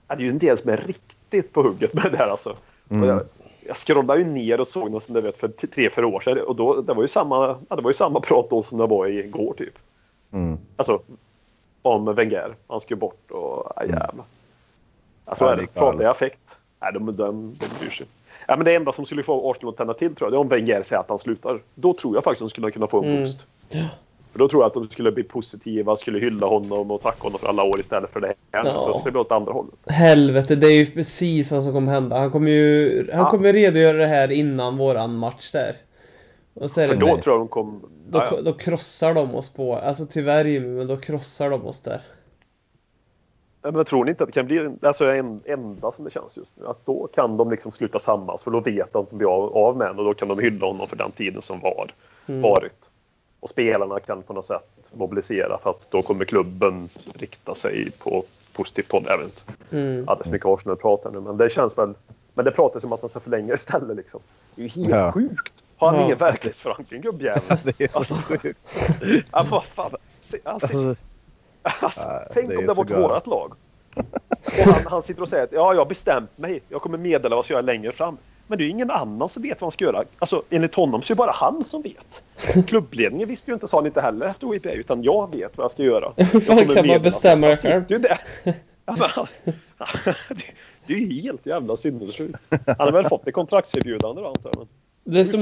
Ja, 0.07 0.15
det 0.15 0.21
är 0.21 0.25
ju 0.25 0.29
en 0.29 0.37
del 0.39 0.57
som 0.57 0.69
är 0.69 0.77
riktigt 0.77 1.53
på 1.53 1.61
hugget 1.63 1.93
med 1.93 2.11
det 2.11 2.17
här 2.17 2.27
alltså. 2.27 2.55
Mm. 2.89 3.09
Jag, 3.09 3.21
jag 3.67 3.77
scrollade 3.77 4.19
ju 4.19 4.25
ner 4.25 4.59
och 4.59 4.67
såg 4.67 4.91
något 4.91 5.03
som 5.03 5.13
vet 5.15 5.37
för 5.37 5.47
tre, 5.47 5.89
fyra 5.89 6.07
år 6.07 6.19
sedan 6.19 6.37
och 6.47 6.55
då, 6.55 6.81
det 6.81 6.93
var 6.93 7.01
ju 7.01 7.07
samma, 7.07 7.57
ja, 7.69 7.75
det 7.75 7.81
var 7.81 7.89
ju 7.89 7.93
samma 7.95 8.19
prat 8.19 8.49
då 8.49 8.63
som 8.63 8.77
det 8.77 8.87
var 8.87 9.07
igår 9.07 9.53
typ. 9.57 9.73
Mm. 10.31 10.57
Alltså 10.75 11.01
om 11.81 12.15
Wenger. 12.15 12.55
Han 12.67 12.81
skulle 12.81 12.97
bort 12.99 13.31
och 13.31 13.71
ja, 13.75 13.81
jävlar. 13.83 14.25
Alltså 15.25 15.45
Ja, 15.45 15.51
är 15.51 15.55
det 15.55 15.61
det 15.61 15.63
är 15.63 15.79
galet. 15.79 15.93
farliga 15.93 16.11
affekt. 16.11 16.57
Nej, 16.81 16.93
de, 16.93 17.05
de, 17.05 17.13
de 17.15 17.49
bryr 17.79 17.89
sig. 17.91 18.07
Ja, 18.47 18.55
men 18.55 18.65
det 18.65 18.75
enda 18.75 18.93
som 18.93 19.05
skulle 19.05 19.23
få 19.23 19.51
Arsenal 19.51 19.69
att 19.73 19.77
tända 19.77 19.93
till 19.93 20.15
tror 20.15 20.25
jag, 20.27 20.33
det 20.33 20.37
är 20.37 20.39
om 20.41 20.47
Wenger 20.49 20.83
säger 20.83 20.99
att 20.99 21.09
han 21.09 21.19
slutar. 21.19 21.59
Då 21.75 21.93
tror 21.93 22.15
jag 22.15 22.23
faktiskt 22.23 22.41
att 22.41 22.45
de 22.45 22.49
skulle 22.49 22.71
kunna 22.71 22.87
få 22.87 22.97
en 23.03 23.05
Mm. 23.09 23.17
boost. 23.19 23.47
För 24.31 24.39
då 24.39 24.47
tror 24.47 24.63
jag 24.63 24.67
att 24.67 24.73
de 24.73 24.89
skulle 24.89 25.11
bli 25.11 25.23
positiva, 25.23 25.95
skulle 25.95 26.19
hylla 26.19 26.47
honom 26.47 26.91
och 26.91 27.01
tacka 27.01 27.23
honom 27.23 27.39
för 27.39 27.47
alla 27.47 27.63
år 27.63 27.79
istället 27.79 28.11
för 28.13 28.19
det 28.19 28.27
här. 28.27 28.35
Ja. 28.51 28.63
Då 28.63 28.93
skulle 28.93 29.03
det 29.05 29.11
bli 29.11 29.19
åt 29.21 29.31
andra 29.31 29.51
hållet. 29.53 29.73
Helvete, 29.87 30.55
det 30.55 30.67
är 30.67 30.71
ju 30.77 30.85
precis 30.85 31.51
vad 31.51 31.63
som 31.63 31.73
kommer 31.73 31.91
hända. 31.91 32.17
Han 32.19 32.31
kommer 32.31 32.51
ju 32.51 32.97
han 33.13 33.23
Ja. 33.23 33.29
kommer 33.29 33.53
redogöra 33.53 33.97
det 33.97 34.05
här 34.07 34.31
innan 34.31 34.77
våran 34.77 35.15
match 35.17 35.51
där. 35.51 35.75
Och 36.53 36.69
så 36.69 36.87
För 36.87 36.95
då 36.95 37.17
tror 37.17 37.35
jag 37.35 37.39
de 37.41 37.47
kom... 37.47 37.81
då, 38.09 38.17
Ja, 38.19 38.27
ja. 38.31 38.41
då 38.41 38.53
krossar 38.53 39.13
de 39.13 39.35
oss 39.35 39.49
på, 39.49 39.75
alltså 39.75 40.05
tyvärr 40.05 40.45
Jimmy, 40.45 40.67
men 40.67 40.87
då 40.87 40.97
krossar 40.97 41.49
de 41.49 41.65
oss 41.65 41.81
där. 41.81 42.01
Ja, 43.65 43.71
Men 43.71 43.77
jag 43.79 43.87
tror 43.87 44.05
ni 44.05 44.11
inte 44.11 44.23
att 44.23 44.27
det 44.27 44.33
kan 44.33 44.45
bli 44.45 44.69
alltså, 44.81 45.05
en 45.05 45.41
enda 45.45 45.91
som 45.91 46.05
det 46.05 46.11
känns 46.11 46.37
just 46.37 46.53
nu? 46.57 46.67
Att 46.67 46.85
då 46.85 47.07
kan 47.07 47.37
de 47.37 47.51
liksom 47.51 47.71
sluta 47.71 47.99
sammas 47.99 48.43
för 48.43 48.51
då 48.51 48.59
vet 48.59 48.93
de 48.93 48.99
att 49.03 49.09
de 49.09 49.17
blir 49.17 49.27
av, 49.27 49.57
av 49.57 49.77
med 49.77 49.87
en 49.87 49.99
och 49.99 50.05
då 50.05 50.13
kan 50.13 50.27
de 50.27 50.39
hylla 50.39 50.65
honom 50.67 50.87
för 50.87 50.95
den 50.95 51.11
tiden 51.11 51.41
som 51.41 51.59
var, 51.59 51.91
Mm. 52.27 52.41
varit. 52.41 52.89
Och 53.39 53.49
spelarna 53.49 53.99
kan 53.99 54.21
på 54.23 54.33
något 54.33 54.45
sätt 54.45 54.91
mobilisera 54.93 55.57
för 55.63 55.69
att 55.69 55.91
då 55.91 56.01
kommer 56.01 56.25
klubben 56.25 56.87
rikta 57.13 57.55
sig 57.55 57.91
på 58.03 58.19
ett 58.19 58.53
positivt 58.53 58.91
håll. 58.91 59.03
Jag 59.07 59.17
vet 59.17 59.45
inte. 59.67 59.77
Mm. 59.77 60.05
Så 60.23 60.29
mycket 60.31 60.45
Arsenal 60.47 60.77
pratar 60.77 61.11
nu 61.11 61.19
men 61.21 61.37
det 61.37 61.49
känns 61.49 61.77
väl... 61.77 61.93
Men 62.33 62.45
det 62.45 62.51
pratas 62.51 62.83
om 62.83 62.93
att 62.93 63.01
man 63.01 63.09
ska 63.09 63.19
förlänga 63.19 63.53
istället 63.53 63.97
liksom. 63.97 64.19
Det 64.55 64.61
är 64.61 64.63
ju 64.67 64.81
helt 64.83 64.95
Ja. 64.95 65.11
sjukt. 65.11 65.63
Har 65.77 65.87
han 65.87 65.97
Ja. 65.99 66.05
ingen 66.05 66.17
verklighetsförankring 66.17 67.01
gubbjäveln? 67.01 67.59
Det 67.77 67.95
är 67.95 68.03
så 68.03 68.15
sjukt. 68.15 68.59
Ja, 69.31 69.45
vad 69.51 69.63
fan. 69.75 69.91
Se- 70.21 70.39
Alltså, 70.43 70.95
Alltså, 71.79 72.21
tänk 72.33 72.49
det 72.49 72.57
om 72.57 72.65
det 72.65 72.73
var 72.73 72.83
galet. 72.83 73.03
vårat 73.03 73.27
lag. 73.27 73.53
Och 73.95 74.73
han, 74.73 74.83
han 74.85 75.03
sitter 75.03 75.21
och 75.21 75.29
säger 75.29 75.43
att 75.43 75.51
ja, 75.51 75.73
jag 75.73 75.81
har 75.81 75.85
bestämt 75.85 76.37
mig. 76.37 76.61
Jag 76.69 76.81
kommer 76.81 76.97
meddela 76.97 77.29
vad 77.29 77.37
jag 77.37 77.45
ska 77.45 77.53
göra 77.53 77.61
längre 77.61 77.91
fram. 77.91 78.17
Men 78.47 78.57
det 78.57 78.63
är 78.63 78.65
ju 78.65 78.71
ingen 78.71 78.91
annan 78.91 79.29
som 79.29 79.43
vet 79.43 79.61
vad 79.61 79.65
han 79.65 79.71
ska 79.71 79.85
göra. 79.85 80.03
Alltså, 80.19 80.43
enligt 80.49 80.75
honom 80.75 81.01
så 81.01 81.13
är 81.13 81.15
det 81.15 81.17
bara 81.17 81.31
han 81.31 81.63
som 81.63 81.81
vet. 81.81 82.23
Klubbledningen 82.67 83.27
visste 83.27 83.51
ju 83.51 83.53
inte, 83.53 83.67
sa 83.67 83.77
han 83.77 83.85
inte 83.85 84.01
heller 84.01 84.25
efter 84.25 84.47
OIP, 84.47 84.65
utan 84.65 85.03
jag 85.03 85.35
vet 85.35 85.57
vad 85.57 85.63
jag 85.63 85.71
ska 85.71 85.83
göra. 85.83 86.13
Hur 86.31 86.39
fan 86.39 86.67
kan 86.67 86.87
man 86.87 87.01
bestämma 87.01 87.47
det 87.47 87.57
själv? 87.57 87.81
sitter 87.81 87.95
ju 87.95 88.01
där. 88.01 88.23
Ja, 88.85 88.95
men 88.97 89.55
det, 90.29 90.43
det 90.85 90.93
är 90.93 90.97
ju 90.97 91.21
helt 91.21 91.45
jävla 91.45 91.77
sinnessjukt. 91.77 92.49
Han 92.49 92.75
har 92.77 92.91
väl 92.91 93.05
fått 93.05 93.27
ett 93.27 93.33
kontraktserbjudande 93.33 94.21
då 94.21 94.27
antar 94.27 94.49
jag. 94.49 94.57
Men... 94.57 94.67
Det 95.07 95.19
är, 95.19 95.25
som, 95.25 95.41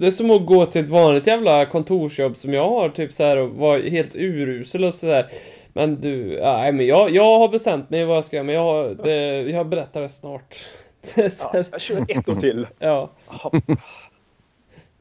det 0.00 0.06
är 0.06 0.10
som 0.10 0.30
att 0.30 0.46
gå 0.46 0.66
till 0.66 0.84
ett 0.84 0.88
vanligt 0.88 1.26
jävla 1.26 1.66
kontorsjobb 1.66 2.36
som 2.36 2.54
jag 2.54 2.68
har, 2.68 2.88
typ 2.88 3.12
så 3.12 3.24
här 3.24 3.36
och 3.36 3.50
vara 3.50 3.78
helt 3.78 4.14
urusel 4.14 4.84
och 4.84 4.94
sådär. 4.94 5.26
Men 5.72 6.00
du, 6.00 6.40
nej 6.40 6.72
men 6.72 6.86
jag, 6.86 7.10
jag 7.10 7.38
har 7.38 7.48
bestämt 7.48 7.90
mig 7.90 8.04
vad 8.04 8.16
jag 8.16 8.24
ska 8.24 8.36
göra, 8.36 8.44
men 8.44 8.54
jag, 8.54 8.96
det, 8.96 9.40
jag 9.42 9.68
berättar 9.68 10.00
det 10.00 10.08
snart. 10.08 10.56
Det 11.14 11.42
Ja, 11.52 11.64
jag 11.70 11.80
kör 11.80 12.04
ett 12.08 12.28
år 12.28 12.34
till. 12.40 12.66
ja. 12.78 13.10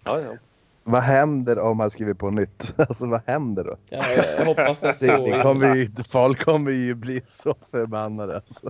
Ja, 0.03 0.21
ja. 0.21 0.37
vad 0.83 1.01
händer 1.01 1.59
om 1.59 1.79
han 1.79 1.91
skriver 1.91 2.13
på 2.13 2.29
nytt? 2.29 2.73
Alltså 2.77 3.05
vad 3.05 3.21
händer 3.25 3.63
då? 3.63 3.75
Ja, 3.89 4.03
jag 4.37 4.45
hoppas 4.45 4.79
det 4.79 4.87
är 4.87 4.93
så. 4.93 5.05
Det, 5.05 5.37
det 5.37 5.43
kommer 5.43 5.75
ju, 5.75 5.89
folk 6.11 6.45
kommer 6.45 6.71
ju 6.71 6.95
bli 6.95 7.21
så 7.27 7.55
förbannade 7.71 8.35
alltså. 8.35 8.69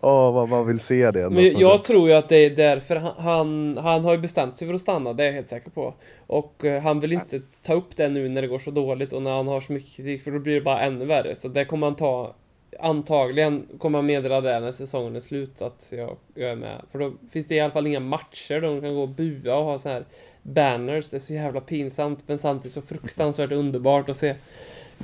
Åh, 0.00 0.32
vad 0.32 0.48
man 0.48 0.66
vill 0.66 0.80
se 0.80 1.10
det. 1.10 1.30
Men 1.30 1.58
jag 1.58 1.76
sätt. 1.76 1.84
tror 1.84 2.08
ju 2.08 2.14
att 2.14 2.28
det 2.28 2.36
är 2.36 2.50
därför 2.50 2.96
han, 2.96 3.14
han, 3.18 3.76
han 3.76 4.04
har 4.04 4.12
ju 4.12 4.18
bestämt 4.18 4.56
sig 4.56 4.66
för 4.68 4.74
att 4.74 4.80
stanna, 4.80 5.12
det 5.12 5.22
är 5.22 5.26
jag 5.26 5.32
helt 5.32 5.48
säker 5.48 5.70
på. 5.70 5.94
Och 6.26 6.64
eh, 6.64 6.82
han 6.82 7.00
vill 7.00 7.12
inte 7.12 7.40
ta 7.62 7.74
upp 7.74 7.96
det 7.96 8.08
nu 8.08 8.28
när 8.28 8.42
det 8.42 8.48
går 8.48 8.58
så 8.58 8.70
dåligt 8.70 9.12
och 9.12 9.22
när 9.22 9.36
han 9.36 9.48
har 9.48 9.60
så 9.60 9.72
mycket 9.72 9.92
kritik, 9.92 10.22
för 10.22 10.30
då 10.30 10.38
blir 10.38 10.54
det 10.54 10.60
bara 10.60 10.80
ännu 10.80 11.04
värre. 11.04 11.36
Så 11.36 11.48
det 11.48 11.64
kommer 11.64 11.86
han 11.86 11.96
ta, 11.96 12.34
antagligen 12.80 13.66
kommer 13.78 13.98
han 13.98 14.06
meddela 14.06 14.40
det 14.40 14.60
när 14.60 14.72
säsongen 14.72 15.16
är 15.16 15.20
slut, 15.20 15.62
att 15.62 15.88
jag, 15.90 16.16
jag 16.34 16.50
är 16.50 16.56
med. 16.56 16.82
För 16.92 16.98
då 16.98 17.12
finns 17.32 17.48
det 17.48 17.54
i 17.54 17.60
alla 17.60 17.72
fall 17.72 17.86
inga 17.86 18.00
matcher 18.00 18.60
där 18.60 18.68
de 18.68 18.80
kan 18.80 18.94
gå 18.94 19.02
och 19.02 19.08
bua 19.08 19.56
och 19.56 19.64
ha 19.64 19.78
så 19.78 19.88
här 19.88 20.04
banners. 20.42 21.10
Det 21.10 21.16
är 21.16 21.20
så 21.20 21.34
jävla 21.34 21.60
pinsamt, 21.60 22.18
men 22.26 22.38
samtidigt 22.38 22.72
så 22.72 22.82
fruktansvärt 22.82 23.52
underbart 23.52 24.08
att 24.08 24.16
se. 24.16 24.34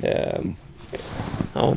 Ehm, 0.01 0.55
ja, 1.53 1.75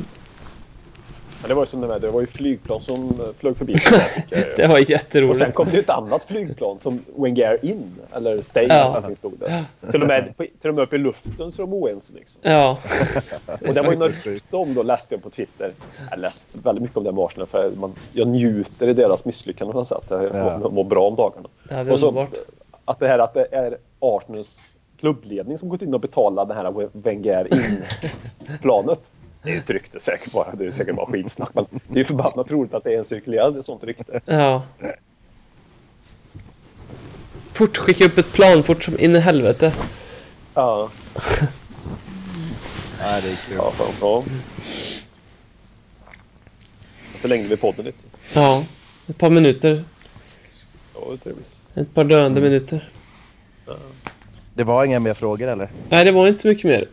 Men 1.41 1.49
det 1.49 1.53
var 1.55 1.61
ju 1.63 1.67
som 1.67 1.81
det, 1.81 1.87
där, 1.87 1.99
det 1.99 2.11
var 2.11 2.21
ju 2.21 2.27
flygplan 2.27 2.81
som 2.81 3.09
eh, 3.09 3.25
flög 3.37 3.57
förbi. 3.57 3.73
det 4.29 4.67
var 4.67 4.69
Och 4.69 4.75
sen 4.87 4.95
jätteroligt. 4.95 5.53
kom 5.53 5.67
det 5.71 5.77
ett 5.77 5.89
annat 5.89 6.23
flygplan 6.23 6.79
som 6.79 7.03
Wenger 7.15 7.65
in, 7.65 7.95
eller 8.13 8.41
stay, 8.41 8.65
Ja. 8.69 8.73
eller 8.75 8.85
någonting 8.85 9.15
stod 9.15 9.33
det. 9.39 9.65
Till 9.91 10.01
och, 10.01 10.07
med, 10.07 10.33
till 10.61 10.69
och 10.69 10.75
med 10.75 10.83
uppe 10.83 10.95
i 10.95 10.99
luften 10.99 11.51
så 11.51 11.61
är 11.61 11.65
de 11.67 11.73
oense 11.73 12.13
liksom. 12.13 12.41
Ja, 12.43 12.77
Och 13.67 13.73
det 13.73 13.81
var 13.81 13.91
ju 13.91 13.97
något 13.97 14.25
rykte 14.25 14.55
om 14.55 14.73
då, 14.73 14.83
läste 14.83 15.15
jag 15.15 15.23
på 15.23 15.29
Twitter. 15.29 15.73
Jag 16.11 16.19
läste 16.19 16.59
väldigt 16.63 16.81
mycket 16.81 16.97
om 16.97 17.03
det 17.03 17.11
med 17.11 17.23
Arsenal 17.23 17.47
för 17.47 17.71
man, 17.71 17.93
jag 18.13 18.27
njuter 18.27 18.87
i 18.87 18.93
deras 18.93 19.25
misslyckanden 19.25 19.71
på 19.73 19.77
något 19.79 19.87
sätt. 19.87 20.03
Jag 20.09 20.23
Ja. 20.35 20.57
mår, 20.57 20.69
mår 20.69 20.83
bra 20.83 21.07
om 21.07 21.15
dagarna. 21.15 21.47
ja 21.69 21.75
det 21.83 21.89
är 21.89 21.91
Och 21.91 21.99
så, 21.99 22.07
underbart. 22.07 22.33
att 22.85 22.99
det 22.99 23.07
här 23.07 23.19
att 23.19 23.33
det 23.33 23.47
är 23.51 23.77
Arsenals 23.99 24.77
klubbledning 24.99 25.57
som 25.57 25.69
gått 25.69 25.81
in 25.81 25.93
och 25.93 25.99
betalat 25.99 26.47
det 26.47 26.53
här 26.53 26.89
Wenger 26.93 27.47
in-planet. 27.53 28.99
Det 29.43 29.49
är 29.49 29.53
ju 29.53 29.59
ett 29.59 29.69
rykte 29.69 29.99
säkert 29.99 30.31
bara. 30.31 30.55
Det 30.55 30.65
är 30.65 30.71
säkert 30.71 30.95
bara 30.95 31.05
skitsnack. 31.05 31.49
Men 31.53 31.65
det 31.71 31.93
är 31.93 31.97
ju 31.97 32.05
förbannat 32.05 32.51
roligt 32.51 32.73
att 32.73 32.83
det 32.83 32.93
är 32.93 32.97
en 32.97 33.05
cirkulerad 33.05 33.65
sånt 33.65 33.83
rykte. 33.83 34.21
Ja. 34.25 34.63
Fort, 37.53 37.77
skicka 37.77 38.05
upp 38.05 38.17
ett 38.17 38.33
plan 38.33 38.63
fort 38.63 38.83
som 38.83 38.99
in 38.99 39.15
i 39.15 39.19
helvete. 39.19 39.73
Ja, 40.53 40.89
Nej, 43.01 43.21
det 43.21 43.29
är 43.29 43.35
kul. 43.47 43.55
ja, 43.57 43.71
fan, 43.71 43.93
ja. 44.01 44.23
Förlängde 47.15 47.47
vi 47.49 47.57
podden 47.57 47.85
lite. 47.85 48.05
Ja, 48.33 48.63
ett 49.07 49.17
par 49.17 49.29
minuter. 49.29 49.83
Ja, 50.93 50.99
det 51.07 51.13
är 51.13 51.17
trevligt. 51.17 51.59
Ett 51.75 51.93
par 51.93 52.03
döende 52.03 52.41
minuter. 52.41 52.89
Det 54.53 54.63
var 54.63 54.85
inga 54.85 54.99
mer 54.99 55.13
frågor 55.13 55.47
eller? 55.47 55.69
Nej, 55.89 56.05
det 56.05 56.11
var 56.11 56.27
inte 56.27 56.39
så 56.39 56.47
mycket 56.47 56.63
mer. 56.63 56.87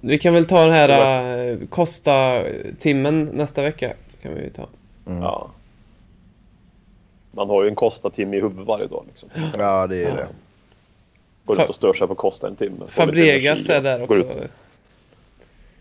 Vi 0.00 0.18
kan 0.18 0.34
väl 0.34 0.46
ta 0.46 0.62
den 0.62 0.72
här 0.72 1.50
uh, 1.50 1.66
Costa-timmen 1.66 3.24
nästa 3.32 3.62
vecka. 3.62 3.92
Kan 4.22 4.34
vi 4.34 4.50
ta. 4.50 4.66
Mm. 5.06 5.22
Ja. 5.22 5.50
Man 7.30 7.48
har 7.48 7.62
ju 7.62 7.68
en 7.68 7.74
Costa-timme 7.74 8.36
i 8.36 8.40
huvudet 8.40 8.66
varje 8.66 8.86
dag. 8.86 9.04
Liksom. 9.08 9.28
Ja, 9.58 9.86
det 9.86 10.04
är 10.04 10.16
det. 10.16 10.28
Går 11.44 11.54
Fa- 11.56 11.62
ut 11.62 11.68
och 11.68 11.74
stör 11.74 11.92
sig 11.92 12.08
på 12.08 12.14
Costa 12.14 12.48
en 12.48 12.56
timme. 12.56 12.86
Fabregas 12.88 13.68
är 13.68 13.82
där 13.82 14.02
också. 14.02 14.14
ut. 14.14 14.50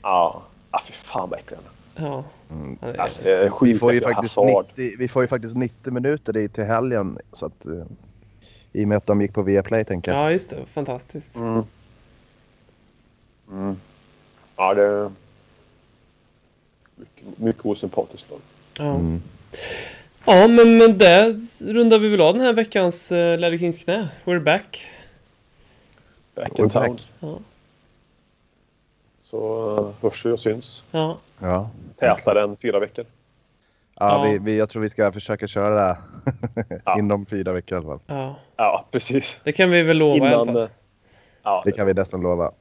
Ja. 0.02 0.42
Ja, 0.72 0.82
fy 0.86 0.94
fan 0.94 1.30
vad 1.30 1.40
äcklig. 1.40 1.60
Ja. 1.96 2.24
Mm. 2.52 2.78
Alltså, 3.00 3.24
Vi 3.62 3.80
får, 3.80 3.94
ju 3.94 4.02
faktiskt 4.02 4.36
Hazard. 4.36 4.66
90, 4.78 4.96
vi 5.00 5.08
får 5.08 5.22
ju 5.22 5.28
faktiskt 5.28 5.56
90 5.56 5.92
minuter 5.94 6.34
dit 6.34 6.54
till 6.54 6.64
helgen. 6.64 7.18
Så 7.34 7.46
att, 7.46 7.66
eh, 7.66 7.72
I 8.74 8.84
och 8.84 8.88
med 8.88 8.98
att 8.98 9.06
de 9.06 9.22
gick 9.22 9.34
på 9.34 9.42
Viaplay 9.42 9.86
tänker 9.86 10.12
jag. 10.12 10.22
ja, 10.22 10.32
just 10.32 10.50
det. 10.50 10.66
Fantastiskt. 10.66 11.36
Mm. 11.36 11.64
Mm. 13.52 13.76
Ja, 14.58 14.74
det... 14.74 15.12
Mycket, 16.96 17.38
mycket 17.40 17.66
osympatiskt 17.66 18.30
lag. 18.32 18.40
Ja. 18.78 18.96
Mm. 18.96 19.22
Ja, 20.26 20.48
men 20.48 20.78
med 20.78 20.96
det 20.96 21.36
rundar 21.62 22.00
vi 22.00 22.08
väl 22.10 22.22
av 22.22 22.34
den 22.34 22.42
här 22.44 22.54
veckans 22.54 23.12
uh, 23.12 23.38
Larry 23.40 23.60
Kings 23.60 23.78
knä. 23.84 24.10
We're 24.26 24.40
back. 24.40 24.88
Back 26.36 26.60
in 26.60 26.70
town. 26.70 27.00
Ja. 27.20 27.40
Så 29.22 29.70
uh, 29.80 29.92
hörs 30.02 30.26
vi 30.26 30.32
och 30.32 30.40
syns. 30.40 30.84
Ja. 30.92 31.18
Ja. 31.40 31.70
Tätare 31.96 32.42
än 32.44 32.58
fyra 32.58 32.80
veckor. 32.80 33.06
Ja, 34.00 34.26
Ja. 34.26 34.32
Vi, 34.32 34.38
vi, 34.38 34.58
jag 34.58 34.70
tror 34.70 34.82
vi 34.82 34.90
ska 34.90 35.12
försöka 35.12 35.48
köra 35.48 35.88
det 35.88 35.98
Ja. 36.86 37.00
inom 37.00 37.26
fyra 37.26 37.54
veckor 37.54 37.78
i 37.78 37.80
alla 37.82 37.88
fall. 37.88 38.00
ja. 38.18 38.36
Ja, 38.56 38.86
precis. 38.92 39.40
Det 39.44 39.52
kan 39.52 39.70
vi 39.72 39.84
väl 39.84 39.98
lova 39.98 40.30
i 40.30 40.34
alla 40.34 40.42
Innan... 40.42 40.46
fall. 40.46 40.58
eh, 40.64 40.70
Ja, 41.44 41.62
Det 41.66 41.72
kan 41.72 41.88
vi 41.88 41.94
nästan 41.94 42.22
lova. 42.22 42.52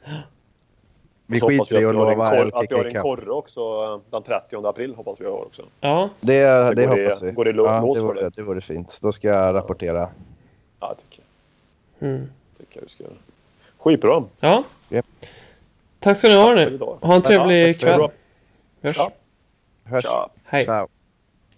Vi 1.27 1.41
så 1.41 1.49
skiter 1.49 1.77
i 1.77 1.79
vi 1.81 1.85
att 1.87 1.95
lova 1.95 2.31
korr- 2.31 2.51
att 2.55 2.71
vi 2.73 2.75
har 2.77 2.85
en 2.85 3.03
korre 3.03 3.31
också 3.31 3.61
eh, 3.61 4.11
den 4.11 4.23
30 4.23 4.67
april 4.67 4.95
hoppas 4.95 5.21
vi 5.21 5.25
har 5.25 5.33
också. 5.47 5.63
Ja. 5.81 6.09
Det, 6.21 6.41
det, 6.43 6.75
Det 6.75 6.87
hoppas 6.87 7.23
vi. 7.23 7.31
går 7.33 7.49
i 7.49 7.53
lå- 7.53 7.67
ja, 7.67 7.81
lås 7.81 7.99
det, 7.99 8.01
för 8.03 8.09
vore, 8.09 8.21
det. 8.23 8.31
det 8.37 8.43
vore 8.43 8.61
fint. 8.61 8.99
Då 9.01 9.13
ska 9.13 9.29
jag 9.29 9.55
rapportera. 9.55 10.09
Ja, 10.81 10.89
jag 10.89 10.97
tycker, 10.99 11.25
Mm. 12.01 12.31
tycker 12.59 12.77
jag 12.79 12.83
vi 12.83 12.89
ska 12.89 13.05
göra. 13.05 13.13
Skitbra. 13.79 14.25
Ja. 14.41 14.65
Japp. 14.89 15.07
Tack 15.99 16.17
ska 16.17 16.29
ni 16.29 16.35
ha 16.35 16.55
nu. 16.55 16.79
Ha 17.01 17.15
en 17.15 17.23
trevlig 17.23 17.69
Ja, 17.69 17.75
kväll. 17.79 18.09
Hörs. 18.83 18.97
Ja. 18.99 19.11
Hörs. 19.85 20.03
Tja. 20.03 20.29
Hej. 20.45 20.65
Ciao. 20.65 20.89